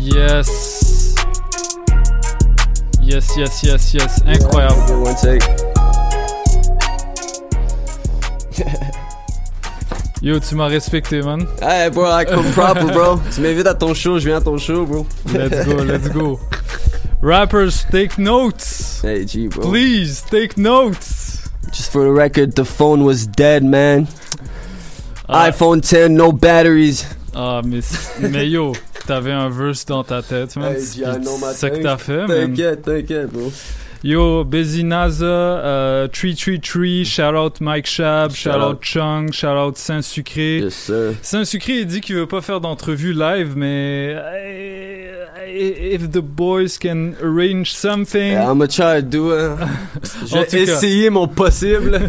Yes. 0.06 1.16
Yes, 3.02 3.36
yes, 3.36 3.64
yes, 3.64 3.94
yes. 3.94 4.22
Incroyable. 4.22 5.02
One 5.02 5.16
take. 5.16 5.42
Yo, 10.22 10.40
tu 10.40 10.56
m'as 10.56 10.68
respecté, 10.70 11.24
man. 11.24 11.48
Hey, 11.60 11.90
bro, 11.90 12.06
I 12.12 12.24
come 12.26 12.52
proper, 12.54 12.86
bro. 12.94 13.20
tu 13.34 13.42
m'invites 13.42 13.66
à 13.68 13.74
ton 13.74 13.94
show, 13.96 14.20
je 14.20 14.26
viens 14.28 14.38
à 14.38 14.42
ton 14.42 14.58
show, 14.60 14.86
bro. 14.86 15.08
Let's 15.34 15.66
go, 15.66 15.84
let's 15.84 16.08
go. 16.10 16.40
Rappers, 17.22 17.86
take 17.92 18.20
notes. 18.20 19.02
Hey, 19.04 19.26
G, 19.26 19.48
bro. 19.48 19.70
Please, 19.70 20.22
take 20.30 20.56
notes. 20.58 21.50
Just 21.72 21.92
for 21.92 22.04
the 22.04 22.12
record, 22.12 22.54
the 22.56 22.64
phone 22.66 23.04
was 23.04 23.26
dead, 23.26 23.64
man. 23.64 24.08
iPhone 25.28 25.82
10, 25.82 26.14
no 26.16 26.32
batteries. 26.32 27.06
Ah, 27.34 27.62
mais, 27.64 28.20
mais 28.20 28.46
yo, 28.46 28.74
t'avais 29.06 29.32
un 29.32 29.50
verse 29.50 29.86
dans 29.86 30.04
ta 30.04 30.22
tête, 30.22 30.56
man. 30.56 30.74
Hey, 30.74 30.82
C'est 30.82 31.54
ça 31.54 31.70
que 31.70 31.82
t'as 31.82 31.98
fait, 31.98 32.28
man. 32.28 32.28
T'inquiète, 32.28 32.82
t'inquiète, 32.84 33.32
bro. 33.32 33.52
Yo, 34.04 34.44
Bezinaza, 34.44 35.26
euh, 35.26 36.08
333, 36.08 37.04
shout 37.04 37.36
out 37.36 37.60
Mike 37.60 37.88
Shab, 37.88 38.36
shout, 38.36 38.52
Shout 38.52 38.60
out. 38.60 38.78
Chung, 38.82 39.32
shout 39.34 39.48
out 39.58 39.78
Saint-Sucré. 39.78 40.60
Yes, 40.60 40.76
sir. 40.76 41.14
Saint-Sucré, 41.24 41.80
il 41.80 41.86
dit 41.88 42.02
qu'il 42.02 42.16
veut 42.16 42.28
pas 42.28 42.42
faire 42.42 42.62
d'entrevue 42.62 43.14
live, 43.14 43.54
mais 43.56 44.14
euh, 44.16 45.26
if 45.48 46.12
the 46.12 46.20
boys 46.20 46.78
can 46.80 47.14
arrange 47.20 47.72
something. 47.72 48.34
Yeah, 48.34 48.52
I'm 48.52 48.60
gonna 48.60 48.68
try 48.68 49.02
to 49.02 49.02
do 49.02 49.34
it. 49.34 49.58
Cas. 50.32 50.54
essayer 50.54 51.10
mon 51.10 51.28
possible 51.28 52.00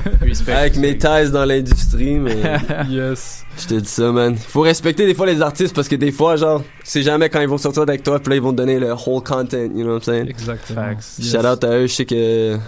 avec 0.48 0.76
mes 0.76 0.98
ties 0.98 1.30
dans 1.32 1.46
l'industrie, 1.46 2.16
mais 2.16 2.36
yes. 2.90 3.45
Je 3.58 3.66
te 3.66 3.74
dis 3.74 3.88
ça, 3.88 4.12
man. 4.12 4.36
Faut 4.36 4.60
respecter 4.60 5.06
des 5.06 5.14
fois 5.14 5.26
les 5.26 5.40
artistes 5.42 5.74
parce 5.74 5.88
que 5.88 5.96
des 5.96 6.12
fois, 6.12 6.36
genre, 6.36 6.62
sais 6.84 7.02
jamais 7.02 7.28
quand 7.30 7.40
ils 7.40 7.48
vont 7.48 7.58
sortir 7.58 7.82
avec 7.82 8.02
toi, 8.02 8.18
puis 8.18 8.30
là 8.30 8.36
ils 8.36 8.42
vont 8.42 8.52
te 8.52 8.56
donner 8.56 8.78
le 8.78 8.92
whole 8.92 9.22
content, 9.22 9.56
you 9.74 9.82
know 9.82 9.94
what 9.94 9.96
I'm 9.98 10.02
saying? 10.02 10.28
Exactement. 10.28 10.94
Shout 11.20 11.46
out 11.46 11.64
à 11.64 11.78
eux, 11.78 11.86
je 11.86 11.92
sais 11.94 12.04
que 12.04 12.58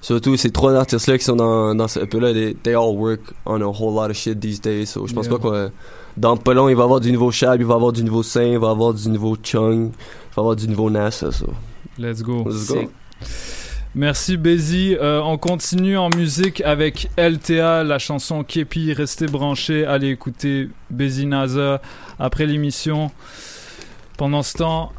surtout 0.00 0.36
ces 0.36 0.50
trois 0.50 0.74
artistes-là 0.74 1.16
qui 1.18 1.24
sont 1.24 1.36
dans, 1.36 1.74
dans 1.74 1.88
ce 1.88 2.00
EP-là, 2.00 2.32
they, 2.32 2.54
they 2.62 2.74
all 2.74 2.94
work 2.96 3.20
on 3.46 3.60
a 3.60 3.64
whole 3.64 3.94
lot 3.94 4.10
of 4.10 4.16
shit 4.16 4.38
these 4.40 4.60
days. 4.60 4.86
So 4.86 5.06
je 5.06 5.14
pense 5.14 5.26
Yeah. 5.26 5.38
pas 5.38 5.50
que 5.50 5.70
dans 6.16 6.36
pas 6.36 6.54
long, 6.54 6.68
il 6.68 6.76
va 6.76 6.82
y 6.82 6.84
avoir 6.84 7.00
du 7.00 7.10
nouveau 7.10 7.30
Shab, 7.30 7.60
il 7.60 7.66
va 7.66 7.74
y 7.74 7.76
avoir 7.76 7.92
du 7.92 8.04
nouveau 8.04 8.22
Saint, 8.22 8.42
il 8.44 8.58
va 8.58 8.68
y 8.68 8.70
avoir 8.70 8.94
du 8.94 9.08
nouveau 9.08 9.36
Chung, 9.42 9.90
il 9.90 10.34
va 10.34 10.36
y 10.36 10.40
avoir 10.40 10.56
du 10.56 10.68
nouveau 10.68 10.90
NASA. 10.90 11.32
So. 11.32 11.46
Let's 11.98 12.22
go. 12.22 12.44
Let's 12.46 12.66
go. 12.68 12.90
Merci 13.96 14.36
Bézi. 14.36 14.96
Euh, 15.00 15.20
on 15.22 15.38
continue 15.38 15.96
en 15.96 16.10
musique 16.10 16.60
avec 16.62 17.08
LTA, 17.16 17.84
la 17.84 18.00
chanson 18.00 18.42
Kepi. 18.42 18.92
Restez 18.92 19.26
branchés, 19.26 19.86
allez 19.86 20.08
écouter 20.10 20.68
Bézi 20.90 21.26
Naza 21.26 21.80
après 22.18 22.46
l'émission. 22.46 23.12
Pendant 24.16 24.42
ce 24.42 24.54
temps, 24.54 24.92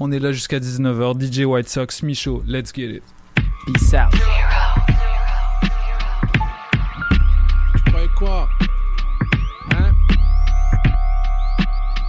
on 0.00 0.10
est 0.12 0.18
là 0.18 0.32
jusqu'à 0.32 0.58
19h. 0.58 1.20
DJ 1.20 1.44
White 1.44 1.68
Sox, 1.68 2.02
Michaud, 2.02 2.42
let's 2.46 2.72
get 2.74 2.96
it. 2.96 3.02
Peace 3.66 3.94
out. 3.94 4.12
Tu 7.74 7.90
croyais 7.90 8.08
quoi? 8.16 8.48
Hein? 9.72 9.92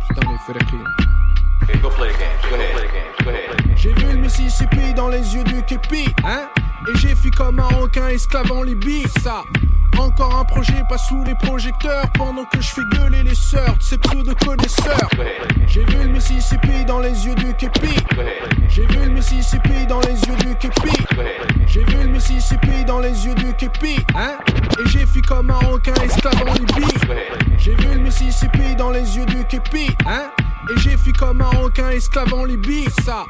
Putain, 0.07 0.29
mais 0.29 0.37
fais 0.45 0.53
la 0.53 0.65
clé. 0.65 1.79
go 1.81 1.89
play 1.89 2.13
the 2.13 2.17
game. 2.17 2.29
Go 2.49 2.55
ahead. 2.55 2.73
Play 2.73 2.87
the 2.87 2.93
game. 2.93 3.25
Go 3.25 3.29
ahead. 3.29 3.66
J'ai 3.87 3.93
vu 3.93 4.11
le 4.11 4.17
Mississippi 4.17 4.93
dans 4.93 5.07
les 5.07 5.33
yeux 5.33 5.45
du 5.45 5.63
képi, 5.63 6.13
hein? 6.25 6.49
Et 6.89 6.97
j'ai 6.97 7.15
fui 7.15 7.31
comme 7.31 7.57
un 7.61 7.67
requin 7.67 8.09
esclave 8.09 8.51
en 8.51 8.63
Libye, 8.63 9.03
ça 9.23 9.43
Encore 9.97 10.35
un 10.37 10.45
projet 10.45 10.83
pas 10.89 10.97
sous 10.97 11.23
les 11.23 11.35
projecteurs. 11.35 12.09
Pendant 12.13 12.45
que 12.45 12.61
je 12.61 12.69
fais 12.69 12.81
gueuler 12.93 13.23
les 13.23 13.35
sœurs 13.35 13.77
de 13.77 13.81
ces 13.81 13.97
pseudo-connaisseurs 13.97 15.09
J'ai 15.67 15.83
vu 15.85 15.97
le 15.97 16.09
Mississippi 16.09 16.85
dans 16.85 16.99
les 16.99 17.25
yeux 17.25 17.35
du 17.35 17.53
képi 17.55 17.95
J'ai 18.69 18.85
vu 18.85 19.05
le 19.05 19.09
Mississippi 19.09 19.85
dans 19.87 19.99
les 20.01 20.19
yeux 20.21 20.35
du 20.37 20.55
képi 20.55 21.05
J'ai 21.67 21.83
vu 21.83 21.97
le 21.97 22.09
Mississippi 22.09 22.85
dans 22.85 22.99
les 22.99 23.25
yeux 23.25 23.35
du 23.35 23.53
képi, 23.53 23.97
hein? 24.15 24.37
Et 24.79 24.89
j'ai 24.89 25.05
fui 25.05 25.21
comme 25.21 25.49
un 25.49 25.59
requin 25.67 25.93
esclave 26.03 26.41
en 26.47 26.53
Libye. 26.53 26.87
J'ai 27.57 27.75
vu 27.75 27.87
le 27.93 27.99
Mississippi 27.99 28.75
dans 28.77 28.91
les 28.91 29.17
yeux 29.17 29.25
du 29.25 29.45
képi, 29.45 29.87
hein? 30.05 30.31
Et 30.71 30.79
j'ai 30.79 30.97
fui 30.97 31.13
comme 31.13 31.41
un 31.41 31.49
requin 31.49 31.89
esclave 31.89 32.33
en 32.33 32.45
Libye, 32.45 32.85
ça. 33.03 33.25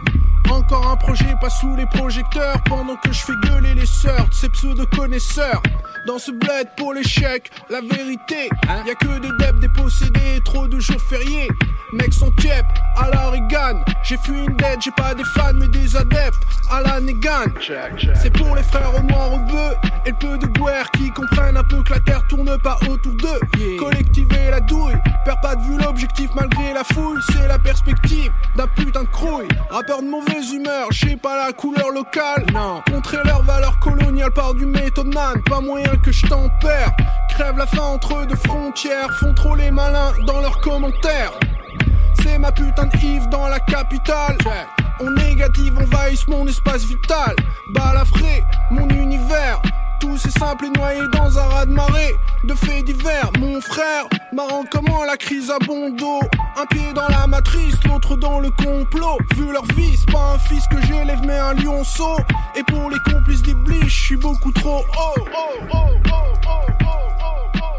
Encore 0.49 0.87
un 0.87 0.95
projet 0.95 1.35
pas 1.41 1.49
sous 1.49 1.75
les 1.75 1.85
projecteurs. 1.87 2.61
Pendant 2.65 2.95
que 2.95 3.11
je 3.11 3.19
fais 3.19 3.33
gueuler 3.43 3.73
les 3.73 3.85
sœurs 3.85 4.27
ces 4.31 4.49
pseudo-connaisseurs. 4.49 5.61
Dans 6.05 6.19
ce 6.19 6.31
pour 6.75 6.93
l'échec, 6.93 7.51
la 7.69 7.81
vérité, 7.81 8.49
y 8.85 8.89
a 8.89 8.95
que 8.95 9.19
des 9.19 9.31
debs 9.37 9.59
dépossédés, 9.59 10.39
trop 10.45 10.67
de 10.67 10.79
jours 10.79 11.01
fériés. 11.01 11.47
Mecs 11.93 12.13
sont 12.13 12.31
tiep, 12.37 12.65
à 12.97 13.09
la 13.09 13.29
Reagan. 13.29 13.81
J'ai 14.03 14.17
fui 14.17 14.37
une 14.37 14.55
dette, 14.55 14.81
j'ai 14.81 14.91
pas 14.91 15.13
des 15.13 15.23
fans 15.23 15.53
mais 15.55 15.67
des 15.67 15.95
adeptes, 15.95 16.37
à 16.69 16.81
la 16.81 16.99
Negan. 16.99 17.51
C'est 18.15 18.31
pour 18.31 18.55
les 18.55 18.63
frères 18.63 18.93
au 18.95 19.01
noir 19.03 19.33
au 19.33 19.39
bœuf 19.39 19.75
et 20.05 20.11
le 20.11 20.15
peu 20.15 20.37
de 20.37 20.47
guerre 20.47 20.89
qui 20.91 21.09
comprennent 21.11 21.57
un 21.57 21.63
peu 21.63 21.81
que 21.83 21.93
la 21.93 21.99
terre 22.01 22.25
tourne 22.27 22.57
pas 22.59 22.77
autour 22.89 23.13
d'eux. 23.13 23.39
Collectiver 23.79 24.49
la 24.51 24.59
douille, 24.59 24.97
perds 25.25 25.39
pas 25.41 25.55
de 25.55 25.61
vue 25.63 25.77
l'objectif 25.77 26.29
malgré 26.35 26.73
la 26.73 26.83
fouille, 26.83 27.21
c'est 27.31 27.47
la 27.47 27.59
perspective 27.59 28.31
d'un 28.55 28.67
putain 28.67 29.03
de 29.03 29.09
crouille. 29.09 29.47
Rappeur 29.69 30.01
de 30.01 30.07
mauvaise 30.07 30.51
humeur, 30.51 30.87
j'ai 30.91 31.15
pas 31.15 31.45
la 31.45 31.53
couleur 31.53 31.89
locale. 31.91 32.45
Non, 32.53 32.81
contrer 32.91 33.17
leur 33.23 33.43
valeur 33.43 33.79
coloniale 33.79 34.31
par 34.31 34.53
du 34.53 34.65
méthode 34.65 35.13
man, 35.13 35.41
pas 35.49 35.61
moyen 35.61 35.95
que 36.03 36.11
je 36.11 36.25
Crève 37.29 37.57
la 37.57 37.67
faim 37.67 37.83
entre 37.83 38.25
deux 38.25 38.35
frontières, 38.35 39.11
font 39.19 39.33
trop 39.33 39.55
les 39.55 39.69
malins 39.69 40.11
dans 40.25 40.41
leurs 40.41 40.59
commentaires. 40.59 41.33
C'est 42.21 42.37
ma 42.37 42.51
putain 42.51 42.85
de 42.85 42.97
Yves 42.97 43.29
dans 43.29 43.47
la 43.47 43.59
capitale. 43.59 44.37
On 44.99 45.11
négative 45.11 45.77
envahisse 45.77 46.27
mon 46.27 46.47
espace 46.47 46.83
vital. 46.83 47.35
Balafré, 47.73 48.43
mon 48.71 48.87
univers. 48.89 49.61
Tout 49.99 50.17
c'est 50.17 50.37
simple 50.37 50.65
et 50.65 50.69
noyé 50.77 51.01
dans 51.13 51.39
un 51.39 51.43
raz 51.43 51.65
de 51.65 51.71
marée 51.71 52.15
de 52.43 52.53
faits 52.53 52.85
divers. 52.85 53.31
Mon 53.39 53.59
frère, 53.61 54.05
marrant 54.31 54.63
comment 54.71 55.03
la 55.03 55.17
crise 55.17 55.49
a 55.49 55.57
bon 55.65 55.89
dos. 55.89 56.21
Un 56.55 56.65
pied 56.67 56.93
dans 56.93 57.07
la 57.07 57.25
matrice, 57.27 57.75
l'autre 57.85 58.15
dans 58.15 58.39
le 58.39 58.49
complot. 58.51 59.17
Vu 59.35 59.51
leur 59.51 59.65
vie, 59.75 59.97
c'est 59.97 60.11
pas 60.11 60.33
un 60.35 60.39
fils 60.39 60.63
que 60.67 60.79
j'élève, 60.85 61.21
mais 61.25 61.37
un 61.37 61.53
lionceau. 61.53 62.17
Et 62.55 62.63
pour 62.63 62.89
les 62.89 62.99
complices 63.11 63.41
d'Iblis, 63.41 63.81
je 63.89 64.03
suis 64.05 64.17
beaucoup 64.17 64.51
trop 64.51 64.79
haut. 64.79 65.17
Yeah. 67.57 67.76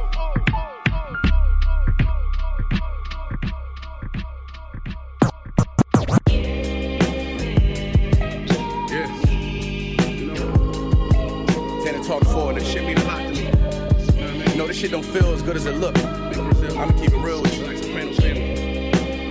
This 14.69 14.77
shit 14.77 14.91
don't 14.91 15.03
feel 15.03 15.33
as 15.33 15.41
good 15.41 15.57
as 15.57 15.65
it 15.65 15.77
look. 15.77 15.97
I'ma 15.97 16.93
keep 17.01 17.11
it 17.11 17.17
real 17.17 17.41
with 17.41 17.59
you. 17.59 17.65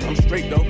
I'm 0.07 0.15
straight 0.15 0.49
though. 0.49 0.63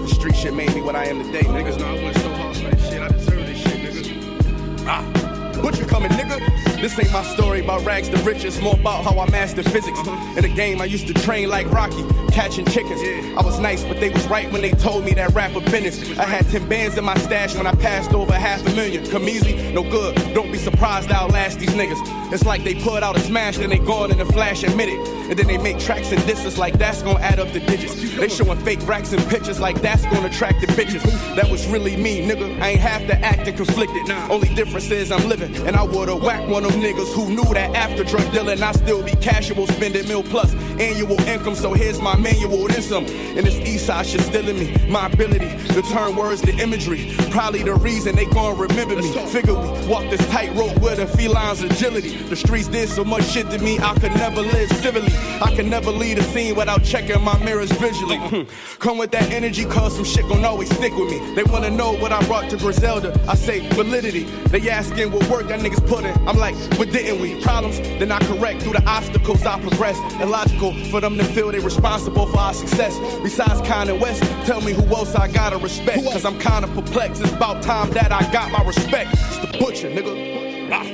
The 0.00 0.08
street 0.12 0.34
shit 0.34 0.54
made 0.54 0.74
me 0.74 0.80
what 0.80 0.96
I 0.96 1.04
am 1.04 1.22
today, 1.22 1.44
niggas. 1.44 1.78
know 1.78 1.86
I 1.86 2.02
went 2.02 2.16
so 2.16 2.34
hard 2.34 2.56
for 2.56 2.68
this 2.68 2.88
shit. 2.88 3.00
I 3.00 3.08
deserve 3.08 3.46
this 3.46 3.58
shit, 3.58 3.80
niggas. 3.80 4.84
Ah. 4.88 5.60
Butcher 5.62 5.84
coming, 5.84 6.10
nigga. 6.10 6.63
This 6.84 6.98
ain't 6.98 7.12
my 7.12 7.22
story 7.22 7.60
about 7.60 7.82
rags 7.86 8.10
to 8.10 8.18
riches, 8.24 8.60
more 8.60 8.74
about 8.74 9.04
how 9.04 9.18
I 9.18 9.30
mastered 9.30 9.64
physics. 9.64 9.98
In 10.36 10.42
the 10.42 10.52
game, 10.54 10.82
I 10.82 10.84
used 10.84 11.06
to 11.06 11.14
train 11.14 11.48
like 11.48 11.66
Rocky, 11.72 12.04
catching 12.30 12.66
chickens. 12.66 13.00
I 13.38 13.42
was 13.42 13.58
nice, 13.58 13.82
but 13.84 14.00
they 14.00 14.10
was 14.10 14.26
right 14.26 14.52
when 14.52 14.60
they 14.60 14.72
told 14.72 15.06
me 15.06 15.14
that 15.14 15.32
rapper 15.32 15.60
business. 15.60 16.18
I 16.18 16.24
had 16.24 16.46
10 16.50 16.68
bands 16.68 16.98
in 16.98 17.04
my 17.04 17.16
stash 17.16 17.54
when 17.56 17.66
I 17.66 17.72
passed 17.72 18.12
over 18.12 18.34
half 18.34 18.66
a 18.66 18.70
million. 18.74 19.08
Come 19.10 19.30
easy, 19.30 19.72
no 19.72 19.82
good. 19.82 20.14
Don't 20.34 20.52
be 20.52 20.58
surprised 20.58 21.10
I'll 21.10 21.28
last 21.28 21.58
these 21.58 21.70
niggas. 21.70 22.02
It's 22.34 22.44
like 22.44 22.64
they 22.64 22.74
put 22.74 23.02
out 23.02 23.16
a 23.16 23.20
smash, 23.20 23.56
then 23.56 23.70
they 23.70 23.78
gone 23.78 24.10
in 24.12 24.20
a 24.20 24.26
flash, 24.26 24.62
admit 24.62 24.90
it. 24.90 25.08
And 25.30 25.38
then 25.38 25.46
they 25.46 25.56
make 25.56 25.78
tracks 25.78 26.12
and 26.12 26.20
disses 26.26 26.58
like 26.58 26.76
that's 26.78 27.00
gonna 27.00 27.20
add 27.20 27.40
up 27.40 27.50
the 27.52 27.60
digits. 27.60 27.94
They 27.94 28.28
showing 28.28 28.58
fake 28.58 28.86
racks 28.86 29.10
and 29.14 29.26
pictures 29.30 29.58
like 29.58 29.80
that's 29.80 30.02
gonna 30.02 30.26
attract 30.26 30.60
the 30.60 30.66
bitches. 30.66 31.02
That 31.34 31.50
was 31.50 31.66
really 31.66 31.96
me, 31.96 32.20
nigga. 32.28 32.60
I 32.60 32.70
ain't 32.70 32.80
have 32.80 33.06
to 33.06 33.18
act 33.24 33.48
and 33.48 33.56
conflicted. 33.56 34.10
Only 34.30 34.54
difference 34.54 34.90
is 34.90 35.10
I'm 35.10 35.26
living, 35.30 35.56
and 35.66 35.76
I 35.76 35.82
would've 35.82 36.22
whacked 36.22 36.48
one 36.48 36.66
of 36.66 36.73
niggas 36.74 37.12
who 37.14 37.28
knew 37.28 37.54
that 37.54 37.74
after 37.74 38.04
drug 38.04 38.30
dealing, 38.32 38.62
I 38.62 38.72
still 38.72 39.02
be 39.02 39.12
casual, 39.12 39.66
spending 39.66 40.06
mil 40.08 40.22
plus 40.22 40.54
annual 40.78 41.20
income. 41.22 41.54
So 41.54 41.72
here's 41.72 42.00
my 42.00 42.16
manual, 42.16 42.68
then 42.68 42.82
some. 42.82 43.06
And 43.06 43.46
this 43.46 43.56
east 43.60 43.86
side 43.86 44.06
shit 44.06 44.20
still 44.22 44.48
in 44.48 44.58
me. 44.58 44.74
My 44.88 45.06
ability 45.06 45.50
to 45.74 45.82
turn 45.82 46.16
words 46.16 46.40
to 46.42 46.52
imagery. 46.58 47.14
Probably 47.30 47.62
the 47.62 47.74
reason 47.74 48.16
they 48.16 48.26
gon' 48.26 48.58
remember 48.58 48.96
me. 48.96 49.10
Figure 49.26 49.54
we 49.54 49.86
walk 49.86 50.08
this 50.10 50.24
tightrope 50.28 50.78
with 50.80 50.98
a 50.98 51.06
feline's 51.06 51.62
agility. 51.62 52.16
The 52.16 52.36
streets 52.36 52.68
did 52.68 52.88
so 52.88 53.04
much 53.04 53.24
shit 53.24 53.50
to 53.50 53.58
me, 53.58 53.78
I 53.78 53.94
could 53.94 54.12
never 54.12 54.42
live 54.42 54.70
civilly. 54.72 55.12
I 55.40 55.54
could 55.54 55.66
never 55.66 55.90
leave 55.90 56.18
a 56.18 56.22
scene 56.22 56.54
without 56.54 56.82
checking 56.84 57.20
my 57.22 57.38
mirrors 57.44 57.72
visually. 57.72 58.18
Hmm. 58.18 58.42
Come 58.78 58.98
with 58.98 59.10
that 59.12 59.30
energy, 59.32 59.64
cause 59.64 59.96
some 59.96 60.04
shit 60.04 60.28
gon' 60.28 60.44
always 60.44 60.74
stick 60.76 60.94
with 60.94 61.10
me. 61.10 61.34
They 61.34 61.44
wanna 61.44 61.70
know 61.70 61.92
what 61.96 62.12
I 62.12 62.24
brought 62.26 62.50
to 62.50 62.56
Griselda. 62.56 63.18
I 63.28 63.34
say 63.34 63.68
validity. 63.70 64.24
They 64.50 64.68
asking 64.70 65.12
what 65.12 65.28
work 65.28 65.48
that 65.48 65.60
niggas 65.60 65.86
put 65.86 66.04
in. 66.04 66.16
I'm 66.28 66.38
like, 66.38 66.53
but 66.76 66.90
didn't 66.90 67.20
we? 67.20 67.40
Problems, 67.40 67.78
then 67.78 68.10
I 68.10 68.18
correct 68.20 68.62
through 68.62 68.74
the 68.74 68.84
obstacles 68.86 69.44
I 69.44 69.60
progress. 69.60 69.98
Illogical 70.20 70.72
for 70.90 71.00
them 71.00 71.16
to 71.18 71.24
feel 71.24 71.50
they're 71.52 71.60
responsible 71.60 72.26
for 72.26 72.38
our 72.38 72.54
success. 72.54 72.98
Besides 73.22 73.60
Kanye 73.62 73.98
West, 74.00 74.22
tell 74.46 74.60
me 74.60 74.72
who 74.72 74.82
else 74.94 75.14
I 75.14 75.28
gotta 75.28 75.58
respect. 75.58 76.04
Cause 76.04 76.24
I'm 76.24 76.38
kinda 76.38 76.68
perplexed. 76.68 77.22
It's 77.22 77.32
about 77.32 77.62
time 77.62 77.90
that 77.90 78.12
I 78.12 78.30
got 78.32 78.50
my 78.50 78.62
respect. 78.64 79.10
It's 79.12 79.38
the 79.38 79.58
butcher, 79.58 79.90
nigga. 79.90 80.70
Ah. 80.72 80.84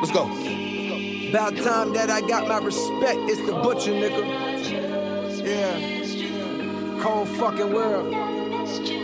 Let's 0.00 0.12
go. 0.12 0.24
About 1.30 1.56
time 1.56 1.92
that 1.92 2.10
I 2.10 2.20
got 2.22 2.48
my 2.48 2.58
respect. 2.58 3.20
It's 3.30 3.40
the 3.46 3.52
butcher, 3.52 3.92
nigga. 3.92 4.24
Yeah. 5.44 7.02
Cold 7.02 7.28
fucking 7.28 7.72
world. 7.72 8.12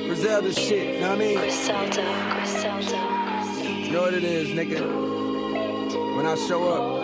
Griselda 0.07 0.53
shit, 0.53 1.01
know 1.01 1.11
what 1.11 1.17
I 1.17 1.25
mean? 1.25 1.39
You 3.85 3.93
know 3.93 4.03
what 4.03 4.15
it 4.15 4.25
is, 4.25 4.49
nigga. 4.49 5.16
When 6.17 6.25
I 6.25 6.35
show 6.35 6.65
up, 6.73 7.03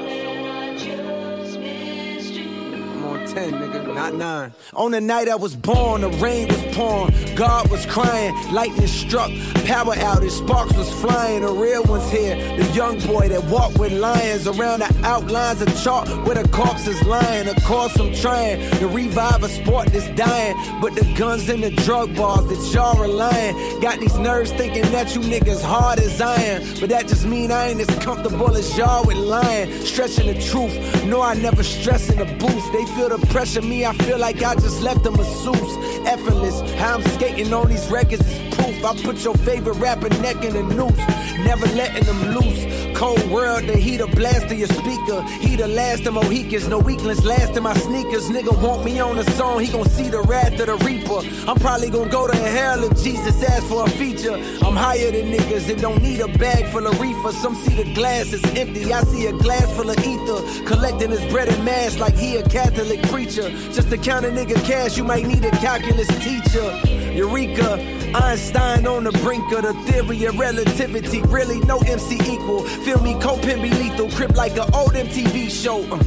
I'm 2.89 3.05
on 3.05 3.27
10, 3.27 3.53
nigga, 3.53 3.95
not 3.95 4.15
9. 4.15 4.53
On 4.73 4.91
the 4.91 5.03
night 5.03 5.29
I 5.29 5.35
was 5.35 5.55
born, 5.55 6.01
the 6.01 6.09
rain 6.09 6.49
was 6.49 6.63
pouring, 6.75 7.13
God 7.35 7.71
was 7.71 7.87
crying, 7.87 8.35
lightning 8.53 8.87
struck, 8.87 9.31
power 9.65 9.95
outage, 9.95 10.31
sparks 10.31 10.75
was 10.77 10.93
flying. 11.01 11.43
The 11.43 11.53
real 11.53 11.83
ones 11.85 12.11
here, 12.11 12.37
the 12.57 12.65
young 12.73 12.99
boy 13.01 13.29
that 13.29 13.45
walked 13.45 13.79
with 13.79 13.93
lions 13.93 14.47
around 14.47 14.81
the 14.81 15.01
outlines 15.05 15.63
of 15.63 15.69
chalk 15.83 16.07
where 16.27 16.35
the 16.35 16.49
corpse 16.49 16.87
is 16.87 17.03
lying. 17.05 17.49
Of 17.49 17.63
course, 17.65 17.99
I'm 17.99 18.15
trying 18.15 18.71
to 18.79 18.89
revive 18.89 19.43
a 19.43 19.49
sport 19.49 19.89
that's 19.89 20.09
dying, 20.11 20.57
but 20.81 20.95
the 20.95 21.11
guns 21.17 21.49
and 21.49 21.63
the 21.63 21.71
drug 21.71 22.15
bars 22.15 22.47
that 22.47 22.75
y'all 22.75 23.01
relying 23.01 23.81
got 23.81 23.99
these 24.01 24.19
nerves 24.19 24.53
thinking 24.53 24.83
that 24.93 25.15
you 25.15 25.21
niggas 25.21 25.63
hard 25.63 25.99
as 25.99 26.21
iron. 26.21 26.63
But 26.81 26.91
that 26.91 27.09
just 27.09 27.27
mean 27.27 27.51
I 27.51 27.69
ain't 27.69 27.81
as 27.81 28.05
comfortable 28.05 28.55
as 28.57 28.77
y'all 28.77 29.05
with 29.07 29.17
lying, 29.17 29.73
stretching 29.85 30.27
the 30.27 30.41
truth. 30.41 31.05
No, 31.05 31.23
I 31.23 31.35
never 31.35 31.63
stress 31.63 32.11
in 32.11 32.19
the 32.19 32.27
booth. 32.37 32.73
They 32.73 32.85
feel 32.95 33.09
the 33.09 33.25
pressure, 33.29 33.63
me, 33.63 33.85
I 33.85 33.95
feel 33.95 34.19
like 34.19 34.43
I 34.43 34.55
just 34.55 34.83
left 34.83 35.05
them 35.05 35.15
a 35.15 35.19
masseuse. 35.19 35.77
Effortless, 36.07 36.61
how 36.73 36.97
I'm 36.97 37.03
skating 37.23 37.55
on 37.55 37.69
these 37.69 37.89
records 37.89 38.27
is 38.27 38.55
proof. 38.57 38.85
I 38.85 38.97
put 39.03 39.23
your 39.23 39.35
favorite 39.35 39.77
rapper 39.77 40.09
neck 40.21 40.43
in 40.43 40.55
the 40.55 40.63
noose, 40.75 40.99
never 41.47 41.67
letting 41.77 42.05
them 42.05 42.35
loose. 42.35 42.99
Cold 42.99 43.23
world, 43.31 43.65
the 43.67 43.77
heat 43.77 44.01
a 44.01 44.07
blast 44.09 44.49
to 44.49 44.57
your 44.57 44.69
speaker. 44.69 45.23
He 45.41 45.57
the 45.57 45.69
last 45.69 46.07
of 46.07 46.15
Mohicans, 46.15 46.67
no 46.69 46.79
weaklings 46.79 47.25
last 47.25 47.57
in 47.57 47.63
my 47.63 47.75
sneakers. 47.75 48.29
Nigga 48.29 48.61
want 48.61 48.85
me 48.85 48.99
on 48.99 49.19
a 49.19 49.25
song, 49.33 49.61
he 49.61 49.69
gon' 49.71 49.89
see 49.89 50.09
the 50.09 50.21
wrath 50.23 50.59
of 50.59 50.67
the 50.67 50.77
reaper. 50.85 51.21
I'm 51.49 51.59
probably 51.59 51.91
gon' 51.91 52.09
go 52.09 52.27
to 52.27 52.37
hell 52.37 52.83
if 52.83 53.03
Jesus 53.03 53.41
asks 53.43 53.69
for 53.69 53.85
a 53.85 53.91
feature. 53.91 54.35
I'm 54.67 54.77
higher 54.77 55.11
than 55.13 55.33
niggas 55.33 55.71
and 55.71 55.81
don't 55.81 56.03
need 56.03 56.21
a 56.21 56.29
bag 56.39 56.67
full 56.73 56.87
of 56.87 57.01
reefer. 57.01 57.33
Some 57.33 57.55
see 57.55 57.77
the 57.77 57.95
glass 57.95 58.33
is 58.33 58.45
empty, 58.57 58.93
I 58.93 59.03
see 59.05 59.27
a 59.27 59.33
glass 59.33 59.73
full 59.77 59.91
of 59.91 59.99
ether. 59.99 60.65
Collecting 60.67 61.11
his 61.11 61.25
bread 61.33 61.49
and 61.49 61.65
mass 61.65 61.99
like 61.99 62.15
he 62.17 62.37
a 62.37 62.43
Catholic 62.49 63.01
preacher. 63.05 63.49
Just 63.77 63.91
to 63.91 63.99
count 63.99 64.27
a 64.27 64.29
nigga 64.29 64.57
cash, 64.65 64.97
you 64.97 65.05
might 65.05 65.25
need 65.25 65.45
a 65.45 65.51
calculus 65.53 66.09
teacher. 66.25 67.02
Eureka, 67.15 67.75
Einstein 68.15 68.87
on 68.87 69.05
the 69.05 69.13
brink 69.13 69.51
of 69.53 69.63
the 69.63 69.75
theory 69.91 70.25
of 70.25 70.39
relativity. 70.39 71.21
Really, 71.23 71.61
no 71.61 71.79
MC 71.81 72.17
equal. 72.17 72.65
Feel 72.85 73.01
me, 73.03 73.15
Copin 73.21 73.61
be 73.61 73.71
lethal. 73.71 74.11
Crip 74.11 74.35
like 74.37 74.53
an 74.53 74.73
old 74.75 74.93
MTV 74.93 75.51
show. 75.51 75.83
Uh, 75.93 75.99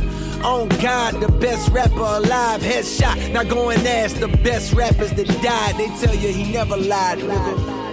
on 0.46 0.70
God, 0.82 1.20
the 1.22 1.32
best 1.40 1.70
rapper 1.70 1.96
alive. 1.96 2.62
Headshot. 2.62 3.32
Now 3.32 3.44
go 3.44 3.70
and 3.70 3.86
ask 3.88 4.18
the 4.18 4.28
best 4.28 4.74
rappers 4.74 5.12
that 5.14 5.28
died. 5.42 5.78
They 5.78 5.88
tell 6.06 6.16
you 6.16 6.32
he 6.34 6.52
never 6.52 6.78
lied, 6.78 7.20
nigga. 7.20 7.86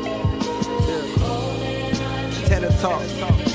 Tenor 2.48 2.70
talk. 2.80 3.51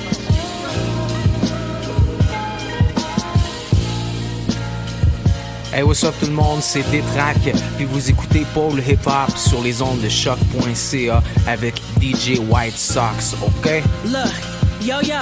Hey, 5.77 5.83
what's 5.83 6.03
up 6.03 6.15
tout 6.19 6.25
le 6.25 6.31
monde, 6.31 6.63
c'est 6.63 6.81
Détrac, 6.89 7.37
puis 7.75 7.85
vous 7.85 8.09
écoutez 8.09 8.47
Paul 8.55 8.79
Hip 8.79 9.05
Hop 9.05 9.37
sur 9.37 9.61
les 9.61 9.79
ondes 9.83 10.01
de 10.01 10.09
choc.ca 10.09 11.21
avec 11.45 11.75
DJ 12.01 12.39
White 12.49 12.75
Sox, 12.75 13.35
ok? 13.43 13.83
Look, 14.05 14.33
Yo, 14.81 14.99
yo, 15.01 15.19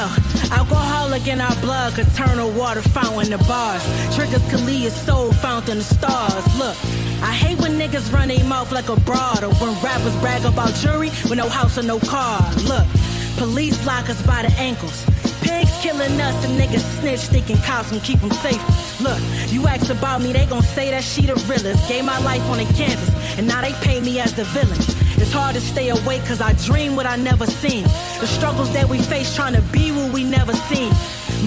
alcoholic 0.53 1.27
in 1.27 1.41
our 1.41 1.53
blood 1.57 1.91
a 1.99 2.47
water 2.57 2.81
fountain 2.81 3.37
to 3.37 3.37
bars. 3.49 3.83
Triggers 4.15 4.41
a 4.53 4.89
soul 4.91 5.33
fountain 5.33 5.79
to 5.79 5.83
stars. 5.83 6.45
Look, 6.57 6.77
I 7.21 7.33
hate 7.33 7.59
when 7.59 7.77
niggas 7.77 8.13
run 8.13 8.29
their 8.29 8.45
mouth 8.45 8.71
like 8.71 8.87
a 8.87 8.97
broad 9.01 9.43
or 9.43 9.53
when 9.55 9.75
rappers 9.83 10.15
brag 10.21 10.45
about 10.45 10.73
jewelry 10.75 11.09
with 11.27 11.35
no 11.35 11.49
house 11.49 11.77
or 11.77 11.83
no 11.83 11.99
car. 11.99 12.39
Look, 12.63 12.87
police 13.35 13.85
lock 13.85 14.09
us 14.09 14.21
by 14.25 14.43
the 14.43 14.53
ankles. 14.57 15.03
Pigs 15.45 15.77
killing 15.81 16.19
us 16.19 16.37
and 16.43 16.59
niggas 16.59 16.85
snitch 16.99 17.21
thinking 17.29 17.57
cops 17.57 17.89
can 17.89 17.99
keep 17.99 18.19
them 18.19 18.31
safe. 18.31 18.61
Look, 18.99 19.21
you 19.53 19.67
ask 19.67 19.91
about 19.91 20.21
me, 20.21 20.33
they 20.33 20.47
gon' 20.47 20.63
say 20.63 20.89
that 20.89 21.03
she 21.03 21.21
the 21.21 21.35
realest. 21.47 21.87
Gave 21.87 22.03
my 22.03 22.17
life 22.25 22.41
on 22.49 22.57
the 22.57 22.65
canvas, 22.73 23.11
and 23.37 23.47
now 23.47 23.61
they 23.61 23.73
pay 23.85 24.01
me 24.01 24.19
as 24.19 24.33
the 24.33 24.43
villain. 24.45 24.79
It's 25.21 25.31
hard 25.31 25.53
to 25.53 25.61
stay 25.61 25.89
awake 25.89 26.25
cause 26.25 26.41
I 26.41 26.53
dream 26.65 26.95
what 26.95 27.05
I 27.05 27.15
never 27.15 27.45
seen. 27.45 27.83
The 28.19 28.25
struggles 28.25 28.73
that 28.73 28.89
we 28.89 28.97
face 28.99 29.35
trying 29.35 29.53
to 29.53 29.61
be 29.71 29.91
what 29.91 30.11
we 30.11 30.23
never 30.23 30.53
seen. 30.53 30.91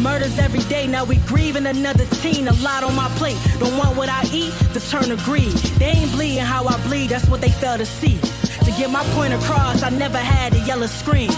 Murders 0.01 0.39
every 0.39 0.63
day, 0.71 0.87
now 0.87 1.05
we 1.05 1.17
grieving 1.27 1.67
another 1.67 2.07
teen. 2.23 2.47
A 2.47 2.53
lot 2.63 2.85
on 2.85 2.95
my 2.95 3.09
plate. 3.19 3.39
Don't 3.59 3.77
want 3.77 3.97
what 3.97 4.09
I 4.09 4.23
eat, 4.33 4.53
the 4.75 4.81
turn 4.81 5.11
of 5.11 5.23
greed. 5.25 5.53
They 5.81 5.91
ain't 5.99 6.13
bleeding 6.13 6.45
how 6.45 6.67
I 6.67 6.81
bleed, 6.87 7.11
that's 7.11 7.29
what 7.29 7.41
they 7.41 7.51
fail 7.51 7.77
to 7.77 7.87
see. 7.87 8.17
To 8.65 8.71
get 8.79 8.91
my 8.91 9.03
point 9.17 9.35
across, 9.35 9.83
I 9.83 9.91
never 9.91 10.19
had 10.19 10.55
a 10.55 10.61
yellow 10.61 10.87
screen. 10.87 11.31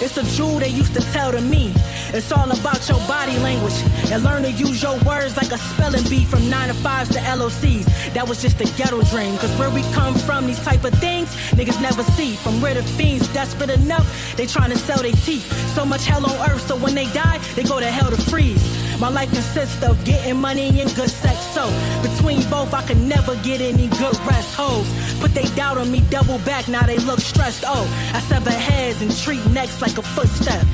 It's 0.00 0.16
a 0.18 0.22
jewel 0.36 0.58
they 0.58 0.68
used 0.68 0.94
to 0.94 1.00
tell 1.12 1.32
to 1.32 1.40
me. 1.40 1.72
It's 2.12 2.30
all 2.30 2.50
about 2.50 2.88
your 2.88 2.98
body 3.08 3.36
language 3.38 3.74
and 4.10 4.22
learn 4.22 4.42
to 4.42 4.50
use 4.50 4.82
your 4.82 4.98
words 5.00 5.36
like 5.36 5.52
a 5.52 5.58
spelling 5.58 6.04
bee 6.04 6.24
from 6.24 6.48
9 6.50 6.68
to 6.68 6.74
5s 6.74 7.12
to 7.12 7.18
LOCs. 7.20 8.12
That 8.14 8.28
was 8.28 8.40
just 8.40 8.60
a 8.60 8.64
ghetto 8.76 9.02
dream. 9.04 9.36
Cause 9.38 9.50
where 9.58 9.70
we 9.70 9.82
come 9.92 10.14
from, 10.14 10.46
these 10.46 10.60
type 10.60 10.84
of 10.84 10.94
things, 10.98 11.28
niggas 11.52 11.80
never 11.80 12.02
see. 12.02 12.36
From 12.36 12.60
where 12.60 12.74
the 12.74 12.82
fiends 12.82 13.26
desperate 13.28 13.70
enough, 13.70 14.06
they 14.36 14.46
trying 14.46 14.70
to 14.70 14.78
sell 14.78 15.02
their 15.02 15.12
teeth. 15.12 15.46
So 15.74 15.84
much 15.84 16.04
hell 16.04 16.24
on 16.24 16.50
earth, 16.50 16.66
so 16.66 16.76
when 16.76 16.94
they 16.94 17.06
die, 17.12 17.38
they 17.54 17.62
go 17.62 17.80
to 17.80 17.86
hell 17.86 18.10
to 18.10 18.20
freeze. 18.30 18.85
My 19.00 19.10
life 19.10 19.30
consists 19.30 19.82
of 19.82 20.02
getting 20.04 20.36
money 20.36 20.80
and 20.80 20.94
good 20.94 21.10
sex. 21.10 21.38
So 21.54 21.68
between 22.02 22.42
both, 22.48 22.72
I 22.72 22.82
could 22.82 23.00
never 23.00 23.36
get 23.36 23.60
any 23.60 23.88
good 23.88 24.16
rest. 24.26 24.54
Hoes 24.54 24.88
put 25.20 25.34
they 25.34 25.44
doubt 25.54 25.76
on 25.78 25.90
me, 25.90 26.00
double 26.10 26.38
back. 26.40 26.66
Now 26.68 26.84
they 26.86 26.98
look 26.98 27.20
stressed. 27.20 27.64
Oh, 27.66 27.86
I 28.14 28.20
sever 28.20 28.50
heads 28.50 29.02
and 29.02 29.14
treat 29.16 29.44
necks 29.50 29.82
like 29.82 29.98
a 29.98 30.02
footstep. 30.02 30.64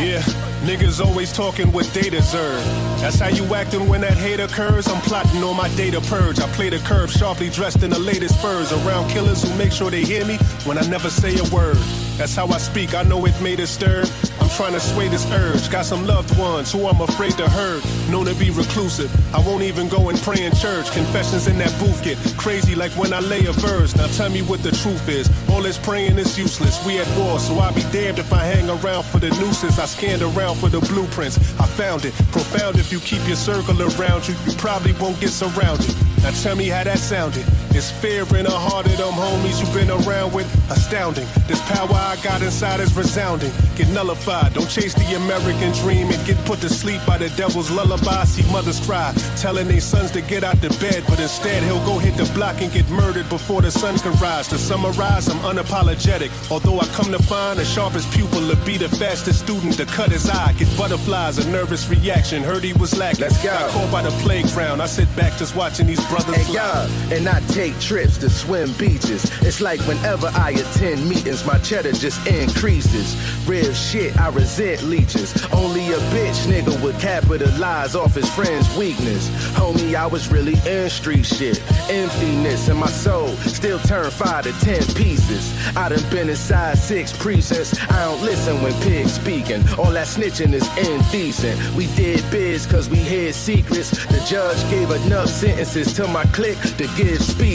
Yeah, 0.00 0.22
niggas 0.64 1.04
always 1.04 1.32
talking 1.32 1.70
what 1.72 1.86
they 1.92 2.08
deserve. 2.08 2.64
That's 3.00 3.18
how 3.18 3.28
you 3.28 3.44
acting 3.54 3.86
when 3.88 4.00
that 4.00 4.16
hate 4.16 4.40
occurs. 4.40 4.88
I'm 4.88 5.00
plotting 5.02 5.42
on 5.42 5.56
my 5.56 5.68
data 5.76 6.00
purge. 6.00 6.40
I 6.40 6.46
play 6.52 6.70
the 6.70 6.78
curb, 6.78 7.10
sharply 7.10 7.50
dressed 7.50 7.82
in 7.82 7.90
the 7.90 7.98
latest 7.98 8.40
furs. 8.40 8.72
Around 8.72 9.10
killers 9.10 9.42
who 9.42 9.54
make 9.58 9.72
sure 9.72 9.90
they 9.90 10.04
hear 10.04 10.24
me 10.24 10.36
when 10.64 10.78
I 10.78 10.86
never 10.88 11.10
say 11.10 11.36
a 11.36 11.44
word. 11.54 11.76
That's 12.16 12.34
how 12.34 12.46
I 12.48 12.58
speak, 12.58 12.94
I 12.94 13.02
know 13.02 13.24
it 13.26 13.40
made 13.42 13.60
a 13.60 13.66
stir. 13.66 14.04
I'm 14.40 14.48
trying 14.50 14.72
to 14.72 14.80
sway 14.80 15.08
this 15.08 15.24
urge. 15.30 15.70
Got 15.70 15.84
some 15.84 16.06
loved 16.06 16.36
ones 16.38 16.72
who 16.72 16.86
I'm 16.86 17.00
afraid 17.00 17.32
to 17.32 17.48
hurt. 17.48 17.57
Known 17.58 18.26
to 18.26 18.34
be 18.36 18.50
reclusive. 18.50 19.10
I 19.34 19.40
won't 19.40 19.64
even 19.64 19.88
go 19.88 20.10
and 20.10 20.18
pray 20.22 20.44
in 20.44 20.54
church. 20.54 20.92
Confessions 20.92 21.48
in 21.48 21.58
that 21.58 21.76
booth 21.80 22.04
get 22.04 22.16
crazy 22.38 22.76
like 22.76 22.92
when 22.92 23.12
I 23.12 23.18
lay 23.18 23.46
a 23.46 23.52
verse. 23.52 23.96
Now 23.96 24.06
tell 24.06 24.30
me 24.30 24.42
what 24.42 24.62
the 24.62 24.70
truth 24.70 25.08
is. 25.08 25.28
All 25.50 25.60
this 25.60 25.76
praying 25.76 26.18
is 26.18 26.38
useless. 26.38 26.78
We 26.86 27.00
at 27.00 27.18
war, 27.18 27.40
so 27.40 27.58
I'll 27.58 27.74
be 27.74 27.82
damned 27.90 28.20
if 28.20 28.32
I 28.32 28.44
hang 28.44 28.70
around 28.70 29.04
for 29.06 29.18
the 29.18 29.30
nooses. 29.40 29.76
I 29.80 29.86
scanned 29.86 30.22
around 30.22 30.58
for 30.58 30.68
the 30.68 30.78
blueprints. 30.78 31.36
I 31.58 31.66
found 31.66 32.04
it. 32.04 32.14
Profound 32.30 32.76
if 32.76 32.92
you 32.92 33.00
keep 33.00 33.26
your 33.26 33.36
circle 33.36 33.82
around 33.82 34.28
you. 34.28 34.36
You 34.46 34.52
probably 34.56 34.92
won't 34.92 35.18
get 35.20 35.30
surrounded. 35.30 35.92
Now 36.22 36.30
tell 36.30 36.54
me 36.54 36.68
how 36.68 36.84
that 36.84 36.98
sounded. 36.98 37.44
It's 37.70 37.90
fear 37.90 38.22
in 38.36 38.44
the 38.44 38.50
heart 38.50 38.86
of 38.86 38.96
them 38.96 39.12
homies 39.12 39.60
you've 39.60 39.72
been 39.72 39.90
around 39.90 40.32
with. 40.32 40.46
Astounding. 40.70 41.26
This 41.46 41.60
power 41.70 41.92
I 41.92 42.16
got 42.22 42.42
inside 42.42 42.80
is 42.80 42.94
resounding. 42.96 43.52
Get 43.76 43.88
nullified. 43.88 44.54
Don't 44.54 44.68
chase 44.68 44.94
the 44.94 45.16
American 45.16 45.72
dream 45.72 46.08
and 46.10 46.26
get 46.26 46.36
put 46.44 46.60
to 46.60 46.68
sleep 46.68 47.00
by 47.06 47.18
the 47.18 47.30
devil's 47.30 47.70
lullaby. 47.70 48.24
See 48.24 48.44
mothers 48.52 48.80
cry, 48.84 49.14
telling 49.36 49.68
their 49.68 49.80
sons 49.80 50.10
to 50.12 50.20
get 50.20 50.44
out 50.44 50.60
the 50.60 50.70
bed, 50.80 51.04
but 51.08 51.20
instead 51.20 51.62
he'll 51.62 51.84
go 51.86 51.98
hit 51.98 52.16
the 52.16 52.30
block 52.34 52.60
and 52.60 52.72
get 52.72 52.88
murdered 52.90 53.28
before 53.28 53.62
the 53.62 53.70
sun 53.70 53.96
can 53.98 54.12
rise. 54.20 54.48
To 54.48 54.58
summarize, 54.58 55.28
I'm 55.28 55.38
unapologetic. 55.38 56.30
Although 56.50 56.80
I 56.80 56.86
come 56.88 57.12
to 57.12 57.22
find 57.22 57.58
the 57.58 57.64
sharpest 57.64 58.10
pupil 58.12 58.48
to 58.48 58.56
be 58.64 58.76
the 58.76 58.88
fastest 58.88 59.40
student 59.40 59.74
to 59.78 59.86
cut 59.86 60.10
his 60.10 60.28
eye. 60.28 60.52
Get 60.58 60.68
butterflies, 60.76 61.38
a 61.38 61.48
nervous 61.50 61.88
reaction. 61.88 62.42
Heard 62.42 62.64
he 62.64 62.72
was 62.74 62.96
lacking. 62.96 63.22
Let's 63.22 63.42
go. 63.42 63.50
Got 63.50 63.70
caught 63.70 63.92
by 63.92 64.02
the 64.02 64.10
playground. 64.22 64.82
I 64.82 64.86
sit 64.86 65.08
back 65.16 65.38
just 65.38 65.54
watching 65.56 65.86
these 65.86 66.04
brothers. 66.08 66.36
Hey, 66.36 66.52
y'all, 66.52 66.88
and 67.12 67.28
I 67.28 67.40
take 67.58 67.80
trips 67.80 68.16
to 68.18 68.30
swim 68.30 68.72
beaches. 68.74 69.24
It's 69.42 69.60
like 69.60 69.80
whenever 69.80 70.28
I 70.28 70.50
attend 70.50 71.08
meetings, 71.08 71.44
my 71.44 71.58
cheddar 71.58 71.90
just 71.90 72.24
increases. 72.24 73.16
Real 73.48 73.72
shit, 73.72 74.16
I 74.16 74.28
resent 74.28 74.84
leeches. 74.84 75.34
Only 75.52 75.90
a 75.90 75.98
bitch 76.14 76.46
nigga 76.46 76.80
would 76.84 76.96
capitalize 77.00 77.96
off 77.96 78.14
his 78.14 78.32
friend's 78.32 78.68
weakness. 78.76 79.28
Homie, 79.58 79.96
I 79.96 80.06
was 80.06 80.30
really 80.30 80.54
in 80.70 80.88
street 80.88 81.26
shit. 81.26 81.60
Emptiness 81.90 82.68
in 82.68 82.76
my 82.76 82.86
soul 82.86 83.26
still 83.58 83.80
turn 83.80 84.08
five 84.12 84.44
to 84.44 84.52
ten 84.60 84.84
pieces. 84.94 85.52
I 85.76 85.88
done 85.88 86.10
been 86.10 86.28
inside 86.28 86.78
six 86.78 87.12
precincts. 87.12 87.76
I 87.90 88.04
don't 88.04 88.22
listen 88.22 88.62
when 88.62 88.72
pigs 88.82 89.14
speaking. 89.14 89.62
All 89.76 89.90
that 89.90 90.06
snitching 90.06 90.52
is 90.52 90.68
indecent. 90.78 91.58
We 91.74 91.88
did 91.96 92.22
biz 92.30 92.66
cause 92.66 92.88
we 92.88 92.98
hid 92.98 93.34
secrets. 93.34 93.90
The 94.06 94.24
judge 94.28 94.60
gave 94.70 94.92
enough 94.92 95.28
sentences 95.28 95.92
to 95.94 96.06
my 96.06 96.22
clique 96.26 96.60
to 96.76 96.86
give 96.96 97.20
speeches. 97.20 97.47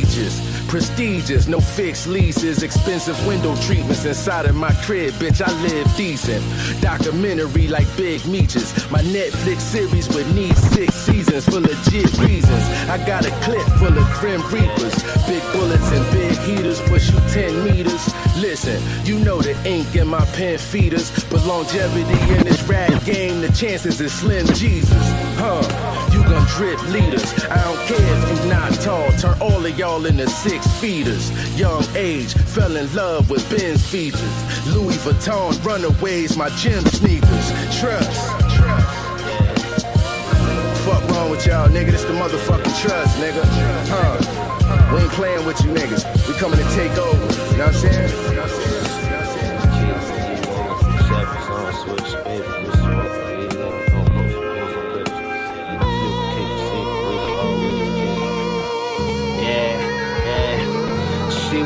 Prestigious, 0.73 1.47
no 1.47 1.59
fixed 1.59 2.07
leases, 2.07 2.63
expensive 2.63 3.15
window 3.27 3.55
treatments 3.57 4.05
inside 4.05 4.47
of 4.47 4.55
my 4.55 4.73
crib, 4.81 5.13
bitch. 5.13 5.39
I 5.39 5.51
live 5.61 5.95
decent. 5.95 6.43
Documentary 6.81 7.67
like 7.67 7.85
Big 7.95 8.25
Meeches. 8.25 8.73
My 8.89 9.01
Netflix 9.01 9.59
series 9.59 10.09
would 10.15 10.25
need 10.33 10.57
six 10.57 10.95
seasons 10.95 11.45
for 11.45 11.59
legit 11.59 12.11
reasons. 12.17 12.63
I 12.89 12.97
got 13.05 13.23
a 13.23 13.29
clip 13.41 13.61
full 13.77 13.95
of 13.95 14.11
Grim 14.19 14.41
Reapers, 14.51 15.03
big 15.27 15.43
bullets 15.53 15.91
and 15.91 16.11
big 16.11 16.37
heaters, 16.39 16.81
push 16.89 17.11
you 17.11 17.19
10 17.29 17.63
meters. 17.63 18.11
Listen, 18.37 18.81
you 19.05 19.19
know 19.19 19.43
the 19.43 19.55
ink 19.69 19.95
in 19.95 20.07
my 20.07 20.25
pen 20.33 20.57
feeders, 20.57 21.23
but 21.25 21.45
longevity 21.45 22.19
in 22.33 22.43
this 22.45 22.63
rap 22.63 22.91
game, 23.05 23.41
the 23.41 23.51
chances 23.51 24.01
is 24.01 24.11
slim 24.11 24.47
Jesus. 24.55 24.89
Huh? 25.37 26.12
You 26.23 26.29
gon' 26.29 26.45
drip 26.47 26.81
leaders. 26.89 27.33
I 27.45 27.61
don't 27.63 27.79
care 27.85 27.97
if 27.99 28.43
you 28.43 28.49
not 28.49 28.71
tall, 28.81 29.11
turn 29.13 29.35
all 29.41 29.65
of 29.65 29.77
y'all 29.77 30.05
into 30.05 30.27
six 30.29 30.65
feeders. 30.79 31.29
Young 31.59 31.83
age, 31.95 32.33
fell 32.33 32.75
in 32.77 32.93
love 32.95 33.29
with 33.29 33.47
Ben's 33.49 33.85
features. 33.85 34.21
Louis 34.73 34.95
Vuitton 34.97 35.63
runaways, 35.65 36.37
my 36.37 36.49
gym 36.51 36.83
sneakers. 36.85 37.51
Trust. 37.77 38.11
Fuck 40.85 41.09
wrong 41.09 41.29
with 41.29 41.45
y'all, 41.45 41.67
nigga? 41.67 41.91
This 41.91 42.03
the 42.03 42.13
motherfucking 42.13 42.81
trust, 42.81 43.17
nigga. 43.17 43.43
Huh? 43.89 44.95
We 44.95 45.01
ain't 45.01 45.11
playing 45.11 45.45
with 45.45 45.59
you 45.61 45.71
niggas. 45.71 46.05
We 46.27 46.35
coming 46.35 46.57
to 46.57 46.65
take 46.75 46.97
over. 46.97 47.19
You 47.51 47.57
know 47.57 47.65
what 47.65 47.67
I'm 47.67 47.73
saying? 47.73 48.33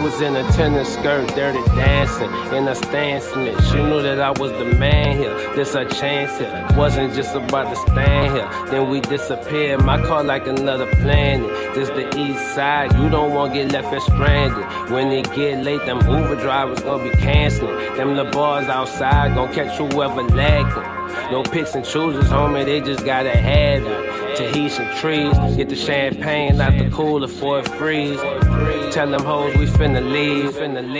Was 0.08 0.22
in 0.22 0.38
a 0.38 0.52
tennis 0.54 0.94
skirt, 0.94 1.28
dirty 1.36 1.62
dancing, 1.76 2.32
in 2.56 2.66
a 2.66 2.76
stance 2.76 3.26
it. 3.36 3.62
She 3.66 3.76
knew 3.76 4.02
that 4.02 4.22
I 4.22 4.30
was 4.32 4.52
the 4.54 4.64
man 4.64 5.18
here. 5.18 5.36
This 5.54 5.76
a 5.76 5.84
chance 5.84 6.38
here. 6.38 6.66
Wasn't 6.78 7.14
just 7.14 7.36
about 7.36 7.70
to 7.74 7.76
stand 7.92 8.34
here. 8.34 8.50
Then 8.72 8.90
we 8.90 9.02
disappeared. 9.02 9.84
My 9.84 10.02
car 10.02 10.24
like 10.24 10.48
another 10.48 10.86
planet. 11.02 11.50
This 11.76 11.90
the 11.90 12.08
east 12.18 12.56
side. 12.56 12.94
You 12.94 13.10
don't 13.10 13.34
want 13.34 13.54
to 13.54 13.60
get 13.60 13.74
left 13.74 13.90
here 13.90 14.00
stranded. 14.00 14.66
When 14.92 15.12
it 15.12 15.30
get 15.34 15.66
late, 15.66 15.86
them 15.86 16.00
Uber 16.00 16.38
drivers 16.38 16.80
gonna 16.80 17.04
be 17.04 17.10
canceling. 17.18 17.76
Them 17.98 18.16
the 18.16 18.26
bars 18.26 18.70
outside 18.70 19.36
gonna 19.36 19.54
catch 19.54 19.78
whoever 19.78 20.24
lagging. 20.24 20.98
No 21.32 21.44
picks 21.44 21.76
and 21.76 21.84
choosers, 21.84 22.30
homie, 22.30 22.64
they 22.64 22.80
just 22.80 23.04
gotta 23.06 23.36
have 23.36 23.84
it. 23.86 24.38
Tahitian 24.38 24.96
trees, 24.98 25.36
get 25.56 25.68
the 25.68 25.76
champagne 25.76 26.62
out 26.62 26.78
the 26.78 26.90
cooler 26.90 27.28
for 27.28 27.60
it 27.60 27.68
freeze. 27.70 28.20
Tell 28.94 29.10
them 29.10 29.24
hoes 29.24 29.56
we 29.58 29.66
finna 29.66 29.97
leave. 30.02 30.58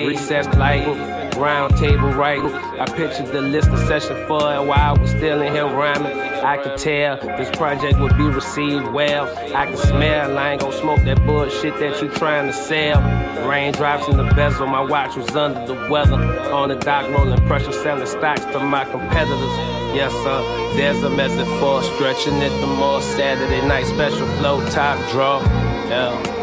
Recess 0.08 0.48
lighting, 0.56 0.98
round 1.40 1.76
table 1.78 2.10
writing. 2.10 2.54
I 2.54 2.86
pictured 2.86 3.28
the 3.28 3.42
listening 3.42 3.86
session 3.88 4.16
for 4.28 4.54
it 4.54 4.66
while 4.66 4.74
I 4.74 5.00
was 5.00 5.10
still 5.10 5.42
in 5.42 5.54
here 5.54 5.66
rhyming. 5.66 6.18
I 6.44 6.58
could 6.58 6.78
tell 6.78 7.18
this 7.18 7.50
project 7.58 8.00
would 8.00 8.16
be 8.18 8.24
received 8.24 8.88
well. 8.88 9.28
I 9.56 9.66
can 9.66 9.78
smell, 9.78 10.38
I 10.38 10.52
ain't 10.52 10.62
gon' 10.62 10.72
smoke 10.74 11.04
that 11.04 11.26
bullshit 11.26 11.78
that 11.80 12.02
you 12.02 12.10
trying 12.10 12.48
to 12.48 12.54
sell. 12.54 13.02
Raindrops 13.48 14.08
in 14.08 14.18
the 14.18 14.32
bezel, 14.36 14.68
my 14.68 14.82
watch 14.82 15.16
was 15.16 15.36
under 15.36 15.66
the 15.66 15.90
weather. 15.90 16.16
On 16.52 16.70
the 16.70 16.76
dock, 16.76 17.10
rolling 17.10 17.46
pressure, 17.48 17.72
selling 17.72 18.06
stocks 18.06 18.46
to 18.46 18.60
my 18.60 18.86
competitors. 18.86 19.58
Yes, 19.96 20.12
sir, 20.12 20.76
there's 20.76 21.02
a 21.04 21.10
method 21.10 21.48
for 21.60 21.82
stretching 21.82 22.36
it 22.36 22.50
the 22.62 22.68
more 22.68 23.02
Saturday 23.02 23.66
night 23.68 23.86
special 23.86 24.28
flow 24.38 24.64
top 24.70 24.98
draw. 25.12 25.42
Yeah. 25.90 26.37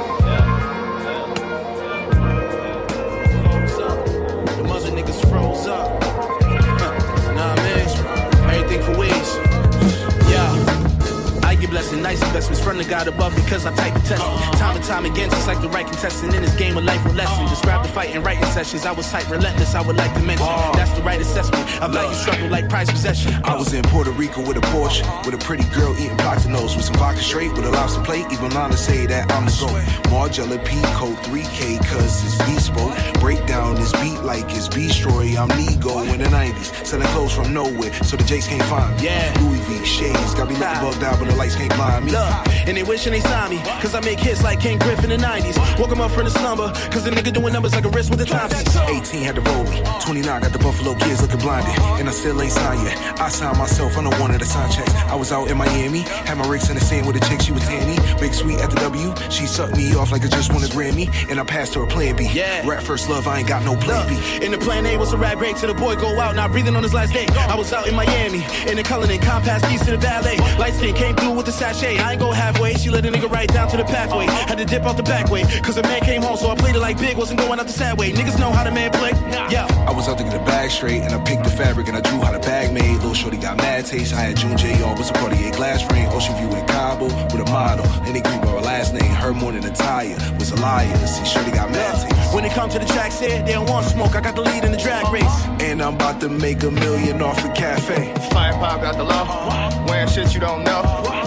just 5.14 5.28
froze 5.28 5.66
up. 5.66 6.00
nah, 7.34 7.54
man. 7.56 8.50
Everything 8.50 8.82
for 8.82 8.98
ways. 8.98 9.33
Yeah. 11.74 11.80
I 11.80 11.82
get 11.82 11.92
and 11.92 12.02
nice 12.02 12.22
investments 12.22 12.62
from 12.62 12.78
the 12.78 12.84
God 12.84 13.08
above 13.08 13.34
because 13.34 13.66
I 13.66 13.74
type 13.74 13.94
and 13.94 14.04
test. 14.04 14.22
Time 14.58 14.76
and 14.76 14.84
time 14.84 15.04
again, 15.06 15.28
just 15.30 15.46
like 15.46 15.60
the 15.60 15.68
right 15.68 15.86
contestant 15.86 16.34
in 16.34 16.42
this 16.42 16.54
game 16.54 16.76
of 16.76 16.84
life 16.84 17.02
with 17.04 17.16
lesson. 17.16 17.46
Describe 17.46 17.84
the 17.84 17.92
fight 17.92 18.14
and 18.14 18.24
writing 18.24 18.44
sessions. 18.46 18.86
I 18.86 18.92
was 18.92 19.10
tight, 19.10 19.28
relentless. 19.28 19.74
I 19.74 19.80
would 19.80 19.96
like 19.96 20.14
to 20.14 20.20
mention 20.20 20.46
uh-huh. 20.46 20.72
that's 20.76 20.92
the 20.92 21.02
right 21.02 21.20
assessment. 21.20 21.64
I 21.82 21.88
value 21.88 22.14
struggle 22.14 22.48
like 22.48 22.68
prize 22.68 22.90
possession. 22.90 23.34
I 23.44 23.56
was 23.56 23.72
in 23.74 23.82
Puerto 23.84 24.12
Rico 24.12 24.40
with 24.46 24.56
a 24.56 24.60
Porsche, 24.72 25.02
with 25.24 25.34
a 25.34 25.38
pretty 25.38 25.64
girl 25.74 25.94
eating 25.98 26.16
nose 26.50 26.76
with 26.76 26.84
some 26.84 26.94
vodka 26.96 27.20
straight, 27.20 27.52
with 27.52 27.64
a 27.64 27.70
lobster 27.70 28.02
plate. 28.02 28.26
Even 28.30 28.50
Lana 28.50 28.76
say 28.76 29.06
that 29.06 29.30
I'm 29.32 29.46
the 29.46 29.56
goat. 29.58 29.82
Margella 30.10 30.58
P 30.64 30.80
code 30.94 31.18
3K, 31.26 31.78
cause 31.86 32.24
it's 32.24 32.38
bespoke. 32.46 32.94
Break 33.20 33.44
down 33.46 33.74
this 33.74 33.92
beat 33.92 34.20
like 34.22 34.44
it's 34.50 34.68
Beastroy. 34.68 35.36
I'm 35.36 35.48
Nego 35.58 36.02
in 36.02 36.20
the 36.20 36.28
90s, 36.28 36.86
selling 36.86 37.08
clothes 37.08 37.34
from 37.34 37.52
nowhere, 37.52 37.92
so 38.04 38.16
the 38.16 38.24
Jakes 38.24 38.46
can't 38.46 38.62
find 38.64 38.96
me. 38.96 39.04
Yeah. 39.04 39.34
Louis 39.40 39.60
V 39.66 39.84
shades, 39.84 40.34
got 40.34 40.48
me 40.48 40.54
looking 40.56 40.80
bugged 40.80 41.02
out, 41.02 41.18
but 41.18 41.28
the 41.28 41.36
lights 41.36 41.56
can't 41.56 41.63
blind 41.70 42.06
me. 42.06 42.12
Look, 42.12 42.32
and 42.66 42.76
they 42.76 42.82
wishing 42.82 43.12
they 43.12 43.20
saw 43.20 43.48
me, 43.48 43.58
cause 43.80 43.94
I 43.94 44.00
make 44.00 44.20
hits 44.20 44.42
like 44.42 44.60
King 44.60 44.78
Griffin 44.78 45.10
in 45.10 45.20
the 45.20 45.26
90s. 45.26 45.56
Woke 45.78 45.90
him 45.90 46.00
up 46.00 46.10
from 46.10 46.24
the 46.24 46.30
slumber, 46.30 46.72
cause 46.90 47.04
the 47.04 47.10
nigga 47.10 47.32
doing 47.32 47.52
numbers 47.52 47.74
like 47.74 47.84
a 47.84 47.88
wrist 47.90 48.10
with 48.10 48.18
the 48.18 48.26
timepiece. 48.26 48.76
18 48.76 49.22
had 49.22 49.34
to 49.36 49.40
roll 49.42 49.64
me, 49.64 49.82
29 50.00 50.42
got 50.42 50.52
the 50.52 50.58
Buffalo 50.58 50.94
kids 50.94 51.22
looking 51.22 51.40
blinded, 51.40 51.78
and 52.00 52.08
I 52.08 52.12
still 52.12 52.40
ain't 52.40 52.52
signed 52.52 52.82
yet. 52.82 53.20
I 53.20 53.28
signed 53.28 53.58
myself, 53.58 53.94
the 53.94 54.10
one 54.20 54.30
of 54.30 54.38
the 54.38 54.44
sign 54.44 54.70
checks. 54.70 54.94
I 54.94 55.14
was 55.14 55.32
out 55.32 55.50
in 55.50 55.56
Miami, 55.56 56.00
had 56.00 56.36
my 56.36 56.46
rigs 56.48 56.68
in 56.68 56.76
the 56.76 56.84
sand 56.84 57.06
with 57.06 57.16
a 57.16 57.20
chick, 57.28 57.40
she 57.40 57.52
was 57.52 57.62
tanny. 57.62 57.96
Big 58.20 58.34
sweet 58.34 58.58
at 58.60 58.70
the 58.70 58.76
W, 58.76 59.14
she 59.30 59.46
sucked 59.46 59.76
me 59.76 59.94
off 59.94 60.12
like 60.12 60.24
I 60.24 60.28
just 60.28 60.52
won 60.52 60.62
a 60.62 60.66
Grammy, 60.66 61.08
and 61.30 61.40
I 61.40 61.44
passed 61.44 61.74
her 61.74 61.82
a 61.82 61.86
plan 61.86 62.16
B. 62.16 62.28
Yeah. 62.32 62.66
Rap 62.68 62.82
first 62.82 63.08
love, 63.08 63.26
I 63.26 63.38
ain't 63.38 63.48
got 63.48 63.64
no 63.64 63.76
plan 63.76 64.08
B. 64.08 64.44
And 64.44 64.52
the 64.52 64.58
plan 64.58 64.86
A 64.86 64.96
was 64.96 65.12
a 65.12 65.16
rap 65.16 65.38
break 65.38 65.56
till 65.56 65.72
the 65.72 65.78
boy 65.78 65.96
go 65.96 66.18
out, 66.20 66.36
not 66.36 66.50
breathing 66.50 66.76
on 66.76 66.82
his 66.82 66.94
last 66.94 67.12
day. 67.12 67.26
I 67.48 67.56
was 67.56 67.72
out 67.72 67.86
in 67.86 67.94
Miami, 67.94 68.44
in 68.68 68.76
the 68.76 68.82
Cullinan, 68.82 69.20
compass 69.20 69.64
piece 69.68 69.84
to 69.86 69.92
the 69.92 69.98
valet. 69.98 70.36
Light 70.58 70.74
skin 70.74 70.94
came 70.94 71.16
through 71.16 71.32
with 71.32 71.46
the 71.46 71.52
sachet. 71.54 71.98
I 71.98 72.12
ain't 72.12 72.20
go 72.20 72.32
halfway, 72.32 72.74
she 72.74 72.90
let 72.90 73.06
a 73.06 73.10
nigga 73.10 73.30
right 73.30 73.48
down 73.48 73.68
to 73.68 73.76
the 73.76 73.84
pathway. 73.84 74.26
Had 74.26 74.58
to 74.58 74.64
dip 74.64 74.82
out 74.82 74.96
the 74.96 75.02
back 75.02 75.30
way, 75.30 75.42
cause 75.62 75.76
the 75.76 75.82
man 75.82 76.00
came 76.00 76.22
home, 76.22 76.36
so 76.36 76.50
I 76.50 76.54
played 76.56 76.74
it 76.74 76.80
like 76.80 76.98
big, 76.98 77.16
wasn't 77.16 77.40
going 77.40 77.58
out 77.58 77.66
the 77.66 77.72
sad 77.72 77.98
way. 77.98 78.12
Niggas 78.12 78.38
know 78.38 78.50
how 78.50 78.64
the 78.64 78.70
man 78.70 78.90
play. 78.90 79.12
Yeah. 79.50 79.66
I 79.88 79.92
was 79.92 80.08
out 80.08 80.18
to 80.18 80.24
get 80.24 80.34
a 80.34 80.44
bag 80.44 80.70
straight, 80.70 81.02
and 81.02 81.14
I 81.14 81.22
picked 81.24 81.44
the 81.44 81.50
fabric, 81.50 81.88
and 81.88 81.96
I 81.96 82.00
drew 82.00 82.20
how 82.20 82.32
the 82.32 82.40
bag 82.40 82.72
made. 82.72 82.96
Little 82.96 83.14
shorty 83.14 83.36
got 83.36 83.56
mad 83.58 83.86
taste. 83.86 84.12
I 84.12 84.20
had 84.20 84.36
June 84.36 84.56
J. 84.56 84.82
on 84.82 84.96
with 84.96 85.06
some 85.06 85.16
Cartier 85.16 85.52
glass 85.52 85.82
frame. 85.86 86.08
Ocean 86.10 86.34
view 86.36 86.50
in 86.56 86.66
Cabo 86.66 87.04
with 87.04 87.46
a 87.46 87.50
model. 87.50 87.86
And 88.06 88.14
they 88.14 88.20
agreed 88.20 88.40
by 88.42 88.48
her 88.48 88.60
last 88.60 88.92
name. 88.94 89.10
Her 89.10 89.32
morning 89.32 89.64
attire 89.64 90.16
was 90.38 90.50
a 90.50 90.56
liar. 90.56 91.06
See, 91.06 91.24
shorty 91.24 91.50
got 91.50 91.70
mad 91.70 92.02
taste. 92.02 92.34
When 92.34 92.44
it 92.44 92.52
come 92.52 92.70
to 92.70 92.78
the 92.78 92.86
track, 92.86 93.12
said 93.12 93.46
they 93.46 93.52
don't 93.52 93.68
want 93.68 93.86
smoke. 93.86 94.16
I 94.16 94.20
got 94.20 94.34
the 94.34 94.42
lead 94.42 94.64
in 94.64 94.72
the 94.72 94.78
drag 94.78 95.12
race. 95.12 95.36
And 95.60 95.80
I'm 95.82 95.94
about 95.94 96.20
to 96.22 96.28
make 96.28 96.62
a 96.62 96.70
million 96.70 97.22
off 97.22 97.42
the 97.42 97.50
cafe. 97.50 98.12
Firepower 98.30 98.80
got 98.82 98.96
the 98.96 99.04
love. 99.04 99.88
Wearing 99.88 100.08
shit 100.08 100.34
you 100.34 100.40
don't 100.40 100.64
know. 100.64 101.23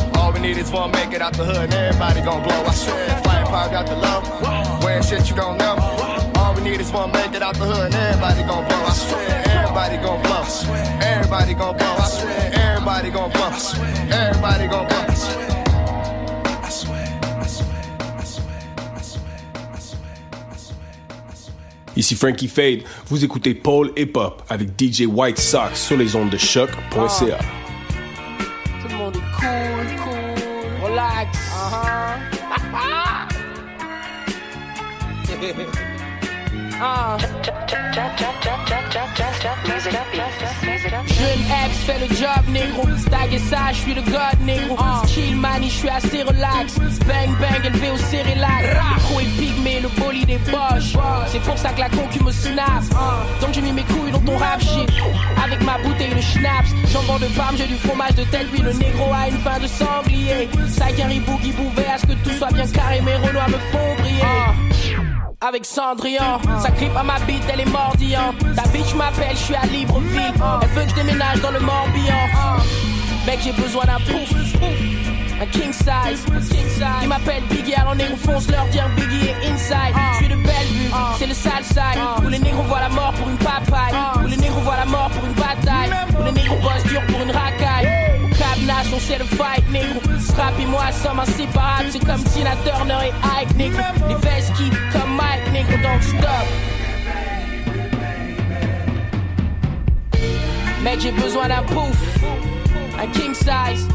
All 0.48 0.54
we 0.54 0.56
need 0.56 0.62
is 0.62 0.72
one 0.72 0.92
make 0.92 1.12
it 1.12 1.22
out 1.22 1.34
the 1.34 1.44
hood 1.44 1.58
and 1.58 1.74
everybody 1.74 2.22
gon' 2.22 2.42
blow. 2.42 2.64
I 2.64 2.74
swear, 2.74 3.10
firepower 3.22 3.70
got 3.70 3.86
the 3.86 3.98
love. 3.98 4.82
Wearing 4.82 5.04
shit 5.04 5.30
you 5.30 5.36
don't 5.36 5.58
know. 5.58 5.76
All 6.38 6.56
we 6.56 6.62
need 6.62 6.80
is 6.80 6.90
one 6.90 7.12
make 7.12 7.34
it 7.34 7.42
out 7.42 7.56
the 7.56 7.66
hood 7.66 7.94
and 7.94 7.96
everybody 7.96 8.44
gon' 8.48 8.66
blow. 8.66 8.86
I 8.86 8.94
swear, 8.94 9.44
everybody 9.46 9.98
gon' 9.98 10.22
blow. 10.22 10.46
Everybody 11.02 11.54
gon' 11.54 11.76
blow. 11.76 11.96
I 12.00 12.08
swear, 12.08 12.52
everybody 12.54 13.10
gon' 13.10 13.32
blow. 13.32 13.52
Everybody 14.10 14.68
gon' 14.68 14.88
blow. 14.88 15.04
Ici 21.98 22.16
Frankie 22.16 22.48
Fade, 22.48 22.84
vous 23.08 23.26
écoutez 23.26 23.54
Paul 23.54 23.92
Hip 23.98 24.12
Hop 24.16 24.44
avec 24.48 24.70
DJ 24.80 25.08
White 25.08 25.40
Sox 25.40 25.76
sur 25.76 25.98
les 25.98 26.16
ondes 26.16 26.30
de 26.30 26.38
choc.ca. 26.38 27.67
Uh-huh. 31.78 33.28
Jeune 36.78 36.86
ex 41.66 41.78
fait 41.86 42.00
le 42.00 42.08
job 42.16 42.44
négro. 42.50 42.84
Tag 43.10 43.34
et 43.34 43.40
ça, 43.40 43.58
je 43.72 43.78
suis 43.78 43.94
le 43.96 44.02
god 44.04 44.40
négro. 44.46 44.78
Chill 45.08 45.36
mani, 45.36 45.70
je 45.70 45.74
suis 45.74 45.90
assez 45.90 46.22
relax. 46.22 46.78
Bang 46.78 47.36
bang, 47.40 47.66
élevé 47.66 47.90
au 47.90 47.98
cérélac 47.98 48.78
Micro 48.96 49.20
épique 49.22 49.56
mais 49.64 49.80
le 49.80 49.90
bolide 50.00 50.30
est 50.30 50.52
boche. 50.52 50.94
C'est 51.28 51.42
pour 51.42 51.58
ça 51.58 51.70
que 51.70 51.80
la 51.80 51.90
concu 51.90 52.24
me 52.24 52.32
snap 52.32 52.84
Donc 53.42 53.54
j'ai 53.54 53.62
mis 53.62 53.74
mes 53.74 53.84
couilles 53.84 54.12
dans 54.12 54.20
ton 54.20 54.38
rap 54.38 54.62
shit. 54.62 54.90
Avec 55.44 55.64
ma 55.64 55.80
bouteille 55.80 56.14
de 56.14 56.22
schnapps. 56.22 56.70
Jambon 56.94 57.18
de 57.18 57.28
parme, 57.36 57.58
j'ai 57.58 57.68
du 57.68 57.76
fromage 57.76 58.14
de 58.14 58.24
tête. 58.26 58.52
Lui 58.52 58.62
le 58.62 58.74
négro 58.74 59.12
a 59.12 59.30
une 59.30 59.38
fin 59.40 59.58
de 59.60 59.68
sanglier. 59.68 60.48
Saïkari 60.70 61.22
boogie 61.22 61.54
bouvet 61.54 61.88
À 61.92 61.98
ce 61.98 62.06
que 62.06 62.14
tout 62.24 62.38
soit 62.38 62.54
bien 62.54 62.68
carré 62.68 63.02
Mes 63.02 63.16
renoirs 63.16 63.50
me 63.50 63.58
font 63.72 63.96
briller 63.98 64.77
avec 65.42 65.66
Cendrillon. 65.66 66.40
Ça 66.62 66.70
grippe 66.72 66.96
à 66.96 67.04
ma 67.04 67.20
bite, 67.20 67.44
elle 67.52 67.62
est 67.62 67.72
mordillante. 67.72 68.36
Ta 68.56 68.64
bitch 68.70 68.94
m'appelle, 68.96 69.36
je 69.36 69.44
suis 69.44 69.56
à 69.56 69.66
Libreville. 69.66 70.34
Elle 70.62 70.70
veut 70.70 70.84
que 70.84 70.90
je 70.90 70.96
déménage 70.96 71.42
dans 71.42 71.52
le 71.52 71.60
Morbihan. 71.60 72.28
Mec, 73.26 73.40
j'ai 73.44 73.52
besoin 73.54 73.86
d'un 73.86 73.98
pouf. 73.98 74.34
Un 75.40 75.46
king 75.48 75.72
size, 75.72 76.26
Ils 77.04 77.08
m'appellent 77.08 77.44
Biggie, 77.50 77.76
alors 77.76 77.96
négro 77.96 78.16
fonce 78.16 78.50
leur 78.50 78.66
dire 78.70 78.90
Biggie 78.96 79.28
est 79.28 79.52
inside. 79.52 79.94
Je 80.14 80.18
suis 80.18 80.28
de 80.30 80.36
Bellevue, 80.36 80.92
c'est 81.20 81.28
le 81.28 81.34
sale 81.34 81.64
side. 81.64 82.02
Où 82.26 82.30
les 82.30 82.40
négros 82.40 82.64
voient 82.64 82.80
la 82.80 82.90
mort 82.90 83.14
pour 83.14 83.30
une 83.30 83.38
papaye. 83.38 83.94
Où 84.24 84.28
les 84.28 84.38
négros 84.38 84.62
voient 84.62 84.78
la 84.78 84.86
mort 84.86 85.10
pour 85.12 85.24
une 85.26 85.34
bataille. 85.34 85.92
Où 86.20 86.24
les 86.24 86.32
négros 86.32 86.58
bossent 86.58 86.84
dur 86.86 87.02
pour 87.08 87.22
une 87.22 87.32
racaille. 87.32 88.07
On 88.70 89.00
sait 89.00 89.18
le 89.18 89.26
fight, 89.26 89.70
négro. 89.72 90.02
Et 90.60 90.66
moi 90.66 90.92
sommes 90.92 91.20
inséparables. 91.20 91.90
C'est 91.90 92.06
comme 92.06 92.24
Tina 92.24 92.52
Turner 92.66 93.08
et 93.08 93.42
Ike, 93.42 93.56
négro. 93.56 93.82
Les 94.10 94.16
vestes 94.16 94.54
qui, 94.54 94.70
comme 94.92 95.16
Mike, 95.16 95.52
négro, 95.54 95.72
donc 95.84 96.04
stop. 96.04 96.48
Mec, 100.84 101.00
j'ai 101.00 101.12
besoin 101.12 101.48
d'un 101.48 101.64
pouf. 101.64 101.98
Un 103.00 103.08
king 103.08 103.34
size. 103.34 103.88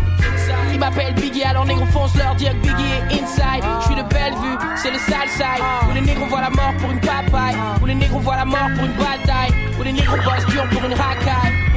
Ils 0.72 0.78
m'appellent 0.78 1.14
Biggie, 1.14 1.42
alors 1.42 1.66
négro 1.66 1.84
fonce 1.86 2.14
leur 2.16 2.34
dire 2.36 2.52
que 2.52 2.68
Biggie 2.68 2.92
est 3.10 3.22
inside. 3.22 3.64
Je 3.80 3.86
suis 3.86 3.94
de 3.94 4.02
Bellevue, 4.08 4.56
c'est 4.76 4.90
le 4.90 4.98
sale 4.98 5.28
side. 5.28 5.64
Où 5.90 5.94
les 5.94 6.00
négros 6.00 6.26
voient 6.26 6.40
la 6.40 6.50
mort 6.50 6.72
pour 6.78 6.90
une 6.90 7.00
papaye. 7.00 7.56
Où 7.82 7.86
les 7.86 7.94
négros 7.94 8.20
voient 8.20 8.36
la 8.36 8.44
mort 8.44 8.68
pour 8.74 8.84
une 8.84 8.92
bataille. 8.92 9.52
Où 9.78 9.82
les 9.82 9.92
négros 9.92 10.16
bossent 10.16 10.46
dur 10.46 10.64
pour 10.70 10.84
une 10.84 10.94
racaille. 10.94 11.71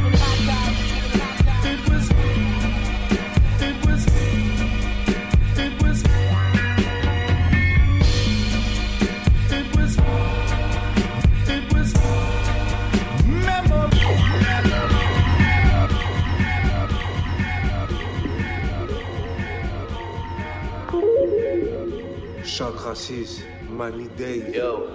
Choc 22.56 22.80
raciste, 22.86 23.44
Money 23.70 24.08
Day. 24.16 24.54
Yo. 24.54 24.88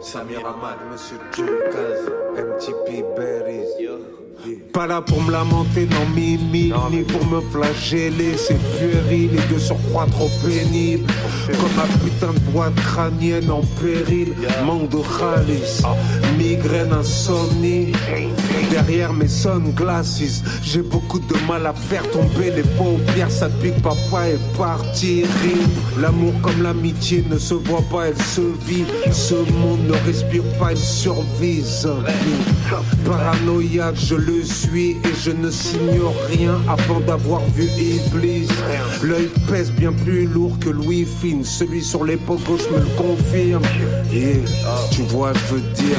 Samir 0.00 0.44
Ahmad, 0.44 0.78
Monsieur 0.90 1.20
Julkaz, 1.30 2.00
MTP 2.34 3.04
Berries. 3.14 4.15
Pas 4.72 4.86
là 4.86 5.00
pour 5.00 5.22
me 5.22 5.32
lamenter, 5.32 5.88
non 5.90 6.06
mimi, 6.14 6.72
ni 6.90 7.02
pour 7.02 7.24
me 7.26 7.40
flageller, 7.50 8.36
c'est 8.36 8.58
puéril 8.78 9.30
et 9.34 9.54
de 9.54 9.58
surcroît 9.58 10.06
trop 10.10 10.30
pénible. 10.44 11.10
Comme 11.46 11.74
ma 11.76 11.84
putain 12.04 12.32
de 12.32 12.52
boîte 12.52 12.74
crânienne 12.76 13.50
en 13.50 13.62
péril, 13.80 14.34
manque 14.64 14.90
de 14.90 14.98
chalice, 15.18 15.82
migraine, 16.38 16.92
insomnie. 16.92 17.92
Derrière 18.70 19.12
mes 19.12 19.28
sunglasses, 19.28 20.42
j'ai 20.62 20.82
beaucoup 20.82 21.20
de 21.20 21.34
mal 21.48 21.66
à 21.66 21.72
faire 21.72 22.08
tomber 22.10 22.50
les 22.54 22.62
paupières, 22.62 23.30
ça 23.30 23.48
pique, 23.48 23.80
papa 23.82 24.28
est 24.28 24.56
parti. 24.56 25.22
rime. 25.42 25.68
L'amour 26.00 26.34
comme 26.42 26.62
l'amitié 26.62 27.24
ne 27.30 27.38
se 27.38 27.54
voit 27.54 27.84
pas, 27.90 28.08
elle 28.08 28.18
se 28.18 28.42
vit. 28.66 28.84
Ce 29.10 29.34
monde 29.34 29.86
ne 29.88 29.94
respire 30.06 30.42
pas, 30.58 30.72
il 30.72 30.78
survit. 30.78 31.62
zombie. 31.62 32.06
Paranoïaque, 33.04 33.96
je 33.96 34.14
le 34.26 34.44
suis 34.44 34.90
et 34.90 35.14
je 35.22 35.30
ne 35.30 35.50
signore 35.50 36.14
rien 36.28 36.60
avant 36.68 37.00
d'avoir 37.00 37.40
vu 37.50 37.64
Iblis. 37.64 38.48
L'œil 39.02 39.28
pèse 39.48 39.70
bien 39.72 39.92
plus 39.92 40.26
lourd 40.26 40.58
que 40.58 40.70
Louis 40.70 41.06
Finn, 41.06 41.44
celui 41.44 41.82
sur 41.82 42.04
l'épaule 42.04 42.38
gauche 42.46 42.68
me 42.72 42.78
le 42.78 42.86
confirme. 42.96 43.62
Yeah, 44.12 44.36
tu 44.90 45.02
vois, 45.02 45.32
je 45.34 45.54
veux 45.54 45.60
dire, 45.74 45.96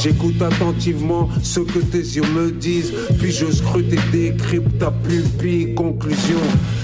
j'écoute 0.00 0.40
attentivement 0.40 1.28
ce 1.42 1.60
que 1.60 1.78
tes 1.78 1.98
yeux 1.98 2.26
me 2.34 2.50
disent, 2.50 2.92
puis 3.18 3.32
je 3.32 3.50
scrute 3.50 3.92
et 3.92 4.10
décrypte 4.12 4.78
ta 4.78 4.90
pupille. 4.90 5.74
Conclusion, 5.74 6.40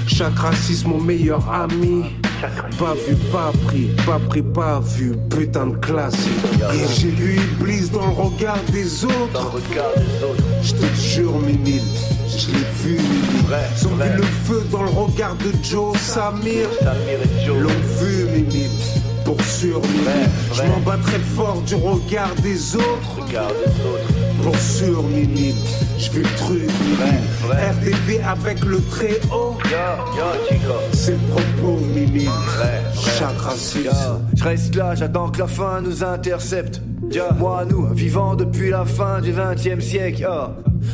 chaque 0.07 0.39
raciste 0.39 0.87
mon 0.87 1.01
meilleur 1.01 1.49
ami. 1.51 2.05
Pas 2.79 2.95
vu, 2.95 3.15
pas 3.31 3.53
pris, 3.67 3.91
pas 4.07 4.19
pris, 4.29 4.43
pas 4.43 4.81
vu, 4.81 5.15
putain 5.29 5.67
de 5.67 5.77
classique. 5.77 6.31
Et 6.73 6.87
j'ai 6.95 7.11
vu 7.11 7.37
Iblis 7.37 7.91
dans 7.91 8.07
le 8.07 8.13
regard 8.13 8.59
des 8.73 9.05
autres. 9.05 9.59
Je 10.63 10.73
te 10.73 10.95
jure, 10.95 11.39
Mimile, 11.41 11.83
je 12.29 12.47
l'ai 12.53 12.67
vu, 12.83 12.93
Mimile. 12.93 13.57
Ils 13.77 13.87
ont 13.87 13.95
vu 13.95 14.17
le 14.17 14.23
feu 14.23 14.65
dans 14.71 14.83
le 14.85 14.91
regard 14.91 15.35
de 15.37 15.53
Joe 15.63 15.99
Samir. 15.99 16.69
L'ont 17.47 17.69
vu, 18.01 18.25
Mimile. 18.33 18.71
Pour 19.25 19.41
sûr. 19.43 19.83
Je 20.55 20.63
m'en 20.63 20.81
bats 20.81 20.99
très 21.03 21.19
fort 21.19 21.61
du 21.67 21.75
regard 21.75 22.35
des 22.43 22.75
autres. 22.77 23.21
Sûr, 24.59 25.03
Mimile. 25.03 25.55
Je 25.99 26.19
le 26.19 26.23
truc. 26.37 26.71
RDV 27.51 28.21
avec 28.23 28.65
le 28.65 28.81
très 28.91 29.19
haut. 29.33 29.57
C'est 30.93 31.13
le 31.13 31.19
propos, 31.29 31.79
Mimile. 31.95 32.31
Chaque 32.95 33.39
raciste. 33.39 33.91
Je 34.35 34.45
reste 34.45 34.75
là, 34.75 34.95
j'attends 34.95 35.31
que 35.31 35.39
la 35.39 35.47
fin 35.47 35.81
nous 35.81 36.03
intercepte. 36.05 36.81
Moi, 37.39 37.65
nous, 37.69 37.87
vivant 37.93 38.37
depuis 38.37 38.71
la 38.71 38.85
fin 38.85 39.21
du 39.21 39.33
20 39.33 39.67
e 39.67 39.81
siècle. 39.81 40.29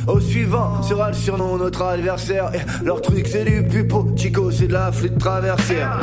Au 0.07 0.21
suivant 0.21 0.83
sera 0.83 1.09
le 1.09 1.15
surnom 1.15 1.57
notre 1.59 1.83
adversaire. 1.83 2.51
Et 2.55 2.85
leur 2.85 3.01
truc 3.01 3.27
c'est 3.27 3.45
du 3.45 3.63
pupo, 3.63 4.07
Chico 4.17 4.51
c'est 4.51 4.69
de 4.69 4.73
la 4.73 4.91
flûte 4.91 5.19
traversière. 5.19 6.01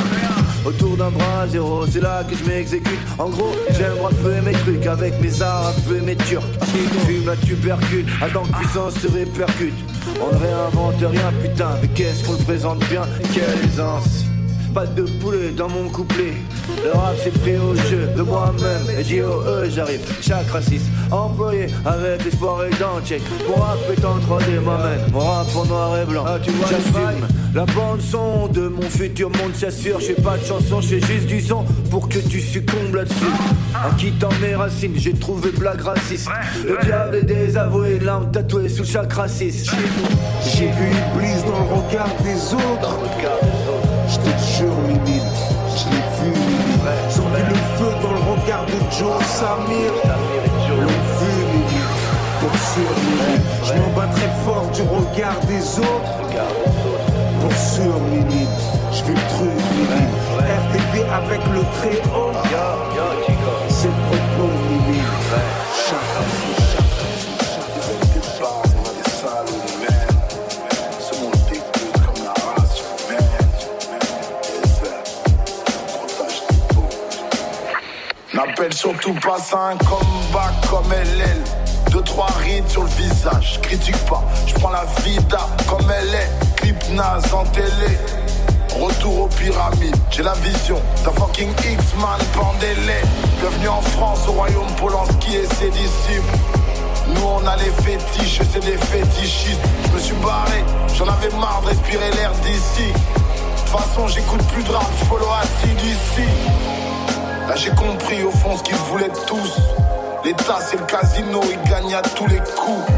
Autour 0.64 0.96
d'un 0.96 1.10
bras 1.10 1.46
zéro, 1.46 1.86
c'est 1.86 2.00
là 2.00 2.24
que 2.24 2.34
je 2.34 2.44
m'exécute. 2.44 2.98
En 3.18 3.28
gros, 3.28 3.52
j'aime 3.70 4.00
rapper 4.02 4.40
mes 4.42 4.52
trucs 4.52 4.86
avec 4.86 5.20
mes 5.20 5.42
un 5.42 5.72
peu 5.86 6.00
mes 6.00 6.16
turcs. 6.16 6.42
Fume 7.06 7.26
la 7.26 7.36
tubercule, 7.36 8.06
attends 8.22 8.44
que 8.44 8.56
puissance 8.56 8.94
se 8.94 9.08
répercute. 9.08 9.74
On 10.22 10.34
ne 10.34 10.40
réinvente 10.40 10.94
rien, 11.00 11.32
putain, 11.42 11.70
mais 11.82 11.88
qu'est-ce 11.88 12.24
qu'on 12.24 12.32
le 12.32 12.44
présente 12.44 12.78
bien, 12.88 13.02
quelle 13.34 13.68
aisance. 13.68 14.24
Pas 14.74 14.86
de 14.86 15.02
poulet 15.02 15.50
dans 15.56 15.68
mon 15.68 15.88
couplet. 15.88 16.32
Le 16.84 16.90
rap 16.90 17.14
c'est 17.22 17.32
pris 17.40 17.56
au 17.56 17.76
jeu 17.76 18.08
de 18.16 18.22
moi-même. 18.22 18.98
Et 18.98 19.04
J.O.E. 19.04 19.70
j'arrive. 19.70 20.00
Chaque 20.20 20.48
raciste 20.48 20.86
employé 21.12 21.66
avec 21.84 22.24
l'espoir 22.24 22.64
et 22.64 22.70
le 22.70 22.76
dent 22.76 23.00
check. 23.04 23.22
Mon 23.48 23.54
rap 23.62 23.78
est 23.96 24.04
en 24.04 24.18
3D 24.18 24.60
m'amène. 24.60 25.00
Mon 25.12 25.20
rap 25.20 25.46
en 25.54 25.64
noir 25.66 25.96
et 25.98 26.04
blanc. 26.04 26.24
tu 26.42 26.50
vois, 26.50 26.66
j'assume. 26.68 27.26
La 27.54 27.66
bande 27.66 28.00
son 28.00 28.48
de 28.48 28.66
mon 28.66 28.82
futur 28.82 29.30
monde 29.30 29.54
s'assure. 29.54 30.00
Je 30.00 30.06
fais 30.06 30.20
pas 30.20 30.36
de 30.38 30.44
chanson, 30.44 30.80
je 30.80 30.96
fais 30.96 31.00
juste 31.00 31.26
du 31.26 31.40
son 31.40 31.64
pour 31.88 32.08
que 32.08 32.18
tu 32.18 32.40
succombes 32.40 32.96
là-dessus. 32.96 33.14
En 33.76 33.94
quittant 33.94 34.30
mes 34.42 34.56
racines, 34.56 34.94
j'ai 34.96 35.12
trouvé 35.12 35.50
blague 35.52 35.82
raciste. 35.82 36.28
Le 36.66 36.84
diable 36.84 37.16
est 37.16 37.22
désavoué, 37.22 38.00
l'âme 38.00 38.32
tatouée 38.32 38.68
sous 38.68 38.84
chaque 38.84 39.12
raciste. 39.12 39.70
J'ai 40.42 40.66
vu 40.66 40.88
Iblis 40.88 41.42
dans 41.46 41.60
le 41.60 41.80
regard 41.80 42.10
des 42.24 42.54
autres. 42.54 42.98
Je 44.08 44.16
te 44.16 44.43
jure, 44.56 44.78
Mimile, 44.86 45.22
je 45.76 45.84
l'ai 45.90 46.04
vu, 46.18 46.30
Mimile. 46.30 46.90
Ils 47.10 47.20
ont 47.20 47.28
vu 47.28 47.42
le 47.42 47.58
feu 47.76 47.92
dans 48.02 48.12
le 48.12 48.22
regard 48.32 48.64
de 48.66 48.78
Joe 48.96 49.24
Samir. 49.24 49.90
L'ont 50.68 51.02
vu, 51.18 51.34
Mimile, 51.52 51.94
pour 52.40 52.54
sûr. 52.70 52.92
Je 53.64 53.72
m'en 53.74 53.90
bats 53.96 54.12
très 54.14 54.30
fort 54.44 54.66
du 54.72 54.82
regard 54.82 55.38
des 55.46 55.78
autres. 55.78 56.14
Pour 57.40 57.52
sûr, 57.52 57.94
Mimile, 58.10 58.48
je 58.92 59.04
vais 59.04 59.12
le 59.12 59.26
truc, 59.34 59.58
Mimile. 59.76 60.14
RDV 60.38 60.92
avec 61.10 61.42
le 61.52 61.62
très 61.78 61.98
haut. 62.16 62.32
C'est 63.68 63.88
le 63.88 64.00
propos, 64.08 64.50
Mimile. 64.68 65.14
Chaque 65.86 66.43
surtout 78.74 79.14
pas 79.14 79.38
un 79.56 79.76
combat 79.76 80.50
comme 80.68 80.90
LL. 80.90 81.38
Deux, 81.90 82.02
trois 82.02 82.32
rides 82.42 82.68
sur 82.68 82.82
le 82.82 82.88
visage, 82.88 83.60
critique 83.62 83.96
pas. 84.06 84.22
Je 84.46 84.54
prends 84.54 84.70
la 84.70 84.84
vida 85.02 85.46
comme 85.68 85.86
elle 85.90 86.14
est. 86.14 86.30
Clip 86.56 86.76
naze 86.90 87.32
en 87.32 87.44
télé. 87.44 87.98
Retour 88.80 89.22
aux 89.22 89.28
pyramides, 89.28 89.96
j'ai 90.10 90.24
la 90.24 90.32
vision 90.34 90.80
d'un 91.04 91.12
fucking 91.12 91.50
X-Man 91.50 92.20
pendez-les. 92.32 93.02
Bienvenue 93.40 93.68
en 93.68 93.80
France, 93.80 94.26
au 94.26 94.32
royaume 94.32 94.66
Polanski 94.76 95.36
et 95.36 95.46
ses 95.54 95.70
disciples. 95.70 96.36
Nous 97.14 97.22
on 97.22 97.46
a 97.46 97.56
les 97.56 97.70
fétiches, 97.84 98.40
c'est 98.52 98.64
des 98.64 98.76
fétichistes. 98.76 99.60
Je 99.86 99.92
me 99.92 99.98
suis 100.00 100.16
barré, 100.16 100.64
j'en 100.98 101.06
avais 101.06 101.30
marre 101.36 101.60
de 101.62 101.68
respirer 101.68 102.10
l'air 102.16 102.32
d'ici. 102.42 102.88
De 102.92 103.60
toute 103.60 103.68
façon, 103.68 104.08
j'écoute 104.08 104.42
plus 104.52 104.64
de 104.64 104.72
rap, 104.72 104.90
je 104.98 105.04
follow 105.04 105.28
assis 105.40 105.74
d'ici. 105.74 106.83
Là 107.48 107.56
j'ai 107.56 107.70
compris 107.70 108.22
au 108.22 108.30
fond 108.30 108.56
ce 108.56 108.62
qu'ils 108.62 108.74
voulaient 108.76 109.12
tous. 109.26 109.60
L'État 110.24 110.58
c'est 110.60 110.78
le 110.78 110.86
casino, 110.86 111.40
il 111.50 111.70
gagne 111.70 111.94
à 111.94 112.02
tous 112.02 112.26
les 112.26 112.38
coups. 112.38 112.90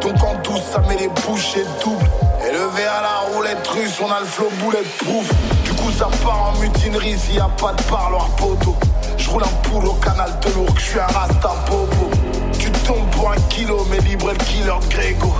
Donc 0.00 0.22
en 0.22 0.34
douce 0.44 0.62
ça 0.72 0.80
met 0.88 0.96
les 0.96 1.08
bouchées 1.08 1.64
doubles. 1.82 2.08
Élevé 2.48 2.84
à 2.84 3.02
la 3.02 3.34
roulette 3.34 3.66
russe, 3.66 3.98
on 4.00 4.10
a 4.12 4.20
le 4.20 4.26
flow 4.26 4.48
bulletproof. 4.60 5.28
Du 5.64 5.72
coup 5.72 5.90
ça 5.90 6.08
part 6.22 6.52
en 6.54 6.60
mutinerie 6.60 7.18
s'il 7.18 7.36
y 7.36 7.40
a 7.40 7.48
pas 7.60 7.72
de 7.72 7.82
parloir 7.82 8.28
poteau. 8.36 8.76
Je 9.16 9.28
roule 9.28 9.42
un 9.42 9.68
poule 9.68 9.86
au 9.86 9.94
canal 9.94 10.30
de 10.40 10.50
l'ours, 10.50 10.74
je 10.76 10.84
suis 10.84 11.00
un 11.00 11.06
rasta 11.06 11.50
popo. 11.66 12.10
Tu 12.58 12.70
tombes 12.70 13.10
pour 13.10 13.32
un 13.32 13.40
kilo, 13.48 13.84
mais 13.90 13.98
libre 13.98 14.30
le 14.30 14.38
killer 14.44 14.72
de 14.80 14.94
Grégo. 14.94 15.34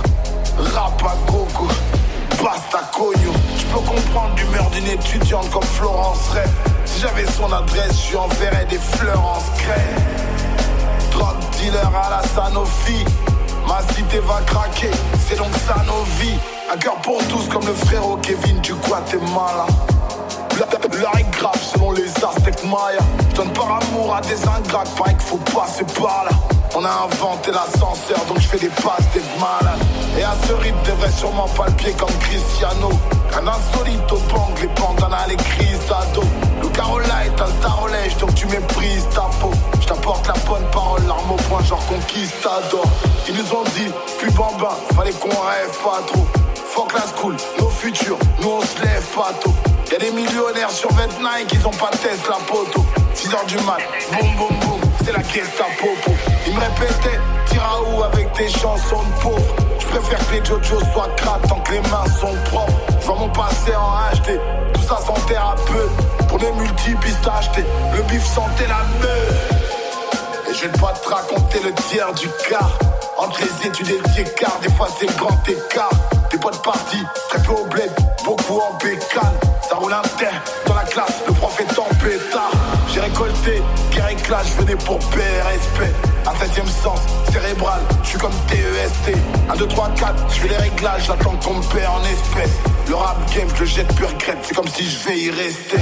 Rap 0.73 1.01
à 1.03 1.31
gogo, 1.31 1.67
basta 2.43 2.81
cogno. 2.91 3.31
Peux 3.77 3.83
comprendre 3.83 4.33
l'humeur 4.37 4.67
d'une 4.71 4.87
étudiante 4.87 5.51
comme 5.51 5.61
Florence 5.61 6.29
Ray. 6.29 6.47
Si 6.85 6.99
j'avais 6.99 7.25
son 7.33 7.51
adresse, 7.53 8.07
je 8.11 8.17
enverrais 8.17 8.65
des 8.65 8.79
fleurs 8.79 9.23
en 9.23 9.39
secret. 9.39 9.85
Drug 11.11 11.35
dealer 11.59 11.85
à 11.85 12.09
la 12.09 12.27
Sanofi. 12.27 13.05
Ma 13.67 13.81
cité 13.93 14.17
va 14.19 14.41
craquer, 14.47 14.89
c'est 15.27 15.37
donc 15.37 15.53
ça 15.67 15.75
nos 15.85 16.03
vies. 16.19 16.39
Un 16.73 16.77
cœur 16.77 16.95
pour 17.03 17.23
tous 17.27 17.47
comme 17.49 17.67
le 17.67 17.73
frérot 17.73 18.17
Kevin 18.23 18.59
du 18.61 18.73
Guatemala. 18.73 19.67
L'heure 20.57 21.17
est 21.19 21.29
grave 21.37 21.61
selon 21.61 21.91
les 21.91 22.07
Aztèques 22.07 22.63
Maya. 22.63 23.01
Donne 23.35 23.53
par 23.53 23.79
amour 23.79 24.15
à 24.15 24.21
des 24.21 24.41
ingrats, 24.41 24.85
pareil 24.97 25.15
qu'il 25.17 25.27
faut 25.27 25.37
passer 25.55 25.83
par 25.83 26.25
là. 26.25 26.31
On 26.75 26.83
a 26.83 26.89
inventé 26.89 27.51
l'ascenseur, 27.51 28.25
donc 28.27 28.39
je 28.39 28.47
fais 28.47 28.57
des 28.57 28.69
passes 28.69 29.05
des 29.13 29.21
malades. 29.39 29.77
Et 30.17 30.23
à 30.23 30.33
ce 30.47 30.53
rythme, 30.53 30.77
devrait 30.83 31.11
sûrement 31.11 31.47
pas 31.49 31.67
le 31.67 31.73
pied 31.73 31.93
comme 31.93 32.13
Cristiano. 32.19 32.89
Un 33.35 33.47
insolite 33.47 34.11
au 34.11 34.17
bang, 34.33 34.49
les 34.61 34.67
bandanas, 34.69 35.27
les 35.27 35.35
crises 35.35 35.79
d'ado. 35.87 36.23
Le 36.61 36.67
Carola 36.69 37.25
est 37.25 37.39
un 37.39 37.51
tarolège, 37.61 38.17
donc 38.17 38.33
tu 38.33 38.47
méprises 38.47 39.07
ta 39.13 39.29
peau. 39.39 39.51
Je 39.79 39.85
t'apporte 39.85 40.27
la 40.27 40.33
bonne 40.47 40.65
parole, 40.71 41.05
l'arme 41.07 41.31
au 41.31 41.35
point, 41.35 41.61
genre 41.63 41.85
conquistador. 41.85 42.85
Ils 43.27 43.35
nous 43.35 43.53
ont 43.53 43.63
dit, 43.75 43.91
puis 44.17 44.31
bambin, 44.31 44.75
fallait 44.95 45.11
qu'on 45.11 45.29
rêve 45.29 45.77
pas 45.83 46.01
trop. 46.07 46.25
Fuck 46.55 46.93
la 46.93 47.05
school, 47.15 47.35
nos 47.59 47.69
futurs, 47.69 48.17
nous 48.41 48.49
on 48.49 48.61
se 48.61 48.81
lève 48.81 49.05
pas 49.15 49.31
tôt. 49.43 49.53
Y'a 49.91 49.99
des 49.99 50.11
millionnaires 50.11 50.71
sur 50.71 50.91
29 50.93 51.47
qui 51.47 51.57
ont 51.65 51.69
pas 51.69 51.91
de 51.91 51.97
test 51.97 52.27
la 52.27 52.37
poteau. 52.45 52.83
6 53.13 53.33
heures 53.33 53.45
du 53.45 53.57
mat, 53.57 53.77
boum 54.11 54.35
boum 54.35 54.59
boum, 54.61 54.79
c'est 55.03 55.13
la 55.13 55.21
caisse 55.21 55.59
à 55.59 55.69
popo. 55.79 56.11
Ils 56.47 56.53
me 56.53 56.59
répétaient, 56.59 57.19
tira 57.49 57.81
où 57.83 58.03
avec 58.03 58.33
tes 58.33 58.49
chansons 58.49 59.03
de 59.03 59.21
pauvres. 59.21 59.55
Je 59.87 59.99
préfère 59.99 60.27
que 60.27 60.33
les 60.33 60.45
Jojo 60.45 60.79
soient 60.93 61.09
crades 61.15 61.47
tant 61.47 61.59
que 61.61 61.71
les 61.71 61.79
mains 61.81 62.05
sont 62.19 62.33
propres. 62.51 62.73
Je 62.99 63.05
vois 63.05 63.15
mon 63.15 63.29
passé 63.29 63.73
en 63.75 64.15
HD, 64.15 64.39
tout 64.73 64.81
ça 64.81 64.97
sans 65.05 65.13
thérapeute. 65.27 65.91
Pour 66.27 66.41
mes 66.41 66.51
multipistes 66.51 67.27
achetés, 67.27 67.63
le 67.95 68.01
bif 68.03 68.25
sentait 68.25 68.67
la 68.67 68.83
meuf. 69.01 70.49
Et 70.49 70.53
je 70.53 70.67
vais 70.67 70.77
pas 70.77 70.93
te 70.93 71.09
raconter 71.09 71.59
le 71.63 71.73
tiers 71.73 72.13
du 72.13 72.27
quart. 72.49 72.77
Entre 73.17 73.39
les 73.41 73.67
études 73.67 73.89
et 73.89 73.97
le 73.97 74.21
écart, 74.21 74.59
des 74.61 74.69
fois 74.71 74.87
c'est 74.99 75.07
grand 75.17 75.37
écart. 75.47 75.89
Des 76.31 76.37
potes 76.37 76.61
partis, 76.61 77.03
très 77.29 77.41
peu 77.41 77.53
au 77.53 77.65
bled, 77.65 77.91
beaucoup 78.25 78.59
en 78.59 78.77
bécane. 78.83 79.37
Ça 79.67 79.75
roule 79.75 79.93
un 79.93 80.01
terre 80.17 80.41
dans 80.65 80.75
la 80.75 80.83
classe, 80.83 81.21
le 81.25 81.33
prof 81.33 81.59
est 81.59 81.79
en 81.79 81.87
pétard. 81.95 82.51
J'ai 82.93 82.99
récolté, 82.99 83.63
clash, 84.27 84.47
je 84.47 84.61
venais 84.61 84.75
pour 84.75 84.99
PRSP. 84.99 85.83
Un 86.25 86.35
septième 86.37 86.67
sens, 86.67 86.99
cérébral, 87.31 87.79
je 88.03 88.09
suis 88.09 88.17
comme 88.17 88.33
TEST. 88.47 89.17
1, 89.49 89.55
2, 89.55 89.67
3, 89.67 89.89
4, 89.95 90.25
je 90.29 90.39
fais 90.41 90.47
les 90.49 90.57
réglages, 90.57 91.05
j'attends 91.07 91.37
qu'on 91.37 91.55
me 91.55 91.61
en 91.61 92.03
espèces. 92.03 92.57
Le 92.89 92.95
rap 92.95 93.17
game, 93.33 93.47
je 93.55 93.61
le 93.61 93.65
jette 93.65 93.95
pur 93.95 94.09
regret, 94.09 94.37
c'est 94.43 94.55
comme 94.55 94.67
si 94.67 94.83
je 94.83 95.07
vais 95.07 95.17
y 95.17 95.31
rester. 95.31 95.77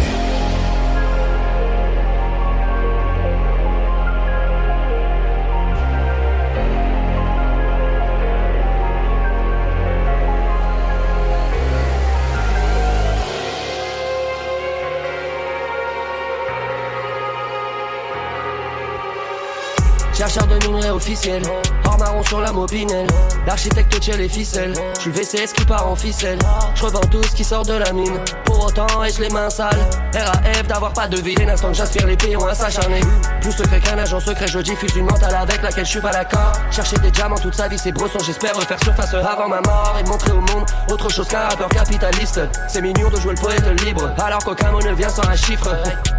Richard 20.35 20.49
de 20.49 20.67
Milleray 20.67 20.91
officiel. 20.91 21.74
Or 21.85 21.97
marron 21.97 22.23
sur 22.23 22.41
la 22.41 22.51
mobinelle. 22.51 23.07
L'architecte 23.45 23.99
tire 23.99 24.17
les 24.17 24.29
ficelles. 24.29 24.73
Je 24.95 25.01
suis 25.01 25.09
le 25.11 25.15
VCS 25.15 25.53
qui 25.53 25.65
part 25.65 25.87
en 25.87 25.95
ficelle. 25.95 26.39
Je 26.73 26.83
revends 26.83 27.01
tout 27.01 27.23
ce 27.23 27.35
qui 27.35 27.43
sort 27.43 27.63
de 27.63 27.73
la 27.73 27.91
mine. 27.93 28.19
Pour 28.45 28.65
autant, 28.65 29.03
ai-je 29.03 29.21
les 29.21 29.29
mains 29.29 29.49
sales? 29.49 29.89
RAF 30.13 30.67
d'avoir 30.67 30.93
pas 30.93 31.07
de 31.07 31.21
vie. 31.21 31.35
L'instant 31.35 31.69
que 31.69 31.75
j'aspire, 31.75 32.07
les 32.07 32.17
pions 32.17 32.45
à 32.45 32.55
s'acharner. 32.55 33.01
Plus 33.41 33.51
secret 33.51 33.79
qu'un 33.79 33.97
agent 33.97 34.19
secret, 34.19 34.47
je 34.47 34.59
diffuse 34.59 34.95
une 34.95 35.05
mentale 35.05 35.35
avec 35.35 35.61
laquelle 35.61 35.85
je 35.85 35.91
suis 35.91 36.01
pas 36.01 36.11
d'accord. 36.11 36.53
Chercher 36.71 36.97
des 36.97 37.11
diamants 37.11 37.37
toute 37.37 37.55
sa 37.55 37.67
vie, 37.67 37.77
c'est 37.77 37.91
brosson. 37.91 38.19
J'espère 38.25 38.55
refaire 38.55 38.81
surface 38.83 39.13
avant 39.13 39.47
ma 39.47 39.61
mort 39.61 39.95
et 39.99 40.03
montrer 40.07 40.31
au 40.31 40.41
monde 40.41 40.65
autre 40.89 41.09
chose 41.09 41.27
qu'un 41.27 41.47
rappeur 41.47 41.69
capitaliste. 41.69 42.41
C'est 42.67 42.81
mignon 42.81 43.09
de 43.09 43.17
jouer 43.17 43.33
le 43.35 43.41
poète 43.41 43.81
libre, 43.83 44.09
alors 44.17 44.43
qu'aucun 44.43 44.71
mot 44.71 44.81
ne 44.81 44.93
vient 44.93 45.09
sans 45.09 45.27
un 45.27 45.35
chiffre. 45.35 45.69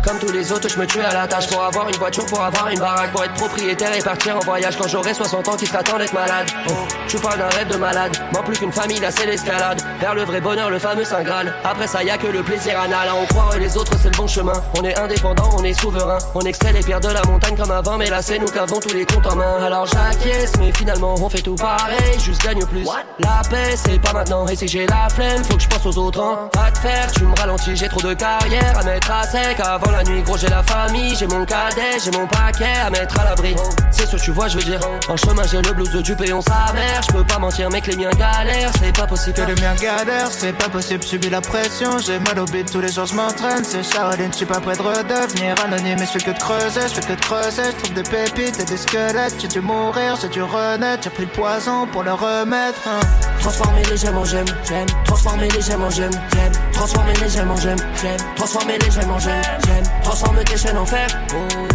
Comme 0.05 0.19
tous 0.19 0.33
les 0.33 0.53
autres, 0.53 0.69
je 0.69 0.79
me 0.79 0.87
tue 0.87 1.01
à 1.01 1.13
la 1.13 1.27
tâche 1.27 1.49
pour 1.49 1.63
avoir 1.63 1.89
une 1.89 1.97
voiture, 1.97 2.25
pour 2.27 2.43
avoir 2.43 2.69
une 2.69 2.79
baraque, 2.79 3.11
pour 3.11 3.25
être 3.25 3.35
propriétaire 3.35 3.95
et 3.97 4.03
partir 4.03 4.37
en 4.37 4.41
voyage 4.41 4.77
quand 4.77 4.87
j'aurai 4.87 5.13
60 5.13 5.49
ans 5.49 5.56
qui 5.57 5.67
s'attend 5.67 5.99
d'être 5.99 6.13
malade. 6.13 6.47
Oh, 6.69 6.73
tu 7.09 7.17
parles 7.19 7.39
d'un 7.39 7.49
rêve 7.49 7.69
de 7.69 7.77
malade, 7.77 8.17
moins 8.33 8.43
plus 8.43 8.59
qu'une 8.59 8.73
famille, 8.73 9.01
là 9.01 9.11
c'est 9.11 9.27
l'escalade. 9.27 9.81
Vers 10.01 10.15
le 10.15 10.25
vrai 10.25 10.41
bonheur, 10.41 10.71
le 10.71 10.79
fameux 10.79 11.05
Saint 11.05 11.23
Graal. 11.23 11.53
Après 11.65 11.87
ça, 11.87 12.03
y 12.03 12.11
a 12.11 12.19
que 12.19 12.27
le 12.27 12.43
plaisir 12.43 12.79
anal. 12.81 13.09
On 13.15 13.27
croit 13.27 13.57
et 13.57 13.61
les 13.61 13.77
autres, 13.77 13.93
c'est 14.01 14.11
le 14.11 14.17
bon 14.17 14.27
chemin. 14.27 14.63
On 14.79 14.85
est 14.85 14.99
indépendant, 14.99 15.51
on 15.59 15.65
est 15.65 15.79
souverain. 15.79 16.19
On 16.35 16.41
extrait 16.41 16.73
les 16.73 16.81
pierres 16.81 17.01
de 17.01 17.09
la 17.09 17.23
montagne 17.25 17.57
comme 17.57 17.71
avant, 17.71 17.97
mais 17.97 18.11
là 18.11 18.23
c'est 18.23 18.39
nous 18.39 18.47
qu'avons 18.47 18.81
tous 18.81 18.95
les 18.95 19.05
comptes 19.05 19.27
en 19.27 19.37
main. 19.37 19.65
Alors 19.65 19.87
j'acquiesce, 19.87 20.53
mais 20.59 20.73
finalement 20.73 21.15
on 21.19 21.29
fait 21.29 21.43
tout 21.43 21.55
pareil, 21.55 22.19
juste 22.19 22.45
gagne 22.45 22.65
plus. 22.67 22.85
La 23.19 23.43
paix, 23.49 23.77
c'est 23.77 24.01
pas 24.01 24.13
maintenant, 24.13 24.47
et 24.47 24.57
si 24.57 24.69
j'ai 24.69 24.87
la 24.87 25.09
flemme, 25.09 25.43
faut 25.45 25.57
que 25.57 25.63
je 25.63 25.69
pense 25.69 25.87
aux 25.87 25.99
autres. 25.99 26.21
Hein. 26.21 26.49
Pas 26.53 26.71
de 26.71 26.79
faire, 26.79 27.11
tu 27.13 27.25
me 27.25 27.35
ralentis, 27.39 27.77
j'ai 27.77 27.89
trop 27.89 28.01
de 28.01 28.15
carrière 28.15 28.79
à 28.79 28.83
mettre 28.85 29.11
à 29.11 29.23
sec. 29.25 29.59
Avant 29.61 29.91
la 29.91 30.03
nuit, 30.05 30.23
gros, 30.23 30.37
j'ai 30.37 30.49
la 30.49 30.63
famille, 30.63 31.15
j'ai 31.17 31.27
mon 31.27 31.45
cadet, 31.45 31.99
j'ai 32.05 32.11
mon 32.11 32.27
paquet 32.27 32.65
à 32.85 32.91
mettre 32.91 33.19
à 33.21 33.25
l'abri. 33.25 33.55
C'est 33.91 34.07
ce 34.07 34.17
que 34.17 34.21
tu 34.21 34.31
vois, 34.33 34.49
je 34.49 34.59
veux 34.59 34.65
dire. 34.65 34.81
En 35.09 35.17
chemin, 35.17 35.43
j'ai 35.51 35.63
le 35.63 35.73
blues 35.73 35.91
du 36.03 36.15
péon 36.17 36.41
sa 36.41 36.73
mère. 36.73 37.01
Je 37.07 37.13
peux 37.13 37.25
pas 37.25 37.39
mentir, 37.39 37.69
que 37.69 37.91
les 37.91 37.97
miens 37.97 38.11
galèrent, 38.11 38.71
c'est 38.81 38.97
pas 38.97 39.07
possible. 39.07 39.35
Que 39.37 39.43
les 39.43 39.61
miens 39.61 39.75
galèrent, 39.75 40.31
c'est 40.31 40.53
pas 40.53 40.69
possible, 40.69 41.03
subis 41.03 41.31
la 41.31 41.41
pression. 41.41 41.99
J'ai 41.99 42.19
mal 42.19 42.39
au 42.39 42.47
tous 42.47 42.81
les 42.81 42.93
jours 42.93 43.07
je 43.07 43.15
m'entraîne. 43.15 43.65
C'est 43.65 43.83
Charline, 43.83 44.31
je 44.33 44.37
suis 44.39 44.47
pas 44.47 44.61
prêt 44.61 44.77
de 44.77 44.83
redevenir 44.83 45.55
anonyme, 45.65 45.97
mais 45.99 46.07
je 46.07 46.19
fais 46.19 46.25
que 46.25 46.31
de 46.31 46.39
creuser, 46.39 46.81
je 46.83 46.95
fais 47.01 47.01
que 47.03 47.13
de 47.13 47.21
creuser. 47.21 47.63
Je 47.73 47.83
trouve 47.83 47.95
des 47.95 48.03
pépites 48.03 48.61
et 48.61 48.65
des 48.65 48.77
squelettes. 48.77 49.35
J'ai 49.41 49.49
dû 49.49 49.61
mourir, 49.61 50.17
j'ai 50.21 50.29
dû 50.29 50.43
renaître, 50.43 51.03
j'ai 51.05 51.11
pris 51.11 51.25
le 51.25 51.31
poison 51.31 51.87
pour 51.93 52.03
le 52.03 52.13
remettre. 52.13 52.81
hein. 52.87 53.01
Transformer 53.41 53.83
les 53.91 53.97
gemmes 53.97 54.19
en 54.19 54.25
gemmes, 54.25 54.47
j'aime. 54.69 54.87
Transformer 55.05 55.49
les 55.49 55.61
gemmes 55.61 55.83
en 55.83 55.91
gemmes, 55.91 56.11
j'aime. 56.33 56.53
Transformer 56.73 57.13
les 57.15 57.29
gemmes 57.29 57.51
en 57.51 57.57
gemmes, 57.57 57.77
j'aime. 58.03 58.17
Transformer 58.37 58.79
les 58.79 58.91
gemmes 58.91 59.11
en 59.11 59.19
gemmes, 59.19 59.43
j'aime. 59.67 59.85
Transforme 60.03 60.45
tes 60.45 60.57
chaînes 60.57 60.79
en 60.79 60.87
fer, 60.87 61.07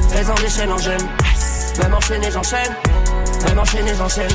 fais-en 0.10 0.34
des 0.36 0.50
chaînes 0.50 0.72
en 0.72 0.78
gemmes. 0.78 1.08
Même 1.82 1.94
enchaîné, 1.94 2.32
j'enchaîne. 2.32 2.76
Même 3.46 3.60
enchaîné, 3.60 3.92
j'enchaîne. 3.98 4.30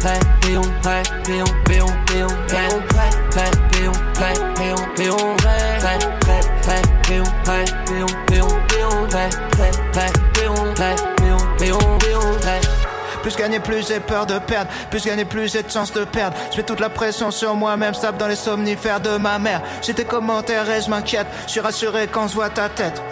Prêt, 0.00 0.18
péon, 0.40 0.62
prêt, 0.82 1.02
péon, 1.24 1.44
péon, 1.66 1.86
péon, 2.06 2.26
péon, 2.48 2.82
prêt, 2.88 3.10
prêt, 3.30 3.50
péon, 3.72 3.92
prêt, 4.14 4.34
péon, 4.56 4.76
péon, 4.96 5.36
prêt, 5.36 5.78
prêt, 5.78 5.98
prêt, 6.20 6.40
prêt, 6.62 6.82
péon, 7.06 7.24
prêt, 7.44 7.64
péon, 7.86 8.06
péon, 8.26 8.48
péon, 8.68 9.06
prêt, 9.08 9.28
prêt, 9.50 9.70
prêt, 9.92 10.12
péon, 10.32 10.54
prêt, 10.74 10.96
péon, 11.16 11.36
péon, 11.58 11.98
péon, 11.98 12.20
prêt. 12.40 12.60
Plus 13.22 13.36
gagner, 13.36 13.60
plus 13.60 13.86
j'ai 13.86 14.00
peur 14.00 14.24
de 14.24 14.38
perdre. 14.38 14.70
Plus 14.88 15.04
gagner, 15.04 15.26
plus 15.26 15.52
j'ai 15.52 15.62
de 15.62 15.70
chance 15.70 15.92
de 15.92 16.04
perdre. 16.04 16.36
Je 16.52 16.56
mets 16.56 16.62
toute 16.62 16.80
la 16.80 16.88
pression 16.88 17.30
sur 17.30 17.54
moi-même, 17.54 17.92
stable 17.92 18.16
dans 18.16 18.28
les 18.28 18.36
somnifères 18.36 19.00
de 19.00 19.18
ma 19.18 19.38
mère. 19.38 19.60
J'ai 19.82 19.92
tes 19.92 20.04
commentaires 20.04 20.68
et 20.70 20.80
je 20.80 20.88
m'inquiète. 20.88 21.26
Je 21.46 21.52
suis 21.52 21.60
rassuré 21.60 22.08
quand 22.10 22.28
je 22.28 22.34
vois 22.34 22.48
ta 22.48 22.70
tête. 22.70 23.02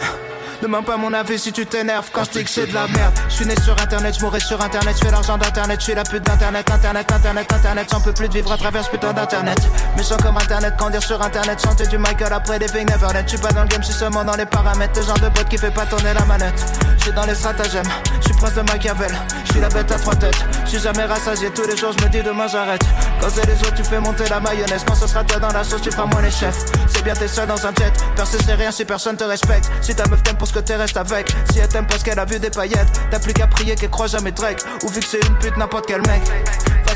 Demande 0.62 0.84
pas 0.84 0.96
mon 0.96 1.12
avis 1.12 1.38
si 1.38 1.52
tu 1.52 1.64
t'énerves 1.66 2.10
quand 2.12 2.24
je 2.24 2.30
dis 2.38 2.44
que 2.44 2.50
c'est 2.50 2.66
de 2.66 2.74
la 2.74 2.88
merde. 2.88 3.14
Je 3.28 3.34
suis 3.34 3.46
né 3.46 3.54
sur 3.62 3.80
internet, 3.80 4.16
je 4.18 4.24
mourrai 4.24 4.40
sur 4.40 4.60
internet, 4.60 4.96
je 4.98 5.04
fais 5.04 5.12
l'argent 5.12 5.38
d'internet, 5.38 5.78
je 5.78 5.84
suis 5.84 5.94
la 5.94 6.02
pute 6.02 6.24
d'internet, 6.24 6.68
internet, 6.68 7.12
internet, 7.12 7.52
internet, 7.52 7.88
j'en 7.92 8.00
peux 8.00 8.12
plus 8.12 8.28
de 8.28 8.34
vivre 8.34 8.50
à 8.50 8.56
travers 8.56 8.84
ce 8.84 8.90
putain 8.90 9.12
d'internet. 9.12 9.56
Méchant 9.96 10.16
comme 10.16 10.36
internet, 10.36 10.74
quand 10.76 10.90
dire 10.90 11.02
sur 11.02 11.22
internet, 11.22 11.62
chanter 11.62 11.86
du 11.86 11.98
Michael 11.98 12.32
après 12.32 12.58
des 12.58 12.66
Big 12.66 12.90
Neverland. 12.90 13.22
Je 13.24 13.36
suis 13.36 13.38
pas 13.38 13.52
dans 13.52 13.62
le 13.62 13.68
game, 13.68 13.82
je 13.82 13.86
suis 13.86 13.98
seulement 13.98 14.24
dans 14.24 14.36
les 14.36 14.46
paramètres. 14.46 14.98
Le 14.98 15.06
genre 15.06 15.20
de 15.20 15.28
bot 15.28 15.44
qui 15.48 15.58
fait 15.58 15.70
pas 15.70 15.86
tourner 15.86 16.12
la 16.12 16.24
manette. 16.24 16.60
Je 16.98 17.04
suis 17.04 17.12
dans 17.12 17.24
les 17.24 17.36
stratagèmes, 17.36 17.88
je 18.20 18.24
suis 18.26 18.34
prince 18.34 18.54
de 18.54 18.62
Machiavel. 18.62 19.12
Je 19.48 19.54
suis 19.54 19.60
la 19.62 19.68
bête 19.70 19.90
à 19.90 19.98
trois 19.98 20.14
têtes, 20.14 20.44
je 20.64 20.70
suis 20.70 20.78
jamais 20.78 21.04
rassasié. 21.04 21.50
Tous 21.50 21.66
les 21.66 21.74
jours, 21.74 21.92
je 21.98 22.04
me 22.04 22.10
dis 22.10 22.22
demain 22.22 22.46
j'arrête. 22.48 22.82
Quand 23.18 23.28
c'est 23.30 23.46
les 23.46 23.54
autres, 23.54 23.74
tu 23.74 23.82
fais 23.82 23.98
monter 23.98 24.24
la 24.28 24.40
mayonnaise. 24.40 24.84
Quand 24.86 24.94
ce 24.94 25.06
sera 25.06 25.24
toi 25.24 25.38
dans 25.38 25.48
la 25.48 25.64
sauce, 25.64 25.80
tu 25.80 25.90
feras 25.90 26.04
moins 26.04 26.20
les 26.20 26.30
chefs. 26.30 26.66
C'est 26.88 27.02
bien, 27.02 27.14
t'es 27.14 27.28
seul 27.28 27.48
dans 27.48 27.66
un 27.66 27.70
jet. 27.70 27.92
Percer, 28.14 28.36
c'est 28.44 28.54
rien 28.54 28.70
si 28.70 28.84
personne 28.84 29.16
te 29.16 29.24
respecte. 29.24 29.70
Si 29.80 29.94
ta 29.94 30.06
meuf 30.06 30.22
t'aime 30.22 30.36
pour 30.36 30.46
ce 30.46 30.52
que 30.52 30.58
t'es, 30.58 30.76
reste 30.76 30.98
avec. 30.98 31.34
Si 31.50 31.60
elle 31.60 31.68
t'aime 31.68 31.86
parce 31.86 32.02
qu'elle 32.02 32.18
a 32.18 32.26
vu 32.26 32.38
des 32.38 32.50
paillettes, 32.50 33.00
t'as 33.10 33.18
plus 33.18 33.32
qu'à 33.32 33.46
prier 33.46 33.74
qu'elle 33.74 33.90
croit 33.90 34.06
jamais 34.06 34.32
Drake. 34.32 34.60
Ou 34.82 34.88
vu 34.88 35.00
que 35.00 35.06
c'est 35.06 35.26
une 35.26 35.38
pute, 35.38 35.56
n'importe 35.56 35.86
quel 35.86 36.02
mec. 36.02 36.22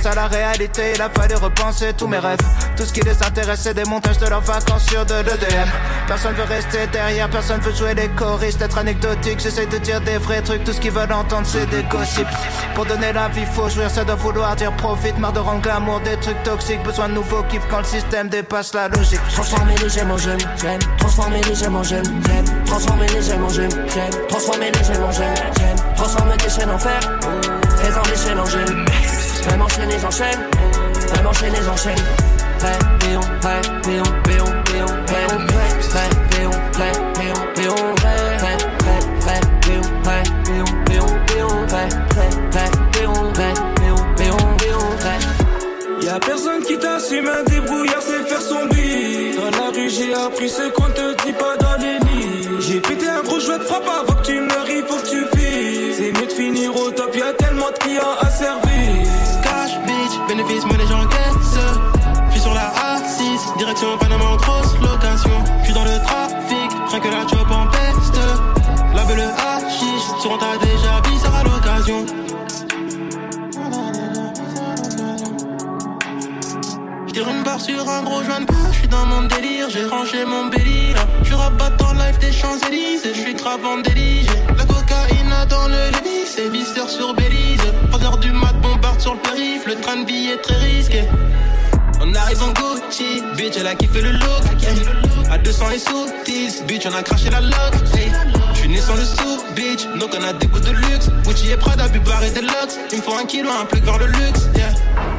À 0.04 0.16
la 0.16 0.26
réalité, 0.26 0.92
il 0.96 1.00
a 1.00 1.08
fallu 1.08 1.36
repenser 1.36 1.92
tous 1.92 2.08
mes 2.08 2.18
rêves. 2.18 2.40
Tout 2.76 2.84
ce 2.84 2.92
qui 2.92 3.00
les 3.02 3.22
intéresse, 3.22 3.62
des 3.62 3.84
montages 3.84 4.18
de 4.18 4.26
leurs 4.26 4.40
vacances 4.40 4.86
sur 4.86 5.06
de 5.06 5.14
l'EDM. 5.14 5.68
Personne 6.08 6.34
veut 6.34 6.42
rester 6.42 6.88
derrière, 6.92 7.30
personne 7.30 7.60
veut 7.60 7.72
jouer 7.72 7.94
les 7.94 8.08
choristes, 8.08 8.60
être 8.60 8.78
anecdotique. 8.78 9.38
J'essaye 9.38 9.68
de 9.68 9.78
dire 9.78 10.00
des 10.00 10.18
vrais 10.18 10.42
trucs, 10.42 10.64
tout 10.64 10.72
ce 10.72 10.80
qu'ils 10.80 10.90
veulent 10.90 11.12
entendre, 11.12 11.46
c'est 11.46 11.66
des 11.66 11.84
gossips. 11.84 12.26
Pour 12.74 12.84
donner 12.84 13.12
la 13.12 13.28
vie, 13.28 13.44
faut 13.44 13.68
jouir, 13.68 13.90
ça 13.90 14.04
doit 14.04 14.16
vouloir 14.16 14.56
dire 14.56 14.72
profite. 14.72 15.16
Marre 15.18 15.34
de 15.34 15.38
rendre 15.38 15.62
glamour 15.62 16.00
des 16.00 16.16
trucs 16.16 16.42
toxiques, 16.42 16.82
besoin 16.82 17.08
de 17.08 17.14
nouveaux 17.14 17.44
kiffs 17.44 17.66
quand 17.70 17.78
le 17.78 17.84
système 17.84 18.28
dépasse 18.28 18.74
la 18.74 18.88
logique. 18.88 19.20
Transformer 19.32 19.76
les 19.76 19.88
gemmes 19.88 20.10
en 20.10 20.18
gemmes, 20.18 20.38
j'aime. 20.60 20.80
Transformer 20.98 21.40
les 21.42 21.54
gemmes 21.54 21.76
en 21.76 21.82
gemmes, 21.84 22.22
j'aime. 22.26 22.64
Transformer 22.66 23.06
les 23.06 23.22
gemmes 23.22 23.44
en 23.44 23.50
gemmes, 23.50 23.70
j'aime. 23.94 24.26
Transformer 24.28 24.72
les 24.72 24.84
gemmes 24.84 25.04
en 25.04 25.12
gemmes, 25.12 25.34
j'aime. 25.58 25.94
Transformer 25.94 26.36
tes 26.38 26.50
chaînes 26.50 26.70
en 26.70 26.78
fer, 26.78 27.00
fais-en 27.76 28.02
des 28.02 28.16
chaînes 28.16 28.40
en 28.40 28.46
gemmes. 28.46 28.84
Même 29.50 29.62
enchaîner, 29.62 29.98
j'enchaîne. 30.00 30.40
Même 31.14 31.26
enchaîner, 31.26 31.58
j'enchaîne. 31.64 32.04
Prêt, 32.58 32.78
péon, 33.00 33.20
prêt, 33.40 33.60
péon, 33.82 34.02
péon, 34.24 34.44
péon, 34.64 34.86
péon, 35.06 35.46
prêt, 35.90 36.08
péon, 36.30 36.50
prêt, 36.72 36.92
péon, 37.14 37.34
péon, 37.54 37.94
prêt, 37.96 38.36
prêt, 38.38 38.56
prêt, 39.20 39.40
péon, 39.62 39.82
prêt, 40.02 40.22
péon, 40.44 40.64
péon, 40.86 41.06
péon, 41.26 41.66
prêt, 41.66 41.88
prêt, 42.08 42.30
prêt, 42.50 42.70
péon, 42.92 43.32
prêt, 43.32 43.54
péon, 43.76 43.96
péon, 44.16 44.36
péon, 44.58 44.78
prêt. 44.98 45.18
Y'a 46.06 46.18
personne 46.18 46.62
qui 46.62 46.78
t'assume, 46.78 47.28
un 47.28 47.42
débrouillard 47.44 48.02
c'est 48.02 48.28
faire 48.28 48.40
son 48.40 48.66
beat. 48.66 49.36
Dans 49.36 49.50
la 49.50 49.70
rue, 49.70 49.90
j'ai 49.90 50.14
appris 50.14 50.48
ce 50.48 50.68
l'occasion. 71.92 72.06
J'tire 77.06 77.28
une 77.28 77.42
barre 77.42 77.60
sur 77.60 77.88
un 77.88 78.02
gros 78.02 78.22
joint 78.22 78.40
de 78.40 78.46
je 78.72 78.78
suis 78.78 78.88
dans 78.88 79.04
mon 79.06 79.22
délire, 79.22 79.68
j'ai 79.70 79.84
rangé 79.84 80.24
mon 80.24 80.46
bélier. 80.46 80.94
Je 81.24 81.34
rabat 81.34 81.70
dans 81.78 81.92
live 81.92 82.18
des 82.18 82.32
Champs-Élysées, 82.32 83.14
je 83.14 83.20
suis 83.20 83.34
grave 83.34 83.64
en. 83.64 83.82
La 84.56 84.64
cocaïne 84.64 85.34
dans 85.48 85.68
le 85.68 85.90
lit, 86.04 86.26
c'est 86.26 86.48
viscère 86.48 86.88
sur 86.88 87.14
Belize. 87.14 87.60
3 87.90 88.04
heures 88.04 88.18
du 88.18 88.32
mat, 88.32 88.54
bombarde 88.62 89.00
sur 89.00 89.14
le 89.14 89.20
périph', 89.20 89.66
le 89.66 89.76
train 89.76 89.96
de 89.96 90.10
est 90.10 90.42
très 90.42 90.56
risqué. 90.56 91.04
On 92.00 92.14
arrive 92.14 92.42
en 92.42 92.52
Gucci, 92.52 93.22
bitch, 93.36 93.56
elle 93.58 93.66
a 93.66 93.74
kiffé 93.74 94.00
le 94.00 94.12
look. 94.12 94.44
yeah. 94.60 95.32
À 95.32 95.38
200 95.38 95.70
et 95.70 95.78
sous, 95.78 96.06
bitch, 96.66 96.86
on 96.86 96.94
a 96.94 97.02
craché 97.02 97.30
la. 97.30 97.38
Hey. 97.38 98.41
Né 98.72 98.80
sans 98.80 98.94
le 98.94 99.04
sou, 99.04 99.44
bitch, 99.54 99.84
donc 100.00 100.16
on 100.18 100.24
a 100.24 100.32
des 100.32 100.46
goûts 100.46 100.58
de 100.58 100.70
luxe. 100.70 101.10
Gucci 101.24 101.50
et 101.50 101.56
Prada, 101.58 101.88
Bubar 101.88 102.24
et 102.24 102.30
Deluxe. 102.30 102.78
Il 102.90 102.98
me 102.98 103.02
faut 103.02 103.14
un 103.14 103.26
kilo, 103.26 103.50
un 103.50 103.66
plus 103.66 103.80
vers 103.80 103.98
le 103.98 104.06
luxe. 104.06 104.48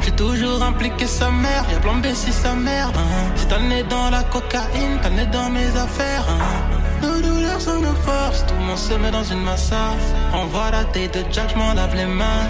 J'ai 0.02 0.12
toujours 0.12 0.64
impliqué 0.64 1.06
sa 1.06 1.30
mère, 1.30 1.64
y'a 1.72 1.80
plan 1.80 1.96
B 1.98 2.08
si 2.16 2.34
sa 2.34 2.54
mère. 2.54 2.88
hein. 2.88 3.32
Si 3.36 3.46
t'as 3.46 3.60
le 3.60 3.68
nez 3.68 3.84
dans 3.84 4.10
la 4.10 4.24
cocaïne, 4.24 4.98
t'as 5.04 5.10
le 5.10 5.16
nez 5.18 5.26
dans 5.28 5.52
mes 5.52 5.68
affaires. 5.78 6.26
hein. 6.30 7.04
Nos 7.04 7.22
douleurs 7.22 7.62
sont 7.62 7.80
nos 7.80 7.94
forces, 7.94 8.44
tout 8.48 8.56
le 8.60 8.66
monde 8.66 8.78
se 8.78 8.94
met 8.96 9.12
dans 9.12 9.24
une 9.24 9.42
massa. 9.44 9.92
Envoie 10.34 10.72
la 10.72 10.86
tête 10.86 11.14
de 11.14 11.24
Jack, 11.32 11.52
j'm'en 11.54 11.76
lave 11.76 11.96
les 11.96 12.08
mains. 12.08 12.48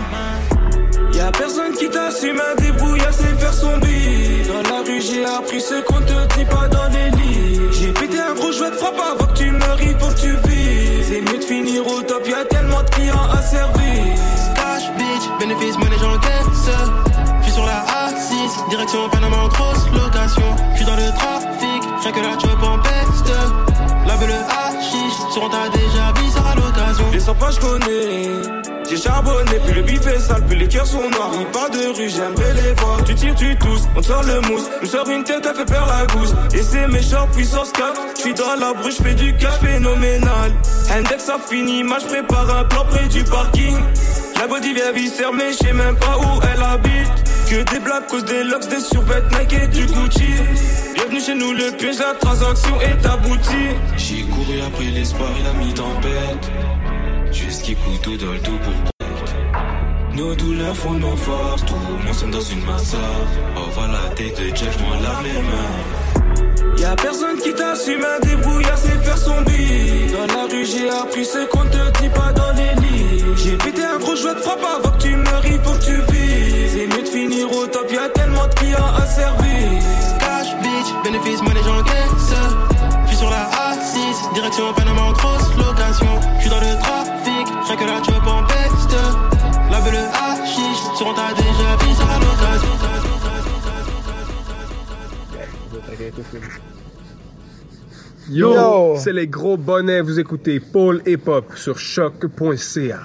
Y'a 1.15 1.31
personne 1.31 1.73
qui 1.73 1.90
t'assume, 1.90 2.41
un 2.41 2.61
débrouillard 2.61 3.14
c'est 3.14 3.40
faire 3.40 3.53
son 3.53 3.77
beat. 3.77 4.48
Dans 4.48 4.64
la 4.69 4.81
rue, 4.81 5.02
j'ai 5.02 5.23
appris 5.23 5.61
ce 5.61 5.81
qu'on 5.84 5.99
te 5.99 6.35
dit 6.35 6.45
pas 6.45 6.68
dans 6.68 6.88
les 6.90 7.11
lits. 7.11 7.60
J'ai 7.72 7.91
pété 7.91 8.19
un 8.19 8.34
gros 8.34 8.52
jouet 8.52 8.72
de 8.72 8.76
frappe 8.76 8.99
avant 8.99 9.26
que 9.31 9.38
tu 9.38 9.52
meurs, 9.52 9.81
il 9.81 9.95
faut 9.99 10.07
que 10.07 10.19
tu 10.19 10.31
vives. 10.48 11.06
C'est 11.07 11.22
mieux 11.22 11.38
de 11.38 11.44
finir 11.44 11.85
au 11.85 12.02
top, 12.02 12.27
y'a 12.27 12.44
tellement 12.45 12.81
de 12.81 12.90
clients 12.90 13.30
à 13.31 13.41
servir. 13.41 14.15
Cash, 14.56 14.90
bitch, 14.98 15.40
bénéfice, 15.40 15.77
monnaie, 15.77 15.99
j'encaisse. 16.02 16.69
J'suis 17.41 17.53
sur 17.53 17.65
la 17.65 17.85
A6, 17.85 18.69
direction 18.69 19.07
Panama 19.10 19.38
en 19.38 19.48
grosse 19.49 19.85
location. 19.94 20.56
J'suis 20.73 20.85
dans 20.85 20.95
le 20.95 21.10
trafic, 21.14 21.84
rien 22.02 22.11
que 22.11 22.19
la 22.19 22.31
job 22.40 22.64
en 22.64 22.80
peste. 22.80 23.31
La 24.07 24.15
belle 24.18 24.31
hachiche, 24.31 25.31
sur 25.31 25.48
t'a 25.49 25.69
déjà 25.69 26.11
bizarre 26.14 26.32
Les 27.11 27.20
sympas, 27.20 27.52
je 27.52 27.60
connais. 27.60 28.64
J'ai 28.90 28.98
charbonné, 28.98 29.60
puis 29.65 29.74
le 29.76 29.82
bif 29.82 30.06
est 30.07 30.20
sale, 30.20 30.44
puis 30.48 30.57
les 30.60 30.68
cœurs 30.68 30.86
sont 30.86 31.10
noirs. 31.10 31.32
Ni 31.38 31.45
pas 31.45 31.70
de 31.70 31.95
rue, 31.95 32.10
j'aimerais 32.10 32.53
les 32.53 32.74
voir. 32.74 33.03
Tu 33.06 33.15
tires, 33.15 33.36
tu 33.36 33.56
tousses, 33.57 33.88
on 33.95 34.02
sort 34.02 34.24
le 34.24 34.41
mousse. 34.41 34.70
On 34.82 34.86
sort 34.86 35.10
une 35.10 35.24
tête, 35.24 35.48
elle 35.49 35.56
fait 35.56 35.65
perdre 35.65 35.88
la 35.88 36.06
gousse. 36.14 36.34
Et 36.53 36.61
c'est 36.61 36.88
méchant, 36.88 37.28
puissance 37.34 37.72
4. 37.72 38.02
J'suis 38.18 38.34
dans 38.34 38.56
la 38.60 38.74
bruche, 38.74 38.98
j'fais 38.99 39.14
du 39.14 39.36
cash 39.38 39.60
phénoménal. 39.61 40.52
Index 40.91 41.24
ça 41.24 41.38
fini, 41.40 41.84
moi 41.84 41.98
prépare 42.06 42.57
un 42.57 42.64
plan 42.65 42.86
près 42.86 43.07
du 43.07 43.24
parking. 43.24 43.78
La 44.40 44.48
body 44.48 44.74
vient 44.74 44.91
viscère, 44.91 45.32
mais 45.34 45.53
j'sais 45.53 45.74
même 45.74 45.95
pas 45.95 46.18
où 46.18 46.41
elle 46.53 46.61
habite. 46.61 47.34
Que 47.49 47.64
des 47.72 47.80
blagues, 47.80 48.07
cause 48.07 48.26
des 48.26 48.44
locks, 48.44 48.68
des 48.68 48.80
survêtements 48.80 49.40
Nike 49.40 49.53
et 49.53 49.68
du 49.68 49.86
Gucci. 49.86 50.34
Bienvenue 50.94 51.22
chez 51.22 51.36
nous, 51.36 51.53
le 51.53 51.72
piège, 51.72 51.99
la 51.99 52.14
transaction 52.20 52.80
est 52.82 53.06
aboutie. 53.06 53.76
J'ai 53.98 54.24
couru 54.24 54.61
après 54.68 54.86
l'espoir 54.86 55.30
et 55.40 55.44
la 55.44 55.53
mi-tempête. 55.53 56.52
Jusqu'y 57.34 57.76
couteau 57.76 58.15
dans 58.18 58.31
le 58.31 58.39
tout 58.39 58.60
pour 58.60 58.73
Nos 60.15 60.35
douleurs 60.35 60.76
font 60.76 60.93
nos 60.93 61.15
forces, 61.15 61.65
tout 61.65 61.76
mon 62.05 62.14
sang 62.14 62.27
dans 62.27 62.41
une 62.41 62.64
masse. 62.64 62.95
Oh 63.57 63.61
voilà 63.73 63.93
la 64.03 64.10
tête 64.15 64.39
de 64.39 64.55
Jack, 64.55 64.69
j'm'en 64.77 65.01
lave 65.01 65.23
les 65.23 65.41
mains. 65.41 66.77
Y'a 66.77 66.95
personne 66.95 67.38
qui 67.41 67.53
t'assume, 67.53 68.05
un 68.05 68.19
débrouillard 68.26 68.77
c'est 68.77 69.03
faire 69.03 69.18
son 69.18 69.41
bille. 69.41 70.11
Dans 70.11 70.34
la 70.34 70.43
rue, 70.43 70.65
j'ai 70.65 70.89
appris 70.89 71.26
ce 71.26 71.45
qu'on 71.47 71.65
te 71.65 72.01
dit 72.01 72.10
pas 72.10 72.31
dans 72.34 72.51
les 72.53 72.81
lits. 72.81 73.23
J'ai 73.43 73.57
pété 73.57 73.84
un 73.84 73.97
gros 73.97 74.15
jouet 74.15 74.35
de 74.35 74.39
frappe 74.39 74.64
avant 74.64 74.91
que 74.91 75.01
tu 75.01 75.15
meurs, 75.15 75.45
il 75.45 75.60
faut 75.60 75.73
que 75.73 75.85
tu 75.85 75.95
vives. 76.11 76.69
C'est 76.72 76.88
mieux 76.88 77.03
de 77.03 77.10
finir 77.10 77.51
au 77.51 77.65
top, 77.68 77.91
y'a 77.91 78.10
tellement 78.10 78.47
de 78.47 78.53
clients 78.53 78.93
à 78.95 79.05
servir. 79.05 79.81
Cash, 80.19 80.55
bitch, 80.61 81.03
bénéfice, 81.03 81.39
gens 81.39 81.84
caissent. 81.84 82.35
J'suis 83.05 83.18
sur 83.18 83.30
la 83.30 83.49
A6, 83.49 84.34
direction 84.34 84.73
Panama 84.73 85.01
en 85.01 85.11
grosse 85.14 85.55
location. 85.57 86.19
J'suis 86.39 86.49
dans 86.49 86.60
le 86.60 86.72
Yo, 98.29 98.95
c'est 98.97 99.11
les 99.11 99.27
gros 99.27 99.57
bonnets, 99.57 100.01
vous 100.01 100.19
écoutez 100.19 100.59
Paul 100.59 101.01
Hip 101.05 101.27
Hop 101.27 101.55
sur 101.55 101.77
choc.ca. 101.79 102.99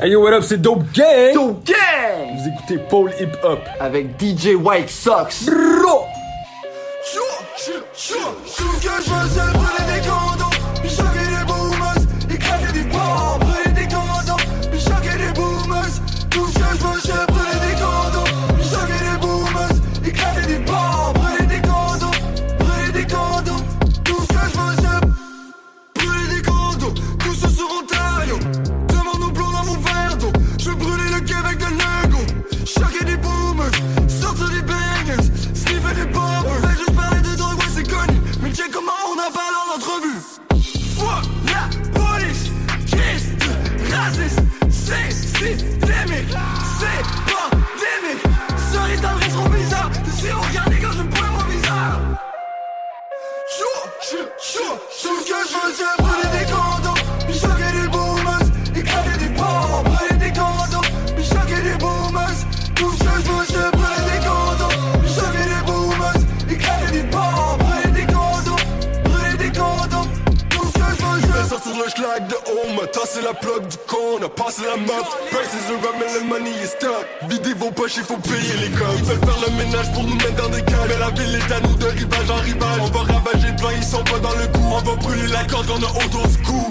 Hey, 0.00 0.12
yo, 0.12 0.22
what 0.22 0.32
up, 0.32 0.42
c'est 0.44 0.62
Dope 0.62 0.84
Gang! 0.94 1.34
Dope 1.34 1.66
Gang! 1.66 2.36
Vous 2.36 2.48
écoutez 2.48 2.78
Paul 2.88 3.10
Hip 3.20 3.36
Hop. 3.42 3.60
Avec 3.78 4.18
DJ 4.18 4.54
White 4.54 4.88
Sox. 4.88 5.46
Bro! 5.46 6.04
Tasser 73.10 73.22
la 73.22 73.34
plug 73.34 73.66
du 73.66 73.76
con, 73.86 74.18
on 74.20 74.24
a 74.24 74.28
passé 74.28 74.62
la 74.64 74.76
map. 74.76 75.04
Prices 75.30 75.70
are 75.70 75.76
up, 75.76 75.94
mais 75.98 76.12
le 76.14 76.26
money 76.26 76.50
is 76.62 76.68
stuck. 76.68 77.06
Videz 77.28 77.54
vos 77.54 77.70
poches, 77.70 77.96
il 77.96 78.04
faut 78.04 78.16
payer 78.16 78.56
les 78.60 78.70
coms. 78.70 78.86
Ils 78.98 79.04
veulent 79.04 79.18
faire 79.18 79.40
le 79.46 79.56
ménage 79.56 79.92
pour 79.92 80.04
nous 80.04 80.14
mettre 80.16 80.36
dans 80.36 80.48
des 80.48 80.62
cages. 80.62 80.88
Mais 80.88 80.98
la 80.98 81.10
ville 81.10 81.34
est 81.34 81.52
à 81.52 81.60
nous 81.60 81.74
de 81.74 81.86
rivage 81.86 82.30
en 82.30 82.42
rivage. 82.42 82.80
On 82.80 82.86
va 82.86 83.12
ravager 83.12 83.52
devant, 83.52 83.70
ils 83.70 83.84
sont 83.84 84.04
pas 84.04 84.18
dans 84.18 84.34
le 84.34 84.46
coup. 84.48 84.68
On 84.70 84.78
va 84.78 84.96
brûler 84.96 85.28
la 85.28 85.44
corde 85.44 85.66
qu'on 85.66 85.82
a 85.82 86.04
autour 86.04 86.26
du 86.26 86.38
cou. 86.42 86.70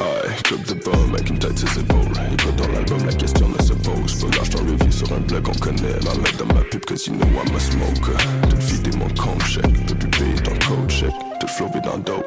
Aïe, 0.00 0.42
club 0.42 0.62
de 0.64 0.74
bas, 0.74 0.98
mec, 1.12 1.28
une 1.28 1.38
tête 1.38 1.58
ses 1.58 1.80
épaules. 1.80 2.12
Pas 2.12 2.62
dans 2.62 2.72
l'album, 2.72 3.06
la 3.06 3.14
question 3.14 3.48
ne 3.48 3.62
se 3.62 3.72
pose. 3.72 4.14
Pas 4.20 4.38
lâche 4.38 4.50
ton 4.50 4.58
review 4.58 4.92
sur 4.92 5.12
un 5.12 5.20
blog 5.20 5.42
qu'on 5.44 5.58
connaît. 5.58 5.98
Ma 6.04 6.14
mec 6.22 6.36
dans 6.38 6.54
ma 6.54 6.62
pub, 6.62 6.84
cause 6.84 7.06
you 7.06 7.14
know 7.14 7.26
I'm 7.26 7.54
a 7.54 7.60
smoker. 7.60 8.18
Tout 8.50 8.56
vider 8.58 8.96
mon 8.96 9.08
compte 9.10 9.42
check, 9.44 9.62
peux 9.86 9.94
plus 9.94 10.08
payer 10.08 10.34
ton 10.42 10.52
code 10.66 10.90
check. 10.90 11.12
Tout 11.40 11.48
flower 11.48 11.80
dans 11.84 11.96
le 11.96 12.02
dos. 12.02 12.22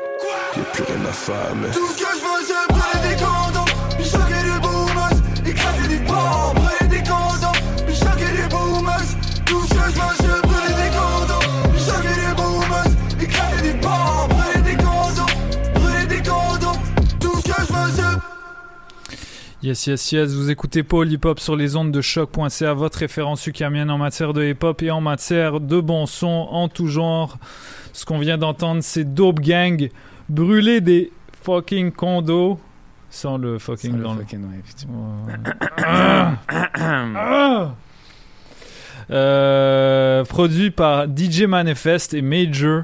Y'a 0.56 0.64
plus 0.72 0.84
rien 0.84 1.06
à 1.10 1.12
faire, 1.12 1.54
mais. 1.56 1.72
Tout 1.72 1.88
ce 1.88 2.02
que 2.02 2.10
je 2.14 2.24
veux, 2.24 2.55
Yes, 19.66 19.88
yes, 19.88 20.12
yes. 20.12 20.32
Vous 20.32 20.52
écoutez 20.52 20.84
Paul 20.84 21.12
Hip 21.12 21.26
Hop 21.26 21.40
sur 21.40 21.56
les 21.56 21.76
ondes 21.76 21.92
de 21.92 22.00
choc.ca, 22.00 22.74
votre 22.74 23.00
référence 23.00 23.48
ukamienne 23.48 23.90
en 23.90 23.98
matière 23.98 24.32
de 24.32 24.46
hip 24.46 24.60
hop 24.62 24.84
et 24.84 24.92
en 24.92 25.02
matière 25.02 25.60
de 25.60 25.80
bon 25.80 26.06
son 26.06 26.28
en 26.28 26.70
tout 26.70 26.86
genre. 26.86 27.40
Ce 27.92 28.06
qu'on 28.06 28.20
vient 28.20 28.38
d'entendre, 28.38 28.84
c'est 28.84 29.16
Dope 29.16 29.40
Gang 29.40 29.90
brûler 30.30 30.82
des 30.82 31.12
fucking 31.42 31.92
condos 31.92 32.60
sans 33.16 33.38
le 33.38 33.58
fucking 33.60 33.92
Sans 33.92 33.98
le 33.98 34.04
dans 34.04 34.14
le. 34.14 34.20
fucking, 34.22 34.44
ouais, 34.50 34.58
effectivement. 34.60 35.26
Euh, 39.12 40.24
produit 40.26 40.72
par 40.72 41.06
DJ 41.06 41.44
Manifest 41.44 42.14
et 42.16 42.22
Major. 42.24 42.84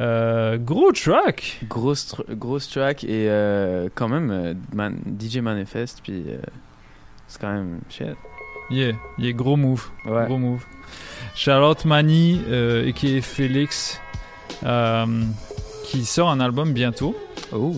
Euh, 0.00 0.58
gros 0.58 0.90
track. 0.92 1.60
Grosse, 1.68 2.12
tr- 2.12 2.34
grosse 2.34 2.68
track 2.68 3.04
et 3.04 3.30
euh, 3.30 3.88
quand 3.94 4.08
même 4.08 4.30
euh, 4.32 4.54
Man- 4.74 4.98
DJ 5.18 5.36
Manifest, 5.38 6.00
puis 6.02 6.24
euh, 6.28 6.38
c'est 7.28 7.40
quand 7.40 7.52
même 7.52 7.78
shit. 7.88 8.16
Yeah, 8.68 8.94
yeah, 9.18 9.32
gros 9.32 9.56
move. 9.56 9.88
Ouais. 10.06 10.26
Gros 10.26 10.38
move. 10.38 10.64
Charlotte 11.36 11.84
Mani 11.84 12.40
et 12.50 12.92
qui 12.92 13.16
est 13.16 13.20
Félix 13.20 14.00
euh, 14.64 15.06
qui 15.84 16.04
sort 16.04 16.30
un 16.30 16.40
album 16.40 16.72
bientôt. 16.72 17.14
Oh. 17.52 17.74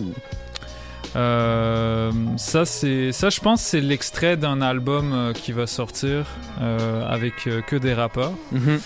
Euh, 1.15 2.11
ça 2.37 2.65
c'est 2.65 3.11
ça 3.11 3.29
je 3.29 3.39
pense 3.39 3.61
c'est 3.61 3.81
l'extrait 3.81 4.37
d'un 4.37 4.61
album 4.61 5.11
euh, 5.11 5.33
qui 5.33 5.51
va 5.51 5.65
sortir 5.65 6.27
euh, 6.61 7.07
avec 7.07 7.49
que 7.67 7.75
des 7.75 7.93
rappeurs. 7.93 8.33
Mhm. 8.51 8.79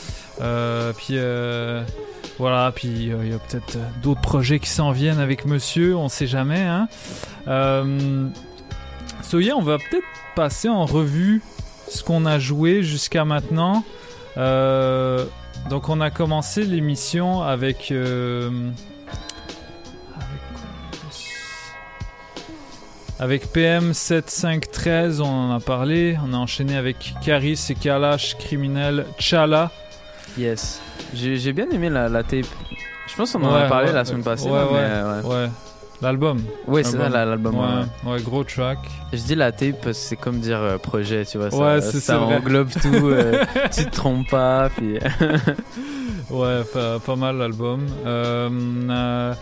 Puis 0.97 1.17
voilà, 2.39 2.71
puis 2.73 2.87
il 2.87 3.29
y 3.29 3.33
a 3.33 3.37
peut-être 3.37 3.77
d'autres 4.01 4.21
projets 4.21 4.59
qui 4.59 4.69
s'en 4.69 4.91
viennent 4.91 5.19
avec 5.19 5.45
Monsieur, 5.45 5.95
on 5.95 6.09
sait 6.09 6.27
jamais. 6.27 6.61
Hein. 6.61 6.87
So 9.21 9.39
yeah, 9.39 9.55
on 9.55 9.61
va 9.61 9.77
peut-être 9.77 10.05
passer 10.35 10.67
en 10.67 10.85
revue 10.85 11.41
ce 11.87 12.03
qu'on 12.03 12.25
a 12.25 12.39
joué 12.39 12.81
jusqu'à 12.81 13.25
maintenant. 13.25 13.83
Donc 14.35 15.89
on 15.89 16.01
a 16.01 16.09
commencé 16.09 16.63
l'émission 16.63 17.43
avec... 17.43 17.93
Avec 23.23 23.53
PM 23.53 23.93
7513, 23.93 25.21
on 25.21 25.25
en 25.25 25.55
a 25.55 25.61
parlé. 25.61 26.17
On 26.27 26.33
a 26.33 26.35
enchaîné 26.37 26.75
avec 26.75 27.13
Caris 27.23 27.57
et 27.69 27.73
Kalash, 27.73 28.35
criminel 28.37 29.05
Chala. 29.17 29.71
Yes. 30.37 30.81
J'ai 31.13 31.53
bien 31.53 31.69
aimé 31.71 31.89
la, 31.89 32.09
la 32.09 32.23
tape. 32.23 32.45
Je 33.07 33.15
pense 33.15 33.31
qu'on 33.31 33.43
en 33.45 33.53
Ouais, 33.55 33.61
a 33.61 33.69
parlé 33.69 33.87
ouais, 33.87 33.93
la 33.93 34.03
semaine 34.03 34.23
passée. 34.23 34.49
ouais, 34.49 34.57
là, 34.59 34.65
ouais, 34.65 35.21
mais, 35.23 35.29
ouais. 35.29 35.47
L'album. 36.01 36.41
Ouais, 36.67 36.83
c'est 36.83 36.97
ça, 36.97 37.07
la- 37.07 37.23
l'album. 37.23 37.55
Ouais, 38.05 38.21
gros 38.21 38.43
track. 38.43 38.79
Je 39.13 39.19
dis 39.21 39.35
la 39.35 39.53
tape, 39.53 39.79
parce 39.81 39.97
que 39.99 40.03
c'est 40.03 40.15
comme 40.17 40.39
dire 40.41 40.57
euh, 40.59 40.77
projet, 40.77 41.23
tu 41.23 41.37
vois. 41.37 41.49
Ça, 41.49 41.57
Ouais, 41.57 41.79
c'est- 41.81 42.01
ça 42.01 42.17
vrai. 42.17 42.35
englobe 42.35 42.71
tout. 42.71 42.89
euh, 43.07 43.45
tu 43.73 43.85
te 43.85 43.89
trompes 43.95 44.27
pas, 44.29 44.69
puis. 44.75 44.99
Ouais, 46.29 46.61
pas, 46.73 46.99
pas 46.99 47.15
mal 47.15 47.37
l'album. 47.37 47.85
Euh, 48.05 48.49
euh, 48.89 49.33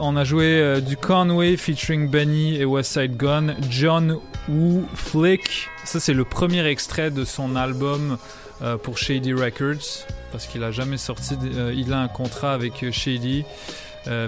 on 0.00 0.16
a 0.16 0.24
joué 0.24 0.60
euh, 0.60 0.80
du 0.80 0.96
Conway 0.96 1.56
featuring 1.56 2.08
Benny 2.08 2.56
et 2.56 2.64
West 2.64 2.92
Side 2.92 3.16
Gun, 3.16 3.54
John 3.70 4.18
Woo 4.48 4.84
Flick. 4.94 5.68
Ça, 5.84 6.00
c'est 6.00 6.14
le 6.14 6.24
premier 6.24 6.66
extrait 6.66 7.10
de 7.10 7.24
son 7.24 7.56
album 7.56 8.18
euh, 8.62 8.76
pour 8.76 8.98
Shady 8.98 9.32
Records, 9.32 10.06
parce 10.32 10.46
qu'il 10.46 10.64
a 10.64 10.70
jamais 10.70 10.96
sorti. 10.96 11.36
euh, 11.42 11.72
il 11.76 11.92
a 11.92 12.00
un 12.00 12.08
contrat 12.08 12.52
avec 12.52 12.90
Shady, 12.90 13.44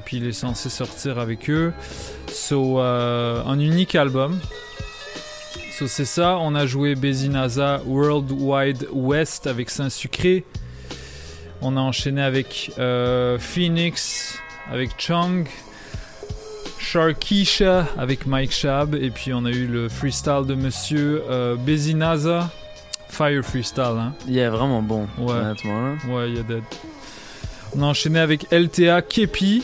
puis 0.04 0.16
il 0.16 0.26
est 0.26 0.32
censé 0.32 0.68
sortir 0.68 1.18
avec 1.18 1.48
eux. 1.50 1.72
So, 2.28 2.78
un 2.78 3.58
unique 3.58 3.94
album. 3.94 4.38
So, 5.72 5.86
c'est 5.86 6.04
ça. 6.04 6.38
On 6.40 6.54
a 6.54 6.66
joué 6.66 6.94
Bezinaza 6.94 7.80
World 7.86 8.32
Wide 8.32 8.88
West 8.92 9.46
avec 9.46 9.70
Saint-Sucré. 9.70 10.44
On 11.62 11.76
a 11.76 11.80
enchaîné 11.80 12.22
avec 12.22 12.72
Phoenix, 13.38 14.40
avec 14.70 14.90
Chung, 14.98 15.46
Sharkisha 16.78 17.86
avec 17.98 18.26
Mike 18.26 18.52
Shab, 18.52 18.94
et 18.94 19.10
puis 19.10 19.32
on 19.32 19.44
a 19.44 19.50
eu 19.50 19.66
le 19.66 19.88
freestyle 19.88 20.44
de 20.46 20.54
Monsieur 20.54 21.22
euh, 21.28 21.56
Bezinaza, 21.56 22.50
Fire 23.08 23.42
Freestyle. 23.44 23.84
Hein. 23.98 24.14
Il 24.26 24.38
est 24.38 24.48
vraiment 24.48 24.82
bon, 24.82 25.08
Ouais. 25.18 25.32
honnêtement. 25.32 25.82
là. 25.82 25.94
Ouais, 26.08 26.28
il 26.30 26.36
y 26.36 26.40
a 26.40 26.42
dead. 26.42 26.62
On 27.76 27.82
a 27.82 27.86
enchaîné 27.86 28.18
avec 28.20 28.46
LTA 28.50 29.02
Kepi, 29.02 29.62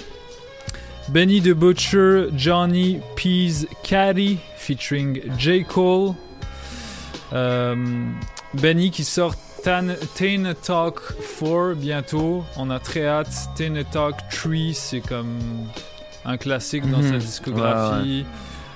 Benny 1.08 1.40
the 1.40 1.50
Butcher, 1.52 2.26
Johnny 2.36 3.00
Pease 3.16 3.66
Caddy 3.82 4.38
featuring 4.56 5.20
J. 5.38 5.64
Cole. 5.64 6.14
Euh, 7.32 7.74
Benny 8.54 8.90
qui 8.90 9.04
sort 9.04 9.34
Tan, 9.64 9.88
Talk 10.62 11.00
4 11.40 11.74
bientôt. 11.74 12.44
On 12.56 12.68
a 12.70 12.78
très 12.78 13.06
hâte. 13.06 13.32
Tain 13.56 13.82
Talk 13.90 14.16
3, 14.30 14.72
c'est 14.74 15.00
comme 15.00 15.38
un 16.24 16.36
classique 16.36 16.88
dans 16.90 16.98
Mhm. 16.98 17.12
sa 17.12 17.18
discographie. 17.18 18.26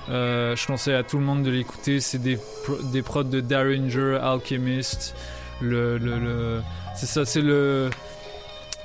Euh, 0.09 0.55
je 0.55 0.65
conseille 0.65 0.95
à 0.95 1.03
tout 1.03 1.19
le 1.19 1.23
monde 1.23 1.43
de 1.43 1.51
l'écouter. 1.51 1.99
C'est 1.99 2.17
des, 2.17 2.37
pro- 2.63 2.81
des 2.91 3.03
prods 3.03 3.23
de 3.23 3.39
Derringer, 3.39 4.17
Alchemist. 4.21 5.15
Le, 5.61 5.97
le, 5.99 6.17
le- 6.17 6.61
c'est 6.95 7.05
ça, 7.05 7.25
c'est 7.25 7.41
le. 7.41 7.89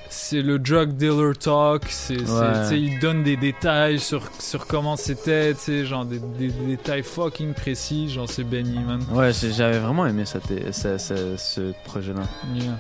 C'est 0.09 0.43
le 0.43 0.59
drug 0.59 0.93
dealer 0.97 1.37
talk. 1.37 1.85
C'est, 1.89 2.21
Ouais. 2.21 2.79
il 2.79 2.99
donne 3.01 3.23
des 3.25 3.37
détails 3.37 3.99
sur, 3.99 4.23
sur 4.39 4.67
comment 4.67 4.97
c'était, 4.97 5.55
genre 5.85 6.05
des, 6.05 6.19
des- 6.19 6.49
des 6.49 6.67
détails 6.77 7.03
fucking 7.03 7.53
précis. 7.53 8.09
Genre, 8.09 8.29
c'est 8.29 8.45
Benny, 8.45 8.79
man. 8.79 9.01
Ouais, 9.13 9.33
j'avais 9.33 9.79
vraiment 9.81 10.07
aimé 10.07 10.25
cette- 10.25 10.73
ce, 10.73 10.99
ce- 10.99 11.37
ce 11.37 11.73
projet-là. 11.85 12.23
Yeah. 12.55 12.79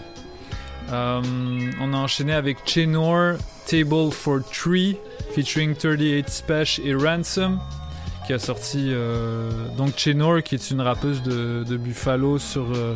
Euh, 0.92 1.22
on 1.80 1.92
a 1.94 1.96
enchaîné 1.96 2.34
avec 2.34 2.58
Chenor, 2.66 3.36
Table 3.66 4.10
for 4.12 4.40
Three, 4.52 4.96
featuring 5.34 5.74
38 5.74 6.28
Spesh 6.28 6.78
et 6.84 6.94
Ransom, 6.94 7.58
qui 8.26 8.32
a 8.34 8.38
sorti. 8.38 8.90
euh, 8.92 9.50
donc 9.76 9.94
Chenor, 9.96 10.42
qui 10.42 10.54
est 10.56 10.70
une 10.70 10.82
rappeuse 10.82 11.22
de, 11.22 11.64
de 11.66 11.76
Buffalo 11.78 12.38
sur, 12.38 12.66
euh, 12.74 12.94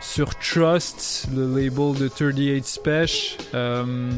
sur 0.00 0.34
Trust, 0.36 1.28
le 1.34 1.46
label 1.46 1.94
de 1.98 2.08
38 2.08 2.66
Spesh. 2.66 3.36
Euh, 3.54 4.10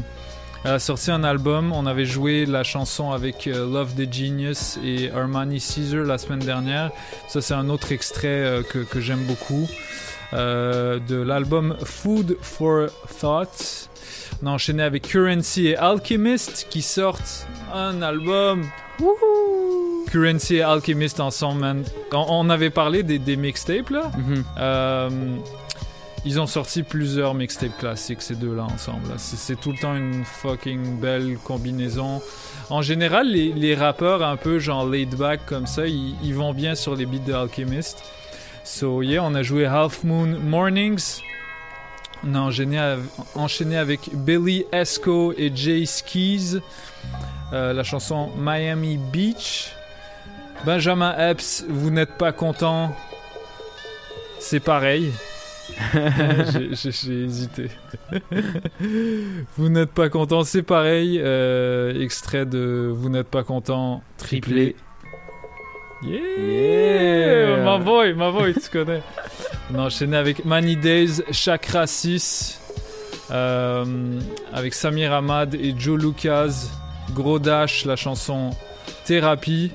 elle 0.63 0.71
a 0.71 0.79
sorti 0.79 1.11
un 1.11 1.23
album. 1.23 1.71
On 1.73 1.85
avait 1.85 2.05
joué 2.05 2.45
la 2.45 2.63
chanson 2.63 3.11
avec 3.11 3.47
euh, 3.47 3.65
Love 3.71 3.95
the 3.95 4.11
Genius 4.11 4.77
et 4.83 5.09
Armani 5.11 5.59
Caesar 5.59 6.03
la 6.03 6.17
semaine 6.17 6.39
dernière. 6.39 6.91
Ça, 7.27 7.41
c'est 7.41 7.53
un 7.55 7.69
autre 7.69 7.91
extrait 7.91 8.27
euh, 8.27 8.63
que, 8.63 8.79
que 8.79 8.99
j'aime 8.99 9.23
beaucoup. 9.25 9.67
De 10.33 11.21
l'album 11.21 11.75
Food 11.83 12.37
for 12.41 12.87
Thought. 13.19 13.89
On 14.41 14.47
a 14.47 14.51
enchaîné 14.51 14.81
avec 14.81 15.09
Currency 15.09 15.67
et 15.67 15.75
Alchemist 15.75 16.67
qui 16.69 16.81
sortent 16.81 17.45
un 17.73 18.01
album. 18.01 18.65
Currency 20.09 20.55
et 20.57 20.61
Alchemist 20.61 21.19
ensemble, 21.19 21.59
man. 21.59 21.83
On, 22.13 22.25
on 22.29 22.49
avait 22.49 22.69
parlé 22.69 23.03
des, 23.03 23.19
des 23.19 23.35
mixtapes 23.35 23.89
là. 23.89 24.11
Euh, 24.57 25.09
ils 26.23 26.39
ont 26.39 26.47
sorti 26.47 26.83
plusieurs 26.83 27.33
mixtapes 27.33 27.77
classiques, 27.79 28.21
ces 28.21 28.35
deux-là 28.35 28.63
ensemble. 28.63 29.13
C'est 29.17 29.59
tout 29.59 29.71
le 29.71 29.77
temps 29.77 29.95
une 29.95 30.23
fucking 30.23 30.99
belle 30.99 31.37
combinaison. 31.43 32.21
En 32.69 32.81
général, 32.81 33.27
les, 33.27 33.75
rappeurs 33.75 34.23
un 34.23 34.37
peu 34.37 34.59
genre 34.59 34.87
laid 34.87 35.15
back 35.15 35.41
comme 35.45 35.65
ça, 35.65 35.87
ils, 35.87 36.33
vont 36.35 36.53
bien 36.53 36.75
sur 36.75 36.95
les 36.95 37.05
beats 37.05 37.25
de 37.25 37.33
Alchemist. 37.33 38.03
So 38.63 39.01
yeah, 39.01 39.23
on 39.23 39.33
a 39.33 39.41
joué 39.41 39.65
Half 39.65 40.03
Moon 40.03 40.37
Mornings. 40.43 41.21
On 42.23 42.35
a 42.35 42.39
enchaîné, 42.39 42.77
av- 42.77 43.07
enchaîné 43.33 43.77
avec 43.77 44.11
Billy 44.13 44.65
Esco 44.71 45.33
et 45.35 45.51
Jay 45.53 45.85
Skis. 45.87 46.59
Euh, 47.51 47.73
la 47.73 47.83
chanson 47.83 48.29
Miami 48.37 48.97
Beach. 48.97 49.71
Benjamin 50.63 51.17
Epps, 51.17 51.65
vous 51.67 51.89
n'êtes 51.89 52.17
pas 52.17 52.31
content. 52.31 52.95
C'est 54.39 54.59
pareil. 54.59 55.11
J'ai- 56.73 57.23
hésité. 57.23 57.69
vous 59.57 59.69
n'êtes 59.69 59.91
pas 59.91 60.09
content, 60.09 60.43
c'est 60.43 60.63
pareil. 60.63 61.19
Euh, 61.21 62.01
extrait 62.01 62.45
de 62.45 62.91
Vous 62.93 63.09
n'êtes 63.09 63.27
pas 63.27 63.43
content, 63.43 64.03
triplé. 64.17 64.75
Yeah, 66.03 66.19
Yeah. 66.37 67.57
My 67.77 67.83
boy, 67.83 68.13
my 68.13 68.31
boy, 68.31 68.53
tu 68.55 68.69
connais. 68.71 69.01
On 69.73 69.79
a 69.79 69.83
enchaîné 69.83 70.17
avec 70.17 70.45
Many 70.45 70.75
Days, 70.75 71.21
Chakra 71.31 71.85
6, 71.85 72.59
euh, 73.29 74.19
avec 74.51 74.73
Samir 74.73 75.13
Ahmad 75.13 75.53
et 75.53 75.75
Joe 75.77 76.01
Lucas, 76.01 76.69
Gros 77.13 77.39
Dash, 77.39 77.85
la 77.85 77.95
chanson 77.95 78.51
Thérapie. 79.05 79.71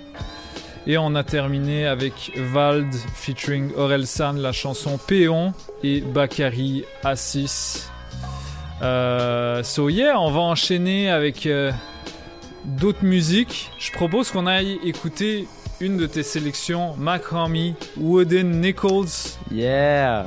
Et 0.88 0.98
on 0.98 1.16
a 1.16 1.24
terminé 1.24 1.86
avec 1.86 2.32
Vald 2.36 2.94
featuring 2.94 3.72
Orelsan, 3.76 4.34
la 4.34 4.52
chanson 4.52 4.98
Péon, 4.98 5.52
et 5.82 6.00
Bakary 6.00 6.84
Assis. 7.02 7.82
Euh, 8.82 9.62
so 9.64 9.88
yeah, 9.88 10.20
on 10.20 10.30
va 10.30 10.40
enchaîner 10.40 11.10
avec 11.10 11.46
euh, 11.46 11.72
d'autres 12.64 13.04
musiques. 13.04 13.72
Je 13.78 13.90
propose 13.90 14.30
qu'on 14.30 14.46
aille 14.46 14.78
écouter 14.84 15.48
une 15.80 15.96
de 15.96 16.06
tes 16.06 16.22
sélections, 16.22 16.94
Mac 16.96 17.32
Homie, 17.32 17.74
Wooden 17.96 18.60
Nichols. 18.60 19.36
Yeah! 19.50 20.26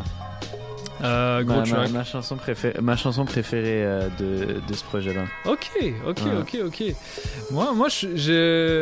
Euh, 1.01 1.43
gros 1.43 1.55
ma, 1.55 1.61
ma- 1.61 1.65
track. 1.65 1.91
ma 1.91 2.03
chanson 2.03 2.35
préférée, 2.35 2.79
ma 2.81 2.95
chanson 2.97 3.23
préférée 3.25 3.83
euh, 3.85 4.09
de, 4.19 4.59
de 4.67 4.73
ce 4.73 4.83
projet-là. 4.83 5.21
Ok, 5.45 5.69
ok, 6.05 6.17
Ouais. 6.25 6.31
ok, 6.41 6.57
ok. 6.67 6.83
Moi, 7.51 7.73
moi, 7.73 7.87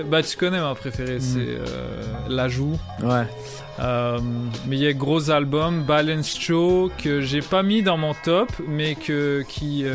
bah, 0.10 0.24
tu 0.24 0.38
connais 0.38 0.60
ma 0.60 0.74
préférée, 0.74 1.18
Mm. 1.18 1.22
c'est 1.22 1.40
euh, 1.48 2.02
La 2.30 2.48
Joue. 2.48 2.78
Ouais. 3.04 3.26
Mais 4.66 4.78
il 4.78 4.80
y 4.84 4.88
a 4.88 4.94
gros 4.94 5.30
album, 5.30 5.84
Balance 5.84 6.36
Show, 6.40 6.92
que 6.98 7.22
j'ai 7.22 7.42
pas 7.42 7.62
mis 7.62 7.84
dans 7.84 7.98
mon 7.98 8.16
top, 8.24 8.50
mais 8.68 8.96
que 8.96 9.44
qui 9.48 9.86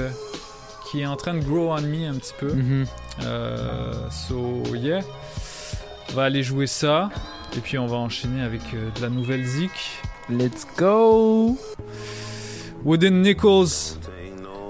qui 0.91 1.01
est 1.01 1.07
en 1.07 1.17
train 1.17 1.35
de 1.35 1.41
grow 1.43 1.73
on 1.73 1.81
me 1.81 2.07
un 2.09 2.15
petit 2.15 2.35
peu. 2.39 2.53
Mhm. 2.53 2.87
Euh, 3.25 3.93
so 4.11 4.63
yeah, 4.75 5.01
on 6.11 6.15
va 6.15 6.25
aller 6.25 6.43
jouer 6.43 6.67
ça, 6.67 7.09
et 7.57 7.61
puis 7.61 7.79
on 7.79 7.87
va 7.87 7.97
enchaîner 7.97 8.43
avec 8.43 8.61
de 8.73 9.03
la 9.03 9.09
nouvelle 9.09 9.45
zik. 9.45 9.71
Let's 10.29 10.65
go! 10.77 11.57
Wooden 12.85 13.23
Nichols, 13.23 13.99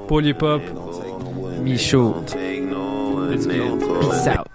Polypop, 0.07 0.63
Michaud. 1.63 2.25
Let's 3.29 3.47
go. 3.47 4.01
Peace 4.01 4.27
out. 4.27 4.49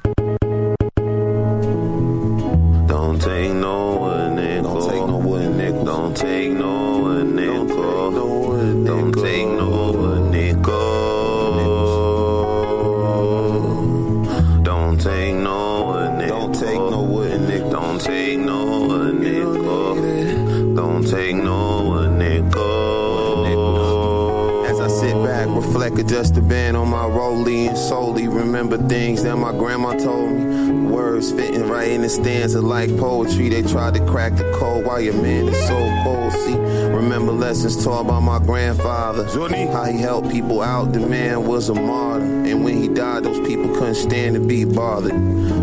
Don't 2.88 3.22
take 3.22 3.54
no 3.54 3.97
Words 31.18 31.32
fitting 31.32 31.68
right 31.68 31.90
in 31.90 32.04
the 32.04 32.10
stanza 32.10 32.62
like 32.62 32.96
poetry. 32.96 33.50
They 33.50 33.64
tried 33.64 33.96
to 33.96 34.06
crack 34.06 34.36
the 34.36 34.44
code 34.60 34.86
while 34.86 35.02
your 35.02 35.16
man 35.16 35.48
is 35.48 35.68
so 35.68 35.76
cold. 36.04 36.32
See, 36.32 36.54
remember 36.54 37.32
lessons 37.32 37.84
taught 37.84 38.06
by 38.06 38.20
my 38.20 38.38
grandfather. 38.38 39.26
How 39.26 39.86
he 39.86 39.98
helped 39.98 40.30
people 40.30 40.62
out. 40.62 40.94
The 40.94 41.00
man 41.00 41.48
was 41.48 41.70
a 41.70 41.74
martyr. 41.74 42.24
And 42.24 42.64
when 42.64 42.78
he 42.78 42.88
died, 42.88 43.24
those 43.24 43.40
people 43.48 43.74
couldn't 43.74 43.96
stand 43.96 44.36
to 44.36 44.42
be 44.42 44.64
bothered. 44.64 45.16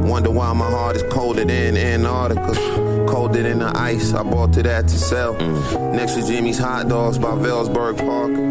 Wonder 0.05 0.33
why 0.33 0.53
my 0.55 0.69
heart 0.69 0.97
is 0.97 1.05
colder 1.13 1.45
than 1.45 1.77
Antarctica. 1.77 3.07
Colder 3.09 3.45
than 3.45 3.61
the 3.61 3.71
ice 3.79 4.13
I 4.13 4.25
bought 4.25 4.55
to 4.55 4.63
that 4.65 4.89
to 4.89 4.99
sell. 4.99 5.37
Mm. 5.37 5.95
Next 5.95 6.15
to 6.15 6.27
Jimmy's 6.27 6.59
Hot 6.59 6.89
Dogs 6.89 7.17
by 7.17 7.31
Velsberg 7.31 7.99
Park. 7.99 8.44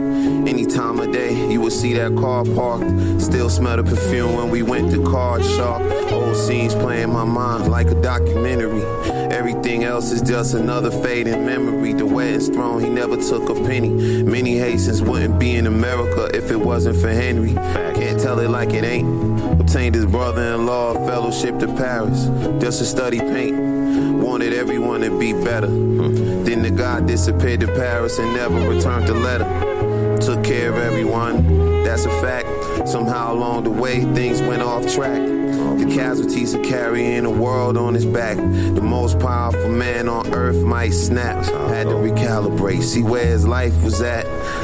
Any 0.46 0.66
time 0.66 1.00
of 1.00 1.12
day, 1.14 1.50
you 1.50 1.62
would 1.62 1.72
see 1.72 1.94
that 1.94 2.16
car 2.18 2.44
parked. 2.44 3.22
Still 3.22 3.50
smell 3.50 3.78
the 3.78 3.84
perfume 3.84 4.36
when 4.36 4.50
we 4.50 4.62
went 4.62 4.92
to 4.92 5.02
Card 5.04 5.44
Shark. 5.44 5.82
Old 6.12 6.36
scenes 6.36 6.76
playing 6.76 7.12
my 7.12 7.24
mind 7.24 7.72
like 7.72 7.88
a 7.88 8.02
documentary. 8.02 8.84
Everything 9.32 9.84
else 9.84 10.12
is 10.12 10.22
just 10.22 10.54
another 10.54 10.92
fading 10.92 11.46
memory. 11.46 11.94
The 11.94 12.06
wedding's 12.06 12.50
thrown, 12.50 12.82
he 12.82 12.90
never 12.90 13.16
took 13.16 13.50
a 13.50 13.56
penny. 13.56 14.24
Many 14.24 14.58
Hastings 14.58 15.02
wouldn't 15.02 15.40
be 15.40 15.56
in 15.56 15.66
America 15.66 16.30
if 16.36 16.52
it 16.52 16.60
wasn't 16.60 16.98
for 16.98 17.10
Henry. 17.10 17.54
Can't 17.54 18.20
tell 18.20 18.40
it 18.40 18.50
like 18.50 18.74
it 18.74 18.84
ain't. 18.84 19.62
Obtained 19.62 19.96
his 19.96 20.06
brother-in-law 20.06 21.06
fellowship 21.08 21.58
to 21.60 21.68
Paris 21.68 22.26
just 22.62 22.80
to 22.80 22.86
study 22.86 23.20
paint. 23.20 23.56
Wanted 24.22 24.54
everyone 24.54 25.02
to 25.02 25.18
be 25.18 25.32
better. 25.32 25.68
Then 25.68 26.62
the 26.62 26.72
guy 26.72 27.00
disappeared 27.02 27.62
to 27.62 27.68
Paris 27.68 28.20
and 28.20 28.34
never 28.34 28.60
returned 28.70 29.08
the 29.08 29.14
letter. 29.14 29.43
Took 30.26 30.46
care 30.46 30.70
of 30.70 30.78
everyone, 30.78 31.84
that's 31.84 32.06
a 32.06 32.22
fact. 32.22 32.88
Somehow 32.88 33.34
along 33.34 33.66
the 33.66 33.70
way, 33.70 34.06
things 34.14 34.42
went 34.42 34.62
off 34.62 34.88
track. 34.88 35.20
The 35.20 35.92
casualties 35.94 36.54
of 36.54 36.64
carrying 36.64 37.24
the 37.24 37.30
world 37.30 37.76
on 37.76 37.94
his 37.94 38.06
back. 38.06 38.38
The 38.38 38.82
most 38.82 39.20
powerful 39.20 39.68
man 39.70 40.08
on 40.08 40.34
earth 40.34 40.64
might 40.64 40.94
snap. 40.94 41.44
Had 41.70 41.88
to 41.88 41.96
recalibrate, 41.96 42.84
see 42.84 43.04
where 43.04 43.26
his 43.26 43.46
life 43.46 43.74
was 43.84 44.02
at. 44.02 44.24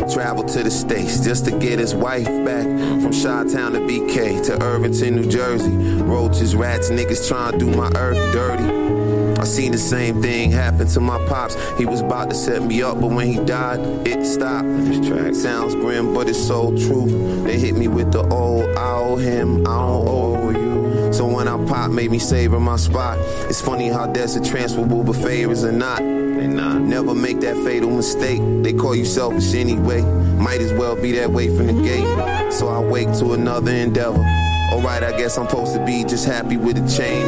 Traveled 0.09 0.47
to 0.49 0.63
the 0.63 0.71
States 0.71 1.19
just 1.25 1.43
to 1.45 1.51
get 1.51 1.77
his 1.77 1.93
wife 1.93 2.27
back. 2.45 2.63
From 2.63 3.11
Chi 3.11 3.53
Town 3.53 3.73
to 3.73 3.79
BK 3.79 4.45
to 4.45 4.63
Irvington, 4.63 5.17
New 5.17 5.29
Jersey. 5.29 5.75
Roaches, 6.03 6.55
rats, 6.55 6.89
niggas 6.89 7.27
trying 7.27 7.51
to 7.51 7.57
do 7.57 7.67
my 7.75 7.91
earth 7.97 8.17
dirty. 8.31 9.08
I 9.39 9.45
seen 9.45 9.71
the 9.71 9.77
same 9.77 10.21
thing 10.21 10.51
happen 10.51 10.85
to 10.89 10.99
my 10.99 11.17
pops. 11.27 11.55
He 11.77 11.85
was 11.85 12.01
about 12.01 12.29
to 12.29 12.35
set 12.35 12.61
me 12.61 12.83
up, 12.83 12.99
but 12.99 13.07
when 13.07 13.27
he 13.27 13.39
died, 13.45 13.79
it 14.05 14.25
stopped. 14.25 14.67
This 14.67 15.07
track 15.07 15.33
sounds 15.33 15.75
grim, 15.75 16.13
but 16.13 16.27
it's 16.27 16.45
so 16.45 16.71
true. 16.75 17.43
They 17.43 17.57
hit 17.57 17.75
me 17.75 17.87
with 17.87 18.11
the 18.11 18.27
old, 18.27 18.75
I 18.75 18.97
owe 18.97 19.15
him, 19.15 19.65
I 19.65 19.77
don't 19.77 20.07
owe 20.07 20.49
you. 20.49 21.13
So 21.13 21.25
when 21.25 21.47
I 21.47 21.57
pop, 21.65 21.89
made 21.89 22.11
me 22.11 22.19
savor 22.19 22.59
my 22.59 22.75
spot. 22.75 23.17
It's 23.49 23.61
funny 23.61 23.87
how 23.87 24.07
that's 24.07 24.35
a 24.35 24.43
transferable, 24.43 25.03
but 25.03 25.15
favors 25.15 25.63
are 25.63 25.71
not. 25.71 25.99
They 25.99 26.47
not. 26.47 26.81
Never 26.81 27.15
make 27.15 27.39
that 27.39 27.55
fatal 27.63 27.91
mistake. 27.91 28.41
They 28.61 28.73
call 28.73 28.93
you 28.93 29.05
selfish 29.05 29.53
anyway. 29.53 30.01
Might 30.01 30.59
as 30.59 30.73
well 30.73 30.95
be 31.01 31.13
that 31.13 31.31
way 31.31 31.47
from 31.47 31.67
the 31.67 31.81
gate. 31.81 32.51
So 32.51 32.67
I 32.67 32.79
wake 32.79 33.11
to 33.19 33.33
another 33.33 33.71
endeavor. 33.71 34.25
Alright, 34.71 35.01
I 35.01 35.17
guess 35.17 35.37
I'm 35.37 35.49
supposed 35.49 35.73
to 35.73 35.83
be 35.83 36.03
just 36.03 36.25
happy 36.25 36.55
with 36.55 36.75
the 36.75 36.95
chain 36.95 37.27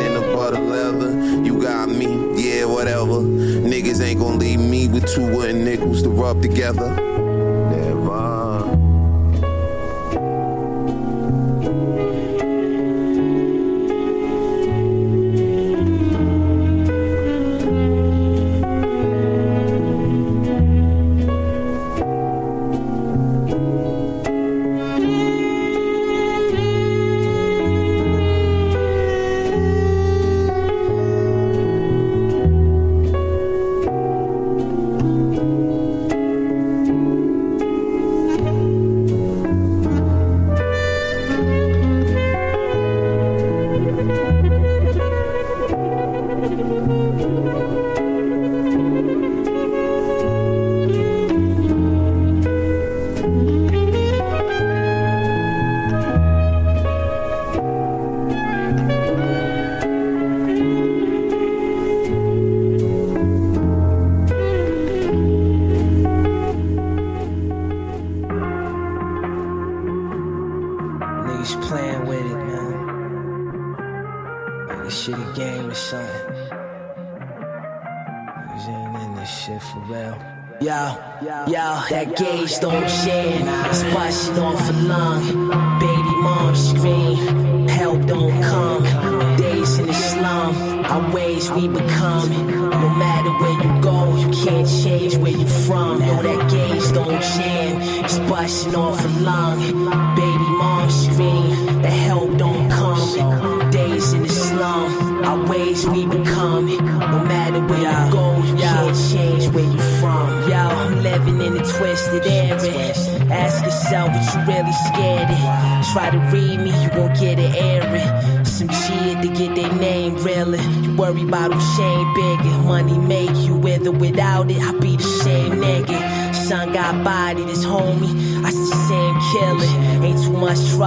leather. 1.02 1.44
You 1.44 1.62
got 1.62 1.90
me, 1.90 2.06
yeah, 2.42 2.66
whatever. 2.66 3.22
Niggas 3.22 4.02
ain't 4.02 4.20
gonna 4.20 4.38
leave 4.38 4.60
me 4.60 4.88
with 4.88 5.08
two 5.08 5.36
wooden 5.36 5.64
nickels 5.64 6.04
to 6.04 6.10
rub 6.10 6.42
together. 6.42 7.11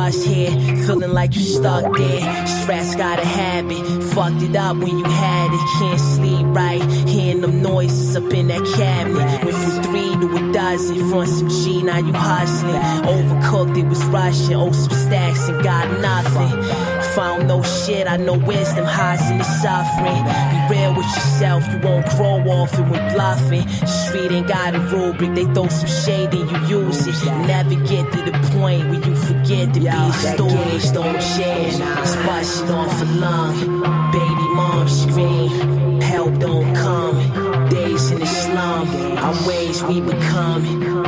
Trust 0.05 0.27
here. 0.27 0.51
Feeling 0.87 1.13
like 1.13 1.35
you 1.35 1.41
stuck 1.41 1.97
there. 1.97 2.47
Stress 2.47 2.95
got 2.95 3.19
a 3.19 3.25
habit. 3.25 4.03
Fucked 4.15 4.43
it 4.43 4.57
up 4.57 4.77
when 4.77 4.99
you 4.99 5.05
had 5.05 5.51
it. 5.53 5.79
Can't 5.79 6.01
sleep 6.01 6.47
right. 6.49 6.83
Hearing 7.09 7.41
them 7.41 7.63
noises 7.63 8.17
up 8.17 8.33
in 8.33 8.49
that 8.49 8.65
cabinet. 8.77 9.45
Went 9.45 9.57
from 9.57 9.83
three 9.83 10.15
to 10.21 10.37
a 10.37 10.53
dozen. 10.53 11.11
Front 11.11 11.29
some 11.29 11.49
G, 11.49 11.83
now 11.83 11.99
you 11.99 12.13
hustling. 12.13 12.75
Overcooked, 12.75 13.79
it 13.79 13.87
was 13.87 14.05
rushing. 14.07 14.57
Oh, 14.57 14.73
some 14.73 14.91
stacks 14.91 15.49
and 15.49 15.63
got 15.63 16.01
nothing. 16.01 16.84
Found 17.15 17.47
no 17.47 17.63
shit, 17.63 18.09
I 18.09 18.17
know 18.17 18.37
wisdom 18.37 18.85
hides 18.85 19.31
in 19.31 19.39
the 19.39 19.45
suffering. 19.45 20.25
Be 20.51 20.75
real 20.75 20.95
with 20.97 21.07
yourself, 21.07 21.63
you 21.71 21.79
won't 21.79 22.07
grow 22.11 22.41
off 22.51 22.75
it 22.75 22.87
when 22.91 23.13
bluffing. 23.15 23.69
Street 23.87 24.33
ain't 24.33 24.49
got 24.49 24.75
a 24.75 24.81
rubric, 24.81 25.35
they 25.35 25.45
throw 25.55 25.69
some 25.69 25.89
shade 25.89 26.35
and 26.35 26.51
you 26.51 26.79
use 26.81 27.07
it. 27.07 27.15
You 27.25 27.31
Never 27.47 27.77
get 27.87 28.11
to 28.11 28.23
the 28.31 28.33
point 28.51 28.89
where 28.89 29.07
you 29.07 29.15
forget 29.15 29.75
to 29.75 29.81
be 29.81 29.87
a 29.87 30.13
student. 30.13 30.95
Don't 30.95 31.21
jam, 31.21 32.05
splashing 32.05 32.71
off 32.71 33.03
a 33.03 33.05
lung. 33.05 33.57
Baby 34.11 34.49
mom 34.55 34.89
scream, 34.89 36.01
help 36.01 36.39
don't 36.39 36.75
come. 36.75 37.69
Days 37.69 38.11
in 38.11 38.21
the 38.21 38.27
slum, 38.27 38.89
our 39.19 39.35
ways 39.47 39.83
we 39.85 40.01
become. 40.01 40.65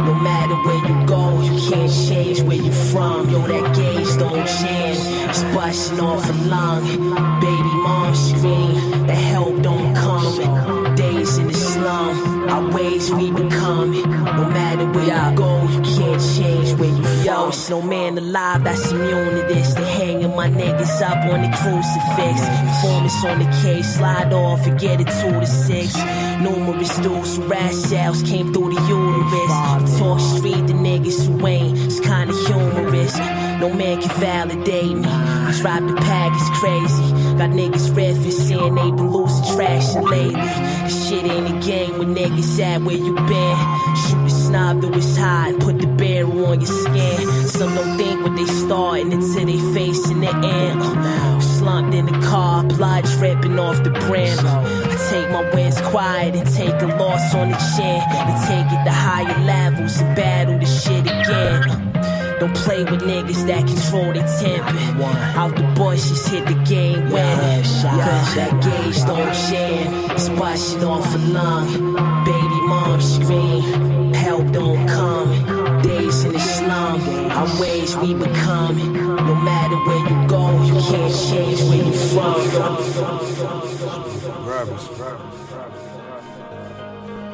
No 0.07 0.15
matter 0.15 0.55
where 0.55 0.89
you 0.89 1.06
can't 1.71 1.91
change 1.91 2.43
where 2.43 2.57
you 2.57 2.73
from. 2.73 3.29
Yo, 3.29 3.41
that 3.47 3.75
gauge 3.75 4.17
don't 4.19 4.47
change. 4.47 4.99
It's 5.29 5.41
Splashing 5.41 6.01
off 6.01 6.29
a 6.29 6.33
lung. 6.33 6.85
Baby 7.41 7.75
mom 7.85 8.15
scream. 8.15 9.07
The 9.07 9.15
help 9.15 9.63
don't 9.63 9.95
come. 9.95 10.76
Our 12.57 12.73
ways 12.73 13.13
we 13.13 13.31
become. 13.31 13.91
No 13.91 14.49
matter 14.49 14.87
where 14.91 15.05
you 15.05 15.37
go, 15.37 15.63
you 15.69 15.83
can't 15.83 16.23
change 16.35 16.73
where 16.81 16.89
you. 16.89 17.23
Yo, 17.23 17.49
it's 17.49 17.69
no 17.69 17.83
man 17.83 18.17
alive 18.17 18.65
that's 18.65 18.91
immune 18.93 19.35
to 19.35 19.43
this. 19.47 19.75
They 19.75 19.85
hanging 19.85 20.35
my 20.35 20.49
niggas 20.49 21.03
up 21.03 21.19
on 21.31 21.43
the 21.43 21.55
crucifix. 21.55 22.41
Informants 22.65 23.25
on 23.27 23.39
the 23.41 23.63
case, 23.63 23.97
slide 23.97 24.33
off 24.33 24.67
and 24.67 24.81
get 24.81 25.03
it 25.03 25.09
two 25.21 25.39
to 25.39 25.47
six. 25.47 25.95
Numerous 26.41 26.97
dudes 27.01 27.37
who 27.37 27.47
rat 27.47 27.75
shells 27.75 28.23
came 28.23 28.55
through 28.55 28.73
the 28.73 28.81
uterus. 28.89 29.99
Talk 29.99 30.19
street, 30.19 30.67
the 30.67 30.73
niggas 30.73 31.27
who 31.27 31.47
ain't. 31.47 31.77
It's 31.77 32.01
kinda 32.01 32.33
humorous. 32.47 33.19
No 33.61 33.73
man 33.73 34.01
can 34.03 34.21
validate 34.21 34.97
me. 34.97 35.09
I 35.09 35.59
drive 35.61 35.89
the 35.89 35.95
pack, 35.97 36.33
it's 36.35 36.61
crazy. 36.61 37.11
Got 37.39 37.51
niggas 37.51 37.91
riffing, 37.91 38.33
saying 38.33 38.75
they 38.75 38.91
been 38.91 39.11
losing 39.11 39.57
traction 39.57 40.03
lately. 40.05 40.35
This 40.85 41.09
shit 41.09 41.25
ain't 41.25 41.49
a 41.49 41.67
game 41.67 41.99
when 41.99 42.15
niggas 42.15 42.61
at 42.61 42.83
where 42.83 42.97
you 42.97 43.15
been. 43.15 43.57
Shoot 43.97 44.25
the 44.25 44.29
snob 44.31 44.83
though 44.83 44.93
it's 44.93 45.17
hot, 45.17 45.59
put 45.61 45.79
the 45.79 45.87
bear 45.87 46.27
on 46.27 46.61
your 46.61 46.67
skin. 46.67 47.49
Some 47.49 47.75
don't 47.75 47.97
think 47.97 48.23
what 48.23 48.37
they 48.37 48.45
starting 48.45 49.13
until 49.13 49.47
they 49.47 49.75
facing 49.75 50.21
the 50.21 50.35
end. 50.35 51.43
Slumped 51.43 51.95
in 51.95 52.07
the 52.07 52.27
car, 52.27 52.63
blood 52.63 53.05
dripping 53.05 53.59
off 53.59 53.83
the 53.83 53.91
brim. 53.91 54.39
I 54.39 55.09
take 55.11 55.31
my 55.31 55.49
wins 55.55 55.81
quiet 55.81 56.37
and 56.37 56.47
take 56.55 56.81
a 56.83 56.87
loss 56.99 57.35
on 57.35 57.51
the 57.51 57.59
chin. 57.77 58.03
And 58.13 58.37
take 58.47 58.79
it 58.79 58.85
to 58.85 58.93
higher 58.93 59.45
levels 59.45 59.99
and 59.99 60.15
battle 60.15 60.59
the 60.59 60.67
shit 60.67 61.03
again. 61.03 61.86
Don't 62.39 62.55
play 62.55 62.85
with 62.85 63.01
niggas 63.01 63.47
that 63.47 63.67
control 63.67 64.13
their 64.13 64.27
temper. 64.41 65.03
Out 65.39 65.57
the 65.57 65.63
bushes, 65.75 66.27
hit 66.27 66.45
the 66.47 66.55
game 66.65 67.11
winning. 67.11 67.63
Cause 67.63 68.35
that 68.35 68.53
gauge 68.63 69.01
don't 69.07 69.33
jam. 69.49 70.19
Splashing 70.19 70.85
off 70.85 71.15
a 71.15 71.19
lung. 71.19 71.67
Baby 72.25 72.61
mom 72.69 73.01
scream. 73.01 74.13
Help 74.13 74.53
don't 74.53 74.87
come. 74.87 75.31
Days 75.83 76.25
in 76.25 76.33
the 76.35 76.39
slum. 76.39 77.01
Our 77.31 77.49
ways 77.61 77.97
we 77.97 78.13
become. 78.13 78.77
No 79.17 79.35
matter 79.35 79.77
where 79.87 80.05
you 80.11 80.29
go, 80.29 80.63
you 80.65 80.75
can't 80.75 81.15
change 81.15 81.63
where 81.63 81.85
you 81.85 81.93
from. 82.13 82.35
Rappers. 84.47 84.89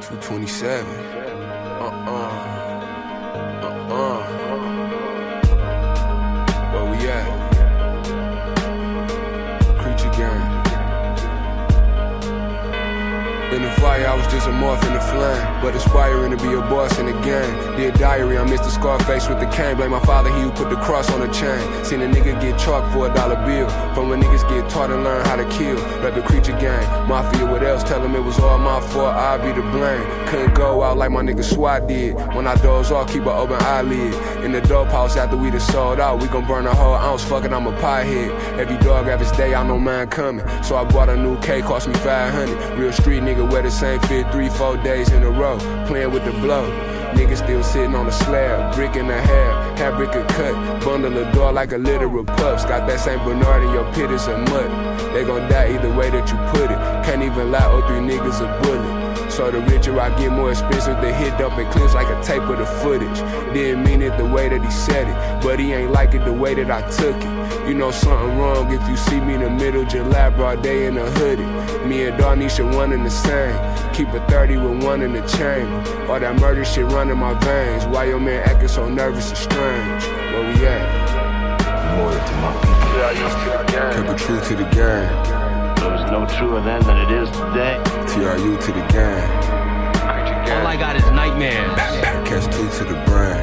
227. 0.01 0.87
Uh-uh. 1.81 2.53
Uh-uh. 3.63 4.82
In 13.53 13.61
the 13.61 13.71
fire, 13.73 14.07
I 14.07 14.15
was 14.15 14.27
just 14.33 14.49
a 14.49 14.53
moth 14.53 14.83
in 14.87 14.95
the 14.95 15.01
flame. 15.01 15.61
But 15.61 15.77
aspiring 15.77 16.31
to 16.31 16.43
be 16.43 16.55
a 16.55 16.61
boss 16.61 16.99
in 16.99 17.05
the 17.05 17.13
game. 17.21 17.77
Dear 17.77 17.93
diary, 17.93 18.39
I 18.39 18.45
missed 18.45 18.65
the 18.65 18.71
Scarface 18.71 19.29
with 19.29 19.41
the 19.41 19.47
cane. 19.47 19.77
Blame 19.77 19.91
my 19.91 20.01
father, 20.01 20.33
he 20.35 20.41
who 20.41 20.51
put 20.51 20.71
the 20.71 20.77
cross 20.77 21.11
on 21.11 21.21
the 21.21 21.31
chain. 21.31 21.61
Seen 21.85 22.01
a 22.01 22.09
nigga 22.09 22.41
get 22.41 22.59
chalked 22.59 22.93
for 22.95 23.11
a 23.11 23.15
dollar 23.15 23.37
bill. 23.45 23.69
From 23.95 24.09
when 24.09 24.23
niggas 24.23 24.49
get 24.49 24.71
taught 24.71 24.91
and 24.91 25.05
learn 25.05 25.25
how 25.27 25.37
to 25.37 25.45
kill. 25.51 25.77
The 25.77 26.23
creature 26.23 26.59
gang. 26.59 27.09
Mafia, 27.09 27.45
what 27.45 27.63
else? 27.63 27.83
Tell 27.85 28.01
them 28.01 28.15
it 28.15 28.25
was 28.25 28.39
all 28.39 28.59
my 28.59 28.81
fault, 28.81 29.15
I 29.15 29.37
be 29.37 29.53
the 29.53 29.67
blame. 29.69 30.03
Couldn't 30.29 30.55
go 30.55 30.83
out 30.83 30.97
like 30.97 31.11
my 31.11 31.21
nigga 31.21 31.45
SWAT 31.45 31.87
did. 31.87 32.15
When 32.35 32.47
I 32.47 32.55
doze 32.57 32.91
off, 32.91 33.13
keep 33.13 33.23
an 33.23 33.29
open 33.29 33.57
eyelid. 33.63 34.15
In 34.45 34.53
the 34.53 34.63
dope 34.63 34.89
house 34.89 35.17
after 35.17 35.37
we 35.37 35.51
done 35.51 35.61
sold 35.61 36.01
out, 36.01 36.23
we 36.23 36.29
gon' 36.29 36.47
burn 36.47 36.67
a 36.67 36.75
whole 36.75 36.95
ounce. 36.95 37.23
Fucking, 37.25 37.53
I'm 37.53 37.67
a 37.67 37.73
piehead. 37.73 38.59
Every 38.59 38.79
dog 38.79 39.07
have 39.07 39.21
his 39.21 39.33
day, 39.33 39.55
I 39.55 39.67
know 39.67 39.79
mine 39.79 40.09
coming. 40.09 40.47
So 40.63 40.77
I 40.77 40.85
bought 40.85 41.11
a 41.11 41.17
new 41.17 41.39
K, 41.41 41.61
cost 41.61 41.87
me 41.87 41.95
500. 41.95 42.79
Real 42.79 42.93
street 42.93 43.23
nigga 43.23 43.42
wear 43.45 43.63
the 43.63 43.71
same 43.71 44.01
fit 44.01 44.31
three, 44.33 44.49
four 44.49 44.77
days 44.79 45.11
in 45.11 45.23
a 45.23 45.31
row. 45.31 45.59
Playing 45.87 46.13
with 46.13 46.25
the 46.25 46.33
blow. 46.33 46.67
Niggas 47.13 47.45
still 47.45 47.63
sitting 47.63 47.95
on 47.95 48.07
the 48.07 48.13
slab, 48.13 48.75
brick 48.75 48.97
in 48.97 49.07
the 49.07 49.21
hair, 49.21 49.77
hair 49.77 49.95
brick 49.95 50.15
a 50.15 50.25
cut, 50.25 50.83
bundle 50.83 51.11
the 51.11 51.31
door 51.33 51.53
like 51.53 51.73
a 51.73 51.79
litter 51.79 52.09
of 52.19 52.27
pups. 52.27 52.65
Got 52.65 52.89
that 52.89 53.01
St. 53.01 53.23
Bernard 53.23 53.63
in 53.65 53.71
your 53.73 53.85
pit, 53.93 54.11
it's 54.11 54.27
a 54.29 54.39
mutt. 54.39 55.13
They 55.13 55.25
gon' 55.25 55.47
die 55.51 55.75
either 55.75 55.95
way 55.95 56.09
that 56.09 56.27
you 56.31 56.39
put 56.59 56.71
it. 56.71 56.79
Can't 57.05 57.23
even 57.23 57.51
lie, 57.53 57.67
oh 57.67 57.87
three 57.87 57.99
niggas 57.99 58.41
a 58.41 58.63
bullet. 58.63 59.12
So 59.33 59.51
the 59.51 59.61
richer 59.61 59.99
I 59.99 60.11
get, 60.19 60.31
more 60.31 60.51
expensive 60.51 61.01
the 61.01 61.11
hit 61.11 61.41
up 61.41 61.57
and 61.57 61.73
clips 61.73 61.95
like 61.95 62.07
a 62.07 62.23
tape 62.23 62.43
of 62.43 62.59
the 62.59 62.67
footage. 62.67 63.19
Didn't 63.55 63.83
mean 63.83 64.03
it 64.03 64.19
the 64.19 64.27
way 64.27 64.51
that 64.51 64.63
he 64.63 64.71
said 64.71 65.09
it, 65.09 65.43
but 65.43 65.59
he 65.59 65.73
ain't 65.73 65.91
like 65.91 66.13
it 66.13 66.27
the 66.27 66.33
way 66.35 66.53
that 66.53 66.71
I 66.71 66.83
took 66.91 67.17
it. 67.17 67.67
You 67.67 67.73
know 67.73 67.91
something 67.91 68.37
wrong 68.37 68.71
if 68.71 68.87
you 68.91 68.95
see 68.95 69.19
me 69.23 69.33
in 69.33 69.41
the 69.41 69.49
middle, 69.49 69.87
July 69.87 70.29
broad 70.29 70.63
day 70.63 70.85
in 70.85 70.99
a 70.99 71.11
hoodie. 71.13 71.47
Me 71.89 72.05
and 72.05 72.21
Darnisha 72.21 72.63
one 72.77 72.93
in 72.93 73.05
the 73.05 73.11
same. 73.11 73.57
Keep 73.95 74.09
a 74.09 74.21
30 74.29 74.59
with 74.59 74.85
one 74.85 75.01
in 75.01 75.15
the 75.15 75.27
chamber. 75.27 76.13
All 76.13 76.21
that 76.21 76.39
murder 76.39 76.63
shit 76.63 76.85
running 76.93 77.17
my 77.17 77.33
veins. 77.41 77.87
Why 77.87 78.05
your 78.05 78.21
man 78.21 78.47
acting 78.47 78.69
so 78.69 78.87
nervous 78.87 79.31
and 79.31 79.39
strange? 79.39 80.05
Where 80.05 80.45
we 80.45 80.67
at? 80.67 81.97
More 81.97 82.13
to 82.13 82.35
my 82.37 82.53
people. 82.61 82.83
Kept 83.73 84.11
it 84.11 84.19
true 84.19 84.41
to 84.41 84.57
the 84.63 84.69
game. 84.77 85.09
It 85.83 85.91
was 85.91 86.11
no 86.11 86.27
truer 86.37 86.61
then 86.61 86.83
than 86.85 86.99
it 86.99 87.23
is 87.23 87.31
today. 87.31 87.92
TRU 88.13 88.59
to 88.59 88.73
the 88.73 88.87
game. 88.93 89.25
All 90.53 90.67
I 90.67 90.77
got 90.79 90.97
is 90.97 91.05
nightmares. 91.13 91.65
Catch 92.29 92.45
two 92.55 92.69
to 92.69 92.85
the 92.85 93.01
brain. 93.09 93.41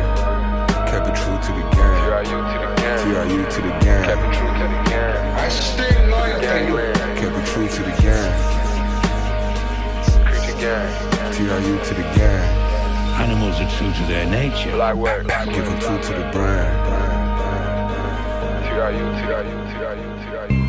Kept 0.85 1.09
it 1.09 1.15
true 1.17 1.39
to 1.41 1.51
the 1.57 1.65
game. 1.73 2.05
TRU 3.01 3.49
to 3.49 3.61
the 3.65 3.73
game. 3.81 4.03
Kept 4.05 4.21
it 4.21 4.33
true 4.37 4.45
to 4.45 4.65
the 4.69 4.81
game. 4.85 5.17
I 5.35 5.49
stay 5.49 6.07
loyal 6.07 6.39
Kept 7.17 7.35
it 7.35 7.45
true 7.47 7.67
to 7.67 7.81
the 7.81 7.95
game. 7.99 8.59
TRU 11.33 11.73
to 11.85 11.93
the 11.95 12.03
game. 12.13 12.69
Animals 13.17 13.59
are 13.59 13.71
true 13.75 13.91
to 13.91 14.03
their 14.07 14.29
nature. 14.29 14.71
Black 14.73 14.95
work. 14.95 15.25
Give 15.45 15.65
them 15.65 15.79
true 15.79 15.99
to 15.99 16.13
the 16.13 16.29
brain. 16.31 16.69
TRU, 18.69 19.01
TRU, 19.17 19.55
TRU, 19.73 20.07
TRU. 20.29 20.68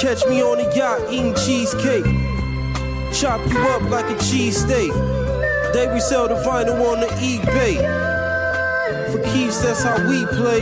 Catch 0.00 0.24
me 0.28 0.42
on 0.42 0.58
a 0.58 0.74
yacht 0.74 1.12
eating 1.12 1.34
cheesecake. 1.34 2.04
Chop 3.12 3.38
you 3.52 3.58
up 3.68 3.82
like 3.90 4.06
a 4.06 4.14
cheesesteak. 4.14 4.94
They 5.74 5.88
resell 5.88 6.26
the 6.26 6.36
vinyl 6.36 6.90
on 6.90 7.00
the 7.00 7.06
eBay. 7.20 7.76
For 9.12 9.22
keeps, 9.30 9.60
that's 9.60 9.82
how 9.82 9.98
we 10.08 10.24
play. 10.38 10.60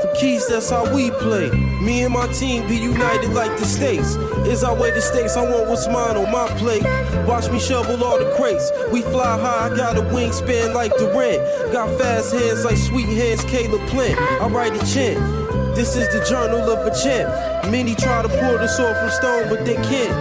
For 0.00 0.14
keys, 0.14 0.46
that's 0.46 0.70
how 0.70 0.94
we 0.94 1.10
play. 1.10 1.50
Me 1.82 2.04
and 2.04 2.14
my 2.14 2.28
team 2.28 2.68
be 2.68 2.76
united 2.76 3.30
like 3.30 3.58
the 3.58 3.64
states. 3.64 4.14
Is 4.46 4.62
our 4.62 4.76
way 4.76 4.92
to 4.92 5.02
stakes, 5.02 5.36
I 5.36 5.42
want 5.42 5.68
what's 5.68 5.88
mine 5.88 6.16
on 6.16 6.30
my 6.30 6.46
plate. 6.56 6.84
Watch 7.26 7.50
me 7.50 7.58
shovel 7.58 8.04
all 8.04 8.20
the 8.20 8.32
crates. 8.36 8.70
We 8.92 9.02
fly 9.02 9.40
high, 9.40 9.72
I 9.72 9.76
got 9.76 9.98
a 9.98 10.02
wingspan 10.02 10.72
like 10.72 10.92
rent. 11.00 11.72
Got 11.72 11.98
fast 11.98 12.32
hands 12.32 12.64
like 12.64 12.76
sweet 12.76 13.08
hands, 13.08 13.42
Caleb 13.42 13.84
Plant. 13.88 14.20
I 14.40 14.46
write 14.46 14.80
a 14.80 14.94
chant. 14.94 15.18
This 15.74 15.96
is 15.96 16.06
the 16.12 16.24
journal 16.24 16.70
of 16.70 16.86
a 16.86 16.94
champ. 16.94 17.53
Many 17.70 17.94
try 17.94 18.22
to 18.22 18.28
pull 18.28 18.58
the 18.58 18.68
sword 18.68 18.96
from 18.96 19.10
stone, 19.10 19.48
but 19.48 19.64
they 19.64 19.74
can't. 19.74 20.12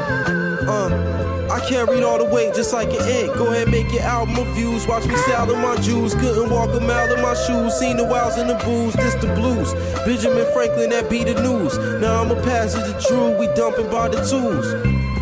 Uh. 0.67 1.13
I 1.53 1.59
carried 1.69 2.01
all 2.01 2.17
the 2.17 2.25
weight 2.25 2.55
just 2.55 2.73
like 2.73 2.89
an 2.89 3.01
ant. 3.01 3.37
Go 3.37 3.51
ahead, 3.51 3.69
make 3.69 3.91
your 3.91 4.01
album 4.01 4.37
of 4.37 4.47
views. 4.55 4.87
Watch 4.87 5.05
me 5.05 5.15
style 5.17 5.45
my 5.55 5.75
jewels. 5.81 6.15
Couldn't 6.15 6.49
walk 6.49 6.69
a 6.69 6.79
mile 6.79 7.13
in 7.13 7.21
my 7.21 7.35
shoes. 7.35 7.77
Seen 7.77 7.97
the 7.97 8.03
wows 8.03 8.37
and 8.37 8.49
the 8.49 8.55
booze. 8.65 8.93
This 8.93 9.13
the 9.15 9.27
blues. 9.35 9.73
Benjamin 10.05 10.51
Franklin, 10.53 10.89
that 10.89 11.11
be 11.11 11.23
the 11.23 11.35
news. 11.43 11.77
Now 12.01 12.23
I'm 12.23 12.31
a 12.31 12.41
passenger 12.41 12.97
Drew. 13.07 13.37
We 13.37 13.47
dumping 13.53 13.89
by 13.91 14.09
the 14.09 14.25
tools. 14.25 14.65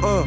Uh. 0.04 0.24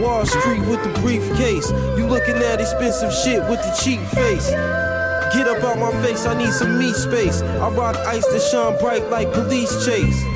Wall 0.00 0.26
Street 0.26 0.60
with 0.66 0.82
the 0.82 1.00
briefcase. 1.00 1.70
You 1.96 2.06
looking 2.06 2.34
at 2.36 2.60
expensive 2.60 3.12
shit 3.12 3.40
with 3.48 3.62
the 3.62 3.78
cheap 3.80 4.00
face. 4.10 4.50
Get 4.50 5.46
up 5.46 5.62
out 5.62 5.78
my 5.78 5.92
face, 6.02 6.26
I 6.26 6.36
need 6.36 6.52
some 6.52 6.78
meat 6.78 6.94
space. 6.94 7.42
I 7.42 7.68
rock 7.70 7.96
ice 8.06 8.26
that 8.26 8.42
shine 8.42 8.76
bright 8.78 9.08
like 9.08 9.32
police 9.32 9.86
chase. 9.86 10.33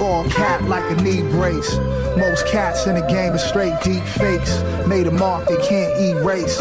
All 0.00 0.24
cap 0.30 0.62
like 0.62 0.90
a 0.90 1.02
knee 1.02 1.20
brace. 1.20 1.76
Most 2.16 2.46
cats 2.46 2.86
in 2.86 2.94
the 2.94 3.06
game 3.06 3.32
are 3.32 3.38
straight 3.38 3.74
deep 3.82 4.02
fakes. 4.02 4.62
Made 4.86 5.06
a 5.06 5.10
mark 5.10 5.46
they 5.46 5.56
can't 5.58 5.94
erase. 6.00 6.58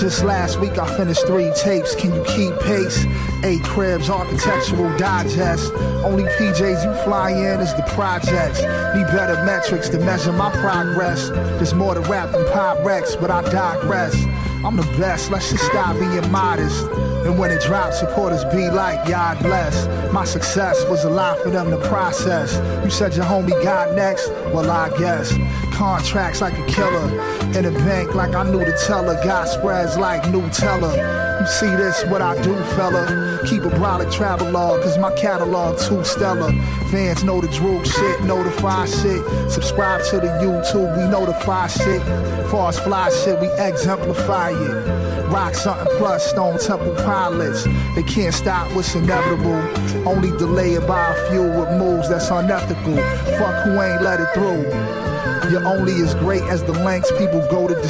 Just 0.00 0.24
last 0.24 0.58
week 0.58 0.76
I 0.76 0.96
finished 0.96 1.26
three 1.26 1.52
tapes. 1.54 1.94
Can 1.94 2.14
you 2.14 2.24
keep 2.24 2.58
pace? 2.60 3.04
Eight 3.44 3.62
cribs, 3.62 4.10
architectural 4.10 4.96
digest. 4.98 5.72
Only 6.04 6.24
PJs 6.24 6.84
you 6.84 7.04
fly 7.04 7.30
in 7.30 7.60
is 7.60 7.74
the 7.74 7.84
projects. 7.94 8.60
Need 8.60 9.06
better 9.16 9.44
metrics 9.44 9.88
to 9.90 9.98
measure 9.98 10.32
my 10.32 10.50
progress. 10.50 11.28
There's 11.30 11.74
more 11.74 11.94
to 11.94 12.00
rap 12.00 12.32
than 12.32 12.44
Pyrex, 12.46 13.20
but 13.20 13.30
I 13.30 13.42
digress. 13.50 14.14
I'm 14.64 14.76
the 14.76 14.82
best, 14.98 15.30
let's 15.30 15.50
just 15.50 15.64
stop 15.64 15.98
being 15.98 16.30
modest. 16.30 16.86
And 17.30 17.38
when 17.38 17.52
it 17.52 17.62
drops, 17.62 18.00
supporters 18.00 18.44
be 18.46 18.68
like, 18.70 19.08
God 19.08 19.38
bless. 19.38 19.86
My 20.12 20.24
success 20.24 20.84
was 20.88 21.04
a 21.04 21.08
lot 21.08 21.38
for 21.38 21.50
them 21.50 21.70
to 21.70 21.78
process. 21.86 22.56
You 22.84 22.90
said 22.90 23.14
your 23.14 23.24
homie 23.24 23.50
got 23.62 23.94
next? 23.94 24.30
Well, 24.52 24.68
I 24.68 24.90
guess. 24.98 25.32
Contracts 25.72 26.40
like 26.40 26.58
a 26.58 26.66
killer. 26.66 27.08
In 27.56 27.66
a 27.66 27.70
bank 27.70 28.16
like 28.16 28.34
I 28.34 28.42
knew 28.50 28.58
the 28.58 28.76
teller. 28.84 29.14
Got 29.22 29.46
spreads 29.46 29.96
like 29.96 30.22
Nutella. 30.24 31.29
You 31.40 31.46
see 31.46 31.74
this, 31.74 32.04
what 32.04 32.20
I 32.20 32.34
do, 32.42 32.54
fella. 32.76 33.40
Keep 33.46 33.62
a 33.62 33.70
brolic 33.70 34.12
travel 34.12 34.50
log, 34.50 34.82
cause 34.82 34.98
my 34.98 35.10
catalog 35.14 35.78
too 35.78 36.04
stellar. 36.04 36.52
Fans 36.90 37.24
know 37.24 37.40
the 37.40 37.48
drool 37.48 37.82
shit, 37.82 38.22
notify 38.24 38.84
shit. 38.84 39.24
Subscribe 39.50 40.04
to 40.10 40.16
the 40.16 40.26
YouTube, 40.42 40.94
we 40.98 41.08
notify 41.08 41.68
shit. 41.68 42.02
Far 42.50 42.68
as 42.68 42.78
fly 42.78 43.08
shit, 43.24 43.40
we 43.40 43.48
exemplify 43.52 44.50
it. 44.50 45.30
Rock 45.32 45.54
something 45.54 45.86
plus 45.96 46.28
Stone 46.28 46.58
Temple 46.58 46.94
pilots. 46.96 47.64
They 47.94 48.02
can't 48.02 48.34
stop 48.34 48.70
what's 48.74 48.94
inevitable. 48.94 49.62
Only 50.06 50.36
delay 50.36 50.74
it 50.74 50.86
by 50.86 51.14
a 51.14 51.30
few 51.30 51.42
with 51.42 51.70
moves 51.78 52.10
that's 52.10 52.28
unethical. 52.28 52.96
Fuck 53.38 53.64
who 53.64 53.80
ain't 53.80 54.02
let 54.02 54.20
it 54.20 54.28
through. 54.34 54.99
You're 55.50 55.66
only 55.66 56.00
as 56.02 56.14
great 56.14 56.42
as 56.42 56.62
the 56.62 56.72
lengths 56.72 57.10
people 57.18 57.40
go 57.50 57.66
to 57.66 57.74
you. 57.74 57.84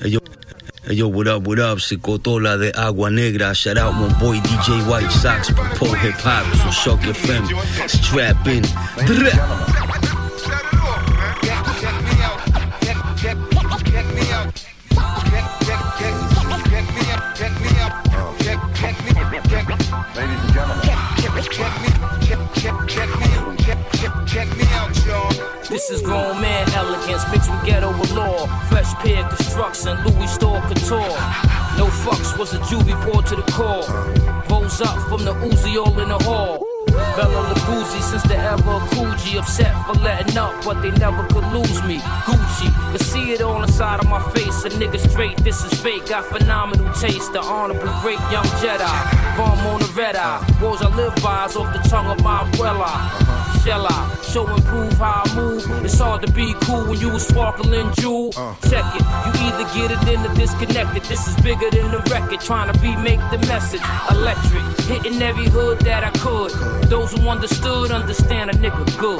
Hey 0.00 0.08
yo, 0.08 0.18
hey 0.84 0.94
yo, 0.94 1.06
what 1.06 1.28
up, 1.28 1.42
what 1.46 1.60
up? 1.60 1.78
Se 1.80 1.96
de 2.58 2.72
Agua 2.76 3.10
Negra. 3.10 3.54
Shout 3.54 3.78
out 3.78 3.92
my 3.92 4.08
boy 4.18 4.38
DJ 4.38 4.88
White 4.90 5.12
Sox, 5.12 5.50
Pro 5.50 5.92
Hip 5.92 6.14
Hop, 6.18 6.44
so 6.56 6.70
Shock 6.72 7.00
FM. 7.00 7.46
Strap 7.88 8.46
in. 8.48 9.85
This 25.68 25.90
is 25.90 26.00
grown 26.00 26.40
man 26.40 26.68
elegance 26.74 27.24
mixed 27.32 27.50
with 27.50 27.64
ghetto 27.64 27.90
allure. 27.90 28.46
Fresh 28.68 28.94
pair 29.02 29.28
construction, 29.28 29.96
Louis 30.04 30.32
store 30.32 30.60
couture. 30.62 31.00
No 31.76 31.86
fucks 32.04 32.38
was 32.38 32.54
a 32.54 32.58
juvie 32.60 32.94
poured 33.02 33.26
to 33.26 33.36
the 33.36 33.42
core. 33.50 33.84
Rose 34.48 34.80
up 34.80 34.96
from 35.08 35.24
the 35.24 35.34
Uzi 35.34 35.76
all 35.76 35.98
in 35.98 36.08
the 36.08 36.18
hall. 36.18 36.75
Bella 37.16 37.54
Lugosi 37.54 38.00
since 38.02 38.22
the 38.24 38.36
ever 38.36 38.78
Coogee 38.92 39.38
upset 39.38 39.74
for 39.86 39.94
letting 40.00 40.36
up, 40.36 40.52
but 40.64 40.80
they 40.82 40.90
never 40.92 41.26
could 41.28 41.46
lose 41.52 41.82
me. 41.84 41.98
Gucci, 42.26 42.68
could 42.92 43.02
see 43.02 43.32
it 43.32 43.40
on 43.42 43.62
the 43.62 43.72
side 43.72 44.00
of 44.00 44.08
my 44.08 44.20
face. 44.32 44.64
A 44.64 44.70
nigga 44.70 44.98
straight, 44.98 45.36
this 45.38 45.64
is 45.64 45.80
fake. 45.80 46.06
Got 46.08 46.24
phenomenal 46.26 46.92
taste, 46.94 47.32
the 47.32 47.40
honorable 47.40 47.92
great 48.02 48.20
young 48.30 48.46
Jedi. 48.60 49.36
Bomb 49.36 49.58
on 49.66 49.80
the 49.80 49.92
red 49.96 50.16
eye, 50.16 50.40
words 50.62 50.82
I 50.82 50.94
live 50.96 51.14
by 51.22 51.46
is 51.46 51.56
off 51.56 51.72
the 51.72 51.88
tongue 51.88 52.06
of 52.06 52.22
my 52.22 52.38
abuela. 52.44 53.26
Shall 53.62 53.86
I 53.86 54.16
show 54.22 54.46
and 54.46 54.64
prove 54.64 54.92
how 54.92 55.24
I 55.24 55.34
move? 55.34 55.64
It's 55.84 55.98
hard 55.98 56.24
to 56.24 56.32
be 56.32 56.54
cool 56.62 56.84
when 56.86 57.00
you 57.00 57.10
a 57.10 57.18
sparkling 57.18 57.92
jewel. 57.94 58.30
Check 58.70 58.84
it, 58.94 59.02
you 59.24 59.32
either 59.46 59.66
get 59.74 59.90
it 59.90 60.08
in 60.08 60.24
or 60.24 60.34
disconnect 60.34 60.96
it. 60.96 61.02
This 61.04 61.26
is 61.26 61.34
bigger 61.42 61.68
than 61.70 61.90
the 61.90 61.98
record, 62.10 62.40
trying 62.40 62.72
to 62.72 62.78
remake 62.80 63.20
the 63.30 63.38
message. 63.48 63.80
Electric, 64.10 64.62
hitting 64.86 65.20
every 65.20 65.48
hood 65.48 65.80
that 65.80 66.04
I 66.04 66.10
could. 66.18 66.52
Those 66.88 67.12
who 67.12 67.28
understood 67.28 67.90
understand 67.90 68.50
a 68.50 68.54
nigga 68.54 68.84
good. 68.98 69.18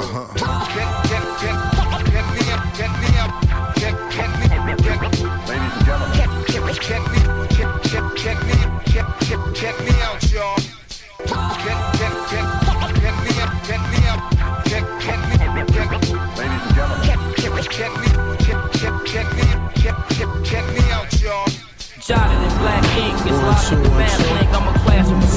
Ladies 5.47 5.71
and 5.75 5.85
gentlemen. 5.85 6.27
Check 6.87 7.03
me, 7.11 7.19
check, 7.49 7.71
check, 7.83 8.05
check 8.15 8.37
me, 8.45 8.53
check, 8.85 9.07
check, 9.19 9.39
check 9.53 9.75
me 9.81 9.91
out, 10.01 10.23
y'all. 10.31 10.55
Check, 10.55 11.79
check, 11.97 12.13
check, 12.29 12.45
check 12.95 13.15
me 13.23 13.31
up, 13.41 13.51
check 13.67 13.81
me 13.91 13.99
up, 14.07 14.19
check, 14.67 14.85
check 15.01 15.19
me, 15.27 15.35
check. 15.73 15.89
Ladies 16.37 16.63
and 16.63 16.75
gentlemen. 16.75 17.03
Check, 17.03 17.55
check 17.69 17.91
me, 17.99 18.07
check, 18.45 18.59
check, 18.71 18.95
check 19.05 19.27
me, 19.35 19.43
check, 19.81 19.97
check, 20.15 20.29
check 20.43 20.65
me 20.73 20.83
out, 20.91 21.09
y'all. 21.21 21.47
Jotted 21.99 22.41
in 22.41 22.57
black 22.59 22.85
ink, 22.95 23.15
it's 23.25 23.39
locked 23.41 23.71
in 23.73 23.83
the 23.83 23.89
math 23.89 24.46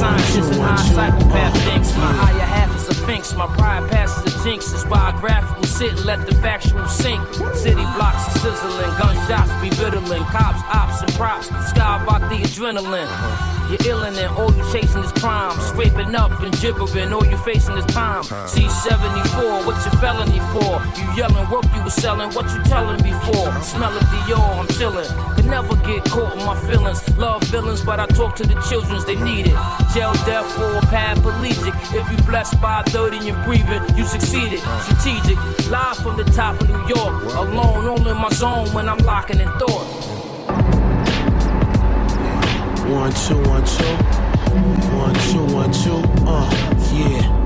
scientist 0.01 0.53
and 0.55 0.63
I 0.63 0.77
psychopath 0.77 1.55
thinks. 1.65 1.95
My 1.95 2.13
higher 2.15 2.41
half 2.41 2.75
is 2.75 2.89
a 2.89 2.95
sphinx, 2.95 3.35
my 3.35 3.47
pride 3.55 3.91
passes 3.91 4.30
jinx. 4.43 4.73
It's 4.73 4.85
biographical, 4.85 5.65
sit 5.65 5.93
and 5.93 6.05
let 6.05 6.27
the 6.27 6.35
factual 6.37 6.87
sink. 6.89 7.23
City 7.55 7.87
blocks 7.97 8.29
are 8.29 8.39
sizzling, 8.39 8.91
gunshots 8.99 9.53
be 9.61 9.71
bittering. 9.71 10.25
Cops, 10.25 10.63
ops, 10.73 11.03
and 11.03 11.13
props, 11.15 11.49
skyrock 11.49 12.29
the 12.29 12.37
adrenaline. 12.47 13.61
You're 13.71 13.79
illin' 13.95 14.19
and 14.19 14.37
all 14.37 14.53
you 14.53 14.65
chasing 14.73 15.05
is 15.05 15.13
crime. 15.13 15.57
Scraping 15.61 16.13
up 16.17 16.33
and 16.43 16.53
gibbering, 16.59 17.13
all 17.13 17.25
you 17.25 17.37
facing 17.39 17.77
is 17.79 17.85
time. 17.87 18.25
C74, 18.25 19.65
what's 19.65 19.87
your 19.87 19.95
felony 20.01 20.41
for? 20.51 20.83
You 20.99 21.07
yelling 21.17 21.49
work 21.49 21.65
you 21.77 21.85
was 21.85 21.95
selling, 21.95 22.35
what 22.35 22.51
you 22.51 22.61
telling 22.65 23.01
me 23.05 23.13
for? 23.27 23.47
Smell 23.63 23.97
of 23.97 24.03
Dior, 24.11 24.59
I'm 24.59 24.67
chillin'. 24.75 25.07
Could 25.37 25.47
never 25.47 25.77
get 25.87 26.05
caught 26.07 26.37
in 26.37 26.45
my 26.45 26.59
feelings. 26.67 27.17
Love 27.17 27.45
villains, 27.45 27.81
but 27.83 28.01
I 28.01 28.07
talk 28.07 28.35
to 28.37 28.43
the 28.43 28.61
childrens, 28.69 29.05
they 29.05 29.15
need 29.15 29.47
it. 29.47 29.57
Jail, 29.95 30.15
death, 30.27 30.51
or 30.59 30.81
paraplegic. 30.91 31.75
If 31.95 32.11
you 32.11 32.19
blessed 32.27 32.61
by 32.61 32.83
30 32.89 33.29
and 33.29 33.45
breathing, 33.45 33.83
you 33.97 34.05
succeeded. 34.31 34.61
Strategic, 34.83 35.71
live 35.71 35.97
from 35.97 36.17
the 36.17 36.25
top 36.25 36.61
of 36.61 36.69
New 36.69 36.87
York. 36.89 37.23
Alone, 37.35 37.87
all 37.87 38.09
in 38.09 38.17
my 38.17 38.29
zone 38.31 38.69
when 38.73 38.89
I'm 38.89 38.99
locking 38.99 39.41
in 39.41 39.49
thought. 39.59 39.87
One, 42.89 43.13
two, 43.13 43.39
one, 43.49 43.65
two. 43.65 43.97
One, 44.97 45.15
two, 45.31 45.55
one, 45.55 45.73
two. 45.73 46.03
Uh, 46.27 46.51
yeah. 46.93 47.41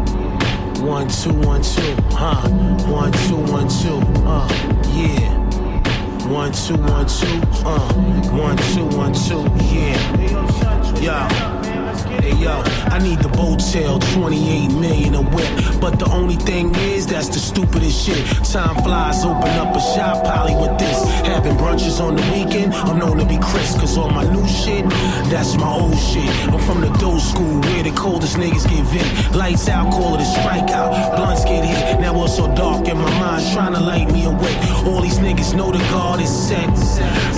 One, 0.83 1.09
two, 1.09 1.33
one, 1.47 1.63
two. 1.63 1.97
Huh. 2.11 2.49
One, 2.91 3.13
two, 3.13 3.37
one, 3.53 3.69
two. 3.69 4.01
Uh, 4.27 4.49
yeah. 4.93 6.29
One, 6.29 6.53
two, 6.53 6.77
one, 6.77 7.07
two. 7.07 7.41
Uh, 7.65 7.93
one, 8.33 8.57
two, 8.57 8.87
one, 8.97 9.13
two. 9.13 9.43
Yeah. 9.73 11.01
Yeah. 11.01 11.64
Hey 12.23 12.35
yo, 12.37 12.63
I 12.95 12.99
need 12.99 13.19
the 13.21 13.29
boat 13.29 13.59
tail, 13.59 13.99
28 13.99 14.69
million 14.73 15.15
a 15.15 15.23
whip. 15.23 15.81
But 15.81 15.99
the 15.99 16.09
only 16.11 16.37
thing 16.37 16.75
is, 16.77 17.07
that's 17.07 17.29
the 17.29 17.39
stupidest 17.39 18.07
shit. 18.07 18.25
Time 18.45 18.77
flies, 18.83 19.25
open 19.25 19.51
up 19.59 19.75
a 19.75 19.81
shop, 19.81 20.25
poly 20.25 20.55
with 20.55 20.79
this. 20.79 20.99
Having 21.27 21.57
brunches 21.57 22.01
on 22.01 22.17
the 22.17 22.23
weekend, 22.33 22.73
I'm 22.75 22.99
known 22.99 23.19
to 23.19 23.25
be 23.25 23.39
Chris, 23.39 23.75
cause 23.75 23.99
all 23.99 24.11
my 24.11 24.25
new 24.33 24.47
shit, 24.47 24.85
that's 25.31 25.57
my 25.57 25.69
old 25.69 25.99
shit. 25.99 26.31
I'm 26.53 26.61
from 26.61 26.81
the 26.81 26.91
dough 26.99 27.19
school, 27.19 27.61
where 27.61 27.83
the 27.83 27.93
coldest 27.93 28.37
niggas 28.37 28.69
get 28.69 28.85
vent. 28.87 29.35
Lights 29.35 29.69
out, 29.69 29.91
call 29.93 30.15
it 30.15 30.21
a 30.21 30.29
strikeout. 30.39 31.17
Blunts 31.17 31.45
get 31.45 31.65
hit, 31.65 32.01
now 32.01 32.23
it's 32.25 32.37
so 32.37 32.47
dark 32.55 32.87
in 32.89 32.97
my 32.97 33.11
mind, 33.19 33.45
trying 33.53 33.75
to 33.75 33.81
light 33.81 34.11
me 34.13 34.25
awake. 34.25 34.59
All 34.87 35.01
these 35.01 35.19
niggas 35.19 35.55
know 35.55 35.73
the 35.73 35.79
guard 35.91 36.21
is 36.21 36.31
set. 36.31 36.69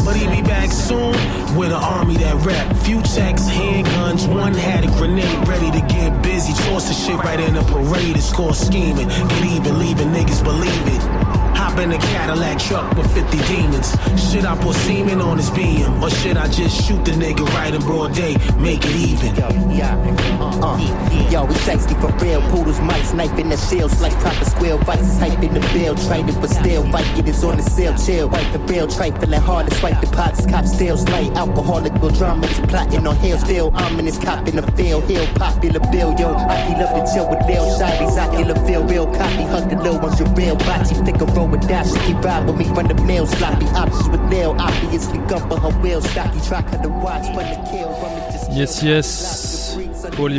But 0.04 0.16
he 0.16 0.26
be 0.28 0.42
back 0.42 0.70
soon 0.70 1.12
with 1.56 1.72
an 1.72 1.82
army 1.82 2.16
that 2.18 2.36
rap. 2.44 2.76
Few 2.84 3.00
checks, 3.02 3.42
handguns, 3.48 4.28
one 4.28 4.54
had 4.66 4.84
a 4.84 4.88
grenade 4.98 5.48
ready 5.48 5.70
to 5.70 5.80
get 5.86 6.22
busy. 6.22 6.52
Toss 6.64 6.88
the 6.88 6.94
shit 6.94 7.16
right 7.16 7.40
in 7.40 7.56
a 7.56 7.62
parade. 7.64 8.16
It's 8.16 8.32
called 8.32 8.56
scheming. 8.56 9.08
Get 9.08 9.44
even, 9.44 9.78
leaving 9.78 10.08
niggas 10.08 10.42
believe 10.42 10.86
it. 10.94 11.25
Hop 11.66 11.80
in 11.80 11.90
a 11.90 11.98
Cadillac 11.98 12.60
truck 12.60 12.96
with 12.96 13.12
50 13.12 13.38
demons. 13.48 13.90
Should 14.30 14.44
I 14.44 14.56
put 14.56 14.76
semen 14.76 15.20
on 15.20 15.36
his 15.36 15.50
beam? 15.50 16.00
Or 16.00 16.08
should 16.08 16.36
I 16.36 16.46
just 16.46 16.86
shoot 16.86 17.04
the 17.04 17.10
nigga 17.10 17.44
right 17.54 17.74
in 17.74 17.80
broad 17.80 18.14
day? 18.14 18.36
Make 18.56 18.84
it 18.84 18.94
even. 18.94 19.34
yeah 19.74 19.96
uh, 20.38 20.60
uh. 20.62 21.30
yo, 21.30 21.44
we 21.44 21.54
sexy 21.54 21.94
for 21.94 22.12
real. 22.22 22.40
Poodles, 22.50 22.80
mice, 22.80 23.12
knife 23.12 23.36
in 23.38 23.48
the 23.48 23.56
shell, 23.56 23.88
slice 23.88 24.14
of 24.14 24.46
square, 24.46 24.76
vices, 24.78 25.18
hype 25.18 25.42
in 25.42 25.54
the 25.54 25.60
bill, 25.72 25.94
traded 26.06 26.36
but 26.40 26.50
still, 26.50 26.82
Viking 26.84 27.26
is 27.26 27.42
on 27.42 27.56
the 27.56 27.62
sale, 27.62 27.96
chill, 27.96 28.28
wipe 28.28 28.52
the 28.52 28.58
bill, 28.60 28.86
trifling 28.86 29.40
hard, 29.40 29.72
swipe 29.74 30.00
the 30.00 30.06
pots. 30.08 30.46
cop 30.46 30.66
steals, 30.66 31.08
light, 31.08 31.32
alcoholic, 31.32 31.92
will 32.00 32.10
drama 32.10 32.46
is 32.46 32.60
plotting 32.60 33.06
on 33.06 33.16
hills, 33.16 33.40
still, 33.40 33.74
ominous, 33.74 34.18
cop 34.18 34.46
in 34.46 34.56
the 34.56 34.72
field, 34.72 35.02
hill, 35.04 35.26
popular 35.34 35.80
bill, 35.90 36.14
yo, 36.18 36.34
I 36.34 36.68
be 36.68 36.80
love 36.80 36.94
to 36.94 37.12
chill 37.12 37.28
with 37.28 37.44
Lil 37.46 37.66
Shotties, 37.78 38.16
I 38.16 38.36
kill 38.36 38.50
a 38.50 38.66
feel 38.66 38.84
real, 38.84 39.06
copy, 39.06 39.42
hug 39.42 39.68
the 39.68 39.76
little 39.76 40.00
ones, 40.00 40.20
your 40.20 40.28
real, 40.30 40.56
bocce, 40.56 41.04
thick 41.04 41.20
a 41.20 41.24
roll 41.32 41.55
with 41.56 41.68
dash, 41.68 41.92
she 41.92 42.12
keep 42.12 42.24
ride 42.24 42.46
with 42.46 42.56
me, 42.56 42.64
run 42.70 42.88
the 42.88 42.94
mill, 42.94 43.26
sloppy, 43.26 43.66
options 43.66 44.08
with 44.08 44.20
Lil, 44.30 44.56
obviously, 44.60 45.18
gun 45.18 45.48
for 45.48 45.58
her 45.58 45.80
wheel, 45.80 46.00
stocky, 46.00 46.40
try 46.40 46.62
cut 46.62 46.82
the 46.82 46.88
watch, 46.88 47.26
run 47.36 47.48
the 47.50 47.70
kill, 47.70 47.90
run 48.02 48.14
me 48.14 48.20
just 48.32 48.52
Yes, 48.52 48.82
yes. 48.82 49.65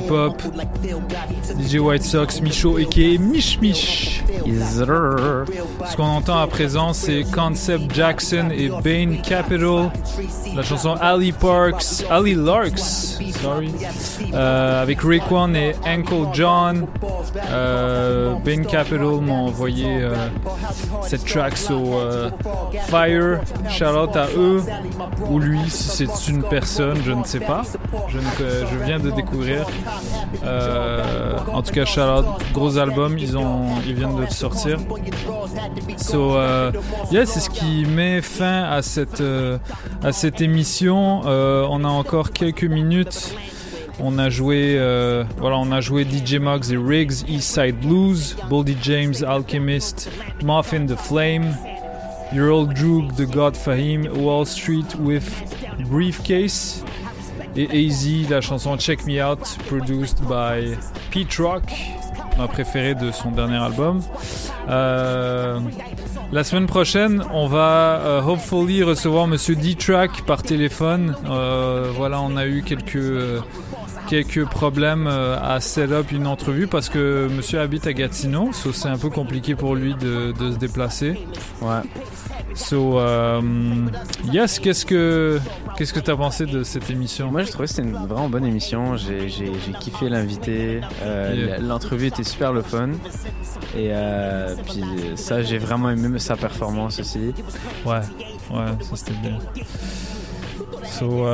Hop, 0.10 0.42
DJ 1.60 1.80
White 1.80 2.04
Sox, 2.04 2.42
Micho 2.42 2.78
et 2.78 3.18
Mich 3.18 3.60
Mich. 3.60 4.24
Ce 4.46 5.96
qu'on 5.96 6.04
entend 6.04 6.40
à 6.40 6.48
présent, 6.48 6.94
c'est 6.94 7.24
Concept 7.24 7.94
Jackson 7.94 8.50
et 8.52 8.70
Bane 8.84 9.22
Capital. 9.22 9.92
La 10.56 10.64
chanson 10.64 10.96
Ali 11.02 11.32
Parks, 11.32 12.04
Ali 12.10 12.36
Larks, 12.36 12.80
sorry, 13.42 13.72
euh, 14.34 14.82
avec 14.82 15.02
Raekwon 15.02 15.54
et 15.56 15.76
Uncle 15.86 16.28
John. 16.34 16.88
Euh, 17.50 18.34
Bane 18.44 18.66
Capital 18.66 19.22
m'a 19.22 19.34
envoyé 19.34 19.86
euh, 20.02 20.16
cette 21.04 21.26
track 21.26 21.58
sur 21.58 21.82
euh, 21.98 22.30
Fire. 22.88 23.42
Shout 23.70 23.86
out 23.86 24.16
à 24.16 24.28
eux 24.36 24.62
ou 25.30 25.40
lui 25.40 25.70
si 25.70 26.08
c'est 26.08 26.28
une 26.32 26.44
personne, 26.44 26.98
je 27.04 27.12
ne 27.12 27.24
sais 27.24 27.40
pas. 27.40 27.64
Je 28.10 28.86
viens 28.86 29.00
de 29.00 29.12
découvrir. 29.12 29.57
Euh, 30.44 31.38
en 31.52 31.62
tout 31.62 31.74
cas, 31.74 31.86
shout 31.86 32.02
out, 32.02 32.26
gros 32.54 32.78
album, 32.78 33.18
ils 33.18 33.38
ont, 33.38 33.80
ils 33.86 33.94
viennent 33.94 34.16
de 34.16 34.32
sortir. 34.32 34.78
So, 35.98 36.36
euh, 36.36 36.72
c'est 37.12 37.40
ce 37.40 37.50
qui 37.50 37.86
met 37.86 38.22
fin 38.22 38.64
à 38.64 38.82
cette, 38.82 39.22
euh, 39.22 39.58
à 40.04 40.12
cette 40.12 40.42
émission. 40.42 41.22
Euh, 41.26 41.66
on 41.70 41.84
a 41.84 41.90
encore 41.90 42.32
quelques 42.32 42.64
minutes. 42.64 43.36
On 44.00 44.20
a 44.20 44.30
joué, 44.30 44.76
voilà, 45.38 45.58
on 45.58 45.72
a 45.72 45.82
joué 45.82 46.04
DJ 46.04 46.36
Muggs 46.36 46.72
et 46.72 46.78
Riggs, 46.78 47.28
Eastside 47.28 47.80
Blues, 47.80 48.38
Boldy 48.48 48.78
James, 48.84 49.16
Alchemist, 49.28 50.12
Muffin 50.44 50.86
the 50.86 50.96
Flame, 50.96 51.56
Your 52.32 52.50
Old 52.52 52.74
Droog, 52.74 53.16
The 53.16 53.26
God 53.26 53.56
Fahim, 53.56 54.08
Wall 54.20 54.46
Street 54.46 54.94
with 55.00 55.28
Briefcase, 55.90 56.84
et 57.58 57.88
AZ, 57.88 58.30
la 58.30 58.40
chanson 58.40 58.78
Check 58.78 59.06
Me 59.08 59.24
Out, 59.24 59.58
produced 59.68 60.22
by 60.22 60.78
Pete 61.12 61.36
Rock, 61.40 61.64
ma 62.38 62.48
préférée 62.48 62.94
de 62.94 63.12
son 63.12 63.32
dernier 63.32 63.58
album. 63.58 64.02
Euh, 64.70 65.60
la 66.32 66.44
semaine 66.44 66.68
prochaine, 66.68 67.24
on 67.34 67.48
va 67.48 68.00
euh, 68.02 68.22
hopefully 68.22 68.84
recevoir 68.84 69.28
Monsieur 69.28 69.56
D-Track 69.56 70.24
par 70.26 70.44
téléphone. 70.44 71.16
Euh, 71.30 71.90
voilà, 71.96 72.22
on 72.22 72.38
a 72.38 72.46
eu 72.46 72.62
quelques 72.62 73.42
quelques 74.08 74.46
problèmes 74.46 75.08
euh, 75.08 75.38
à 75.42 75.60
set 75.60 75.92
up 75.92 76.12
une 76.12 76.28
entrevue 76.28 76.68
parce 76.68 76.90
que 76.90 77.28
Monsieur 77.36 77.60
habite 77.60 77.86
à 77.88 77.94
Gatineau, 77.94 78.52
so 78.54 78.72
c'est 78.72 78.88
un 78.90 78.98
peu 78.98 79.10
compliqué 79.10 79.56
pour 79.56 79.76
lui 79.76 79.94
de, 79.96 80.32
de 80.32 80.52
se 80.52 80.58
déplacer. 80.58 81.20
Ouais. 81.62 81.82
So, 82.56 83.00
euh, 83.00 83.42
yes, 84.32 84.58
qu'est-ce 84.58 84.86
que 84.86 85.40
qu'est-ce 85.78 85.94
que 85.94 86.00
t'as 86.00 86.16
pensé 86.16 86.48
de 86.48 86.64
cette 86.64 86.90
émission? 86.90 87.30
Moi, 87.32 87.44
j'ai 87.44 87.52
trouvé 87.52 87.68
que 87.68 87.74
c'était 87.74 87.88
une 87.88 87.94
vraiment 88.08 88.30
bonne 88.30 88.46
émission. 88.46 88.96
J'ai 88.98 89.28
kiffé 89.80 90.10
l'invité. 90.10 90.82
Euh, 91.04 91.36
Yeah. 91.38 91.60
L'entrevue 91.60 92.08
était 92.08 92.24
super 92.24 92.54
le 92.54 92.62
fun. 92.64 92.90
Et 93.76 93.90
euh, 93.92 94.56
puis 94.66 94.82
ça, 95.16 95.44
j'ai 95.44 95.58
vraiment 95.60 95.90
aimé 95.92 96.18
sa 96.20 96.36
performance 96.36 97.00
aussi. 97.00 97.34
Ouais, 97.86 98.00
ouais, 98.50 98.66
ça 98.82 98.96
c'était 98.96 99.12
bien. 99.22 99.38
So, 100.86 101.28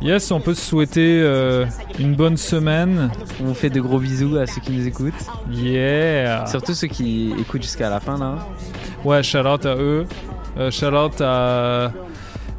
yes, 0.00 0.30
on 0.30 0.40
peut 0.40 0.54
se 0.54 0.62
souhaiter 0.62 1.20
euh, 1.22 1.66
une 1.98 2.14
bonne 2.14 2.36
semaine. 2.36 3.10
On 3.44 3.54
fait 3.54 3.70
de 3.70 3.80
gros 3.80 3.98
bisous 3.98 4.36
à 4.36 4.46
ceux 4.46 4.60
qui 4.60 4.72
nous 4.72 4.86
écoutent. 4.86 5.12
Yeah. 5.50 6.46
Surtout 6.46 6.74
ceux 6.74 6.88
qui 6.88 7.32
écoutent 7.38 7.62
jusqu'à 7.62 7.90
la 7.90 8.00
fin 8.00 8.18
là. 8.18 8.46
Ouais, 9.04 9.22
shout 9.22 9.38
out 9.38 9.64
à 9.66 9.76
eux. 9.76 10.06
Euh, 10.58 10.70
shout 10.70 10.86
out 10.86 11.20
à 11.20 11.92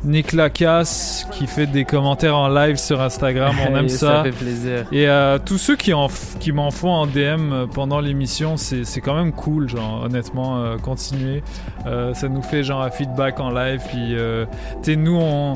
Nick 0.04 0.34
Lacasse 0.34 1.28
qui 1.32 1.46
fait 1.48 1.68
des 1.68 1.86
commentaires 1.86 2.36
en 2.36 2.50
live 2.50 2.78
sur 2.78 3.00
Instagram. 3.02 3.54
On 3.70 3.76
aime 3.78 3.88
ça. 3.90 4.18
ça 4.18 4.24
fait 4.24 4.32
plaisir. 4.32 4.86
Et 4.92 5.08
à 5.08 5.38
tous 5.40 5.58
ceux 5.60 5.76
qui, 5.76 5.94
en 5.94 6.08
f- 6.08 6.38
qui 6.40 6.52
m'en 6.52 6.72
font 6.72 6.90
en 6.92 7.06
DM 7.06 7.52
euh, 7.54 7.66
pendant 7.68 8.00
l'émission, 8.00 8.58
c'est 8.58 9.02
quand 9.02 9.16
même 9.16 9.32
cool, 9.32 9.70
genre, 9.70 10.04
honnêtement, 10.06 10.58
euh, 10.58 10.78
continuer. 10.78 11.44
Euh, 11.86 12.14
ça 12.16 12.30
nous 12.30 12.42
fait 12.42 12.64
genre 12.64 12.82
un 12.82 12.90
feedback 12.92 13.40
en 13.40 13.52
live. 13.52 13.82
Puis, 13.90 14.16
euh, 14.16 14.46
tu 14.84 14.98
nous, 14.98 15.18
on. 15.20 15.54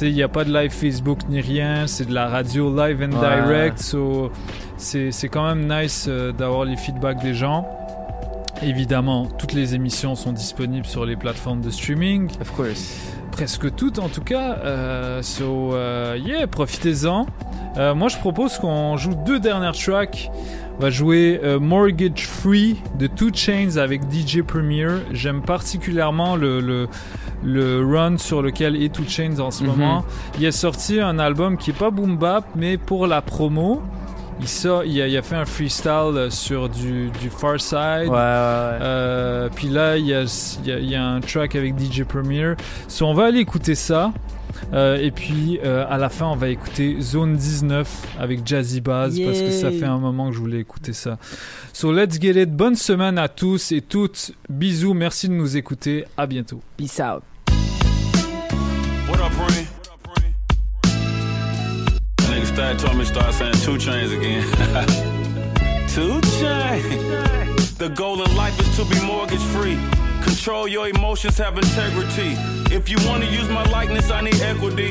Il 0.00 0.12
n'y 0.12 0.24
a 0.24 0.28
pas 0.28 0.42
de 0.44 0.52
live 0.52 0.72
Facebook 0.72 1.20
ni 1.28 1.40
rien, 1.40 1.86
c'est 1.86 2.08
de 2.08 2.12
la 2.14 2.26
radio 2.26 2.68
live 2.74 3.00
and 3.00 3.16
Ouais. 3.16 3.42
direct. 3.42 3.78
So, 3.78 4.32
c'est 4.76 5.12
c'est 5.12 5.28
quand 5.28 5.46
même 5.54 5.68
nice 5.68 6.06
euh, 6.08 6.32
d'avoir 6.32 6.64
les 6.64 6.76
feedbacks 6.76 7.22
des 7.22 7.32
gens. 7.32 7.64
Évidemment, 8.62 9.26
toutes 9.38 9.52
les 9.52 9.74
émissions 9.74 10.14
sont 10.14 10.32
disponibles 10.32 10.86
sur 10.86 11.04
les 11.04 11.16
plateformes 11.16 11.60
de 11.60 11.70
streaming. 11.70 12.30
Of 12.40 12.52
course. 12.52 12.96
Presque 13.32 13.74
toutes 13.74 13.98
en 13.98 14.08
tout 14.08 14.22
cas. 14.22 14.58
Euh, 14.64 15.22
so, 15.22 15.74
euh, 15.74 16.16
yeah, 16.24 16.46
profitez-en. 16.46 17.26
Euh, 17.76 17.94
moi, 17.94 18.08
je 18.08 18.16
propose 18.18 18.56
qu'on 18.58 18.96
joue 18.96 19.14
deux 19.26 19.40
dernières 19.40 19.72
tracks. 19.76 20.30
On 20.78 20.82
va 20.82 20.90
jouer 20.90 21.40
Mortgage 21.60 22.26
Free 22.26 22.76
de 22.98 23.06
Two 23.06 23.30
Chains 23.32 23.76
avec 23.76 24.02
DJ 24.10 24.42
Premier. 24.42 24.88
J'aime 25.12 25.42
particulièrement 25.42 26.34
le, 26.34 26.60
le, 26.60 26.88
le 27.44 27.84
run 27.86 28.18
sur 28.18 28.42
lequel 28.42 28.80
est 28.82 28.92
Two 28.92 29.04
Chains 29.06 29.38
en 29.38 29.50
ce 29.52 29.62
Mhm. 29.62 29.70
moment. 29.70 30.04
Il 30.38 30.46
a 30.46 30.52
sorti 30.52 31.00
un 31.00 31.18
album 31.20 31.58
qui 31.58 31.70
est 31.70 31.78
pas 31.78 31.90
boom 31.90 32.16
bap, 32.16 32.44
mais 32.56 32.76
pour 32.76 33.06
la 33.06 33.20
promo. 33.22 33.82
Il, 34.40 34.48
sort, 34.48 34.84
il, 34.84 35.00
a, 35.00 35.06
il 35.06 35.16
a 35.16 35.22
fait 35.22 35.36
un 35.36 35.44
freestyle 35.44 36.28
sur 36.30 36.68
du, 36.68 37.10
du 37.20 37.30
Far 37.30 37.60
Side. 37.60 37.76
Ouais, 37.76 38.08
ouais, 38.08 38.08
ouais. 38.08 38.18
Euh, 38.82 39.48
puis 39.54 39.68
là, 39.68 39.96
il 39.96 40.06
y, 40.06 40.14
a, 40.14 40.22
il 40.64 40.68
y 40.68 40.72
a- 40.72 40.78
il 40.78 40.90
y 40.90 40.94
a 40.94 41.04
un 41.06 41.20
track 41.20 41.54
avec 41.54 41.78
DJ 41.78 42.02
Premier. 42.04 42.54
So, 42.88 43.06
on 43.06 43.14
va 43.14 43.26
aller 43.26 43.38
écouter 43.40 43.74
ça. 43.74 44.12
Euh, 44.72 44.96
et 44.96 45.10
puis 45.10 45.58
euh, 45.64 45.84
à 45.88 45.98
la 45.98 46.08
fin, 46.08 46.26
on 46.26 46.36
va 46.36 46.48
écouter 46.48 46.96
Zone 47.00 47.36
19 47.36 47.88
avec 48.18 48.46
Jazzy 48.46 48.80
Bass 48.80 49.14
parce 49.18 49.40
que 49.40 49.50
ça 49.50 49.70
fait 49.70 49.84
un 49.84 49.98
moment 49.98 50.28
que 50.30 50.34
je 50.34 50.38
voulais 50.40 50.60
écouter 50.60 50.92
ça. 50.92 51.18
So 51.72 51.92
let's 51.92 52.20
get 52.20 52.40
it. 52.40 52.50
Bonne 52.50 52.76
semaine 52.76 53.18
à 53.18 53.28
tous 53.28 53.72
et 53.72 53.80
toutes. 53.82 54.32
Bisous. 54.48 54.94
Merci 54.94 55.28
de 55.28 55.34
nous 55.34 55.56
écouter. 55.56 56.04
À 56.16 56.26
bientôt. 56.26 56.60
Peace 56.76 57.00
out. 57.00 57.22
Stat 62.54 62.78
told 62.78 62.96
me 62.96 63.04
start 63.04 63.34
saying 63.34 63.54
two 63.64 63.76
chains 63.76 64.12
again. 64.12 64.44
two 65.88 66.20
chains. 66.38 67.74
The 67.78 67.88
goal 67.96 68.22
in 68.22 68.36
life 68.36 68.56
is 68.60 68.76
to 68.76 68.84
be 68.84 69.04
mortgage 69.04 69.42
free. 69.50 69.76
Control 70.22 70.68
your 70.68 70.86
emotions, 70.86 71.36
have 71.38 71.58
integrity. 71.58 72.36
If 72.72 72.88
you 72.88 72.96
want 73.08 73.24
to 73.24 73.28
use 73.28 73.48
my 73.48 73.64
likeness, 73.72 74.12
I 74.12 74.20
need 74.20 74.40
equity. 74.40 74.90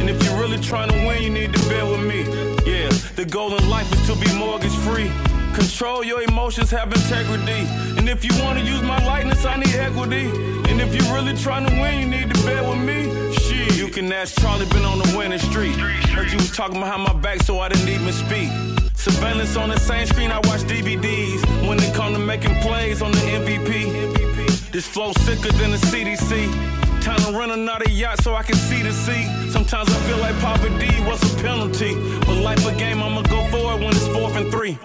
And 0.00 0.10
if 0.10 0.22
you're 0.22 0.38
really 0.38 0.58
trying 0.58 0.90
to 0.90 0.96
win, 1.06 1.22
you 1.22 1.30
need 1.30 1.54
to 1.54 1.68
bear 1.70 1.86
with 1.86 2.04
me. 2.04 2.24
Yeah, 2.70 2.90
the 3.16 3.24
goal 3.24 3.56
in 3.56 3.70
life 3.70 3.90
is 3.90 4.06
to 4.08 4.14
be 4.14 4.30
mortgage 4.36 4.76
free. 4.84 5.10
Control 5.54 6.04
your 6.04 6.20
emotions, 6.20 6.70
have 6.72 6.92
integrity. 6.92 7.64
And 7.96 8.06
if 8.06 8.22
you 8.22 8.32
want 8.44 8.58
to 8.58 8.64
use 8.66 8.82
my 8.82 9.02
likeness, 9.06 9.46
I 9.46 9.56
need 9.56 9.74
equity. 9.76 10.26
And 10.68 10.78
if 10.78 10.94
you're 10.94 11.14
really 11.14 11.34
trying 11.38 11.66
to 11.68 11.72
win, 11.80 12.00
you 12.00 12.06
need 12.06 12.34
to 12.34 12.42
bear 12.42 12.68
with 12.68 12.84
me. 12.84 13.32
Shit. 13.32 13.67
You 13.88 13.94
can 13.94 14.12
ask 14.12 14.38
Charlie, 14.38 14.66
been 14.66 14.84
on 14.84 14.98
the 14.98 15.16
winning 15.16 15.38
street. 15.38 15.74
Heard 15.74 16.30
you 16.30 16.36
was 16.36 16.54
talking 16.54 16.78
behind 16.78 17.04
my 17.04 17.14
back, 17.14 17.42
so 17.42 17.58
I 17.60 17.70
didn't 17.70 17.88
even 17.88 18.12
speak. 18.12 18.50
Surveillance 18.94 19.56
on 19.56 19.70
the 19.70 19.80
same 19.80 20.06
screen, 20.06 20.30
I 20.30 20.36
watch 20.44 20.60
DVDs. 20.68 21.40
When 21.66 21.78
it 21.78 21.94
come 21.94 22.12
to 22.12 22.18
making 22.18 22.54
plays 22.60 23.00
on 23.00 23.12
the 23.12 23.18
MVP. 23.18 24.70
This 24.72 24.86
flow 24.86 25.12
sicker 25.24 25.50
than 25.52 25.70
the 25.70 25.78
CDC. 25.78 26.52
Time 27.00 27.18
to 27.20 27.32
run 27.32 27.50
another 27.50 27.88
yacht 27.88 28.22
so 28.22 28.34
I 28.34 28.42
can 28.42 28.56
see 28.56 28.82
the 28.82 28.92
sea. 28.92 29.24
Sometimes 29.48 29.88
I 29.88 29.98
feel 30.06 30.18
like 30.18 30.38
poverty 30.40 30.92
was 31.08 31.22
a 31.22 31.42
penalty. 31.42 31.94
But 32.26 32.42
life 32.42 32.66
a 32.66 32.76
game, 32.76 33.02
I'ma 33.02 33.22
go 33.22 33.40
for 33.48 33.72
it 33.72 33.80
when 33.80 33.88
it's 33.96 34.06
fourth 34.08 34.36
and 34.36 34.50
three. 34.50 34.78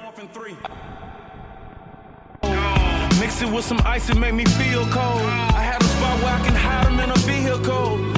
Mix 3.20 3.42
it 3.42 3.52
with 3.52 3.66
some 3.66 3.82
ice 3.84 4.08
and 4.10 4.22
make 4.22 4.34
me 4.34 4.46
feel 4.46 4.86
cold. 4.86 5.24
I 5.60 5.62
had 5.62 5.82
a 5.82 5.86
spot 5.86 6.24
where 6.24 6.34
I 6.34 6.46
can 6.46 6.56
hide 6.56 6.86
them 6.86 7.02
in 7.02 7.10
a 7.10 7.18
vehicle. 7.28 8.13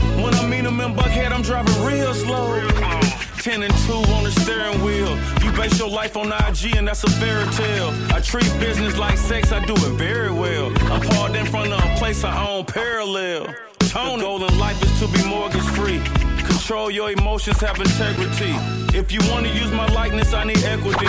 I 0.66 0.70
in 0.70 0.96
Buckhead, 0.96 1.32
I'm 1.32 1.44
driving 1.44 1.84
real 1.84 2.12
slow. 2.14 2.60
10 3.38 3.62
and 3.62 3.74
2 3.86 3.94
on 3.94 4.24
the 4.24 4.32
steering 4.32 4.82
wheel. 4.82 5.16
You 5.44 5.52
base 5.52 5.78
your 5.78 5.90
life 5.90 6.18
on 6.18 6.34
IG, 6.34 6.76
and 6.76 6.88
that's 6.88 7.04
a 7.04 7.10
fairy 7.12 7.46
tale. 7.54 7.94
I 8.12 8.20
treat 8.20 8.52
business 8.60 8.98
like 8.98 9.18
sex, 9.20 9.52
I 9.52 9.64
do 9.64 9.74
it 9.74 9.94
very 9.94 10.32
well. 10.32 10.72
I'm 10.92 11.02
parked 11.02 11.36
in 11.36 11.46
front 11.46 11.72
of 11.72 11.80
a 11.80 11.96
place 11.98 12.24
I 12.24 12.48
own 12.48 12.66
parallel. 12.66 13.54
Tone 13.96 14.20
goal 14.20 14.44
in 14.44 14.60
life 14.60 14.76
is 14.84 15.00
to 15.00 15.08
be 15.08 15.24
mortgage 15.26 15.64
free. 15.70 16.02
Control 16.44 16.92
your 16.92 17.12
emotions, 17.12 17.62
have 17.62 17.80
integrity. 17.80 18.52
If 18.94 19.10
you 19.10 19.22
want 19.32 19.46
to 19.46 19.54
use 19.54 19.72
my 19.72 19.88
likeness, 19.94 20.34
I 20.34 20.44
need 20.44 20.62
equity. 20.66 21.08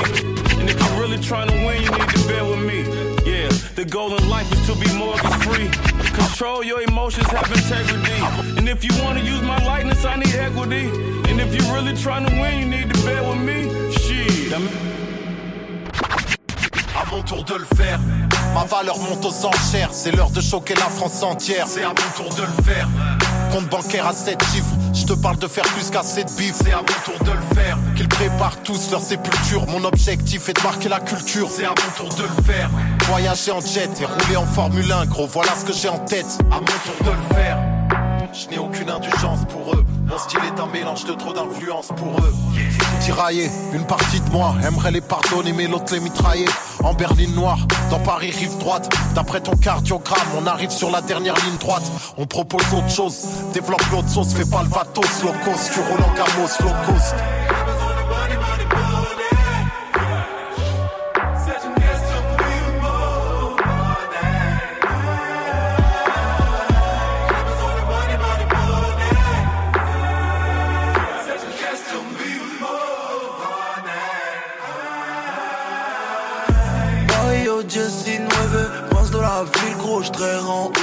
And 0.61 0.71
if 0.71 0.81
you're 0.81 1.01
really 1.01 1.19
trying 1.19 1.49
to 1.49 1.55
win, 1.67 1.83
you 1.83 1.91
need 1.91 2.09
to 2.09 2.29
bear 2.29 2.45
with 2.45 2.61
me. 2.61 2.83
Yeah, 3.29 3.49
the 3.75 3.85
goal 3.85 4.17
in 4.17 4.29
life 4.29 4.47
is 4.53 4.65
to 4.69 4.77
be 4.79 4.87
mortgage 4.97 5.35
free. 5.43 5.69
Control 6.15 6.63
your 6.63 6.81
emotions, 6.83 7.27
have 7.27 7.51
integrity. 7.51 8.21
And 8.57 8.69
if 8.69 8.85
you 8.85 8.93
want 9.03 9.19
to 9.19 9.25
use 9.25 9.43
my 9.43 9.59
likeness, 9.67 10.05
I 10.05 10.15
need 10.15 10.37
equity. 10.37 10.87
And 11.29 11.41
if 11.41 11.53
you're 11.57 11.75
really 11.75 11.97
trying 11.97 12.25
to 12.25 12.33
win, 12.41 12.61
you 12.61 12.67
need 12.67 12.95
to 12.95 13.03
bear 13.03 13.21
with 13.29 13.41
me. 13.41 13.91
Shit. 13.99 14.53
I'm- 14.53 16.36
À 16.97 17.05
mon 17.11 17.23
tour 17.23 17.45
de 17.45 17.55
le 17.55 17.67
faire. 17.77 18.01
Ma 18.55 18.65
valeur 18.65 18.99
monte 18.99 19.25
aux 19.25 19.47
enchères. 19.47 19.91
C'est 19.93 20.13
l'heure 20.13 20.31
de 20.31 20.41
choquer 20.41 20.75
la 20.75 20.89
France 20.89 21.23
entière. 21.23 21.67
C'est 21.69 21.85
à 21.85 21.89
mon 21.89 22.25
tour 22.25 22.35
de 22.35 22.43
le 22.43 22.63
faire. 22.65 22.89
Compte 23.53 23.69
bancaire 23.69 24.07
à 24.07 24.15
7 24.15 24.43
chiffres. 24.53 24.75
Je 24.95 25.05
te 25.05 25.13
parle 25.13 25.37
de 25.37 25.47
faire 25.47 25.65
plus 25.65 25.91
qu'assez 25.91 26.25
de 26.25 26.31
bif, 26.31 26.55
c'est 26.55 26.73
à 26.73 26.79
mon 26.79 26.85
tour 27.05 27.23
de 27.25 27.33
le 27.33 27.55
faire. 27.55 27.77
Qu'ils 27.97 28.09
préparent 28.09 28.63
tous 28.63 28.91
leur 28.91 29.01
sépulture. 29.01 29.67
Mon 29.67 29.85
objectif 29.85 30.49
est 30.49 30.55
de 30.55 30.63
marquer 30.63 30.89
la 30.89 31.01
culture, 31.01 31.49
c'est 31.51 31.67
à 31.67 31.71
mon 31.71 32.05
tour 32.05 32.15
de 32.17 32.23
le 32.23 32.43
faire. 32.45 32.71
Voyager 33.03 33.53
en 33.53 33.61
jet 33.61 33.91
et 34.01 34.07
rouler 34.07 34.37
en 34.37 34.47
Formule 34.47 34.91
1, 34.91 35.07
gros, 35.07 35.27
voilà 35.27 35.55
ce 35.55 35.65
que 35.67 35.73
j'ai 35.75 35.89
en 35.89 35.99
tête. 35.99 36.39
À 36.51 36.57
mon 36.57 36.65
tour 36.65 37.05
de 37.05 37.11
le 37.11 37.35
faire. 37.35 37.76
Je 38.33 38.49
n'ai 38.49 38.59
aucune 38.59 38.91
indulgence 38.91 39.41
pour 39.49 39.75
eux. 39.75 39.85
Mon 40.07 40.19
style 40.19 40.41
est 40.45 40.61
un 40.61 40.67
mélange 40.67 41.05
de 41.05 41.13
trop 41.13 41.33
d'influence 41.33 41.89
pour 41.89 42.19
eux. 42.21 42.33
Tiraillé, 43.01 43.51
une 43.73 43.85
partie 43.85 44.21
de 44.21 44.31
moi 44.31 44.55
aimerait 44.67 44.91
les 44.91 45.01
pardonner, 45.01 45.53
mais 45.53 45.67
l'autre 45.67 45.93
les 45.93 46.01
mitrailler. 46.01 46.47
En 46.83 46.95
berline 46.95 47.35
noire, 47.35 47.59
dans 47.91 47.99
Paris 48.01 48.31
rive 48.31 48.57
droite. 48.59 48.89
D'après 49.15 49.41
ton 49.41 49.57
cardiogramme, 49.57 50.29
on 50.39 50.47
arrive 50.47 50.71
sur 50.71 50.91
la 50.91 51.01
dernière 51.01 51.35
ligne 51.45 51.59
droite. 51.59 51.85
On 52.19 52.27
propose 52.27 52.63
autre 52.73 52.91
chose, 52.91 53.27
développe 53.53 53.83
l'autre 53.93 54.09
sauce, 54.09 54.35
fais 54.35 54.49
pas 54.49 54.63
le 54.63 54.69
vatos, 54.69 55.23
locos, 55.23 55.71
tu 55.73 55.81
roules 55.81 56.05
en 56.05 56.15
camos, 56.15 56.49
locos. 56.61 57.15
Mario, 57.47 57.56
Justin 80.03 80.43
9, 80.43 80.73
pense 80.73 80.76